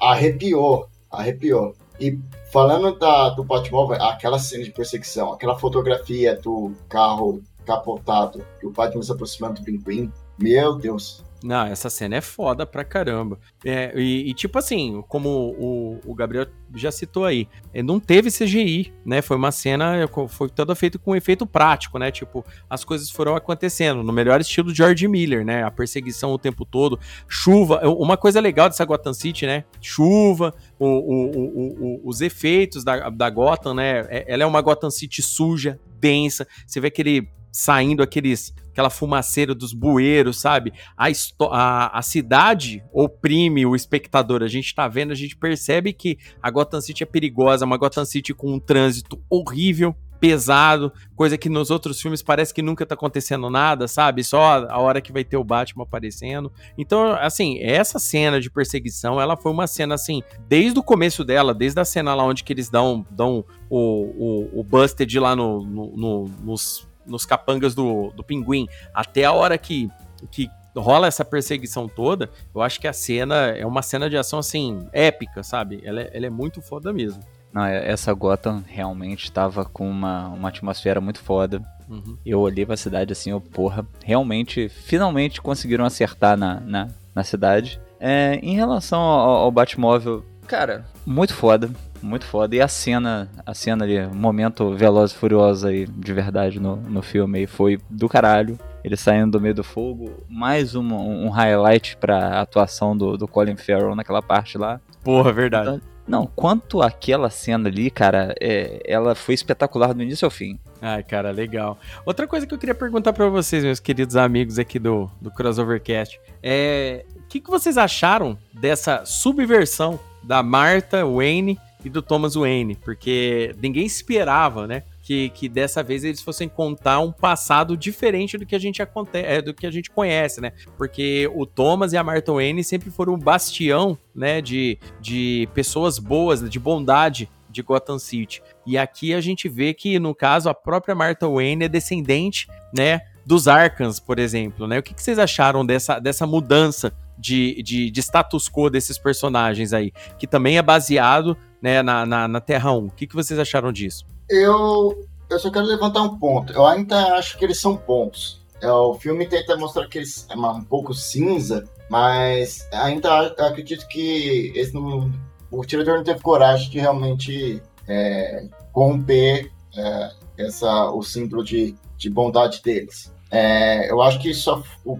Arrepiou, 0.00 0.88
arrepiou. 1.10 1.74
E 2.00 2.18
falando 2.52 2.98
da, 2.98 3.30
do 3.30 3.44
Batmóvel, 3.44 4.02
aquela 4.02 4.38
cena 4.38 4.64
de 4.64 4.70
perseguição, 4.70 5.32
aquela 5.32 5.58
fotografia 5.58 6.36
do 6.36 6.72
carro 6.88 7.42
capotado, 7.64 8.44
e 8.62 8.66
o 8.66 8.70
Batman 8.70 9.02
se 9.02 9.12
aproximando 9.12 9.60
do 9.60 9.64
pinguim, 9.64 10.12
meu 10.38 10.74
Deus. 10.74 11.24
Não, 11.42 11.66
essa 11.66 11.90
cena 11.90 12.16
é 12.16 12.20
foda 12.20 12.64
pra 12.64 12.84
caramba. 12.84 13.38
É, 13.64 13.92
e, 13.96 14.30
e, 14.30 14.34
tipo 14.34 14.58
assim, 14.58 15.02
como 15.08 15.28
o, 15.58 16.00
o, 16.06 16.14
Gabriel 16.14 16.46
já 16.74 16.92
citou 16.92 17.24
aí, 17.24 17.48
é, 17.74 17.82
não 17.82 17.98
teve 17.98 18.30
CGI, 18.30 18.92
né? 19.04 19.20
Foi 19.20 19.36
uma 19.36 19.50
cena, 19.50 20.08
foi 20.28 20.48
toda 20.48 20.74
feita 20.74 20.98
com 20.98 21.16
efeito 21.16 21.46
prático, 21.46 21.98
né? 21.98 22.10
Tipo, 22.10 22.44
as 22.70 22.84
coisas 22.84 23.10
foram 23.10 23.34
acontecendo 23.34 24.02
no 24.02 24.12
melhor 24.12 24.40
estilo 24.40 24.74
George 24.74 25.06
Miller, 25.08 25.44
né? 25.44 25.64
A 25.64 25.70
perseguição 25.70 26.32
o 26.32 26.38
tempo 26.38 26.64
todo, 26.64 26.98
chuva. 27.28 27.80
Uma 27.88 28.16
coisa 28.16 28.40
legal 28.40 28.68
dessa 28.68 28.84
Gotham 28.84 29.12
City, 29.12 29.46
né? 29.46 29.64
Chuva, 29.80 30.54
o, 30.78 30.86
o, 30.86 32.00
os 32.04 32.20
efeitos 32.20 32.84
da, 32.84 33.10
da 33.10 33.28
Gotham, 33.28 33.74
né? 33.74 34.06
É, 34.08 34.24
ela 34.28 34.42
é 34.44 34.46
uma 34.46 34.60
Gotham 34.60 34.90
City 34.90 35.22
suja, 35.22 35.78
densa. 35.98 36.46
Você 36.66 36.80
vê 36.80 36.88
aquele 36.88 37.28
saindo 37.52 38.02
aqueles 38.02 38.54
aquela 38.72 38.88
fumaceira 38.88 39.54
dos 39.54 39.74
bueiros, 39.74 40.40
sabe? 40.40 40.72
A, 40.96 41.08
a, 41.50 41.98
a, 41.98 42.02
cidade 42.02 42.82
oprime 42.90 43.66
o 43.66 43.76
espectador. 43.76 44.42
A 44.42 44.48
gente 44.48 44.74
tá 44.74 44.88
vendo, 44.88 45.12
a 45.12 45.14
gente 45.14 45.36
percebe 45.36 45.92
que 45.92 46.18
a 46.42 46.50
Gotham 46.50 46.80
City 46.80 47.02
é 47.02 47.06
perigosa, 47.06 47.66
uma 47.66 47.76
Gotham 47.76 48.06
City 48.06 48.32
com 48.32 48.54
um 48.54 48.58
trânsito 48.58 49.22
horrível, 49.28 49.94
pesado, 50.18 50.92
coisa 51.16 51.36
que 51.36 51.48
nos 51.48 51.68
outros 51.68 52.00
filmes 52.00 52.22
parece 52.22 52.54
que 52.54 52.62
nunca 52.62 52.86
tá 52.86 52.94
acontecendo 52.94 53.50
nada, 53.50 53.88
sabe? 53.88 54.22
Só 54.22 54.64
a 54.68 54.78
hora 54.78 55.00
que 55.00 55.12
vai 55.12 55.24
ter 55.24 55.36
o 55.36 55.42
Batman 55.42 55.82
aparecendo. 55.82 56.50
Então, 56.78 57.12
assim, 57.14 57.58
essa 57.60 57.98
cena 57.98 58.40
de 58.40 58.48
perseguição, 58.48 59.20
ela 59.20 59.36
foi 59.36 59.50
uma 59.50 59.66
cena, 59.66 59.96
assim, 59.96 60.22
desde 60.48 60.78
o 60.78 60.82
começo 60.82 61.24
dela, 61.24 61.52
desde 61.52 61.80
a 61.80 61.84
cena 61.84 62.14
lá 62.14 62.24
onde 62.24 62.44
que 62.44 62.52
eles 62.52 62.70
dão, 62.70 63.04
dão 63.10 63.44
o, 63.68 64.54
o, 64.54 64.60
o 64.60 64.62
Busted 64.62 65.18
lá 65.18 65.34
no, 65.34 65.64
no, 65.64 65.96
no 65.96 66.30
nos 66.44 66.86
nos 67.06 67.24
capangas 67.24 67.74
do, 67.74 68.12
do 68.16 68.22
pinguim, 68.22 68.68
até 68.94 69.24
a 69.24 69.32
hora 69.32 69.56
que, 69.58 69.90
que 70.30 70.50
rola 70.76 71.06
essa 71.06 71.24
perseguição 71.24 71.88
toda, 71.88 72.30
eu 72.54 72.62
acho 72.62 72.80
que 72.80 72.88
a 72.88 72.92
cena 72.92 73.48
é 73.48 73.66
uma 73.66 73.82
cena 73.82 74.08
de 74.08 74.16
ação 74.16 74.38
assim, 74.38 74.86
épica, 74.92 75.42
sabe? 75.42 75.80
Ela 75.84 76.02
é, 76.02 76.10
ela 76.14 76.26
é 76.26 76.30
muito 76.30 76.62
foda 76.62 76.92
mesmo. 76.92 77.22
Não, 77.52 77.64
é, 77.64 77.90
essa 77.90 78.12
Gotham 78.14 78.64
realmente 78.66 79.24
estava 79.24 79.64
com 79.64 79.88
uma, 79.88 80.28
uma 80.28 80.48
atmosfera 80.48 81.00
muito 81.00 81.20
foda. 81.20 81.62
Uhum. 81.88 82.16
Eu 82.24 82.40
olhei 82.40 82.64
pra 82.64 82.76
cidade 82.76 83.12
assim, 83.12 83.30
eu, 83.30 83.40
porra, 83.40 83.86
realmente, 84.02 84.68
finalmente 84.68 85.42
conseguiram 85.42 85.84
acertar 85.84 86.36
na, 86.36 86.60
na, 86.60 86.88
na 87.14 87.22
cidade. 87.22 87.80
É, 88.00 88.40
em 88.42 88.54
relação 88.54 88.98
ao, 88.98 89.36
ao 89.42 89.50
Batmóvel, 89.50 90.24
cara, 90.46 90.86
muito 91.06 91.34
foda 91.34 91.70
muito 92.02 92.26
foda. 92.26 92.54
E 92.56 92.60
a 92.60 92.68
cena, 92.68 93.30
a 93.44 93.54
cena 93.54 93.84
ali, 93.84 94.06
momento 94.06 94.74
veloz 94.74 95.12
e 95.12 95.14
furioso 95.14 95.66
aí, 95.66 95.86
de 95.86 96.12
verdade, 96.12 96.60
no, 96.60 96.76
no 96.76 97.02
filme 97.02 97.40
aí, 97.40 97.46
foi 97.46 97.78
do 97.88 98.08
caralho. 98.08 98.58
Ele 98.84 98.96
saindo 98.96 99.32
do 99.32 99.40
meio 99.40 99.54
do 99.54 99.62
fogo, 99.62 100.10
mais 100.28 100.74
um, 100.74 100.82
um 100.82 101.28
highlight 101.28 101.96
pra 101.98 102.40
atuação 102.40 102.96
do, 102.96 103.16
do 103.16 103.28
Colin 103.28 103.56
Farrell 103.56 103.94
naquela 103.94 104.20
parte 104.20 104.58
lá. 104.58 104.80
Porra, 105.04 105.32
verdade. 105.32 105.68
Então, 105.68 105.92
não, 106.06 106.26
quanto 106.26 106.82
aquela 106.82 107.30
cena 107.30 107.68
ali, 107.68 107.90
cara, 107.90 108.34
é, 108.40 108.82
ela 108.84 109.14
foi 109.14 109.34
espetacular 109.34 109.94
do 109.94 110.02
início 110.02 110.24
ao 110.24 110.30
fim. 110.30 110.58
Ai, 110.80 111.02
cara, 111.02 111.30
legal. 111.30 111.78
Outra 112.04 112.26
coisa 112.26 112.44
que 112.44 112.52
eu 112.52 112.58
queria 112.58 112.74
perguntar 112.74 113.12
para 113.12 113.28
vocês, 113.28 113.62
meus 113.62 113.78
queridos 113.78 114.16
amigos 114.16 114.58
aqui 114.58 114.80
do, 114.80 115.08
do 115.20 115.30
Crossovercast, 115.30 116.20
é 116.42 117.04
o 117.16 117.22
que, 117.28 117.40
que 117.40 117.50
vocês 117.50 117.78
acharam 117.78 118.36
dessa 118.52 119.04
subversão 119.04 119.98
da 120.24 120.42
Martha 120.42 121.06
Wayne 121.06 121.58
e 121.84 121.90
do 121.90 122.02
Thomas 122.02 122.34
Wayne, 122.34 122.76
porque 122.76 123.54
ninguém 123.60 123.84
esperava, 123.84 124.66
né? 124.66 124.84
Que, 125.02 125.30
que 125.30 125.48
dessa 125.48 125.82
vez 125.82 126.04
eles 126.04 126.22
fossem 126.22 126.48
contar 126.48 127.00
um 127.00 127.10
passado 127.10 127.76
diferente 127.76 128.38
do 128.38 128.46
que 128.46 128.54
a 128.54 128.58
gente 128.58 128.80
acontece, 128.80 129.26
é, 129.26 129.42
do 129.42 129.52
que 129.52 129.66
a 129.66 129.70
gente 129.70 129.90
conhece, 129.90 130.40
né? 130.40 130.52
Porque 130.78 131.28
o 131.34 131.44
Thomas 131.44 131.92
e 131.92 131.96
a 131.96 132.04
Martha 132.04 132.32
Wayne 132.32 132.62
sempre 132.62 132.90
foram 132.90 133.14
um 133.14 133.18
bastião, 133.18 133.98
né, 134.14 134.40
de, 134.40 134.78
de 135.00 135.48
pessoas 135.54 135.98
boas, 135.98 136.48
de 136.48 136.58
bondade 136.60 137.28
de 137.50 137.62
Gotham 137.62 137.98
City. 137.98 138.42
E 138.64 138.78
aqui 138.78 139.12
a 139.12 139.20
gente 139.20 139.48
vê 139.48 139.74
que, 139.74 139.98
no 139.98 140.14
caso, 140.14 140.48
a 140.48 140.54
própria 140.54 140.94
Martha 140.94 141.28
Wayne 141.28 141.64
é 141.64 141.68
descendente, 141.68 142.48
né, 142.72 143.02
dos 143.26 143.46
Arkans, 143.46 144.00
por 144.00 144.18
exemplo, 144.18 144.66
né? 144.66 144.78
O 144.78 144.82
que, 144.82 144.94
que 144.94 145.02
vocês 145.02 145.18
acharam 145.18 145.64
dessa, 145.64 145.98
dessa 145.98 146.26
mudança 146.26 146.92
de, 147.22 147.62
de, 147.62 147.90
de 147.90 148.00
status 148.02 148.48
quo 148.48 148.68
desses 148.68 148.98
personagens 148.98 149.72
aí? 149.72 149.92
Que 150.18 150.26
também 150.26 150.58
é 150.58 150.62
baseado 150.62 151.36
né, 151.62 151.82
na, 151.82 152.04
na, 152.04 152.28
na 152.28 152.40
Terra 152.40 152.72
1. 152.72 152.86
O 152.86 152.90
que, 152.90 153.06
que 153.06 153.14
vocês 153.14 153.38
acharam 153.38 153.72
disso? 153.72 154.04
Eu, 154.28 155.06
eu 155.30 155.38
só 155.38 155.50
quero 155.50 155.66
levantar 155.66 156.02
um 156.02 156.18
ponto. 156.18 156.52
Eu 156.52 156.66
ainda 156.66 157.14
acho 157.14 157.38
que 157.38 157.44
eles 157.44 157.60
são 157.60 157.76
bons. 157.76 158.42
É, 158.60 158.70
o 158.70 158.94
filme 158.94 159.26
tenta 159.26 159.56
mostrar 159.56 159.88
que 159.88 159.98
eles 159.98 160.26
é 160.28 160.36
um 160.36 160.62
pouco 160.62 160.94
cinza, 160.94 161.64
mas 161.88 162.68
ainda 162.72 163.26
acredito 163.38 163.86
que 163.88 164.52
esse 164.54 164.72
não, 164.72 165.10
o 165.50 165.64
diretor 165.64 165.96
não 165.96 166.04
teve 166.04 166.20
coragem 166.20 166.70
de 166.70 166.78
realmente 166.78 167.62
é, 167.88 168.46
romper 168.72 169.50
é, 169.76 170.10
essa, 170.38 170.90
o 170.90 171.02
símbolo 171.02 171.42
de, 171.42 171.74
de 171.96 172.08
bondade 172.08 172.62
deles. 172.62 173.12
É, 173.32 173.90
eu 173.90 174.02
acho 174.02 174.18
que 174.18 174.34
só 174.34 174.62
o, 174.84 174.98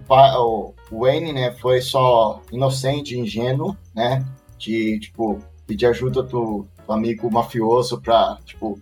o, 0.91 0.99
Wayne 0.99 1.31
né, 1.31 1.51
foi 1.61 1.81
só 1.81 2.41
inocente, 2.51 3.17
ingênuo, 3.17 3.77
né? 3.93 4.25
De, 4.57 4.99
tipo, 4.99 5.37
pedir 5.67 5.85
ajuda 5.85 6.23
do, 6.23 6.65
do 6.87 6.91
amigo 6.91 7.31
mafioso 7.31 8.01
pra, 8.01 8.39
tipo, 8.43 8.79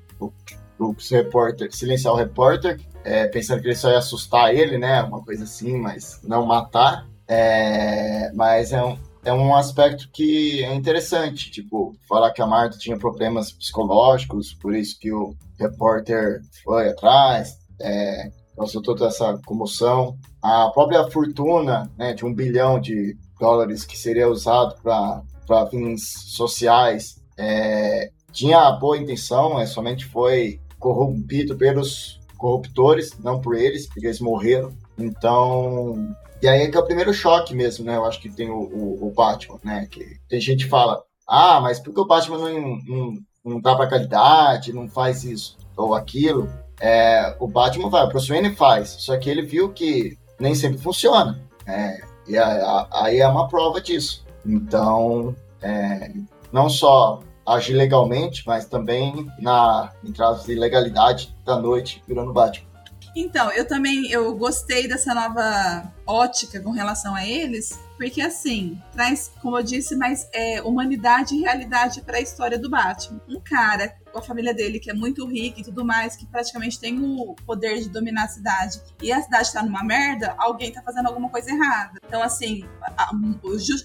o 0.79 0.95
repórter, 1.11 1.69
silenciar 1.75 2.13
o 2.13 2.17
repórter, 2.17 2.79
é, 3.03 3.27
pensando 3.27 3.61
que 3.61 3.67
ele 3.67 3.75
só 3.75 3.91
ia 3.91 3.97
assustar 3.97 4.55
ele, 4.55 4.77
né? 4.77 5.03
Uma 5.03 5.21
coisa 5.21 5.43
assim, 5.43 5.77
mas 5.77 6.21
não 6.23 6.45
matar. 6.45 7.05
É, 7.27 8.31
mas 8.33 8.71
é 8.71 8.81
um, 8.81 8.97
é 9.25 9.33
um 9.33 9.53
aspecto 9.53 10.09
que 10.13 10.63
é 10.63 10.73
interessante, 10.73 11.51
tipo, 11.51 11.93
falar 12.07 12.31
que 12.31 12.41
a 12.41 12.47
Marta 12.47 12.77
tinha 12.77 12.97
problemas 12.97 13.51
psicológicos, 13.51 14.53
por 14.53 14.73
isso 14.73 14.97
que 14.97 15.11
o 15.11 15.35
repórter 15.59 16.41
foi 16.63 16.89
atrás, 16.89 17.57
é, 17.79 18.31
causou 18.61 18.81
toda 18.81 19.07
essa 19.07 19.39
comoção. 19.45 20.15
A 20.41 20.69
própria 20.69 21.09
fortuna 21.09 21.91
né, 21.97 22.13
de 22.13 22.23
um 22.23 22.33
bilhão 22.33 22.79
de 22.79 23.17
dólares 23.39 23.83
que 23.83 23.97
seria 23.97 24.29
usado 24.29 24.75
para 24.83 25.67
fins 25.67 26.03
sociais, 26.27 27.19
é, 27.37 28.11
tinha 28.31 28.71
boa 28.73 28.97
intenção, 28.97 29.55
mas 29.55 29.69
somente 29.69 30.05
foi 30.05 30.59
corrompido 30.79 31.57
pelos 31.57 32.19
corruptores, 32.37 33.17
não 33.19 33.41
por 33.41 33.55
eles, 33.55 33.87
porque 33.87 34.05
eles 34.05 34.19
morreram. 34.19 34.71
Então, 34.97 36.15
e 36.41 36.47
aí 36.47 36.61
é 36.61 36.69
que 36.69 36.77
é 36.77 36.79
o 36.79 36.85
primeiro 36.85 37.13
choque 37.13 37.55
mesmo, 37.55 37.83
né? 37.83 37.95
Eu 37.95 38.05
acho 38.05 38.21
que 38.21 38.29
tem 38.29 38.49
o, 38.49 38.59
o, 38.59 39.07
o 39.07 39.11
Batman, 39.11 39.59
né? 39.63 39.87
Que 39.89 40.17
tem 40.29 40.39
gente 40.39 40.65
que 40.65 40.69
fala, 40.69 41.03
ah, 41.27 41.59
mas 41.61 41.79
por 41.79 41.93
que 41.93 41.99
o 41.99 42.07
Batman 42.07 42.37
não, 42.37 42.77
não, 42.77 43.13
não 43.43 43.61
dá 43.61 43.75
pra 43.75 43.87
qualidade, 43.87 44.73
não 44.73 44.87
faz 44.87 45.23
isso 45.23 45.57
ou 45.75 45.95
aquilo? 45.95 46.47
É, 46.81 47.35
o 47.39 47.47
Batman 47.47 47.89
vai, 47.89 48.03
o 48.03 48.09
Bruce 48.09 48.27
Wayne 48.27 48.55
faz, 48.55 48.89
só 48.89 49.15
que 49.17 49.29
ele 49.29 49.43
viu 49.43 49.71
que 49.71 50.17
nem 50.39 50.55
sempre 50.55 50.79
funciona. 50.79 51.39
É, 51.67 52.01
e 52.27 52.35
aí 52.37 53.19
é 53.19 53.27
uma 53.27 53.47
prova 53.47 53.79
disso. 53.79 54.25
Então, 54.45 55.35
é, 55.61 56.11
não 56.51 56.67
só 56.69 57.19
agir 57.45 57.73
legalmente, 57.73 58.43
mas 58.45 58.65
também 58.65 59.27
na 59.39 59.91
entrada 60.03 60.41
de 60.43 60.55
legalidade 60.55 61.35
da 61.45 61.57
noite 61.59 62.03
virando 62.07 62.33
Batman. 62.33 62.71
Então, 63.15 63.51
eu 63.51 63.67
também 63.67 64.09
eu 64.09 64.33
gostei 64.35 64.87
dessa 64.87 65.13
nova 65.13 65.91
ótica 66.07 66.61
com 66.61 66.71
relação 66.71 67.13
a 67.13 67.27
eles, 67.27 67.77
porque 67.97 68.21
assim, 68.21 68.81
traz, 68.93 69.31
como 69.41 69.57
eu 69.57 69.63
disse, 69.63 69.97
mais 69.97 70.29
é, 70.31 70.61
humanidade 70.61 71.35
e 71.35 71.41
realidade 71.41 72.01
para 72.01 72.17
a 72.17 72.21
história 72.21 72.57
do 72.57 72.69
Batman. 72.69 73.19
Um 73.27 73.39
cara 73.39 73.93
a 74.17 74.21
família 74.21 74.53
dele, 74.53 74.79
que 74.79 74.89
é 74.89 74.93
muito 74.93 75.25
rica 75.25 75.61
e 75.61 75.63
tudo 75.63 75.85
mais, 75.85 76.15
que 76.15 76.25
praticamente 76.25 76.79
tem 76.79 76.99
o 76.99 77.35
poder 77.45 77.79
de 77.79 77.89
dominar 77.89 78.25
a 78.25 78.27
cidade, 78.27 78.81
e 79.01 79.11
a 79.11 79.21
cidade 79.21 79.51
tá 79.51 79.63
numa 79.63 79.83
merda, 79.83 80.35
alguém 80.37 80.71
tá 80.71 80.81
fazendo 80.81 81.07
alguma 81.07 81.29
coisa 81.29 81.51
errada. 81.51 81.99
Então, 82.05 82.21
assim, 82.21 82.63
a, 82.81 83.03
a, 83.03 83.11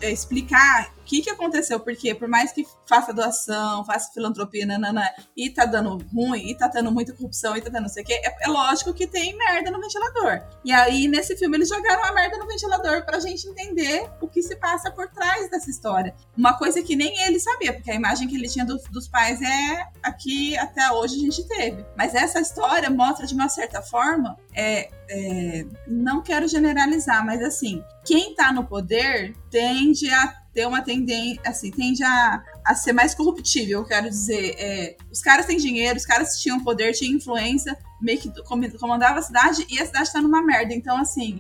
é, 0.03 0.11
explicar 0.11 0.93
o 0.99 1.05
que 1.05 1.23
que 1.23 1.31
aconteceu, 1.31 1.79
porque 1.81 2.15
por 2.15 2.29
mais 2.29 2.53
que 2.53 2.67
faça 2.87 3.13
doação, 3.13 3.85
faça 3.85 4.13
filantropia, 4.13 4.67
nanana, 4.67 5.09
e 5.37 5.51
tá 5.51 5.65
dando 5.65 5.99
ruim, 6.13 6.51
e 6.51 6.57
tá 6.57 6.69
tendo 6.69 6.91
muita 6.91 7.13
corrupção, 7.13 7.57
e 7.57 7.61
tá 7.61 7.71
tendo 7.71 7.83
não 7.83 7.89
sei 7.89 8.03
o 8.03 8.07
quê, 8.07 8.15
é, 8.25 8.47
é 8.47 8.49
lógico 8.49 8.93
que 8.93 9.07
tem 9.07 9.37
merda 9.37 9.71
no 9.71 9.81
ventilador. 9.81 10.43
E 10.65 10.73
aí, 10.73 11.09
nesse 11.09 11.37
filme, 11.37 11.57
eles 11.57 11.69
jogaram 11.69 12.05
a 12.05 12.13
merda 12.13 12.37
no 12.39 12.47
ventilador 12.47 13.05
pra 13.05 13.21
gente 13.21 13.47
entender 13.49 14.11
o 14.21 14.29
que 14.29 14.43
se 14.43 14.57
passa 14.57 14.91
por 14.91 15.09
trás 15.09 15.51
dessa 15.51 15.71
história. 15.71 16.15
Uma 16.37 16.55
coisa 16.55 16.83
que 16.83 16.97
nem 16.97 17.19
ele 17.23 17.39
sabia, 17.39 17.73
porque 17.73 17.91
a 17.91 17.95
imagem 17.95 18.29
que 18.29 18.37
ele 18.37 18.49
tinha 18.49 18.65
do, 18.65 18.77
dos 18.91 19.09
pais 19.09 19.41
é 19.41 19.89
que 20.17 20.57
até 20.57 20.91
hoje 20.91 21.17
a 21.17 21.19
gente 21.19 21.47
teve. 21.47 21.85
Mas 21.97 22.15
essa 22.15 22.41
história 22.41 22.91
mostra 22.91 23.27
de 23.27 23.35
uma 23.35 23.49
certa 23.49 23.83
forma, 23.83 24.37
é, 24.55 24.91
é, 25.09 25.67
não 25.87 26.23
quero 26.23 26.49
generalizar, 26.49 27.25
mas 27.25 27.43
assim, 27.43 27.83
quem 28.05 28.35
tá 28.35 28.53
no 28.53 28.65
poder 28.65 29.35
tende 29.51 30.11
a 30.11 30.35
ter 30.57 30.67
uma 30.67 30.81
tendência, 30.81 31.43
assim, 31.45 31.71
tende 31.71 32.03
a, 32.03 32.43
a 32.65 32.75
ser 32.75 32.95
mais 32.95 33.15
corruptível, 33.15 33.81
eu 33.81 33.85
quero 33.85 34.09
dizer. 34.09 34.55
É, 34.59 34.97
os 35.13 35.21
caras 35.21 35.45
têm 35.45 35.59
dinheiro, 35.59 35.99
os 35.99 36.07
caras 36.07 36.41
tinham 36.41 36.65
poder, 36.65 36.95
tinham 36.95 37.15
influência, 37.15 37.77
meio 38.01 38.19
que 38.19 38.33
comandava 38.79 39.19
a 39.19 39.23
cidade 39.23 39.67
e 39.69 39.79
a 39.79 39.85
cidade 39.85 40.11
tá 40.11 40.23
numa 40.23 40.43
merda. 40.43 40.73
Então, 40.73 40.97
assim, 40.97 41.39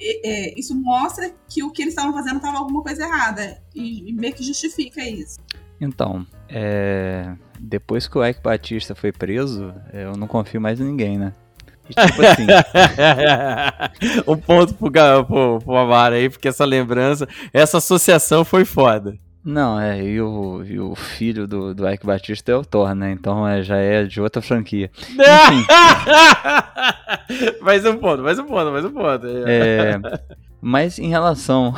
é, 0.00 0.56
isso 0.56 0.76
mostra 0.76 1.34
que 1.48 1.64
o 1.64 1.72
que 1.72 1.82
eles 1.82 1.92
estavam 1.94 2.12
fazendo 2.12 2.38
tava 2.38 2.58
alguma 2.58 2.82
coisa 2.82 3.02
errada. 3.02 3.60
E, 3.74 4.08
e 4.08 4.12
meio 4.12 4.32
que 4.32 4.44
justifica 4.44 5.02
isso. 5.02 5.38
Então, 5.80 6.24
é, 6.48 7.34
depois 7.62 8.08
que 8.08 8.18
o 8.18 8.26
Ike 8.26 8.42
Batista 8.42 8.94
foi 8.94 9.12
preso, 9.12 9.72
eu 9.92 10.16
não 10.16 10.26
confio 10.26 10.60
mais 10.60 10.80
em 10.80 10.84
ninguém, 10.84 11.16
né? 11.16 11.32
E, 11.88 11.94
tipo 11.94 12.22
assim. 12.26 12.46
um 14.26 14.36
ponto 14.36 14.74
pro, 14.74 14.90
pro, 14.90 15.60
pro 15.60 15.76
Amaro 15.76 16.16
aí, 16.16 16.28
porque 16.28 16.48
essa 16.48 16.64
lembrança, 16.64 17.28
essa 17.52 17.78
associação 17.78 18.44
foi 18.44 18.64
foda. 18.64 19.16
Não, 19.44 19.78
é, 19.78 20.00
e 20.00 20.20
o, 20.20 20.62
e 20.64 20.78
o 20.78 20.94
filho 20.94 21.48
do, 21.48 21.74
do 21.74 21.88
Ike 21.88 22.06
Batista 22.06 22.52
é 22.52 22.54
o 22.54 22.64
Thor, 22.64 22.94
né? 22.94 23.10
Então 23.10 23.46
é, 23.46 23.62
já 23.62 23.76
é 23.76 24.04
de 24.04 24.20
outra 24.20 24.40
franquia. 24.40 24.88
mais 27.60 27.84
um 27.84 27.96
ponto, 27.96 28.22
mais 28.22 28.38
um 28.38 28.44
ponto, 28.44 28.70
mais 28.70 28.84
um 28.84 28.92
ponto. 28.92 29.26
É, 29.46 30.00
mas 30.60 31.00
em 31.00 31.08
relação 31.08 31.74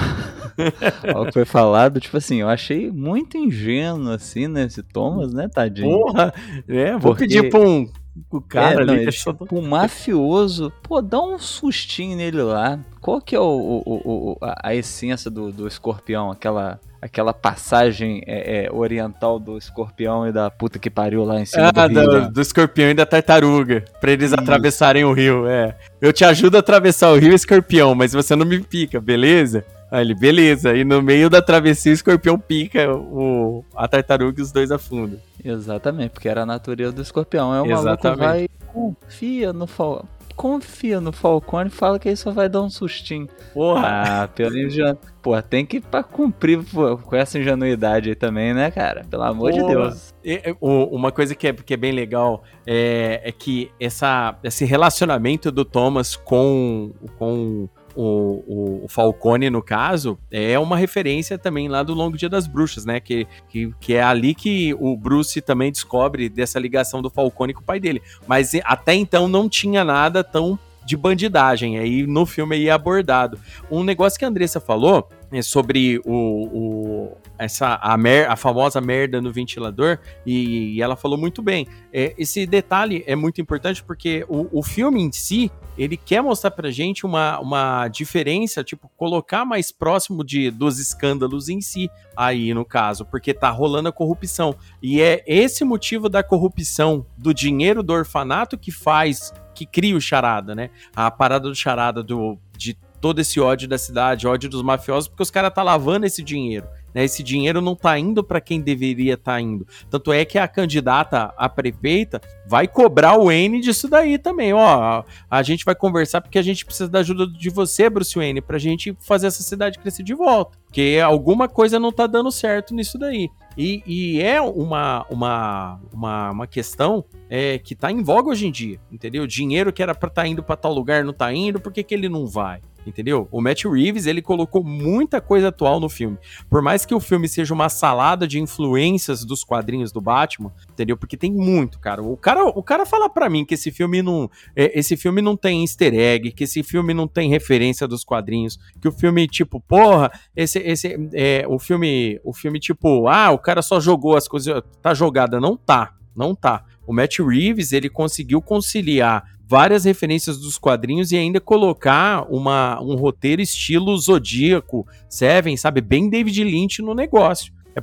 ao 1.14 1.26
que 1.26 1.32
foi 1.32 1.44
falado, 1.44 2.00
tipo 2.00 2.16
assim, 2.16 2.40
eu 2.40 2.48
achei 2.48 2.90
muito 2.90 3.36
ingênuo, 3.36 4.12
assim, 4.12 4.46
né? 4.46 4.64
Esse 4.64 4.82
Thomas, 4.82 5.32
né, 5.32 5.48
tadinho? 5.48 6.00
Porra! 6.00 6.32
É, 6.68 6.92
vou 6.92 7.12
Porque... 7.12 7.24
pedir 7.24 7.50
pra 7.50 7.60
um 7.60 7.88
o 8.30 8.40
cara 8.40 8.82
é, 8.82 8.84
não, 8.84 8.94
ali. 8.94 9.08
É, 9.08 9.10
tipo, 9.10 9.46
o 9.50 9.62
mafioso, 9.62 10.72
pô, 10.82 11.02
dá 11.02 11.20
um 11.20 11.38
sustinho 11.38 12.16
nele 12.16 12.42
lá. 12.42 12.78
Qual 13.00 13.20
que 13.20 13.34
é 13.34 13.40
o, 13.40 13.42
o, 13.42 13.82
o 13.86 14.38
a, 14.40 14.68
a, 14.68 14.74
essência 14.74 15.30
do, 15.30 15.50
do 15.50 15.66
escorpião? 15.66 16.30
Aquela, 16.30 16.80
aquela 17.02 17.34
passagem 17.34 18.22
é, 18.26 18.66
é, 18.66 18.72
oriental 18.72 19.38
do 19.38 19.58
escorpião 19.58 20.26
e 20.28 20.32
da 20.32 20.48
puta 20.48 20.78
que 20.78 20.88
pariu 20.88 21.24
lá 21.24 21.40
em 21.40 21.44
cima 21.44 21.72
ah, 21.74 21.88
do 21.88 22.00
rio. 22.00 22.10
Do, 22.10 22.30
do 22.32 22.40
escorpião 22.40 22.90
e 22.90 22.94
da 22.94 23.04
tartaruga. 23.04 23.84
Pra 24.00 24.12
eles 24.12 24.30
Isso. 24.30 24.40
atravessarem 24.40 25.04
o 25.04 25.12
rio, 25.12 25.46
é. 25.46 25.76
Eu 26.00 26.12
te 26.12 26.24
ajudo 26.24 26.56
a 26.56 26.60
atravessar 26.60 27.10
o 27.10 27.18
rio, 27.18 27.34
escorpião, 27.34 27.94
mas 27.94 28.12
você 28.12 28.36
não 28.36 28.46
me 28.46 28.60
pica, 28.60 29.00
beleza? 29.00 29.64
Aí 29.94 30.00
ele, 30.00 30.12
beleza. 30.12 30.74
E 30.74 30.82
no 30.82 31.00
meio 31.00 31.30
da 31.30 31.40
travessia, 31.40 31.92
o 31.92 31.94
escorpião 31.94 32.36
pica 32.36 32.92
o, 32.92 33.64
a 33.76 33.86
tartaruga 33.86 34.40
e 34.40 34.42
os 34.42 34.50
dois 34.50 34.72
afundam. 34.72 35.20
Exatamente, 35.44 36.10
porque 36.10 36.28
era 36.28 36.42
a 36.42 36.46
natureza 36.46 36.90
do 36.90 37.00
escorpião. 37.00 37.54
É 37.54 37.62
o 37.62 37.66
Exatamente. 37.66 38.02
maluco 38.04 38.18
vai 38.18 38.48
confia 38.72 39.52
no 39.52 39.68
Fal... 39.68 40.04
confia 40.34 41.00
no 41.00 41.12
Falcone 41.12 41.68
e 41.68 41.70
fala 41.70 41.96
que 42.00 42.08
ele 42.08 42.16
só 42.16 42.32
vai 42.32 42.48
dar 42.48 42.62
um 42.62 42.70
sustinho. 42.70 43.28
Porra! 43.52 44.22
Ah, 44.22 44.28
pelo 44.28 44.58
ingenu... 44.58 44.98
Pô, 45.22 45.40
tem 45.40 45.64
que 45.64 45.80
pra 45.80 46.02
cumprir 46.02 46.64
pô, 46.64 46.98
com 46.98 47.14
essa 47.14 47.38
ingenuidade 47.38 48.08
aí 48.08 48.16
também, 48.16 48.52
né, 48.52 48.72
cara? 48.72 49.04
Pelo 49.08 49.22
amor 49.22 49.52
Porra. 49.52 49.62
de 49.62 49.68
Deus. 49.68 50.14
E, 50.24 50.42
uma 50.60 51.12
coisa 51.12 51.36
que 51.36 51.46
é, 51.46 51.52
que 51.52 51.72
é 51.72 51.76
bem 51.76 51.92
legal 51.92 52.42
é, 52.66 53.20
é 53.22 53.30
que 53.30 53.70
essa, 53.78 54.36
esse 54.42 54.64
relacionamento 54.64 55.52
do 55.52 55.64
Thomas 55.64 56.16
com, 56.16 56.90
com 57.16 57.68
o, 57.96 58.82
o, 58.84 58.88
Falcone, 58.88 59.50
no 59.50 59.62
caso, 59.62 60.18
é 60.30 60.58
uma 60.58 60.76
referência 60.76 61.38
também 61.38 61.68
lá 61.68 61.82
do 61.82 61.94
Longo 61.94 62.16
Dia 62.16 62.28
das 62.28 62.46
Bruxas, 62.46 62.84
né? 62.84 63.00
Que, 63.00 63.26
que, 63.48 63.72
que 63.80 63.94
é 63.94 64.02
ali 64.02 64.34
que 64.34 64.74
o 64.74 64.96
Bruce 64.96 65.40
também 65.40 65.70
descobre 65.70 66.28
dessa 66.28 66.58
ligação 66.58 67.00
do 67.00 67.10
Falcone 67.10 67.54
com 67.54 67.60
o 67.60 67.64
pai 67.64 67.78
dele. 67.78 68.02
Mas 68.26 68.52
até 68.64 68.94
então 68.94 69.28
não 69.28 69.48
tinha 69.48 69.84
nada 69.84 70.24
tão 70.24 70.58
de 70.84 70.96
bandidagem. 70.96 71.78
Aí 71.78 72.06
no 72.06 72.26
filme 72.26 72.66
é 72.66 72.70
abordado. 72.70 73.38
Um 73.70 73.82
negócio 73.82 74.18
que 74.18 74.24
a 74.24 74.28
Andressa 74.28 74.60
falou 74.60 75.08
sobre 75.42 76.00
o, 76.04 76.12
o 76.12 77.16
essa 77.38 77.78
a, 77.82 77.96
mer, 77.96 78.30
a 78.30 78.36
famosa 78.36 78.80
merda 78.80 79.20
no 79.20 79.32
ventilador 79.32 79.98
e, 80.24 80.74
e 80.74 80.82
ela 80.82 80.96
falou 80.96 81.18
muito 81.18 81.42
bem. 81.42 81.66
É, 81.92 82.14
esse 82.16 82.46
detalhe 82.46 83.02
é 83.06 83.16
muito 83.16 83.40
importante 83.40 83.82
porque 83.82 84.24
o, 84.28 84.58
o 84.58 84.62
filme 84.62 85.02
em 85.02 85.10
si 85.12 85.50
ele 85.76 85.96
quer 85.96 86.22
mostrar 86.22 86.52
pra 86.52 86.70
gente 86.70 87.04
uma, 87.04 87.38
uma 87.40 87.88
diferença, 87.88 88.62
tipo, 88.62 88.88
colocar 88.96 89.44
mais 89.44 89.72
próximo 89.72 90.24
de, 90.24 90.50
dos 90.50 90.78
escândalos 90.78 91.48
em 91.48 91.60
si, 91.60 91.90
aí 92.16 92.54
no 92.54 92.64
caso, 92.64 93.04
porque 93.04 93.34
tá 93.34 93.50
rolando 93.50 93.88
a 93.88 93.92
corrupção. 93.92 94.54
E 94.80 95.00
é 95.00 95.24
esse 95.26 95.64
motivo 95.64 96.08
da 96.08 96.22
corrupção, 96.22 97.04
do 97.18 97.34
dinheiro 97.34 97.82
do 97.82 97.92
orfanato 97.92 98.56
que 98.56 98.70
faz, 98.70 99.32
que 99.54 99.66
cria 99.66 99.96
o 99.96 100.00
charada, 100.00 100.54
né? 100.54 100.70
A 100.94 101.10
parada 101.10 101.48
do 101.48 101.54
charada 101.54 102.02
do, 102.02 102.38
de 102.56 102.76
todo 103.04 103.18
esse 103.18 103.38
ódio 103.38 103.68
da 103.68 103.76
cidade, 103.76 104.26
ódio 104.26 104.48
dos 104.48 104.62
mafiosos, 104.62 105.08
porque 105.08 105.22
os 105.22 105.30
caras 105.30 105.52
tá 105.52 105.62
lavando 105.62 106.06
esse 106.06 106.22
dinheiro. 106.22 106.66
Né? 106.94 107.04
Esse 107.04 107.22
dinheiro 107.22 107.60
não 107.60 107.76
tá 107.76 107.98
indo 107.98 108.24
para 108.24 108.40
quem 108.40 108.62
deveria 108.62 109.12
estar 109.12 109.32
tá 109.32 109.40
indo. 109.42 109.66
Tanto 109.90 110.10
é 110.10 110.24
que 110.24 110.38
a 110.38 110.48
candidata 110.48 111.34
a 111.36 111.46
prefeita 111.46 112.18
vai 112.46 112.66
cobrar 112.66 113.18
o 113.18 113.30
N 113.30 113.60
disso 113.60 113.88
daí 113.88 114.16
também. 114.16 114.54
Ó, 114.54 115.04
a 115.30 115.42
gente 115.42 115.66
vai 115.66 115.74
conversar 115.74 116.22
porque 116.22 116.38
a 116.38 116.42
gente 116.42 116.64
precisa 116.64 116.88
da 116.88 117.00
ajuda 117.00 117.26
de 117.26 117.50
você, 117.50 117.90
Bruce 117.90 118.14
Wayne, 118.14 118.40
pra 118.40 118.56
gente 118.56 118.96
fazer 119.00 119.26
essa 119.26 119.42
cidade 119.42 119.78
crescer 119.78 120.02
de 120.02 120.14
volta. 120.14 120.56
Porque 120.64 120.98
alguma 121.04 121.46
coisa 121.46 121.78
não 121.78 121.92
tá 121.92 122.06
dando 122.06 122.32
certo 122.32 122.74
nisso 122.74 122.96
daí. 122.96 123.28
E, 123.54 123.82
e 123.86 124.22
é 124.22 124.40
uma, 124.40 125.04
uma, 125.10 125.78
uma, 125.92 126.30
uma 126.30 126.46
questão 126.46 127.04
é, 127.28 127.58
que 127.58 127.74
tá 127.74 127.92
em 127.92 128.02
voga 128.02 128.30
hoje 128.30 128.46
em 128.46 128.50
dia, 128.50 128.80
entendeu? 128.90 129.26
Dinheiro 129.26 129.74
que 129.74 129.82
era 129.82 129.94
pra 129.94 130.08
estar 130.08 130.22
tá 130.22 130.26
indo 130.26 130.42
para 130.42 130.56
tal 130.56 130.72
lugar 130.72 131.04
não 131.04 131.12
tá 131.12 131.30
indo, 131.34 131.60
por 131.60 131.70
que, 131.70 131.82
que 131.84 131.94
ele 131.94 132.08
não 132.08 132.26
vai? 132.26 132.62
Entendeu? 132.86 133.28
O 133.30 133.40
Matt 133.40 133.64
Reeves, 133.64 134.06
ele 134.06 134.22
colocou 134.22 134.62
muita 134.62 135.20
coisa 135.20 135.48
atual 135.48 135.80
no 135.80 135.88
filme. 135.88 136.18
Por 136.48 136.62
mais 136.62 136.84
que 136.84 136.94
o 136.94 137.00
filme 137.00 137.28
seja 137.28 137.54
uma 137.54 137.68
salada 137.68 138.26
de 138.26 138.40
influências 138.40 139.24
dos 139.24 139.44
quadrinhos 139.44 139.92
do 139.92 140.00
Batman, 140.00 140.52
entendeu? 140.70 140.96
Porque 140.96 141.16
tem 141.16 141.32
muito, 141.32 141.78
cara. 141.78 142.02
O 142.02 142.16
cara, 142.16 142.44
o 142.44 142.62
cara 142.62 142.86
fala 142.86 143.08
para 143.08 143.28
mim 143.28 143.44
que 143.44 143.54
esse 143.54 143.70
filme 143.70 144.02
não, 144.02 144.30
é, 144.54 144.78
esse 144.78 144.96
filme 144.96 145.20
não 145.20 145.36
tem 145.36 145.62
easter 145.62 145.94
egg, 145.94 146.32
que 146.32 146.44
esse 146.44 146.62
filme 146.62 146.94
não 146.94 147.08
tem 147.08 147.28
referência 147.28 147.86
dos 147.86 148.04
quadrinhos, 148.04 148.58
que 148.80 148.88
o 148.88 148.92
filme 148.92 149.26
tipo, 149.26 149.60
porra, 149.60 150.10
esse 150.34 150.58
esse 150.58 151.10
é, 151.12 151.44
o 151.48 151.58
filme, 151.58 152.20
o 152.24 152.32
filme 152.32 152.58
tipo, 152.58 153.08
ah, 153.08 153.30
o 153.30 153.38
cara 153.38 153.62
só 153.62 153.80
jogou 153.80 154.16
as 154.16 154.28
coisas, 154.28 154.62
tá 154.80 154.94
jogada, 154.94 155.40
não 155.40 155.56
tá, 155.56 155.94
não 156.14 156.34
tá. 156.34 156.64
O 156.86 156.92
Matt 156.92 157.18
Reeves, 157.18 157.72
ele 157.72 157.88
conseguiu 157.88 158.42
conciliar 158.42 159.33
várias 159.54 159.84
referências 159.84 160.36
dos 160.36 160.58
quadrinhos 160.58 161.12
e 161.12 161.16
ainda 161.16 161.40
colocar 161.40 162.26
uma, 162.28 162.82
um 162.82 162.96
roteiro 162.96 163.40
estilo 163.40 163.96
Zodíaco, 163.96 164.84
Seven, 165.08 165.56
sabe? 165.56 165.80
Bem 165.80 166.10
David 166.10 166.42
Lynch 166.42 166.82
no 166.82 166.92
negócio. 166.92 167.52
É, 167.72 167.80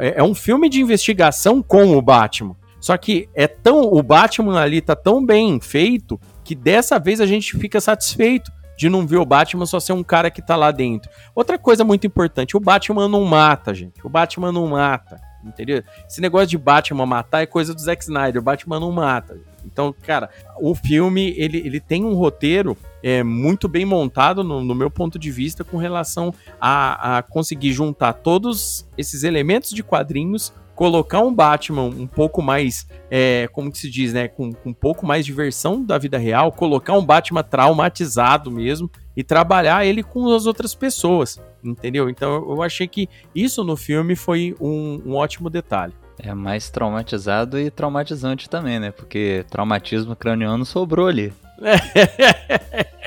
é, 0.00 0.14
é 0.16 0.22
um 0.24 0.34
filme 0.34 0.68
de 0.68 0.80
investigação 0.80 1.62
com 1.62 1.96
o 1.96 2.02
Batman. 2.02 2.56
Só 2.80 2.96
que 2.96 3.28
é 3.36 3.46
tão. 3.46 3.82
O 3.82 4.02
Batman 4.02 4.60
ali 4.60 4.80
tá 4.80 4.96
tão 4.96 5.24
bem 5.24 5.60
feito 5.60 6.18
que 6.42 6.56
dessa 6.56 6.98
vez 6.98 7.20
a 7.20 7.26
gente 7.26 7.56
fica 7.56 7.80
satisfeito 7.80 8.50
de 8.76 8.88
não 8.88 9.06
ver 9.06 9.18
o 9.18 9.24
Batman 9.24 9.64
só 9.64 9.78
ser 9.78 9.92
um 9.92 10.02
cara 10.02 10.28
que 10.28 10.42
tá 10.42 10.56
lá 10.56 10.72
dentro. 10.72 11.08
Outra 11.36 11.56
coisa 11.56 11.84
muito 11.84 12.04
importante: 12.04 12.56
o 12.56 12.60
Batman 12.60 13.08
não 13.08 13.24
mata, 13.24 13.72
gente. 13.72 14.04
O 14.04 14.08
Batman 14.08 14.50
não 14.50 14.66
mata. 14.66 15.20
Entendeu? 15.44 15.82
Esse 16.08 16.20
negócio 16.20 16.48
de 16.48 16.58
Batman 16.58 17.06
matar 17.06 17.42
é 17.42 17.46
coisa 17.46 17.74
do 17.74 17.80
Zack 17.80 18.02
Snyder. 18.02 18.40
Batman 18.40 18.80
não 18.80 18.92
mata. 18.92 19.38
Então, 19.64 19.94
cara, 20.02 20.30
o 20.60 20.74
filme 20.74 21.34
ele, 21.36 21.58
ele 21.58 21.80
tem 21.80 22.04
um 22.04 22.14
roteiro 22.14 22.76
é, 23.02 23.22
muito 23.22 23.68
bem 23.68 23.84
montado, 23.84 24.44
no, 24.44 24.62
no 24.62 24.74
meu 24.74 24.90
ponto 24.90 25.18
de 25.18 25.30
vista, 25.30 25.64
com 25.64 25.76
relação 25.76 26.32
a, 26.60 27.18
a 27.18 27.22
conseguir 27.22 27.72
juntar 27.72 28.12
todos 28.12 28.86
esses 28.96 29.24
elementos 29.24 29.70
de 29.70 29.82
quadrinhos 29.82 30.52
colocar 30.74 31.20
um 31.20 31.34
Batman 31.34 31.84
um 31.84 32.06
pouco 32.06 32.42
mais, 32.42 32.86
é, 33.10 33.48
como 33.52 33.70
que 33.70 33.78
se 33.78 33.90
diz, 33.90 34.12
né, 34.12 34.28
com, 34.28 34.52
com 34.52 34.70
um 34.70 34.74
pouco 34.74 35.06
mais 35.06 35.24
de 35.24 35.32
versão 35.32 35.84
da 35.84 35.98
vida 35.98 36.18
real, 36.18 36.52
colocar 36.52 36.94
um 36.94 37.04
Batman 37.04 37.42
traumatizado 37.42 38.50
mesmo 38.50 38.90
e 39.16 39.22
trabalhar 39.22 39.84
ele 39.84 40.02
com 40.02 40.34
as 40.34 40.46
outras 40.46 40.74
pessoas, 40.74 41.40
entendeu? 41.62 42.08
Então 42.08 42.50
eu 42.50 42.62
achei 42.62 42.88
que 42.88 43.08
isso 43.34 43.62
no 43.62 43.76
filme 43.76 44.16
foi 44.16 44.56
um, 44.60 45.02
um 45.04 45.14
ótimo 45.14 45.50
detalhe. 45.50 45.92
É 46.18 46.32
mais 46.34 46.70
traumatizado 46.70 47.58
e 47.58 47.70
traumatizante 47.70 48.48
também, 48.48 48.78
né? 48.78 48.90
Porque 48.90 49.44
traumatismo 49.50 50.14
craniano 50.14 50.64
sobrou 50.64 51.08
ali. 51.08 51.32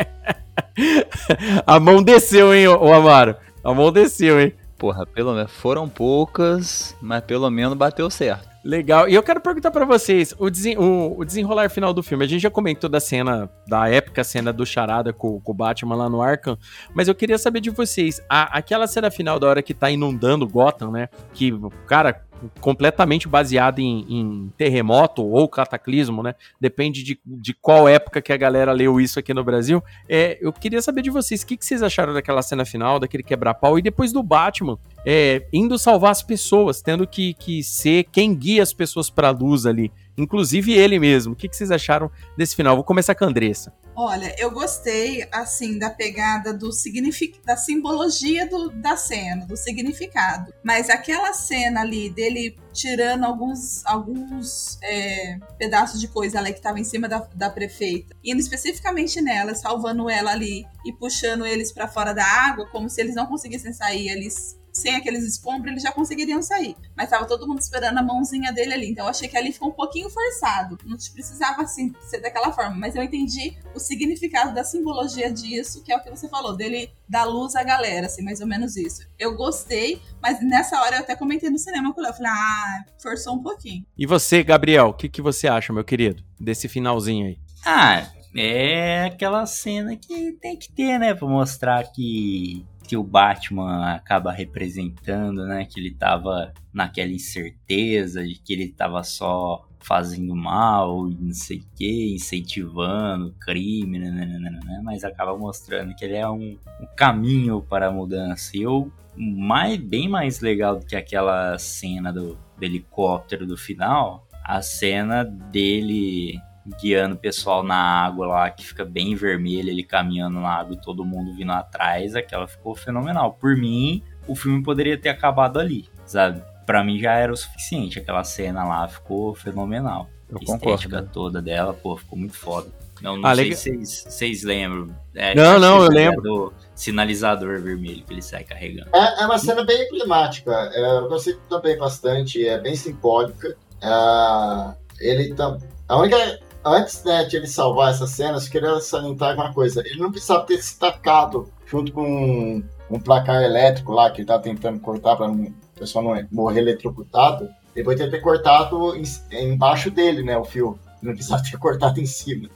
A 1.66 1.80
mão 1.80 2.04
desceu, 2.04 2.54
hein, 2.54 2.68
o 2.68 2.94
Amaro? 2.94 3.36
A 3.64 3.74
mão 3.74 3.92
desceu, 3.92 4.40
hein? 4.40 4.54
Porra, 4.78 5.06
pelo 5.06 5.34
menos 5.34 5.52
foram 5.52 5.88
poucas, 5.88 6.96
mas 7.02 7.24
pelo 7.24 7.50
menos 7.50 7.78
bateu 7.78 8.10
certo. 8.10 8.56
Legal. 8.66 9.08
E 9.08 9.14
eu 9.14 9.22
quero 9.22 9.40
perguntar 9.40 9.70
para 9.70 9.86
vocês, 9.86 10.34
o, 10.40 10.50
desen 10.50 10.76
o, 10.80 11.20
o, 11.20 11.24
desenrolar 11.24 11.70
final 11.70 11.94
do 11.94 12.02
filme. 12.02 12.26
A 12.26 12.28
gente 12.28 12.42
já 12.42 12.50
comentou 12.50 12.90
da 12.90 13.00
cena, 13.00 13.48
da 13.68 13.88
épica 13.88 14.24
cena 14.24 14.52
do 14.52 14.66
Charada 14.66 15.14
com, 15.14 15.40
com 15.40 15.52
o 15.52 15.56
Batman 15.56 15.96
lá 15.96 16.10
no 16.10 16.20
Arkham, 16.20 16.58
mas 16.92 17.08
eu 17.08 17.14
queria 17.14 17.38
saber 17.38 17.62
de 17.62 17.70
vocês, 17.70 18.20
a, 18.28 18.58
aquela 18.58 18.88
cena 18.88 19.12
final 19.12 19.40
da 19.40 19.48
hora 19.48 19.62
que 19.62 19.72
tá 19.72 19.92
inundando 19.92 20.48
Gotham, 20.48 20.90
né? 20.90 21.10
Que, 21.32 21.54
cara, 21.86 22.25
completamente 22.60 23.28
baseado 23.28 23.80
em, 23.80 24.06
em, 24.10 24.54
terremoto 24.58 25.24
ou 25.26 25.48
cataclismo, 25.48 26.22
né? 26.22 26.36
Depende 26.60 27.04
de, 27.04 27.20
de 27.26 27.54
qual 27.54 27.88
época 27.88 28.22
que 28.22 28.34
a 28.34 28.38
galera 28.38 28.72
leu 28.72 29.00
isso 29.00 29.20
aqui 29.20 29.34
no 29.34 29.44
Brasil. 29.44 29.84
É, 30.08 30.38
eu 30.42 30.52
queria 30.52 30.82
saber 30.82 31.02
de 31.02 31.10
vocês, 31.10 31.42
o 31.42 31.46
que, 31.46 31.58
que 31.58 31.66
vocês 31.66 31.82
acharam 31.82 32.14
daquela 32.14 32.42
cena 32.42 32.66
final, 32.66 33.00
daquele 33.00 33.24
quebra-pau, 33.24 33.78
e 33.80 33.82
depois 33.82 34.12
do 34.12 34.22
Batman 34.22 34.78
é, 35.06 35.46
indo 35.52 35.78
salvar 35.78 36.12
as 36.12 36.24
pessoas, 36.24 36.82
tendo 36.82 37.08
que, 37.08 37.34
que 37.36 37.64
ser 37.64 38.06
quem 38.12 38.34
guia 38.34 38.64
as 38.64 38.74
pessoas 38.74 39.10
para 39.10 39.30
a 39.30 39.32
luz 39.32 39.66
ali. 39.66 39.92
Inclusive 40.18 40.74
ele 40.74 41.00
mesmo. 41.00 41.34
O 41.34 41.36
que, 41.36 41.48
que 41.48 41.56
vocês 41.56 41.72
acharam 41.72 42.10
desse 42.38 42.56
final? 42.56 42.76
Vou 42.76 42.84
começar 42.84 43.16
com 43.16 43.26
a 43.26 43.28
Andressa. 43.28 43.74
Olha, 43.96 44.36
eu 44.38 44.52
gostei, 44.52 45.26
assim, 45.32 45.80
da 45.80 45.90
pegada 45.90 46.54
do 46.54 46.72
significado, 46.72 47.46
da 47.46 47.56
simbologia 47.56 48.46
do, 48.46 48.70
da 48.70 48.98
cena, 48.98 49.46
do 49.46 49.56
significado. 49.56 50.54
Mas 50.62 50.90
aquela 50.90 51.34
cena 51.34 51.82
ali 51.82 52.10
dele 52.10 52.58
tirando 52.74 53.24
alguns, 53.24 53.86
alguns 53.86 54.78
é, 54.84 55.40
pedaços 55.58 56.02
de 56.02 56.10
coisa 56.10 56.40
ali 56.40 56.52
que 56.52 56.60
estava 56.60 56.78
em 56.78 56.84
cima 56.84 57.08
da, 57.08 57.26
da 57.34 57.50
prefeita, 57.50 58.14
indo 58.22 58.42
especificamente 58.42 59.22
nela, 59.22 59.56
salvando 59.56 60.10
ela 60.10 60.32
ali 60.32 60.66
e 60.86 60.92
puxando 60.92 61.46
eles 61.46 61.72
para 61.72 61.88
fora 61.88 62.14
da 62.14 62.26
água, 62.26 62.68
como 62.70 62.90
se 62.90 63.00
eles 63.00 63.16
não 63.16 63.26
conseguissem 63.26 63.72
sair, 63.72 64.10
eles 64.10 64.60
sem 64.76 64.96
aqueles 64.96 65.24
escombros, 65.24 65.72
eles 65.72 65.84
já 65.84 65.92
conseguiriam 65.92 66.42
sair. 66.42 66.76
Mas 66.96 67.10
tava 67.10 67.26
todo 67.26 67.48
mundo 67.48 67.60
esperando 67.60 67.98
a 67.98 68.04
mãozinha 68.04 68.52
dele 68.52 68.74
ali. 68.74 68.92
Então 68.92 69.06
eu 69.06 69.10
achei 69.10 69.28
que 69.28 69.38
ali 69.38 69.54
ficou 69.54 69.70
um 69.70 69.74
pouquinho 69.74 70.10
forçado. 70.10 70.78
Não 70.86 70.98
precisava 70.98 71.62
assim 71.62 71.94
ser 72.02 72.20
daquela 72.20 72.52
forma. 72.52 72.76
Mas 72.76 72.94
eu 72.94 73.02
entendi 73.02 73.56
o 73.74 73.80
significado 73.80 74.54
da 74.54 74.66
simbologia 74.66 75.32
disso, 75.32 75.82
que 75.82 75.94
é 75.94 75.98
o 75.98 76.04
que 76.04 76.10
você 76.10 76.28
falou, 76.28 76.56
dele 76.56 76.92
dar 77.08 77.24
luz 77.24 77.56
à 77.56 77.64
galera, 77.64 78.08
assim, 78.08 78.22
mais 78.22 78.42
ou 78.42 78.48
menos 78.48 78.76
isso. 78.76 79.02
Eu 79.18 79.38
gostei, 79.38 80.02
mas 80.22 80.44
nessa 80.44 80.82
hora 80.82 80.98
eu 80.98 81.00
até 81.00 81.16
comentei 81.16 81.50
no 81.50 81.58
cinema 81.58 81.94
com 81.94 82.02
o 82.02 82.04
Léo. 82.04 82.14
Falei, 82.14 82.32
ah, 82.32 82.86
forçou 83.02 83.36
um 83.36 83.42
pouquinho. 83.42 83.86
E 83.98 84.06
você, 84.06 84.44
Gabriel, 84.44 84.88
o 84.88 84.94
que, 84.94 85.08
que 85.08 85.22
você 85.22 85.48
acha, 85.48 85.72
meu 85.72 85.86
querido, 85.86 86.22
desse 86.38 86.68
finalzinho 86.68 87.28
aí? 87.28 87.40
Ah, 87.66 88.12
é 88.36 89.06
aquela 89.06 89.46
cena 89.46 89.96
que 89.96 90.34
tem 90.34 90.58
que 90.58 90.70
ter, 90.72 91.00
né? 91.00 91.14
Pra 91.14 91.28
mostrar 91.28 91.84
que 91.92 92.66
que 92.86 92.98
o 92.98 93.04
Batman 93.04 93.94
acaba 93.94 94.32
representando, 94.32 95.46
né? 95.46 95.66
Que 95.66 95.80
ele 95.80 95.92
tava 95.92 96.54
naquela 96.74 97.12
incerteza 97.12 98.24
de 98.24 98.36
que 98.36 98.54
ele 98.54 98.68
tava 98.70 99.04
só 99.04 99.68
fazendo 99.86 100.36
mal, 100.36 101.08
não 101.08 101.32
sei 101.32 101.58
o 101.60 101.66
que, 101.76 102.16
incentivando 102.16 103.36
crime, 103.40 104.00
né, 104.00 104.10
né, 104.10 104.26
né, 104.26 104.50
né, 104.50 104.82
mas 104.84 105.04
acaba 105.04 105.38
mostrando 105.38 105.94
que 105.94 106.04
ele 106.04 106.16
é 106.16 106.28
um, 106.28 106.58
um 106.82 106.88
caminho 106.98 107.62
para 107.62 107.88
a 107.90 107.92
mudança. 107.92 108.58
E 108.58 108.64
eu, 108.64 108.92
mais, 109.16 109.78
bem 109.78 110.10
mais 110.10 110.40
legal 110.40 110.80
do 110.80 110.86
que 110.88 110.96
aquela 110.96 111.56
cena 111.60 112.12
do, 112.12 112.36
do 112.58 112.66
helicóptero 112.66 113.46
do 113.46 113.56
final, 113.56 114.28
a 114.44 114.60
cena 114.60 115.24
dele 115.24 116.42
guiando 116.82 117.16
o 117.16 117.18
pessoal 117.18 117.64
na 117.64 117.76
água 117.76 118.28
lá, 118.28 118.50
que 118.50 118.66
fica 118.66 118.84
bem 118.84 119.16
vermelho, 119.16 119.70
ele 119.70 119.84
caminhando 119.84 120.40
na 120.40 120.50
água 120.50 120.74
e 120.74 120.82
todo 120.82 121.06
mundo 121.06 121.34
vindo 121.36 121.52
atrás, 121.52 122.16
aquela 122.16 122.48
ficou 122.48 122.76
fenomenal. 122.76 123.34
Por 123.34 123.56
mim, 123.56 124.02
o 124.28 124.36
filme 124.36 124.64
poderia 124.64 124.98
ter 124.98 125.10
acabado 125.10 125.60
ali, 125.60 125.88
sabe? 126.06 126.42
Pra 126.66 126.84
mim 126.84 127.00
já 127.00 127.14
era 127.14 127.32
o 127.32 127.38
suficiente, 127.38 128.00
aquela 128.00 128.24
cena 128.24 128.64
lá 128.64 128.88
ficou 128.88 129.36
fenomenal. 129.36 130.10
Eu 130.28 130.38
a 130.40 130.44
estética 130.44 130.90
concordo. 130.98 131.10
toda 131.14 131.42
dela, 131.42 131.74
pô, 131.74 131.96
ficou 131.96 132.18
muito 132.18 132.34
foda. 132.36 132.68
Não, 133.02 133.18
não 133.18 133.30
Ah, 133.30 133.36
sei 133.36 133.44
legal. 133.44 133.60
se 133.86 134.10
vocês 134.10 134.42
lembram. 134.44 134.88
É, 135.14 135.36
Não, 135.36 135.60
não, 135.60 135.84
eu 135.84 135.90
lembro. 135.92 136.22
Do 136.22 136.54
sinalizador 136.74 137.62
vermelho 137.62 138.04
que 138.06 138.14
ele 138.14 138.22
sai 138.22 138.44
carregando. 138.44 138.90
É, 138.96 139.22
é 139.22 139.26
uma 139.26 139.38
cena 139.38 139.64
bem 139.66 139.86
emblemática. 139.86 140.52
É, 140.74 140.98
eu 141.00 141.10
gostei 141.10 141.36
também 141.50 141.78
bastante. 141.78 142.48
É 142.48 142.58
bem 142.58 142.76
simbólica. 142.76 143.56
É, 143.84 144.76
ele 145.00 145.34
tam... 145.36 145.60
A 145.88 145.98
única. 145.98 146.40
Antes 146.66 147.04
né, 147.04 147.24
de 147.26 147.38
ele 147.38 147.48
salvar 147.48 147.92
essa 147.92 148.08
cena, 148.08 148.38
eu 148.40 148.50
queria 148.50 148.80
salientar 148.80 149.36
uma 149.36 149.54
coisa. 149.54 149.82
Ele 149.86 150.00
não 150.00 150.12
precisava 150.12 150.44
ter 150.46 150.58
se 150.64 150.80
tacado 150.80 151.48
junto 151.68 151.92
com 151.92 152.02
um, 152.04 152.64
um 152.90 153.00
placar 153.00 153.44
elétrico 153.44 153.92
lá 153.92 154.10
que 154.10 154.22
ele 154.22 154.28
tá 154.28 154.40
tentando 154.40 154.80
cortar 154.80 155.16
para 155.16 155.30
o 155.32 155.52
pessoal 155.78 156.04
não 156.04 156.28
morrer 156.32 156.62
eletrocutado. 156.62 157.48
Depois 157.76 157.98
de 158.00 158.10
ter 158.10 158.20
cortado 158.22 158.96
em- 158.96 159.04
embaixo 159.32 159.92
dele, 159.92 160.24
né, 160.24 160.36
o 160.38 160.44
fio. 160.46 160.80
Não 161.02 161.14
precisava 161.14 161.44
ter 161.44 161.58
cortado 161.58 162.00
em 162.02 162.06
cima. 162.06 162.50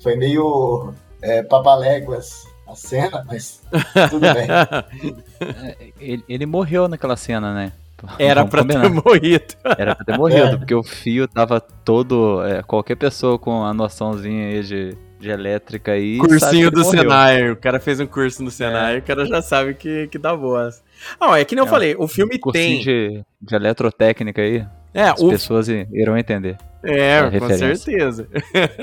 Foi 0.00 0.14
meio 0.14 0.92
é, 1.20 1.42
papaléguas 1.42 2.46
a 2.68 2.74
cena, 2.76 3.24
mas 3.26 3.62
tudo 4.10 4.20
bem. 4.20 4.46
É, 5.40 5.76
Ele, 6.00 6.24
ele 6.28 6.46
morreu 6.46 6.88
naquela 6.88 7.16
cena, 7.16 7.52
né? 7.52 7.72
Era 8.18 8.44
pra 8.44 8.64
ter 8.64 8.88
morrido. 8.90 9.44
Era 9.78 9.94
pra 9.94 10.04
ter 10.04 10.18
morrido, 10.18 10.46
É. 10.46 10.56
porque 10.56 10.74
o 10.74 10.82
fio 10.82 11.26
tava 11.26 11.60
todo. 11.60 12.42
é, 12.44 12.62
qualquer 12.62 12.96
pessoa 12.96 13.38
com 13.38 13.64
a 13.64 13.72
noçãozinha 13.72 14.48
aí 14.48 14.62
de, 14.62 14.96
de 15.18 15.30
elétrica 15.30 15.92
aí. 15.92 16.18
Cursinho 16.18 16.70
do 16.70 16.82
morreu. 16.82 17.00
Senai. 17.02 17.50
O 17.50 17.56
cara 17.56 17.80
fez 17.80 17.98
um 18.00 18.06
curso 18.06 18.42
no 18.42 18.50
Senai, 18.50 18.98
o 18.98 19.02
cara 19.02 19.24
já 19.26 19.40
sabe 19.40 19.74
que, 19.74 20.08
que 20.08 20.18
dá 20.18 20.36
boas. 20.36 20.82
Ah, 21.20 21.38
é 21.38 21.44
que 21.44 21.54
nem 21.54 21.62
eu 21.62 21.66
É, 21.66 21.70
falei, 21.70 21.96
o 21.98 22.06
filme 22.06 22.38
Cursinho 22.38 22.82
tem. 22.84 23.14
de, 23.14 23.24
de 23.40 23.54
eletrotécnica 23.54 24.42
aí. 24.42 24.64
É, 24.94 25.02
As 25.10 25.20
o 25.20 25.28
pessoas 25.28 25.68
irão 25.68 26.16
entender. 26.16 26.56
É, 26.82 27.18
a 27.18 27.30
com 27.30 27.48
certeza. 27.50 28.28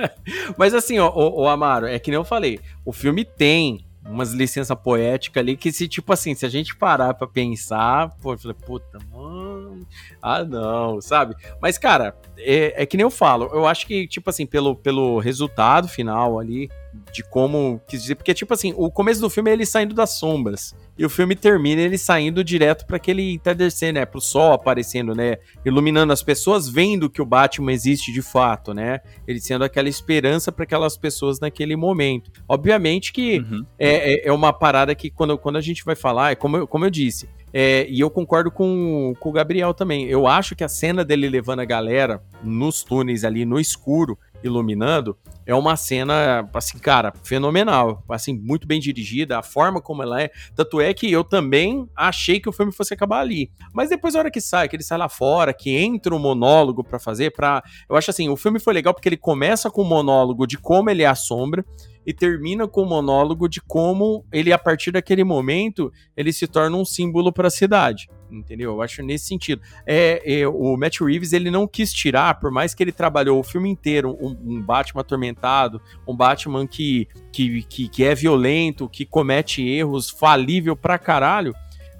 Mas 0.58 0.74
assim, 0.74 1.00
ó, 1.00 1.10
o, 1.16 1.48
Amaro, 1.48 1.88
é 1.88 1.98
que 2.00 2.12
nem 2.12 2.18
eu 2.20 2.24
falei, 2.24 2.60
o 2.86 2.92
filme 2.92 3.24
tem 3.26 3.86
umas 4.06 4.34
licenças 4.34 4.78
poéticas 4.78 5.42
ali 5.42 5.56
que 5.56 5.72
se, 5.72 5.88
tipo 5.88 6.12
assim, 6.12 6.36
se 6.36 6.46
a 6.46 6.50
gente 6.50 6.76
parar 6.76 7.14
pra 7.14 7.28
pensar, 7.28 8.10
pô, 8.22 8.34
eu 8.34 8.38
falei, 8.38 8.58
puta, 8.66 9.00
mano, 9.12 9.86
ah 10.22 10.44
não, 10.44 11.02
sabe? 11.02 11.36
Mas, 11.62 11.78
cara, 11.78 12.16
é, 12.38 12.84
é 12.84 12.86
que 12.86 12.98
nem 12.98 13.04
eu 13.04 13.12
falo, 13.12 13.50
eu 13.54 13.66
acho 13.66 13.88
que, 13.88 14.08
tipo 14.08 14.30
assim, 14.30 14.46
pelo, 14.46 14.76
pelo 14.76 15.20
resultado 15.20 15.88
final 15.88 16.40
ali, 16.40 16.70
de 17.12 17.24
como 17.24 17.82
quis 17.88 18.02
dizer, 18.02 18.16
porque, 18.16 18.34
tipo 18.34 18.54
assim, 18.54 18.74
o 18.76 18.92
começo 18.92 19.22
do 19.22 19.30
filme 19.30 19.50
é 19.50 19.54
ele 19.54 19.66
saindo 19.66 19.96
das 19.96 20.12
sombras, 20.12 20.76
e 20.98 21.06
o 21.06 21.10
filme 21.10 21.36
termina 21.36 21.82
ele 21.82 21.98
saindo 21.98 22.44
direto 22.44 22.86
para 22.86 22.98
aquele 22.98 23.34
entardecer, 23.34 23.94
né, 23.94 24.06
pro 24.06 24.22
sol 24.22 24.54
aparecendo, 24.54 25.16
né, 25.16 25.38
iluminando 25.66 26.14
as 26.14 26.22
pessoas, 26.22 26.70
vendo 26.70 27.10
que 27.10 27.22
o 27.22 27.26
Batman 27.26 27.72
existe 27.72 28.12
de 28.12 28.22
fato, 28.22 28.74
né, 28.74 29.00
ele 29.28 29.40
sendo 29.40 29.64
aquela 29.64 29.90
esperança 29.90 30.52
para 30.52 30.64
aquelas 30.64 30.96
pessoas 30.98 31.40
naquele 31.40 31.76
momento. 31.76 32.32
Obviamente 32.48 33.12
que 33.12 33.40
Uhum. 33.40 33.66
é, 33.80 34.14
é, 34.14 34.28
é 34.28 34.32
uma 34.32 34.54
parada 34.54 34.94
que 34.94 35.10
quando, 35.10 35.38
quando 35.38 35.58
a 35.58 35.62
gente 35.62 35.84
vai 35.84 35.96
falar, 35.96 36.32
é 36.32 36.36
como 36.36 36.58
eu, 36.58 36.68
como 36.68 36.86
eu 36.86 36.90
disse, 36.90 37.28
é, 37.54 37.86
e 37.88 38.00
eu 38.00 38.10
concordo 38.10 38.50
com, 38.50 39.14
com 39.20 39.30
o 39.30 39.32
Gabriel 39.32 39.74
também. 39.74 40.06
Eu 40.06 40.26
acho 40.26 40.56
que 40.56 40.64
a 40.64 40.68
cena 40.68 41.06
dele 41.06 41.30
levando 41.30 41.60
a 41.60 41.66
galera 41.66 42.22
nos 42.44 42.84
túneis 42.84 43.24
ali 43.24 43.46
no 43.46 43.60
escuro, 43.60 44.18
iluminando, 44.44 45.18
é 45.46 45.54
uma 45.54 45.76
cena, 45.76 46.50
assim, 46.54 46.78
cara, 46.78 47.14
fenomenal. 47.24 48.04
Assim, 48.10 48.38
muito 48.38 48.68
bem 48.68 48.80
dirigida, 48.80 49.40
a 49.40 49.44
forma 49.44 49.82
como 49.82 50.04
ela 50.04 50.22
é. 50.22 50.32
Tanto 50.56 50.80
é 50.80 50.94
que 50.94 51.12
eu 51.12 51.24
também 51.24 51.88
achei 51.96 52.40
que 52.40 52.50
o 52.50 52.54
filme 52.54 52.72
fosse 52.72 52.94
acabar 52.94 53.20
ali. 53.20 53.52
Mas 53.74 53.90
depois, 53.90 54.16
a 54.16 54.20
hora 54.20 54.32
que 54.32 54.42
sai, 54.42 54.70
que 54.70 54.76
ele 54.76 54.84
sai 54.84 54.98
lá 54.98 55.10
fora, 55.10 55.54
que 55.54 55.76
entra 55.76 56.16
um 56.16 56.20
monólogo 56.20 56.84
pra 56.84 57.00
fazer, 57.00 57.32
pra. 57.32 57.64
Eu 57.90 57.96
acho 57.96 58.10
assim, 58.10 58.30
o 58.30 58.36
filme 58.36 58.60
foi 58.60 58.74
legal 58.74 58.94
porque 58.94 59.10
ele 59.10 59.18
começa 59.18 59.70
com 59.70 59.82
um 59.82 59.88
monólogo 59.88 60.48
de 60.48 60.58
como 60.58 60.90
ele 60.90 61.04
é 61.04 61.08
a 61.08 61.16
sombra 61.16 61.66
e 62.06 62.14
termina 62.14 62.68
com 62.68 62.82
o 62.82 62.86
monólogo 62.86 63.48
de 63.48 63.62
como 63.62 64.26
ele, 64.32 64.52
a 64.52 64.58
partir 64.58 64.92
daquele 64.92 65.24
momento, 65.24 65.92
ele 66.16 66.34
se 66.34 66.48
torna 66.48 66.78
um 66.78 66.86
símbolo 66.86 67.32
para 67.32 67.48
a 67.48 67.52
cidade. 67.52 68.10
Entendeu? 68.32 68.72
Eu 68.72 68.82
acho 68.82 69.04
nesse 69.04 69.28
sentido. 69.28 69.62
É, 69.86 70.42
é, 70.42 70.48
o 70.48 70.76
Matt 70.76 71.02
Reeves 71.02 71.34
ele 71.34 71.52
não 71.52 71.68
quis 71.68 71.94
tirar, 71.94 72.40
por 72.40 72.50
mais 72.52 72.74
que 72.74 72.82
ele 72.82 72.92
trabalhou 72.92 73.40
o 73.40 73.44
filme 73.44 73.70
inteiro, 73.70 74.18
um, 74.20 74.36
um 74.44 74.62
Batman 74.62 75.02
atormentado, 75.02 75.80
um 76.08 76.16
Batman 76.16 76.66
que, 76.66 77.08
que, 77.32 77.62
que, 77.64 77.88
que 77.88 78.04
é 78.04 78.16
violento, 78.16 78.90
que 78.90 79.06
comete 79.06 79.62
erros, 79.62 80.10
falível 80.10 80.76
pra 80.76 80.98
caralho. 80.98 81.54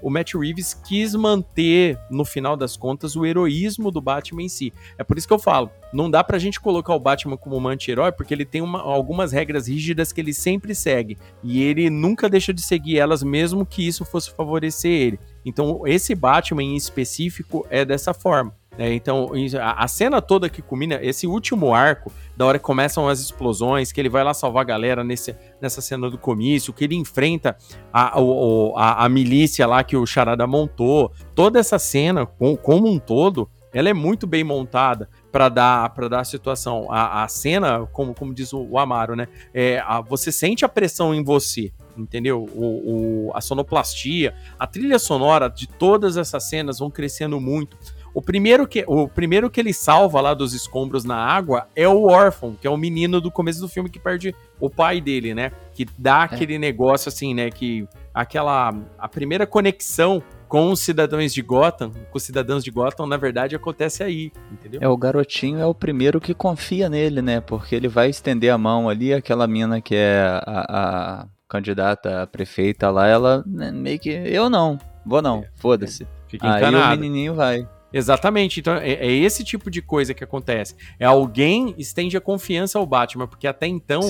O 0.04 0.10
Matt 0.10 0.34
Reeves 0.34 0.74
quis 0.74 1.14
manter, 1.14 1.98
no 2.10 2.26
final 2.26 2.58
das 2.58 2.76
contas, 2.76 3.16
o 3.16 3.24
heroísmo 3.24 3.90
do 3.90 4.02
Batman 4.02 4.42
em 4.42 4.48
si. 4.50 4.70
É 4.98 5.02
por 5.02 5.16
isso 5.16 5.26
que 5.26 5.32
eu 5.32 5.38
falo, 5.38 5.70
não 5.94 6.10
dá 6.10 6.22
pra 6.22 6.38
gente 6.38 6.60
colocar 6.60 6.94
o 6.94 7.00
Batman 7.00 7.38
como 7.38 7.56
um 7.56 7.66
anti-herói, 7.66 8.12
porque 8.12 8.34
ele 8.34 8.44
tem 8.44 8.60
uma, 8.60 8.82
algumas 8.82 9.32
regras 9.32 9.66
rígidas 9.66 10.12
que 10.12 10.20
ele 10.20 10.34
sempre 10.34 10.74
segue. 10.74 11.16
E 11.42 11.62
ele 11.62 11.88
nunca 11.88 12.28
deixa 12.28 12.52
de 12.52 12.60
seguir 12.60 12.98
elas, 12.98 13.22
mesmo 13.22 13.64
que 13.64 13.86
isso 13.86 14.04
fosse 14.04 14.30
favorecer 14.30 14.90
ele. 14.90 15.18
Então, 15.42 15.86
esse 15.86 16.14
Batman 16.14 16.62
em 16.62 16.76
específico 16.76 17.66
é 17.70 17.82
dessa 17.82 18.12
forma. 18.12 18.54
É, 18.78 18.92
então, 18.92 19.30
a, 19.60 19.86
cena 19.86 20.20
toda 20.20 20.48
que 20.48 20.60
culmina, 20.60 20.98
esse 21.00 21.26
último 21.26 21.72
arco, 21.72 22.12
da 22.36 22.44
hora 22.44 22.58
que 22.58 22.64
começam 22.64 23.08
as 23.08 23.20
explosões, 23.20 23.92
que 23.92 24.00
ele 24.00 24.08
vai 24.08 24.24
lá 24.24 24.34
salvar 24.34 24.62
a 24.62 24.64
galera 24.64 25.04
nesse, 25.04 25.36
nessa 25.60 25.80
cena 25.80 26.10
do 26.10 26.18
comício, 26.18 26.72
que 26.72 26.84
ele 26.84 26.96
enfrenta 26.96 27.56
a, 27.92 28.18
a, 28.18 29.04
a 29.04 29.08
milícia 29.08 29.66
lá 29.66 29.84
que 29.84 29.96
o 29.96 30.04
Charada 30.04 30.46
montou, 30.46 31.12
toda 31.34 31.60
essa 31.60 31.78
cena, 31.78 32.26
com, 32.26 32.56
como 32.56 32.88
um 32.88 32.98
todo, 32.98 33.48
ela 33.74 33.88
é 33.88 33.92
muito 33.92 34.24
bem 34.24 34.44
montada 34.44 35.08
para 35.32 35.48
dar 35.48 35.90
para 35.90 36.08
dar 36.08 36.20
a 36.20 36.24
situação. 36.24 36.86
A, 36.88 37.24
a 37.24 37.28
cena, 37.28 37.86
como, 37.92 38.14
como 38.14 38.32
diz 38.32 38.52
o, 38.52 38.62
o 38.62 38.78
Amaro, 38.78 39.16
né? 39.16 39.26
É, 39.52 39.82
a, 39.84 40.00
você 40.00 40.30
sente 40.30 40.64
a 40.64 40.68
pressão 40.68 41.12
em 41.12 41.24
você, 41.24 41.72
entendeu? 41.96 42.44
O, 42.54 43.26
o, 43.26 43.32
a 43.34 43.40
sonoplastia, 43.40 44.32
a 44.56 44.64
trilha 44.64 44.98
sonora 44.98 45.48
de 45.48 45.66
todas 45.66 46.16
essas 46.16 46.44
cenas 46.48 46.78
vão 46.78 46.88
crescendo 46.88 47.40
muito. 47.40 47.76
O 48.14 48.22
primeiro 48.22 48.66
que, 48.66 48.84
o 48.86 49.08
primeiro 49.08 49.50
que 49.50 49.60
ele 49.60 49.74
salva 49.74 50.20
lá 50.20 50.32
dos 50.32 50.54
escombros 50.54 51.04
na 51.04 51.16
água 51.16 51.66
é 51.74 51.88
o 51.88 52.04
órfão, 52.04 52.56
que 52.58 52.66
é 52.66 52.70
o 52.70 52.76
menino 52.76 53.20
do 53.20 53.30
começo 53.30 53.60
do 53.60 53.68
filme 53.68 53.90
que 53.90 53.98
perde 53.98 54.32
o 54.60 54.70
pai 54.70 55.00
dele, 55.00 55.34
né? 55.34 55.50
Que 55.74 55.84
dá 55.98 56.20
é. 56.20 56.24
aquele 56.24 56.56
negócio 56.56 57.08
assim, 57.08 57.34
né? 57.34 57.50
Que 57.50 57.88
aquela. 58.14 58.72
A 58.96 59.08
primeira 59.08 59.46
conexão 59.46 60.22
com 60.46 60.70
os 60.70 60.78
cidadãos 60.78 61.34
de 61.34 61.42
Gotham, 61.42 61.90
com 61.90 62.16
os 62.16 62.22
cidadãos 62.22 62.62
de 62.62 62.70
Gotham, 62.70 63.06
na 63.06 63.16
verdade, 63.16 63.56
acontece 63.56 64.04
aí, 64.04 64.30
entendeu? 64.52 64.80
É, 64.80 64.86
o 64.86 64.96
garotinho 64.96 65.58
é 65.58 65.66
o 65.66 65.74
primeiro 65.74 66.20
que 66.20 66.32
confia 66.32 66.88
nele, 66.88 67.20
né? 67.20 67.40
Porque 67.40 67.74
ele 67.74 67.88
vai 67.88 68.08
estender 68.08 68.52
a 68.52 68.56
mão 68.56 68.88
ali, 68.88 69.12
aquela 69.12 69.48
mina 69.48 69.80
que 69.80 69.96
é 69.96 70.40
a, 70.46 70.66
a 70.68 71.26
candidata 71.48 72.22
a 72.22 72.26
prefeita 72.28 72.90
lá, 72.90 73.08
ela 73.08 73.42
né, 73.44 73.72
meio 73.72 73.98
que. 73.98 74.10
Eu 74.10 74.48
não, 74.48 74.78
vou 75.04 75.20
não, 75.20 75.40
é, 75.40 75.48
foda-se. 75.56 76.06
Fica 76.28 76.46
encanado. 76.46 76.76
Aí 76.76 76.96
o 76.96 77.00
menininho 77.00 77.34
vai. 77.34 77.66
Exatamente. 77.94 78.58
Então 78.58 78.74
é, 78.74 78.94
é, 78.94 79.12
esse 79.12 79.44
tipo 79.44 79.70
de 79.70 79.80
coisa 79.80 80.12
que 80.12 80.24
acontece. 80.24 80.74
É 80.98 81.06
alguém 81.06 81.76
estende 81.78 82.16
a 82.16 82.20
confiança 82.20 82.76
ao 82.76 82.84
Batman, 82.84 83.28
porque 83.28 83.46
até 83.46 83.68
então 83.68 84.00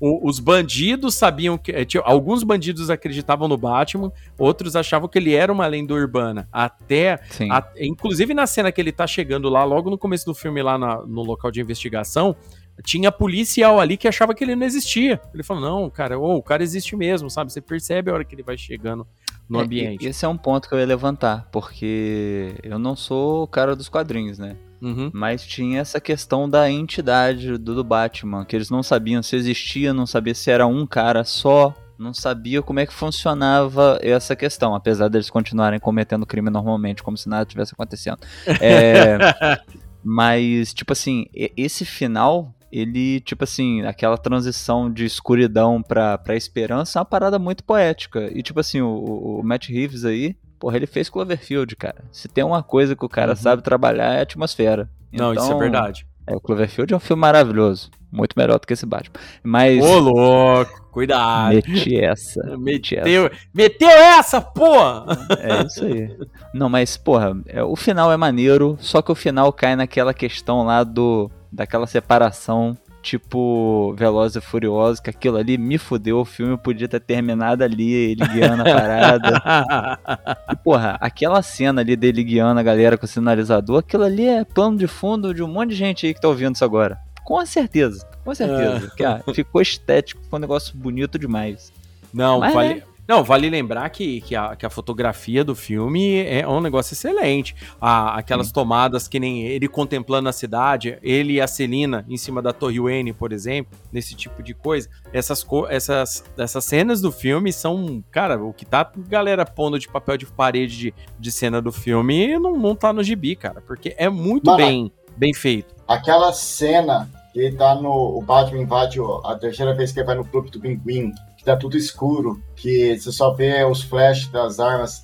o, 0.00 0.26
os 0.26 0.40
bandidos 0.40 1.14
sabiam 1.14 1.58
que. 1.58 1.70
É, 1.70 1.86
alguns 2.04 2.42
bandidos 2.42 2.88
acreditavam 2.88 3.46
no 3.46 3.58
Batman, 3.58 4.10
outros 4.38 4.74
achavam 4.74 5.08
que 5.08 5.18
ele 5.18 5.34
era 5.34 5.52
uma 5.52 5.66
lenda 5.66 5.92
urbana. 5.92 6.48
Até. 6.50 7.20
A, 7.50 7.62
inclusive 7.78 8.32
na 8.32 8.46
cena 8.46 8.72
que 8.72 8.80
ele 8.80 8.92
tá 8.92 9.06
chegando 9.06 9.50
lá, 9.50 9.62
logo 9.62 9.90
no 9.90 9.98
começo 9.98 10.24
do 10.24 10.34
filme, 10.34 10.62
lá 10.62 10.78
na, 10.78 11.02
no 11.02 11.22
local 11.22 11.50
de 11.50 11.60
investigação, 11.60 12.34
tinha 12.82 13.12
policial 13.12 13.78
ali 13.78 13.98
que 13.98 14.08
achava 14.08 14.34
que 14.34 14.42
ele 14.42 14.56
não 14.56 14.66
existia. 14.66 15.20
Ele 15.34 15.42
falou: 15.42 15.62
não, 15.62 15.90
cara, 15.90 16.18
oh, 16.18 16.36
o 16.36 16.42
cara 16.42 16.62
existe 16.62 16.96
mesmo, 16.96 17.28
sabe? 17.28 17.52
Você 17.52 17.60
percebe 17.60 18.10
a 18.10 18.14
hora 18.14 18.24
que 18.24 18.34
ele 18.34 18.42
vai 18.42 18.56
chegando 18.56 19.06
no 19.48 19.60
é, 19.60 19.64
ambiente. 19.64 20.06
Esse 20.06 20.24
é 20.24 20.28
um 20.28 20.36
ponto 20.36 20.68
que 20.68 20.74
eu 20.74 20.78
ia 20.78 20.86
levantar, 20.86 21.48
porque 21.52 22.54
eu 22.62 22.78
não 22.78 22.96
sou 22.96 23.42
o 23.44 23.46
cara 23.46 23.76
dos 23.76 23.88
quadrinhos, 23.88 24.38
né? 24.38 24.56
Uhum. 24.80 25.10
Mas 25.12 25.46
tinha 25.46 25.80
essa 25.80 26.00
questão 26.00 26.48
da 26.48 26.70
entidade 26.70 27.56
do, 27.56 27.74
do 27.74 27.84
Batman, 27.84 28.44
que 28.44 28.54
eles 28.54 28.68
não 28.68 28.82
sabiam 28.82 29.22
se 29.22 29.34
existia, 29.34 29.94
não 29.94 30.06
sabia 30.06 30.34
se 30.34 30.50
era 30.50 30.66
um 30.66 30.86
cara 30.86 31.24
só, 31.24 31.74
não 31.98 32.12
sabia 32.12 32.60
como 32.60 32.80
é 32.80 32.86
que 32.86 32.92
funcionava 32.92 33.98
essa 34.02 34.36
questão, 34.36 34.74
apesar 34.74 35.08
deles 35.08 35.30
continuarem 35.30 35.80
cometendo 35.80 36.26
crime 36.26 36.50
normalmente, 36.50 37.02
como 37.02 37.16
se 37.16 37.28
nada 37.28 37.46
tivesse 37.46 37.72
acontecendo. 37.72 38.18
É, 38.60 39.18
mas, 40.04 40.74
tipo 40.74 40.92
assim, 40.92 41.26
esse 41.56 41.84
final 41.84 42.53
ele, 42.74 43.20
tipo 43.20 43.44
assim, 43.44 43.82
aquela 43.82 44.18
transição 44.18 44.92
de 44.92 45.04
escuridão 45.04 45.80
pra, 45.80 46.18
pra 46.18 46.34
esperança 46.34 46.98
é 46.98 47.00
uma 47.00 47.04
parada 47.04 47.38
muito 47.38 47.62
poética. 47.62 48.28
E, 48.34 48.42
tipo 48.42 48.58
assim, 48.58 48.80
o, 48.80 49.38
o 49.38 49.42
Matt 49.44 49.68
Reeves 49.68 50.04
aí, 50.04 50.34
porra, 50.58 50.76
ele 50.76 50.86
fez 50.86 51.08
Cloverfield, 51.08 51.76
cara. 51.76 52.04
Se 52.10 52.26
tem 52.26 52.42
uma 52.42 52.64
coisa 52.64 52.96
que 52.96 53.04
o 53.04 53.08
cara 53.08 53.30
uhum. 53.30 53.36
sabe 53.36 53.62
trabalhar 53.62 54.14
é 54.14 54.18
a 54.18 54.22
atmosfera. 54.22 54.90
Não, 55.12 55.32
então, 55.32 55.34
isso 55.34 55.44
é 55.44 55.46
então, 55.46 55.58
verdade. 55.58 56.04
É, 56.26 56.34
o 56.34 56.40
Cloverfield 56.40 56.92
é 56.92 56.96
um 56.96 57.00
filme 57.00 57.20
maravilhoso. 57.20 57.90
Muito 58.10 58.34
melhor 58.36 58.58
do 58.58 58.66
que 58.66 58.72
esse 58.72 58.86
Batman. 58.86 59.20
Mas. 59.42 59.84
Ô, 59.84 59.98
louco! 59.98 60.88
Cuidado! 60.90 61.54
Meti 61.54 61.96
essa. 61.96 62.42
Meti 62.58 62.96
meteu, 62.96 63.26
essa. 63.26 63.36
meteu 63.54 63.88
essa, 63.88 64.40
porra! 64.40 65.06
É 65.38 65.62
isso 65.62 65.84
aí. 65.84 66.16
Não, 66.52 66.68
mas, 66.68 66.96
porra, 66.96 67.36
é, 67.46 67.62
o 67.62 67.76
final 67.76 68.12
é 68.12 68.16
maneiro, 68.16 68.76
só 68.80 69.00
que 69.02 69.12
o 69.12 69.16
final 69.16 69.52
cai 69.52 69.76
naquela 69.76 70.14
questão 70.14 70.64
lá 70.64 70.82
do 70.82 71.30
daquela 71.54 71.86
separação 71.86 72.76
tipo 73.04 73.94
Veloz 73.98 74.34
e 74.34 74.40
Furioso, 74.40 75.02
que 75.02 75.10
aquilo 75.10 75.36
ali 75.36 75.58
me 75.58 75.76
fudeu, 75.76 76.20
o 76.20 76.24
filme 76.24 76.56
podia 76.56 76.88
ter 76.88 77.00
terminado 77.00 77.62
ali, 77.62 77.92
ele 77.92 78.26
guiando 78.26 78.62
a 78.62 78.64
parada. 78.64 79.98
e, 80.50 80.56
porra, 80.56 80.96
aquela 81.00 81.42
cena 81.42 81.82
ali 81.82 81.96
dele 81.96 82.24
guiando 82.24 82.58
a 82.58 82.62
galera 82.62 82.96
com 82.96 83.04
o 83.04 83.08
sinalizador, 83.08 83.80
aquilo 83.80 84.04
ali 84.04 84.26
é 84.26 84.42
plano 84.42 84.78
de 84.78 84.86
fundo 84.86 85.34
de 85.34 85.42
um 85.42 85.48
monte 85.48 85.70
de 85.70 85.76
gente 85.76 86.06
aí 86.06 86.14
que 86.14 86.20
tá 86.20 86.28
ouvindo 86.28 86.54
isso 86.54 86.64
agora. 86.64 86.98
Com 87.22 87.44
certeza, 87.44 88.06
com 88.24 88.34
certeza. 88.34 88.90
É. 88.92 88.96
Que, 88.96 89.04
ah, 89.04 89.22
ficou 89.34 89.60
estético, 89.60 90.22
ficou 90.22 90.38
um 90.38 90.40
negócio 90.40 90.74
bonito 90.74 91.18
demais. 91.18 91.72
Não, 92.12 92.40
Mas, 92.40 92.54
vale, 92.54 92.74
né? 92.76 92.82
Não, 93.06 93.22
vale 93.22 93.50
lembrar 93.50 93.88
que, 93.90 94.20
que, 94.22 94.34
a, 94.34 94.56
que 94.56 94.64
a 94.64 94.70
fotografia 94.70 95.44
do 95.44 95.54
filme 95.54 96.24
é 96.24 96.46
um 96.48 96.60
negócio 96.60 96.94
excelente. 96.94 97.54
A, 97.80 98.18
aquelas 98.18 98.48
Sim. 98.48 98.54
tomadas 98.54 99.06
que 99.06 99.20
nem 99.20 99.46
ele 99.46 99.68
contemplando 99.68 100.28
a 100.28 100.32
cidade, 100.32 100.98
ele 101.02 101.34
e 101.34 101.40
a 101.40 101.46
Celina 101.46 102.04
em 102.08 102.16
cima 102.16 102.40
da 102.40 102.52
Torre 102.52 102.80
Wayne, 102.80 103.12
por 103.12 103.32
exemplo, 103.32 103.78
nesse 103.92 104.14
tipo 104.14 104.42
de 104.42 104.54
coisa. 104.54 104.88
Essas, 105.12 105.46
essas, 105.68 106.24
essas 106.36 106.64
cenas 106.64 107.00
do 107.00 107.12
filme 107.12 107.52
são, 107.52 108.02
cara, 108.10 108.42
o 108.42 108.52
que 108.52 108.64
tá 108.64 108.90
galera 109.08 109.44
pondo 109.44 109.78
de 109.78 109.88
papel 109.88 110.16
de 110.16 110.26
parede 110.26 110.76
de, 110.76 110.94
de 111.18 111.32
cena 111.32 111.60
do 111.60 111.70
filme 111.70 112.38
não, 112.38 112.56
não 112.56 112.74
tá 112.74 112.92
no 112.92 113.02
gibi, 113.02 113.36
cara, 113.36 113.60
porque 113.60 113.94
é 113.98 114.08
muito 114.08 114.46
Mano, 114.46 114.56
bem, 114.56 114.92
bem 115.16 115.34
feito. 115.34 115.74
Aquela 115.86 116.32
cena 116.32 117.10
que 117.32 117.40
ele 117.40 117.56
tá 117.56 117.74
no. 117.74 118.16
O 118.16 118.22
Batman 118.22 118.62
invade 118.62 118.98
a 119.24 119.34
terceira 119.34 119.74
vez 119.74 119.92
que 119.92 119.98
ele 119.98 120.06
vai 120.06 120.14
no 120.14 120.24
clube 120.24 120.50
do 120.50 120.60
Pinguim 120.60 121.12
que 121.44 121.50
tá 121.50 121.56
tudo 121.56 121.76
escuro, 121.76 122.42
que 122.56 122.98
você 122.98 123.12
só 123.12 123.34
vê 123.34 123.62
os 123.64 123.82
flashes 123.82 124.28
das 124.28 124.58
armas 124.58 125.02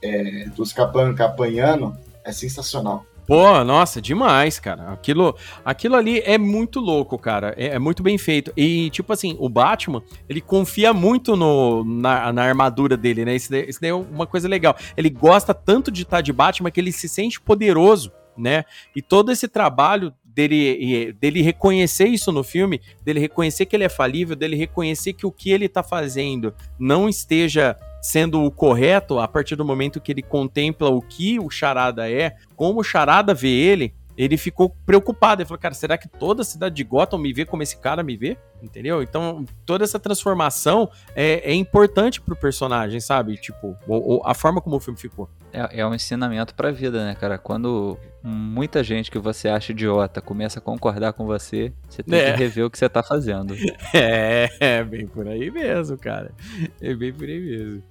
é, 0.00 0.44
dos 0.56 0.72
capangas 0.72 1.20
apanhando, 1.26 1.92
é 2.24 2.30
sensacional. 2.30 3.04
Pô, 3.26 3.64
nossa, 3.64 4.00
demais, 4.00 4.60
cara. 4.60 4.92
Aquilo, 4.92 5.36
aquilo 5.64 5.96
ali 5.96 6.20
é 6.20 6.38
muito 6.38 6.78
louco, 6.80 7.18
cara. 7.18 7.52
É, 7.56 7.68
é, 7.68 7.78
muito 7.78 8.02
bem 8.02 8.16
feito. 8.16 8.52
E, 8.56 8.90
tipo 8.90 9.12
assim, 9.12 9.36
o 9.40 9.48
Batman, 9.48 10.02
ele 10.28 10.40
confia 10.40 10.92
muito 10.92 11.36
no, 11.36 11.84
na, 11.84 12.32
na 12.32 12.42
armadura 12.44 12.96
dele, 12.96 13.24
né? 13.24 13.34
Isso 13.34 13.50
daí, 13.50 13.68
isso 13.68 13.80
daí 13.80 13.90
é 13.90 13.94
uma 13.94 14.26
coisa 14.26 14.48
legal. 14.48 14.76
Ele 14.96 15.10
gosta 15.10 15.52
tanto 15.52 15.90
de 15.90 16.02
estar 16.02 16.20
de 16.20 16.32
Batman 16.32 16.70
que 16.70 16.80
ele 16.80 16.92
se 16.92 17.08
sente 17.08 17.40
poderoso, 17.40 18.12
né? 18.36 18.64
E 18.96 19.02
todo 19.02 19.30
esse 19.30 19.46
trabalho 19.46 20.12
dele, 20.40 21.12
dele 21.20 21.42
reconhecer 21.42 22.06
isso 22.06 22.32
no 22.32 22.42
filme, 22.42 22.80
dele 23.04 23.20
reconhecer 23.20 23.66
que 23.66 23.76
ele 23.76 23.84
é 23.84 23.88
falível, 23.88 24.34
dele 24.34 24.56
reconhecer 24.56 25.12
que 25.12 25.26
o 25.26 25.32
que 25.32 25.50
ele 25.50 25.68
tá 25.68 25.82
fazendo 25.82 26.54
não 26.78 27.08
esteja 27.08 27.76
sendo 28.00 28.42
o 28.42 28.50
correto 28.50 29.18
a 29.18 29.28
partir 29.28 29.56
do 29.56 29.64
momento 29.64 30.00
que 30.00 30.10
ele 30.10 30.22
contempla 30.22 30.88
o 30.88 31.02
que 31.02 31.38
o 31.38 31.50
Charada 31.50 32.10
é, 32.10 32.34
como 32.56 32.80
o 32.80 32.84
Charada 32.84 33.34
vê 33.34 33.50
ele, 33.50 33.92
ele 34.20 34.36
ficou 34.36 34.68
preocupado. 34.84 35.40
Ele 35.40 35.48
falou, 35.48 35.58
cara, 35.58 35.72
será 35.72 35.96
que 35.96 36.06
toda 36.06 36.42
a 36.42 36.44
cidade 36.44 36.74
de 36.74 36.84
Gotham 36.84 37.18
me 37.18 37.32
vê 37.32 37.46
como 37.46 37.62
esse 37.62 37.78
cara 37.78 38.02
me 38.02 38.18
vê? 38.18 38.36
Entendeu? 38.62 39.02
Então, 39.02 39.46
toda 39.64 39.82
essa 39.82 39.98
transformação 39.98 40.90
é, 41.16 41.50
é 41.50 41.54
importante 41.54 42.20
pro 42.20 42.36
personagem, 42.36 43.00
sabe? 43.00 43.38
Tipo, 43.38 43.74
a 44.22 44.34
forma 44.34 44.60
como 44.60 44.76
o 44.76 44.80
filme 44.80 45.00
ficou. 45.00 45.26
É, 45.50 45.80
é 45.80 45.86
um 45.86 45.94
ensinamento 45.94 46.54
pra 46.54 46.70
vida, 46.70 47.02
né, 47.02 47.14
cara? 47.14 47.38
Quando 47.38 47.96
muita 48.22 48.84
gente 48.84 49.10
que 49.10 49.18
você 49.18 49.48
acha 49.48 49.72
idiota 49.72 50.20
começa 50.20 50.58
a 50.58 50.62
concordar 50.62 51.14
com 51.14 51.24
você, 51.24 51.72
você 51.88 52.02
tem 52.02 52.18
é. 52.18 52.32
que 52.32 52.38
rever 52.38 52.66
o 52.66 52.70
que 52.70 52.78
você 52.78 52.90
tá 52.90 53.02
fazendo. 53.02 53.54
É, 53.92 54.48
é 54.60 54.84
bem 54.84 55.06
por 55.06 55.26
aí 55.26 55.50
mesmo, 55.50 55.96
cara. 55.96 56.32
É 56.80 56.94
bem 56.94 57.12
por 57.12 57.26
aí 57.26 57.40
mesmo. 57.40 57.82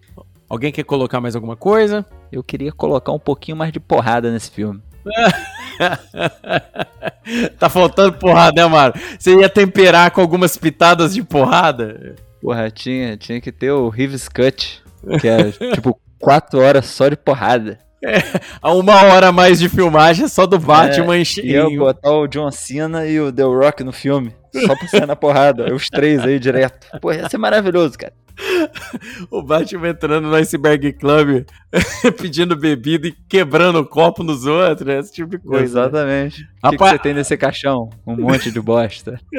Alguém 0.48 0.72
quer 0.72 0.84
colocar 0.84 1.20
mais 1.20 1.36
alguma 1.36 1.56
coisa? 1.56 2.06
Eu 2.32 2.44
queria 2.44 2.72
colocar 2.72 3.12
um 3.12 3.20
pouquinho 3.20 3.58
mais 3.58 3.72
de 3.72 3.80
porrada 3.80 4.32
nesse 4.32 4.52
filme. 4.52 4.82
tá 7.58 7.70
faltando 7.70 8.14
porrada, 8.14 8.62
né, 8.62 8.68
Maro? 8.68 8.94
Você 9.18 9.36
ia 9.36 9.50
temperar 9.50 10.12
com 10.12 10.22
algumas 10.22 10.58
pitadas 10.58 11.14
de 11.14 11.24
porrada? 11.24 12.16
Porra, 12.42 12.72
tinha, 12.72 13.18
tinha 13.18 13.42
que 13.42 13.52
ter 13.52 13.72
o 13.72 13.90
Reeves 13.90 14.30
Cut, 14.30 14.82
que 15.20 15.28
é 15.28 15.52
tipo 15.74 16.00
quatro 16.20 16.60
horas 16.60 16.86
só 16.86 17.10
de 17.10 17.16
porrada. 17.16 17.80
É, 18.04 18.18
a 18.62 18.74
uma 18.74 19.04
hora 19.04 19.28
a 19.28 19.32
mais 19.32 19.60
de 19.60 19.68
filmagem 19.68 20.28
só 20.28 20.46
do 20.46 20.58
Batman 20.58 21.18
é, 21.18 21.24
e 21.44 21.52
eu 21.52 21.76
botar 21.78 22.12
o 22.12 22.28
John 22.28 22.50
Cena 22.50 23.06
e 23.06 23.20
o 23.20 23.32
The 23.32 23.44
Rock 23.44 23.84
no 23.84 23.92
filme. 23.92 24.34
Só 24.54 24.76
pra 24.76 24.88
sair 24.88 25.06
na 25.06 25.16
porrada. 25.16 25.74
Os 25.74 25.90
três 25.90 26.24
aí 26.24 26.40
direto. 26.40 26.88
Pô, 27.00 27.12
ia 27.12 27.30
ser 27.30 27.38
maravilhoso, 27.38 27.98
cara. 27.98 28.14
o 29.30 29.42
Batman 29.42 29.90
entrando 29.90 30.28
no 30.28 30.36
Iceberg 30.36 30.94
Club, 30.94 31.46
pedindo 32.20 32.56
bebida 32.56 33.08
e 33.08 33.12
quebrando 33.12 33.80
o 33.80 33.86
copo 33.86 34.24
nos 34.24 34.46
outros, 34.46 34.88
esse 34.88 35.14
tipo 35.14 35.30
de 35.30 35.40
coisa. 35.40 35.60
Né? 35.60 35.88
Exatamente. 35.88 36.42
Né? 36.42 36.48
O 36.64 36.70
que, 36.70 36.78
que, 36.78 36.84
você 36.84 37.00
tem 37.00 37.14
nesse 37.14 37.38
caixão? 37.38 37.90
Um 38.06 38.16
monte 38.16 38.52
de 38.52 38.62
bosta. 38.62 39.20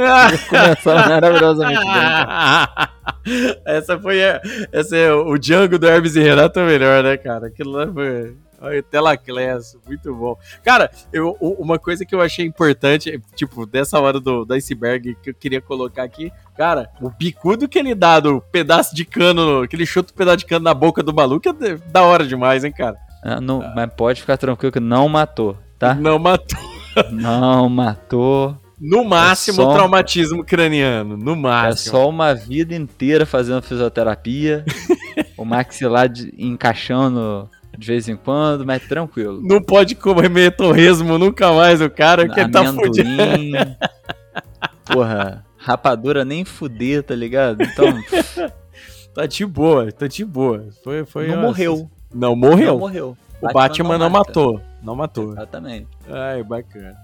Começou 0.48 0.94
maravilhosamente 0.94 1.84
bem. 1.84 3.52
Essa 3.66 3.98
foi 3.98 4.24
a, 4.24 4.40
essa 4.72 4.96
é 4.96 5.12
o 5.12 5.36
Django 5.36 5.78
do 5.78 5.86
Hermes 5.86 6.16
e 6.16 6.20
Renato 6.20 6.60
melhor, 6.60 7.02
né, 7.02 7.16
cara? 7.16 7.48
Aquilo 7.48 7.72
lá 7.72 7.92
foi 7.92 8.34
Olha, 8.60 8.82
Telaclass, 8.82 9.76
muito 9.86 10.14
bom. 10.14 10.36
Cara, 10.62 10.90
eu, 11.10 11.34
uma 11.40 11.78
coisa 11.78 12.04
que 12.04 12.14
eu 12.14 12.20
achei 12.20 12.44
importante, 12.44 13.18
tipo, 13.34 13.64
dessa 13.64 13.98
hora 13.98 14.20
do, 14.20 14.44
do 14.44 14.52
iceberg 14.52 15.16
que 15.22 15.30
eu 15.30 15.34
queria 15.34 15.62
colocar 15.62 16.02
aqui, 16.02 16.30
cara, 16.54 16.90
o 17.00 17.08
bicudo 17.08 17.66
que 17.66 17.78
ele 17.78 17.94
dá 17.94 18.20
do 18.20 18.40
pedaço 18.52 18.94
de 18.94 19.06
cano, 19.06 19.66
que 19.66 19.74
ele 19.74 19.86
chuta 19.86 20.12
o 20.12 20.16
pedaço 20.16 20.38
de 20.38 20.46
cano 20.46 20.64
na 20.64 20.74
boca 20.74 21.02
do 21.02 21.14
maluco 21.14 21.48
é 21.48 21.76
da 21.90 22.02
hora 22.02 22.26
demais, 22.26 22.62
hein, 22.62 22.72
cara? 22.72 22.98
Ah, 23.24 23.40
não, 23.40 23.62
ah. 23.62 23.72
Mas 23.74 23.90
pode 23.94 24.20
ficar 24.20 24.36
tranquilo 24.36 24.72
que 24.72 24.80
não 24.80 25.08
matou, 25.08 25.56
tá? 25.78 25.94
Não 25.94 26.18
matou. 26.18 26.58
Não 27.12 27.68
matou. 27.68 28.56
No 28.80 29.04
máximo, 29.04 29.62
é 29.62 29.64
só... 29.64 29.74
traumatismo 29.74 30.42
craniano. 30.42 31.16
No 31.16 31.36
máximo. 31.36 31.96
É 31.96 32.00
só 32.00 32.08
uma 32.08 32.34
vida 32.34 32.74
inteira 32.74 33.24
fazendo 33.24 33.62
fisioterapia. 33.62 34.64
o 35.38 35.44
maxilar 35.44 36.08
de, 36.08 36.34
encaixando 36.36 37.48
de 37.76 37.86
vez 37.86 38.08
em 38.08 38.16
quando, 38.16 38.66
mas 38.66 38.86
tranquilo. 38.86 39.40
Não 39.42 39.62
pode 39.62 39.94
comer 39.94 40.54
torresmo 40.56 41.18
nunca 41.18 41.52
mais, 41.52 41.80
o 41.80 41.88
cara 41.88 42.28
que 42.28 42.48
tá 42.48 42.72
fudido. 42.72 43.08
Porra, 44.84 45.44
rapadura 45.56 46.24
nem 46.24 46.44
fuder, 46.44 47.02
tá 47.02 47.14
ligado? 47.14 47.62
Então. 47.62 47.86
tá 49.14 49.26
de 49.26 49.46
boa, 49.46 49.90
tá 49.92 50.06
de 50.06 50.24
boa. 50.24 50.68
Foi, 50.82 51.04
foi 51.04 51.28
não 51.28 51.42
morreu. 51.42 51.90
Não 52.12 52.36
morreu. 52.36 52.72
Não 52.72 52.78
morreu. 52.78 53.16
O 53.40 53.46
Batman, 53.46 53.52
Batman 53.52 53.98
não, 53.98 53.98
não 53.98 54.10
matou. 54.10 54.60
Não 54.82 54.96
matou. 54.96 55.32
Exatamente. 55.32 55.88
Ai, 56.08 56.42
bacana. 56.42 56.96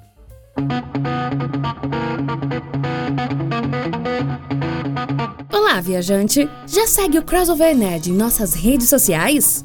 Olá, 5.53 5.81
viajante! 5.81 6.49
Já 6.67 6.87
segue 6.87 7.19
o 7.19 7.23
Crossover 7.23 7.77
Nerd 7.77 8.11
em 8.11 8.15
nossas 8.15 8.55
redes 8.55 8.89
sociais? 8.89 9.65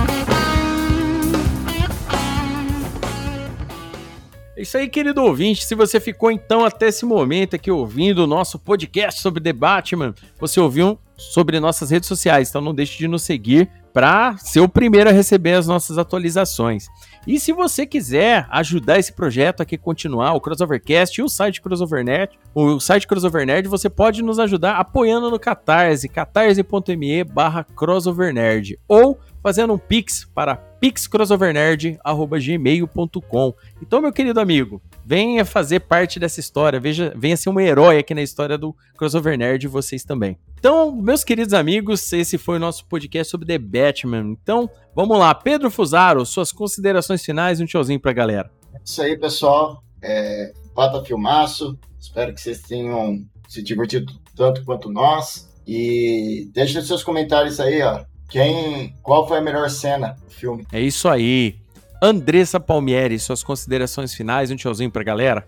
É 4.61 4.63
isso 4.63 4.77
aí, 4.77 4.87
querido 4.87 5.23
ouvinte. 5.23 5.65
Se 5.65 5.73
você 5.73 5.99
ficou 5.99 6.29
então 6.29 6.63
até 6.63 6.89
esse 6.89 7.03
momento 7.03 7.55
aqui 7.55 7.71
ouvindo 7.71 8.19
o 8.19 8.27
nosso 8.27 8.59
podcast 8.59 9.19
sobre 9.19 9.41
The 9.41 9.51
Batman, 9.51 10.13
você 10.39 10.59
ouviu 10.59 10.99
sobre 11.17 11.59
nossas 11.59 11.89
redes 11.89 12.07
sociais, 12.07 12.49
então 12.49 12.61
não 12.61 12.71
deixe 12.71 12.95
de 12.99 13.07
nos 13.07 13.23
seguir 13.23 13.67
para 13.91 14.37
ser 14.37 14.59
o 14.59 14.69
primeiro 14.69 15.09
a 15.09 15.13
receber 15.13 15.53
as 15.53 15.65
nossas 15.65 15.97
atualizações. 15.97 16.85
E 17.25 17.39
se 17.39 17.51
você 17.51 17.87
quiser 17.87 18.45
ajudar 18.51 18.99
esse 18.99 19.13
projeto 19.13 19.61
aqui 19.61 19.73
a 19.73 19.79
continuar, 19.79 20.33
o 20.33 20.39
Crossovercast 20.39 21.19
e 21.19 21.23
o 21.23 21.27
site 21.27 21.59
Crossovernet, 21.59 22.37
o 22.53 22.79
site 22.79 23.07
Crossovernet, 23.07 23.67
você 23.67 23.89
pode 23.89 24.21
nos 24.21 24.37
ajudar 24.37 24.75
apoiando 24.75 25.31
no 25.31 25.39
Catarse, 25.39 26.07
catarse.me 26.07 27.23
barra 27.23 27.63
crossovernerd, 27.63 28.77
ou 28.87 29.17
fazendo 29.41 29.73
um 29.73 29.79
pix 29.79 30.23
para 30.35 30.70
pixcrossovernerd.gmail.com. 30.81 33.53
Então, 33.81 34.01
meu 34.01 34.11
querido 34.11 34.39
amigo, 34.39 34.81
venha 35.05 35.45
fazer 35.45 35.81
parte 35.81 36.19
dessa 36.19 36.39
história, 36.39 36.79
veja, 36.79 37.13
venha 37.15 37.37
ser 37.37 37.49
um 37.49 37.59
herói 37.59 37.99
aqui 37.99 38.15
na 38.15 38.23
história 38.23 38.57
do 38.57 38.75
Crossover 38.97 39.37
Nerd 39.37 39.67
vocês 39.67 40.03
também. 40.03 40.39
Então, 40.59 40.95
meus 40.95 41.23
queridos 41.23 41.53
amigos, 41.53 42.11
esse 42.11 42.35
foi 42.37 42.57
o 42.57 42.59
nosso 42.59 42.85
podcast 42.85 43.29
sobre 43.29 43.45
The 43.47 43.59
Batman. 43.59 44.35
Então, 44.41 44.69
vamos 44.95 45.17
lá. 45.17 45.35
Pedro 45.35 45.71
Fusaro, 45.71 46.25
suas 46.25 46.51
considerações 46.51 47.23
finais 47.23 47.59
e 47.59 47.63
um 47.63 47.67
tchauzinho 47.67 47.99
pra 47.99 48.11
galera. 48.11 48.51
É 48.73 48.79
isso 48.83 49.01
aí, 49.01 49.17
pessoal. 49.17 49.83
É, 50.01 50.51
Pata 50.73 51.05
Filmaço. 51.05 51.77
Espero 51.99 52.33
que 52.33 52.41
vocês 52.41 52.61
tenham 52.61 53.23
se 53.47 53.61
divertido 53.61 54.11
tanto 54.35 54.65
quanto 54.65 54.89
nós. 54.89 55.47
E 55.67 56.49
deixe 56.53 56.81
seus 56.81 57.03
comentários 57.03 57.59
aí, 57.59 57.83
ó. 57.83 58.03
Quem, 58.31 58.95
qual 59.03 59.27
foi 59.27 59.39
a 59.39 59.41
melhor 59.41 59.69
cena 59.69 60.15
do 60.23 60.31
filme? 60.31 60.65
É 60.71 60.79
isso 60.79 61.09
aí. 61.09 61.59
Andressa 62.01 62.61
Palmieri, 62.61 63.19
suas 63.19 63.43
considerações 63.43 64.13
finais, 64.13 64.49
um 64.49 64.55
tchauzinho 64.55 64.89
pra 64.89 65.03
galera. 65.03 65.45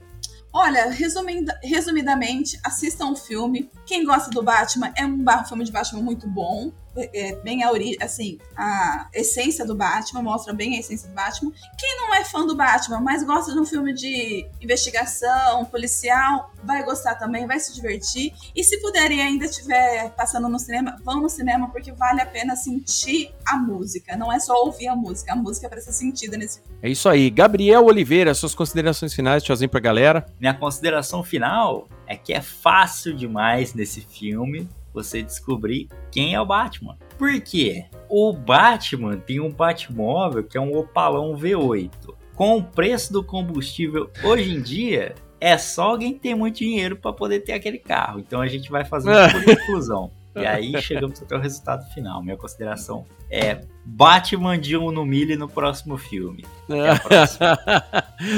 Olha, 0.51 0.91
resumida, 0.91 1.57
resumidamente, 1.63 2.59
assistam 2.63 3.07
o 3.07 3.15
filme. 3.15 3.71
Quem 3.85 4.05
gosta 4.05 4.29
do 4.29 4.43
Batman 4.43 4.93
é 4.95 5.05
um 5.05 5.25
filme 5.45 5.63
de 5.63 5.71
Batman 5.71 6.01
muito 6.01 6.27
bom. 6.27 6.71
É, 6.95 7.29
é, 7.29 7.35
bem 7.37 7.63
a 7.63 7.71
origem, 7.71 7.97
assim, 8.01 8.37
a 8.55 9.07
essência 9.13 9.65
do 9.65 9.75
Batman, 9.75 10.21
mostra 10.21 10.53
bem 10.53 10.75
a 10.75 10.79
essência 10.79 11.09
do 11.09 11.15
Batman. 11.15 11.51
Quem 11.77 11.97
não 11.97 12.13
é 12.13 12.23
fã 12.23 12.45
do 12.45 12.55
Batman, 12.55 12.99
mas 12.99 13.23
gosta 13.23 13.51
de 13.51 13.59
um 13.59 13.65
filme 13.65 13.93
de 13.93 14.47
investigação, 14.61 15.65
policial, 15.65 16.51
vai 16.63 16.83
gostar 16.83 17.15
também, 17.15 17.47
vai 17.47 17.59
se 17.59 17.73
divertir. 17.73 18.33
E 18.55 18.63
se 18.63 18.79
puderem 18.79 19.21
ainda 19.21 19.45
estiver 19.45 20.11
passando 20.11 20.47
no 20.47 20.59
cinema, 20.59 20.97
vão 21.03 21.21
no 21.21 21.29
cinema 21.29 21.69
porque 21.69 21.91
vale 21.91 22.21
a 22.21 22.25
pena 22.25 22.55
sentir 22.55 23.33
a 23.45 23.57
música. 23.57 24.15
Não 24.15 24.31
é 24.31 24.39
só 24.39 24.53
ouvir 24.63 24.87
a 24.87 24.95
música, 24.95 25.33
a 25.33 25.35
música 25.35 25.67
precisa 25.67 25.91
ser 25.91 26.03
sentida 26.03 26.37
nesse 26.37 26.61
filme. 26.61 26.77
É 26.81 26.89
isso 26.89 27.07
aí. 27.09 27.29
Gabriel 27.29 27.85
Oliveira, 27.85 28.33
suas 28.33 28.53
considerações 28.53 29.13
finais, 29.13 29.43
tchauzinho 29.43 29.69
pra 29.69 29.79
galera. 29.79 30.25
Minha 30.39 30.53
consideração 30.53 31.23
final 31.23 31.87
é 32.05 32.15
que 32.15 32.33
é 32.33 32.41
fácil 32.41 33.15
demais 33.15 33.73
nesse 33.73 34.01
filme 34.01 34.69
você 34.93 35.21
descobrir 35.21 35.87
quem 36.11 36.35
é 36.35 36.41
o 36.41 36.45
Batman. 36.45 36.97
Por 37.17 37.41
quê? 37.41 37.85
O 38.09 38.31
Batman 38.31 39.17
tem 39.17 39.39
um 39.39 39.49
Batmóvel 39.49 40.43
que 40.43 40.57
é 40.57 40.61
um 40.61 40.77
Opalão 40.77 41.35
V8. 41.35 42.13
Com 42.35 42.57
o 42.57 42.63
preço 42.63 43.13
do 43.13 43.23
combustível 43.23 44.09
hoje 44.23 44.55
em 44.55 44.61
dia, 44.61 45.15
é 45.39 45.57
só 45.57 45.89
alguém 45.89 46.13
ter 46.13 46.35
muito 46.35 46.57
dinheiro 46.57 46.95
para 46.95 47.13
poder 47.13 47.41
ter 47.41 47.53
aquele 47.53 47.77
carro. 47.77 48.19
Então 48.19 48.41
a 48.41 48.47
gente 48.47 48.71
vai 48.71 48.85
fazer 48.85 49.09
uma 49.09 49.27
inclusão. 49.51 50.11
E 50.35 50.45
aí 50.45 50.81
chegamos 50.81 51.21
até 51.21 51.35
o 51.35 51.39
resultado 51.39 51.85
final. 51.93 52.23
Minha 52.23 52.37
consideração 52.37 53.05
é 53.29 53.61
Batman 53.85 54.57
de 54.57 54.75
um 54.75 54.91
no 54.91 55.05
milho 55.05 55.37
no 55.37 55.47
próximo 55.47 55.97
filme. 55.97 56.45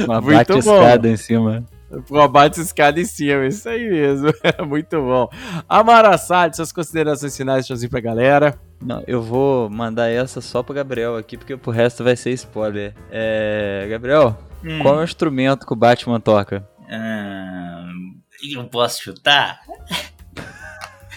É 0.02 0.04
uma 0.06 0.20
bate 0.20 0.58
escada 0.58 1.08
em 1.08 1.16
cima. 1.16 1.64
Pô, 2.08 2.28
bate 2.28 2.60
escada 2.60 3.00
em 3.00 3.06
cima, 3.06 3.46
isso 3.46 3.68
aí 3.68 3.90
mesmo. 3.90 4.34
Muito 4.68 5.00
bom. 5.02 5.30
Amara 5.68 6.18
Sade, 6.18 6.56
suas 6.56 6.72
considerações 6.72 7.36
finais, 7.36 7.66
tchauzinho 7.66 7.90
pra 7.90 8.00
galera. 8.00 8.60
Não, 8.82 9.04
eu 9.08 9.22
vou 9.22 9.70
mandar 9.70 10.10
essa 10.10 10.42
só 10.42 10.62
pro 10.62 10.76
Gabriel 10.76 11.16
aqui, 11.18 11.38
porque 11.38 11.58
pro 11.58 11.72
resto 11.72 12.04
vai 12.04 12.16
ser 12.16 12.32
spoiler. 12.32 12.94
É. 13.10 13.88
Gabriel, 13.90 14.38
hum. 14.64 14.80
qual 14.82 14.96
é 14.96 15.02
o 15.02 15.04
instrumento 15.04 15.66
que 15.66 15.74
o 15.74 15.78
Batman 15.78 16.20
toca? 16.20 16.68
Hum, 16.90 18.20
eu 18.54 18.64
posso 18.66 19.02
chutar? 19.02 19.60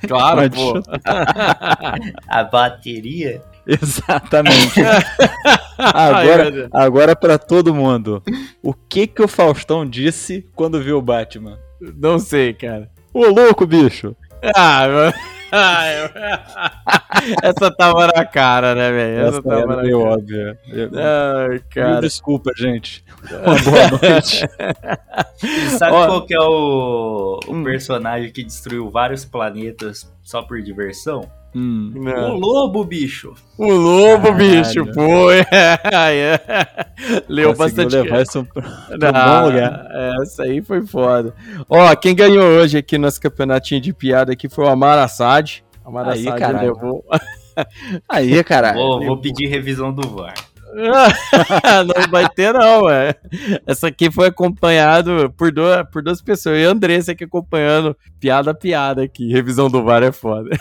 Claro, 0.07 0.49
pô. 0.51 0.75
A 2.29 2.45
bateria? 2.45 3.43
Exatamente. 3.83 4.81
agora, 5.77 6.69
agora 6.73 7.15
para 7.17 7.39
todo 7.39 7.75
mundo. 7.75 8.23
O 8.63 8.73
que 8.73 9.07
que 9.07 9.23
o 9.23 9.29
Faustão 9.29 9.85
disse 9.85 10.49
quando 10.55 10.83
viu 10.83 10.97
o 10.97 11.03
Batman? 11.03 11.59
Não 11.79 12.19
sei, 12.19 12.55
cara. 12.55 12.91
Ô 13.13 13.27
louco, 13.27 13.67
bicho. 13.67 14.17
Ah, 14.57 14.89
mano. 14.89 15.13
Essa 17.43 17.71
tava 17.71 18.07
na 18.07 18.25
cara, 18.25 18.75
né, 18.75 18.91
velho? 18.91 19.21
Essa, 19.21 19.29
Essa 19.29 19.43
tava 19.43 19.77
na 19.77 19.83
meio 19.83 20.01
óbvia. 20.01 20.59
Ai, 20.71 21.61
cara. 21.71 22.01
desculpa, 22.01 22.53
gente. 22.57 23.05
Uma 23.31 23.55
boa 23.61 24.11
noite. 24.11 24.49
E 25.43 25.71
sabe 25.71 25.93
Ó, 25.93 26.07
qual 26.07 26.27
que 26.27 26.35
é 26.35 26.41
o, 26.41 27.41
o 27.47 27.55
hum. 27.55 27.65
personagem 27.65 28.31
que 28.31 28.43
destruiu 28.43 28.91
vários 28.91 29.25
planetas 29.25 30.11
só 30.23 30.43
por 30.43 30.63
diversão? 30.63 31.29
Hum, 31.59 31.93
o 31.97 32.37
lobo, 32.37 32.85
bicho. 32.85 33.35
O 33.57 33.73
lobo, 33.73 34.29
Caralho. 34.29 34.63
bicho, 34.63 34.95
foi. 34.95 35.39
É, 35.51 36.41
Leu 37.29 37.53
Conseguiu 37.53 37.85
bastante. 37.85 37.97
levar 37.97 38.23
isso 38.23 38.45
pra, 38.45 38.63
pra 38.99 39.11
ah, 39.13 39.41
bom 39.41 39.47
lugar. 39.49 39.87
Essa 40.23 40.45
aí 40.45 40.63
foi 40.63 40.87
foda. 40.87 41.35
Ó, 41.69 41.97
quem 41.97 42.15
ganhou 42.15 42.45
hoje 42.45 42.79
aqui 42.79 42.97
no 42.97 43.07
nosso 43.07 43.21
campeonatinho 43.21 43.81
de 43.81 43.93
piada 43.93 44.33
aqui 44.33 44.49
foi 44.49 44.67
o 44.67 44.69
Amar 44.69 44.99
Assad. 44.99 45.65
Amar 45.85 46.09
aí, 46.09 46.29
Assad 46.29 46.63
levou. 46.63 47.05
aí, 48.09 48.45
cara. 48.45 48.73
Vou, 48.75 49.05
vou 49.05 49.17
pedir 49.17 49.47
revisão 49.47 49.93
do 49.93 50.09
VAR. 50.09 50.35
não 51.87 52.11
vai 52.11 52.29
ter, 52.29 52.53
não, 52.53 52.89
é. 52.89 53.15
Essa 53.67 53.89
aqui 53.89 54.11
foi 54.11 54.29
acompanhado 54.29 55.33
por 55.37 55.51
duas, 55.51 55.89
por 55.91 56.03
duas 56.03 56.23
pessoas. 56.23 56.59
E 56.59 56.65
a 56.65 56.71
Andressa 56.71 57.13
aqui 57.13 57.25
acompanhando 57.25 57.97
piada 58.21 58.53
a 58.53 58.55
piada 58.55 59.03
aqui. 59.03 59.33
Revisão 59.33 59.69
do 59.69 59.83
VAR 59.83 60.03
é 60.03 60.13
foda. 60.13 60.51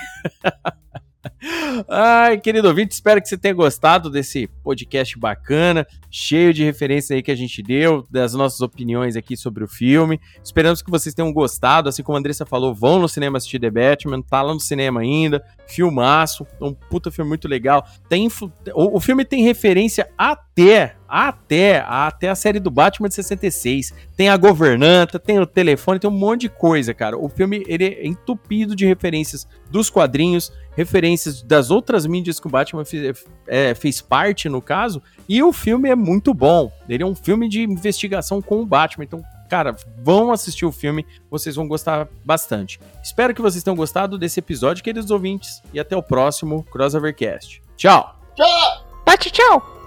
Ai, 1.88 2.40
querido 2.40 2.68
ouvinte, 2.68 2.94
espero 2.94 3.22
que 3.22 3.30
você 3.30 3.38
tenha 3.38 3.54
gostado 3.54 4.10
desse 4.10 4.48
podcast 4.64 5.18
bacana, 5.20 5.86
cheio 6.10 6.54
de 6.54 6.64
referências 6.64 7.12
aí 7.12 7.22
que 7.22 7.32
a 7.32 7.36
gente 7.36 7.62
deu, 7.62 8.06
das 8.10 8.34
nossas 8.34 8.62
opiniões 8.62 9.16
aqui 9.16 9.38
sobre 9.38 9.64
o 9.64 9.68
filme. 9.68 10.20
Esperamos 10.44 10.82
que 10.82 10.90
vocês 10.90 11.14
tenham 11.14 11.32
gostado, 11.32 11.90
assim 11.90 12.02
como 12.02 12.16
a 12.16 12.20
Andressa 12.20 12.46
falou, 12.46 12.74
vão 12.74 13.00
no 13.00 13.08
cinema 13.08 13.38
assistir 13.38 13.60
The 13.60 13.70
Batman, 13.70 14.22
tá 14.22 14.42
lá 14.42 14.54
no 14.54 14.60
cinema 14.60 15.02
ainda, 15.02 15.44
filmaço, 15.68 16.48
um 16.60 16.74
puta 16.74 17.12
filme 17.12 17.30
muito 17.30 17.48
legal. 17.48 17.86
Tem, 18.10 18.28
o, 18.74 18.98
o 18.98 19.00
filme 19.00 19.24
tem 19.24 19.44
referência 19.44 20.10
até 20.18 20.96
até, 21.08 21.86
até 21.88 22.30
a 22.30 22.36
série 22.36 22.60
do 22.60 22.70
Batman 22.70 23.08
de 23.08 23.16
66. 23.16 23.94
Tem 24.16 24.30
a 24.30 24.38
governanta, 24.38 25.18
tem 25.18 25.40
o 25.40 25.46
telefone, 25.46 26.00
tem 26.00 26.10
um 26.10 26.14
monte 26.14 26.42
de 26.42 26.50
coisa, 26.50 26.94
cara. 26.94 27.18
O 27.18 27.30
filme 27.30 27.64
ele 27.68 27.86
é 27.86 28.08
entupido 28.08 28.76
de 28.76 28.86
referências 28.86 29.48
dos 29.72 29.90
quadrinhos, 29.90 30.52
referências 30.76 31.37
das 31.44 31.72
outras 31.72 32.06
mídias 32.06 32.40
que 32.40 32.48
o 32.48 32.50
Batman 32.50 32.86
fez, 32.86 33.26
é, 33.48 33.74
fez 33.76 34.02
parte, 34.02 34.50
no 34.50 34.62
caso. 34.62 35.02
E 35.28 35.42
o 35.42 35.52
filme 35.52 35.90
é 35.90 35.96
muito 35.96 36.34
bom. 36.34 36.72
Ele 36.88 37.04
é 37.04 37.06
um 37.06 37.16
filme 37.16 37.50
de 37.50 37.64
investigação 37.64 38.42
com 38.42 38.62
o 38.62 38.66
Batman. 38.66 39.04
Então, 39.04 39.24
cara, 39.50 39.76
vão 40.04 40.32
assistir 40.32 40.66
o 40.66 40.72
filme, 40.72 41.06
vocês 41.30 41.56
vão 41.56 41.68
gostar 41.68 42.08
bastante. 42.24 42.80
Espero 43.04 43.34
que 43.34 43.42
vocês 43.42 43.64
tenham 43.64 43.76
gostado 43.76 44.18
desse 44.18 44.40
episódio, 44.40 44.84
queridos 44.84 45.12
ouvintes, 45.12 45.62
e 45.74 45.80
até 45.80 45.96
o 45.96 46.04
próximo 46.04 46.64
Crossovercast. 46.72 47.62
Tchau! 47.76 48.16
Tchau! 48.36 48.88
Bate 49.06 49.32
tchau! 49.32 49.78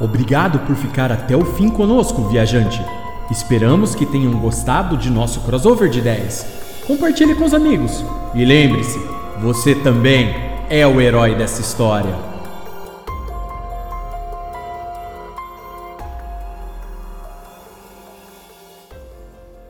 Obrigado 0.00 0.58
por 0.66 0.76
ficar 0.76 1.10
até 1.10 1.34
o 1.34 1.44
fim 1.44 1.70
conosco, 1.70 2.28
viajante. 2.28 2.80
Esperamos 3.30 3.94
que 3.94 4.04
tenham 4.04 4.38
gostado 4.38 4.96
de 4.96 5.10
nosso 5.10 5.40
crossover 5.40 5.88
de 5.88 5.98
ideias. 5.98 6.65
Compartilhe 6.86 7.34
com 7.34 7.44
os 7.44 7.52
amigos. 7.52 8.04
E 8.34 8.44
lembre-se, 8.44 8.98
você 9.40 9.74
também 9.74 10.34
é 10.70 10.86
o 10.86 11.00
herói 11.00 11.34
dessa 11.34 11.60
história. 11.60 12.35